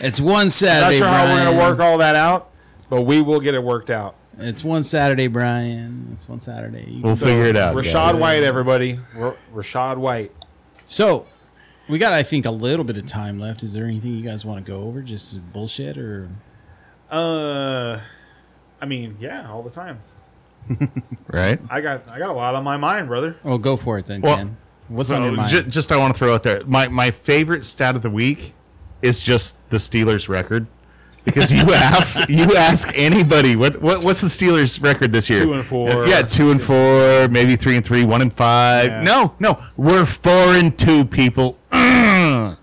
It's 0.00 0.20
one 0.20 0.50
Saturday. 0.50 0.80
Not 0.80 0.82
Saturday. 0.84 0.98
sure 0.98 1.08
how 1.08 1.34
we're 1.34 1.44
going 1.44 1.56
to 1.56 1.62
work 1.62 1.80
all 1.80 1.98
that 1.98 2.16
out, 2.16 2.50
but 2.88 3.02
we 3.02 3.20
will 3.20 3.40
get 3.40 3.54
it 3.54 3.62
worked 3.62 3.90
out. 3.90 4.14
It's 4.38 4.64
one 4.64 4.82
Saturday, 4.82 5.26
Brian. 5.26 6.08
It's 6.14 6.26
one 6.28 6.40
Saturday. 6.40 7.00
We'll 7.02 7.14
So, 7.16 7.26
figure 7.26 7.44
it 7.44 7.56
out. 7.56 7.76
Rachaad 7.76 8.12
guys. 8.12 8.20
White, 8.20 8.42
everybody. 8.42 8.98
R- 9.18 9.36
Rachaad 9.54 9.98
White. 9.98 10.32
So, 10.88 11.26
we 11.88 11.98
got, 11.98 12.12
I 12.14 12.22
think, 12.22 12.46
a 12.46 12.50
little 12.50 12.84
bit 12.84 12.96
of 12.96 13.04
time 13.04 13.38
left. 13.38 13.62
Is 13.62 13.74
there 13.74 13.84
anything 13.84 14.14
you 14.14 14.22
guys 14.24 14.44
want 14.46 14.64
to 14.64 14.72
go 14.72 14.82
over? 14.84 15.02
Just 15.02 15.52
bullshit 15.52 15.98
or? 15.98 16.30
Uh, 17.10 18.00
I 18.80 18.86
mean, 18.86 19.16
yeah, 19.20 19.50
all 19.50 19.62
the 19.62 19.70
time. 19.70 20.00
right? 21.28 21.58
I 21.68 21.80
got 21.80 22.08
I 22.08 22.18
got 22.18 22.28
a 22.30 22.32
lot 22.32 22.54
on 22.54 22.62
my 22.64 22.76
mind, 22.76 23.08
brother. 23.08 23.36
Well, 23.42 23.58
go 23.58 23.76
for 23.76 23.98
it 23.98 24.06
then, 24.06 24.20
Well, 24.20 24.36
Ken. 24.36 24.56
What's 24.88 25.08
So 25.08 25.16
on 25.16 25.22
your 25.24 25.32
mind? 25.32 25.50
ju- 25.50 25.62
just 25.62 25.90
I 25.90 25.96
want 25.96 26.14
to 26.14 26.18
throw 26.18 26.32
out 26.34 26.42
there 26.42 26.62
my 26.66 26.86
my 26.88 27.10
favorite 27.10 27.64
stat 27.64 27.96
of 27.96 28.02
the 28.02 28.10
week 28.10 28.54
is 29.02 29.20
just 29.20 29.56
the 29.70 29.76
Steelers 29.76 30.28
record. 30.28 30.66
Because 31.24 31.52
you 31.52 31.62
ask 31.72 32.28
you 32.30 32.44
ask 32.56 32.92
anybody 32.94 33.54
what, 33.56 33.80
what 33.82 34.02
what's 34.02 34.20
the 34.20 34.28
Steelers 34.28 34.82
record 34.82 35.12
this 35.12 35.28
year? 35.28 35.44
Two 35.44 35.52
and 35.52 35.64
four. 35.64 36.06
Yeah, 36.06 36.22
two 36.22 36.50
and 36.50 36.60
four, 36.60 37.28
maybe 37.28 37.56
three 37.56 37.76
and 37.76 37.84
three, 37.84 38.04
one 38.04 38.22
and 38.22 38.32
five. 38.32 38.86
Yeah. 38.86 39.02
No, 39.02 39.34
no, 39.38 39.62
we're 39.76 40.04
four 40.06 40.54
and 40.54 40.78
two, 40.78 41.04
people. 41.04 41.58
All 41.72 42.56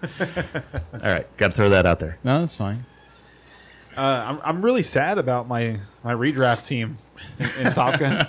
right, 1.03 1.37
got 1.37 1.51
to 1.51 1.55
throw 1.55 1.69
that 1.69 1.85
out 1.85 1.99
there. 1.99 2.17
no, 2.23 2.39
that's 2.39 2.55
fine. 2.55 2.83
Uh, 3.95 4.23
I'm 4.27 4.41
I'm 4.43 4.61
really 4.63 4.83
sad 4.83 5.17
about 5.17 5.47
my 5.47 5.79
my 6.03 6.13
redraft 6.13 6.67
team 6.67 6.99
in, 7.39 7.49
in 7.65 7.73
Top 7.73 7.99
Gun. 7.99 8.27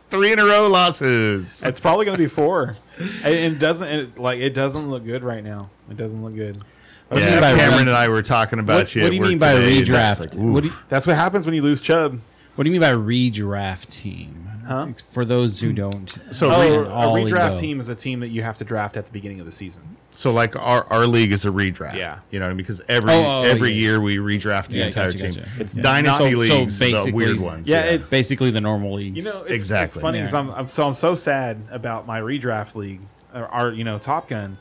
Three 0.10 0.32
in 0.32 0.40
a 0.40 0.44
row 0.44 0.66
losses. 0.66 1.62
It's 1.62 1.78
probably 1.78 2.04
going 2.04 2.16
to 2.16 2.22
be 2.22 2.28
four. 2.28 2.74
It, 2.98 3.32
it 3.32 3.58
doesn't 3.60 3.88
it, 3.88 4.18
like 4.18 4.40
it 4.40 4.52
doesn't 4.52 4.90
look 4.90 5.04
good 5.04 5.22
right 5.22 5.44
now. 5.44 5.70
It 5.88 5.96
doesn't 5.96 6.24
look 6.24 6.34
good. 6.34 6.60
What 7.08 7.18
do 7.18 7.22
you 7.24 7.30
Yeah, 7.30 7.40
mean 7.40 7.56
Cameron 7.58 7.88
and 7.88 7.96
I 7.96 8.08
were 8.08 8.22
talking 8.22 8.58
about 8.58 8.76
What, 8.78 8.94
you. 8.94 9.02
what 9.02 9.10
do 9.10 9.16
you 9.16 9.22
mean 9.22 9.38
by 9.38 9.54
today, 9.54 9.80
redraft? 9.82 10.20
like, 10.20 10.34
what, 10.54 10.62
do 10.64 10.68
you, 10.70 10.74
That's 10.88 11.06
what 11.06 11.14
happens 11.16 11.46
when 11.46 11.54
you 11.54 11.62
lose 11.62 11.80
Chubb. 11.80 12.18
what 12.56 12.64
do 12.64 12.70
you 12.70 12.72
mean 12.72 12.80
by 12.80 12.92
redraft 12.92 13.88
team? 13.90 14.42
Huh? 14.66 14.88
For 15.12 15.24
those 15.24 15.60
who 15.60 15.72
don't. 15.72 16.12
So 16.32 16.50
Oh, 16.50 16.84
a 16.86 17.22
redraft 17.22 17.60
team 17.60 17.78
is 17.78 17.88
a 17.88 17.94
team 17.94 18.18
that 18.18 18.28
you 18.30 18.42
have 18.42 18.58
to 18.58 18.64
draft 18.64 18.96
at 18.96 19.06
the 19.06 19.12
beginning 19.12 19.38
of 19.38 19.46
the 19.46 19.52
season. 19.52 19.84
So 20.10 20.32
like 20.32 20.56
our, 20.56 20.84
our 20.92 21.06
league 21.06 21.30
is 21.30 21.44
a 21.44 21.50
redraft. 21.50 21.94
Yeah. 21.94 22.18
You 22.32 22.40
know, 22.40 22.52
because 22.52 22.80
every 22.88 23.12
Oh, 23.12 23.22
oh, 23.24 23.42
every 23.44 23.70
yeah. 23.70 23.76
year 23.76 24.00
we 24.00 24.16
redraft 24.16 24.68
the 24.68 24.78
Yeah, 24.78 24.86
entire 24.86 25.12
gotcha, 25.12 25.18
team. 25.18 25.44
gotcha. 25.44 25.48
It's 25.60 25.76
Yeah. 25.76 25.82
dynasty 25.82 26.24
So- 26.32 26.44
so 26.46 26.58
leagues, 26.58 26.78
the 27.04 27.12
weird 27.14 27.36
ones. 27.36 27.68
Yeah, 27.68 27.82
it's 27.82 28.10
Basically, 28.10 28.50
the 28.50 28.60
normal 28.60 28.94
leagues. 28.94 29.24
you 29.24 29.30
know 29.32 29.42
it's, 29.42 29.52
Exactly. 29.52 29.84
It's 29.98 30.02
funny 30.02 30.18
Yeah. 30.18 30.24
'cause 30.24 30.34
I'm, 30.34 30.50
I'm 30.50 30.66
so 30.66 30.88
I'm 30.88 30.94
so 30.94 31.14
sad 31.14 31.58
about 31.70 32.08
my 32.08 32.20
redraft 32.20 32.74
league, 32.74 33.02
or, 33.32 33.46
our 33.46 33.70
you 33.70 33.84
know 33.84 33.98
Top 33.98 34.28
Gun, 34.28 34.56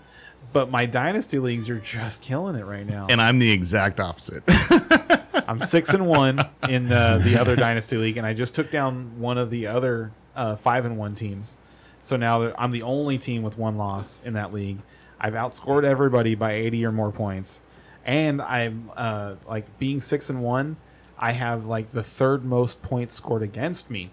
but 0.55 0.71
my 0.71 0.85
dynasty 0.85 1.37
leagues 1.37 1.69
are 1.69 1.79
just 1.79 2.21
killing 2.21 2.55
it 2.55 2.63
right 2.63 2.87
now. 2.87 3.07
and 3.09 3.21
I'm 3.21 3.39
the 3.39 3.51
exact 3.51 3.99
opposite. 3.99 4.41
I'm 5.49 5.59
six 5.59 5.93
and 5.93 6.07
one 6.07 6.39
in 6.69 6.87
the, 6.87 7.19
the 7.21 7.37
other 7.37 7.57
dynasty 7.57 7.97
league, 7.97 8.15
and 8.15 8.25
I 8.25 8.33
just 8.33 8.55
took 8.55 8.71
down 8.71 9.19
one 9.19 9.37
of 9.37 9.49
the 9.49 9.67
other 9.67 10.13
uh, 10.33 10.55
five 10.55 10.85
and 10.85 10.97
one 10.97 11.13
teams. 11.13 11.57
So 11.99 12.15
now 12.15 12.53
I'm 12.57 12.71
the 12.71 12.83
only 12.83 13.17
team 13.17 13.43
with 13.43 13.57
one 13.57 13.75
loss 13.75 14.21
in 14.23 14.31
that 14.35 14.53
league. 14.53 14.77
I've 15.19 15.33
outscored 15.33 15.83
everybody 15.83 16.35
by 16.35 16.53
80 16.53 16.85
or 16.85 16.93
more 16.93 17.11
points, 17.11 17.61
and 18.05 18.41
I'm 18.41 18.91
uh, 18.95 19.35
like 19.49 19.77
being 19.77 19.99
six 19.99 20.29
and 20.29 20.41
one. 20.41 20.77
I 21.19 21.33
have 21.33 21.65
like 21.65 21.91
the 21.91 22.01
third 22.01 22.45
most 22.45 22.81
points 22.81 23.13
scored 23.13 23.41
against 23.41 23.91
me. 23.91 24.11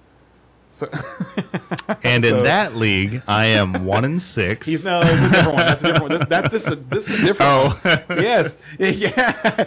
So 0.73 0.89
And 2.03 2.25
So- 2.25 2.39
in 2.39 2.45
that 2.45 2.77
league, 2.77 3.23
I 3.29 3.45
am 3.47 3.85
one 3.85 4.05
in 4.05 4.19
six. 4.19 4.67
he's 4.71 4.85
no, 4.85 5.01
it's 5.05 5.23
a 5.23 5.29
different 5.31 5.55
one. 5.55 5.67
That's 5.67 5.83
a 5.83 5.87
different 5.87 6.11
one. 6.11 6.19
This, 6.19 6.29
that's 6.29 6.51
this, 6.51 6.67
is- 6.69 6.85
this 6.89 7.11
is 7.11 7.21
a 7.21 7.27
different. 7.27 7.41
Oh. 7.85 8.05
yes, 8.11 8.77
yeah, 8.79 9.65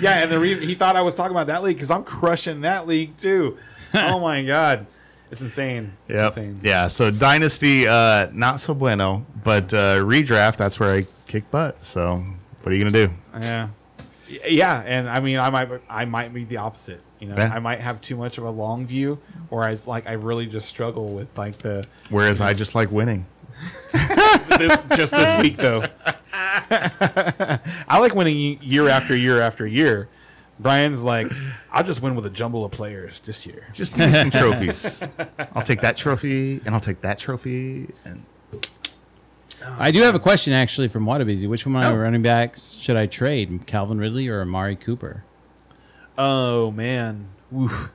yeah. 0.00 0.22
And 0.22 0.30
the 0.32 0.38
reason 0.38 0.64
he 0.64 0.74
thought 0.74 0.96
I 0.96 1.02
was 1.02 1.14
talking 1.14 1.30
about 1.30 1.46
that 1.48 1.62
league 1.62 1.76
because 1.76 1.90
I'm 1.90 2.04
crushing 2.04 2.62
that 2.62 2.86
league 2.86 3.16
too. 3.16 3.56
oh 3.94 4.18
my 4.20 4.42
god, 4.42 4.86
it's 5.30 5.40
insane. 5.40 5.92
Insane. 6.08 6.60
Yeah. 6.62 6.88
So 6.88 7.10
dynasty, 7.10 7.86
uh, 7.86 8.28
not 8.32 8.60
so 8.60 8.74
bueno, 8.74 9.24
but 9.44 9.72
uh, 9.72 9.98
redraft. 9.98 10.56
That's 10.56 10.80
where 10.80 10.94
I 10.94 11.06
kick 11.28 11.48
butt. 11.50 11.82
So 11.84 12.24
what 12.62 12.72
are 12.72 12.76
you 12.76 12.84
gonna 12.84 13.06
do? 13.06 13.12
Yeah, 13.40 13.68
yeah, 14.28 14.82
and 14.86 15.08
I 15.08 15.20
mean, 15.20 15.38
I 15.38 15.50
might, 15.50 15.68
I 15.88 16.04
might 16.04 16.32
be 16.32 16.44
the 16.44 16.58
opposite. 16.58 17.00
You 17.20 17.28
know, 17.28 17.36
Yeah. 17.36 17.52
I 17.54 17.58
might 17.58 17.80
have 17.80 18.00
too 18.00 18.16
much 18.16 18.38
of 18.38 18.44
a 18.44 18.50
long 18.50 18.86
view, 18.86 19.18
or 19.50 19.64
I 19.64 19.76
like 19.86 20.06
I 20.06 20.12
really 20.12 20.46
just 20.46 20.68
struggle 20.68 21.06
with 21.06 21.28
like 21.38 21.58
the 21.58 21.84
Whereas 22.10 22.40
I 22.40 22.54
just 22.54 22.74
like 22.74 22.90
winning. 22.90 23.26
this, 23.92 24.78
just 24.96 25.12
this 25.12 25.42
week 25.42 25.56
though. 25.56 25.86
I 26.32 27.98
like 28.00 28.14
winning 28.14 28.58
year 28.62 28.88
after 28.88 29.16
year 29.16 29.40
after 29.40 29.66
year. 29.66 30.08
Brian's 30.60 31.02
like, 31.02 31.30
I'll 31.72 31.82
just 31.84 32.00
win 32.00 32.14
with 32.14 32.26
a 32.26 32.30
jumble 32.30 32.64
of 32.64 32.70
players 32.70 33.20
this 33.20 33.44
year. 33.46 33.66
Just 33.72 33.94
give 33.94 34.06
me 34.10 34.12
some 34.16 34.30
trophies. 34.30 35.02
I'll 35.54 35.62
take 35.64 35.80
that 35.80 35.96
trophy, 35.96 36.60
and 36.64 36.74
I'll 36.74 36.80
take 36.80 37.00
that 37.00 37.18
trophy, 37.18 37.88
and 38.04 38.24
I 39.78 39.90
do 39.90 40.02
have 40.02 40.14
a 40.14 40.18
question 40.20 40.52
actually 40.52 40.88
from 40.88 41.04
Wadabizi. 41.06 41.48
Which 41.48 41.66
one 41.66 41.74
of 41.76 41.82
my 41.82 41.88
Oh. 41.90 41.96
running 41.96 42.22
backs 42.22 42.74
should 42.80 42.96
I 42.96 43.06
trade? 43.06 43.66
Calvin 43.66 43.98
Ridley 43.98 44.28
or 44.28 44.40
Amari 44.42 44.76
Cooper? 44.76 45.24
Oh 46.16 46.70
man, 46.70 47.26
woof, 47.50 47.90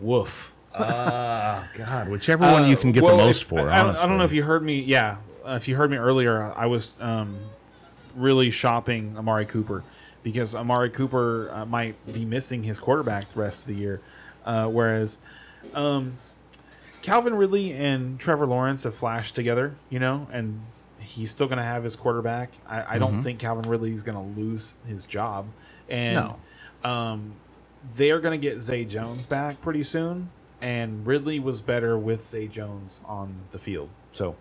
woof. 0.00 0.54
oh 0.78 1.64
god, 1.76 2.08
whichever 2.08 2.44
one 2.50 2.66
you 2.68 2.76
can 2.76 2.92
get 2.92 3.02
Well, 3.02 3.16
the 3.16 3.22
most 3.24 3.42
if- 3.42 3.48
for. 3.48 3.60
I, 3.60 3.76
don't- 3.78 3.86
honestly, 3.88 4.04
I 4.04 4.08
don't 4.08 4.18
know 4.18 4.24
if 4.24 4.32
you 4.32 4.42
heard 4.42 4.62
me. 4.62 4.80
Yeah, 4.80 5.16
uh, 5.46 5.52
if 5.52 5.68
you 5.68 5.76
heard 5.76 5.90
me 5.90 5.96
earlier, 5.96 6.52
I 6.56 6.66
was 6.66 6.92
um, 7.00 7.36
really 8.16 8.50
shopping 8.50 9.14
Amari 9.16 9.46
Cooper 9.46 9.84
because 10.22 10.54
Amari 10.54 10.90
Cooper 10.90 11.50
uh, 11.52 11.64
might 11.64 11.94
be 12.12 12.24
missing 12.24 12.62
his 12.64 12.78
quarterback 12.78 13.28
the 13.30 13.40
rest 13.40 13.62
of 13.62 13.68
the 13.68 13.80
year, 13.80 14.00
uh, 14.44 14.66
whereas 14.68 15.18
um, 15.74 16.14
Calvin 17.02 17.34
Ridley 17.34 17.72
and 17.72 18.18
Trevor 18.18 18.46
Lawrence 18.46 18.82
have 18.82 18.94
flashed 18.96 19.34
together. 19.36 19.76
You 19.90 20.00
know, 20.00 20.26
and 20.32 20.60
he's 21.08 21.30
still 21.30 21.46
going 21.46 21.58
to 21.58 21.64
have 21.64 21.82
his 21.84 21.96
quarterback. 21.96 22.50
I, 22.68 22.80
I 22.80 22.82
Mm-hmm. 22.84 22.98
don't 23.00 23.22
think 23.22 23.38
Calvin 23.38 23.68
Ridley 23.68 23.92
is 23.92 24.02
going 24.02 24.16
to 24.18 24.40
lose 24.40 24.74
his 24.86 25.06
job, 25.06 25.46
and 25.88 26.14
No. 26.84 26.88
um, 26.90 27.32
they 27.96 28.10
are 28.10 28.20
going 28.20 28.38
to 28.38 28.44
get 28.50 28.60
Zay 28.60 28.84
Jones 28.84 29.26
back 29.26 29.60
pretty 29.62 29.82
soon, 29.82 30.30
and 30.60 31.06
Ridley 31.06 31.40
was 31.40 31.62
better 31.62 31.96
with 31.98 32.24
Zay 32.24 32.46
Jones 32.48 33.00
on 33.06 33.34
the 33.52 33.58
field. 33.58 33.88
So 34.12 34.36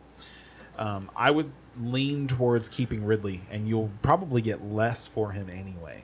um, 0.77 1.09
I 1.15 1.31
would 1.31 1.51
lean 1.79 2.27
towards 2.27 2.69
keeping 2.69 3.05
Ridley, 3.05 3.41
and 3.51 3.67
you'll 3.67 3.91
probably 4.01 4.41
get 4.41 4.63
less 4.65 5.05
for 5.07 5.31
him 5.31 5.49
anyway. 5.49 6.03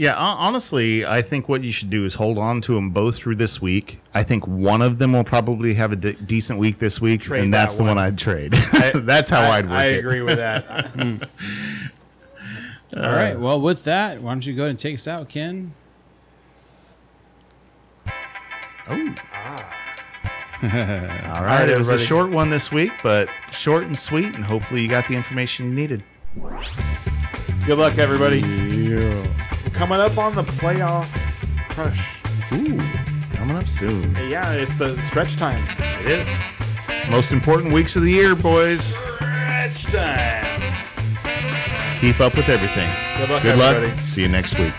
Yeah, 0.00 0.14
honestly, 0.16 1.04
I 1.04 1.20
think 1.20 1.50
what 1.50 1.62
you 1.62 1.72
should 1.72 1.90
do 1.90 2.06
is 2.06 2.14
hold 2.14 2.38
on 2.38 2.62
to 2.62 2.74
them 2.74 2.88
both 2.88 3.16
through 3.16 3.34
this 3.34 3.60
week. 3.60 4.00
I 4.14 4.22
think 4.22 4.46
one 4.46 4.80
of 4.80 4.96
them 4.96 5.12
will 5.12 5.24
probably 5.24 5.74
have 5.74 5.92
a 5.92 5.96
de- 5.96 6.14
decent 6.14 6.58
week 6.58 6.78
this 6.78 7.02
week, 7.02 7.20
Trade 7.20 7.42
and 7.42 7.52
that's 7.52 7.74
that 7.74 7.82
the 7.82 7.84
one 7.84 7.96
one. 7.96 8.06
I'd 8.06 8.16
trade. 8.16 8.52
that's 8.94 9.28
how 9.28 9.42
I, 9.42 9.58
I'd 9.58 9.66
work 9.66 9.78
I 9.78 9.84
it. 9.88 9.98
agree 9.98 10.22
with 10.22 10.36
that. 10.38 10.90
All 12.96 13.02
right. 13.12 13.38
Well, 13.38 13.60
with 13.60 13.84
that, 13.84 14.22
why 14.22 14.32
don't 14.32 14.46
you 14.46 14.54
go 14.54 14.62
ahead 14.62 14.70
and 14.70 14.78
take 14.78 14.94
us 14.94 15.06
out, 15.06 15.28
Ken? 15.28 15.74
Oh. 18.88 19.14
Ah. 19.34 19.76
All 20.62 20.68
right, 20.70 21.24
All 21.36 21.44
right, 21.44 21.68
it 21.68 21.76
was 21.76 21.90
a 21.90 21.98
short 21.98 22.30
one 22.30 22.48
this 22.48 22.72
week, 22.72 22.92
but 23.02 23.28
short 23.52 23.82
and 23.82 23.98
sweet, 23.98 24.34
and 24.34 24.46
hopefully 24.46 24.80
you 24.80 24.88
got 24.88 25.06
the 25.08 25.14
information 25.14 25.66
you 25.66 25.74
needed. 25.74 26.02
Good 27.66 27.76
luck, 27.76 27.98
everybody. 27.98 28.40
Coming 29.72 29.98
up 30.00 30.18
on 30.18 30.34
the 30.34 30.42
playoff 30.42 31.06
crush. 31.70 32.20
Ooh, 32.52 32.78
coming 33.36 33.56
up 33.56 33.66
soon. 33.68 34.14
Yeah, 34.28 34.52
it's 34.52 34.76
the 34.76 34.98
stretch 35.02 35.36
time. 35.36 35.62
It 36.00 36.06
is. 36.06 36.38
Most 37.10 37.32
important 37.32 37.72
weeks 37.72 37.96
of 37.96 38.02
the 38.02 38.10
year, 38.10 38.34
boys. 38.34 38.94
Stretch 39.16 39.84
time. 39.84 40.46
Keep 42.00 42.20
up 42.20 42.36
with 42.36 42.48
everything. 42.48 42.88
Good 43.18 43.30
luck, 43.30 43.42
Good 43.42 43.58
luck. 43.58 43.74
everybody. 43.76 44.02
See 44.02 44.22
you 44.22 44.28
next 44.28 44.58
week. 44.58 44.74